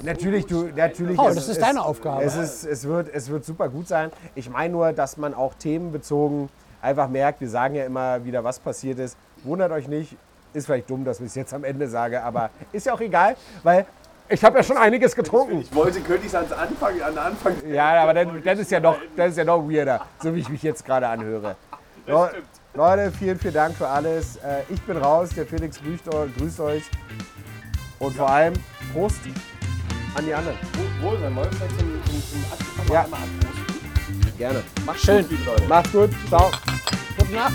Natürlich, 0.04 0.46
du, 0.46 0.70
natürlich. 0.76 1.18
Paul, 1.18 1.30
es- 1.30 1.36
das 1.36 1.50
ist 1.50 1.58
es- 1.58 1.60
deine 1.60 1.84
Aufgabe. 1.84 2.24
Es, 2.24 2.36
ist, 2.36 2.64
es, 2.66 2.84
wird, 2.88 3.10
es 3.14 3.30
wird 3.30 3.46
super 3.46 3.70
gut 3.70 3.88
sein. 3.88 4.12
Ich 4.36 4.50
meine 4.50 4.72
nur, 4.74 4.92
dass 4.94 5.18
man 5.18 5.34
auch 5.34 5.54
themenbezogen 5.56 6.50
einfach 6.82 7.08
merkt, 7.08 7.42
wir 7.42 7.50
sagen 7.50 7.76
ja 7.76 7.86
immer 7.86 8.24
wieder, 8.26 8.44
was 8.44 8.60
passiert 8.60 9.00
ist. 9.00 9.18
Wundert 9.44 9.72
euch 9.72 9.88
nicht, 9.88 10.16
ist 10.54 10.66
vielleicht 10.66 10.90
dumm, 10.90 11.06
dass 11.06 11.20
ich 11.20 11.28
es 11.28 11.36
jetzt 11.36 11.54
am 11.54 11.64
Ende 11.64 11.88
sage, 11.88 12.22
aber 12.24 12.50
ist 12.72 12.86
ja 12.86 12.94
auch 12.94 13.00
egal, 13.02 13.36
weil 13.64 13.86
ich 14.30 14.44
habe 14.44 14.58
ja 14.58 14.64
schon 14.64 14.78
einiges 14.78 15.16
getrunken. 15.16 15.60
Ich 15.62 15.74
wollte, 15.76 16.00
könnte 16.02 16.22
ich 16.22 16.28
es 16.28 16.36
ans 16.36 16.52
Anfang, 16.52 17.02
an 17.02 17.18
Anfang. 17.18 17.54
Ja, 17.68 18.02
aber 18.04 18.14
dann, 18.14 18.42
dann, 18.44 18.58
ist 18.60 18.72
ja 18.72 18.80
noch, 18.80 18.98
das 19.16 19.32
ist 19.32 19.38
ja 19.38 19.44
noch 19.46 19.68
weirder, 19.70 20.02
so 20.22 20.34
wie 20.36 20.40
ich 20.40 20.50
mich 20.50 20.64
jetzt 20.64 20.86
gerade 20.86 21.08
anhöre. 21.08 21.56
Le- 22.06 22.32
Leute, 22.74 23.12
vielen, 23.12 23.38
vielen 23.38 23.54
Dank 23.54 23.76
für 23.76 23.88
alles. 23.88 24.38
Äh, 24.38 24.64
Ich 24.70 24.82
bin 24.82 24.98
raus, 24.98 25.30
der 25.36 25.46
Felix 25.46 25.80
grüßt 25.82 26.14
euch, 26.14 26.36
grüßt 26.38 26.60
euch. 26.62 26.84
Und 28.00 28.16
vor 28.16 28.30
allem 28.30 28.54
Prost 28.94 29.20
an 30.16 30.26
die 30.26 30.34
anderen. 30.34 30.58
Wohl 31.02 31.20
sein, 31.20 31.36
wollen 31.36 31.50
wir 31.52 31.58
vielleicht 31.58 31.80
zum, 31.80 32.04
zum, 32.06 32.24
zum 32.32 32.52
Abschluss 32.52 32.90
Ja. 32.94 33.06
Gerne. 34.38 34.64
Macht's 34.86 35.04
Schön. 35.04 35.22
gut, 35.22 35.32
liebe 35.32 35.44
Leute. 35.44 35.64
Macht's 35.68 35.92
gut. 35.92 36.10
Ciao. 36.30 36.52
Gute 37.18 37.34
Nacht. 37.34 37.54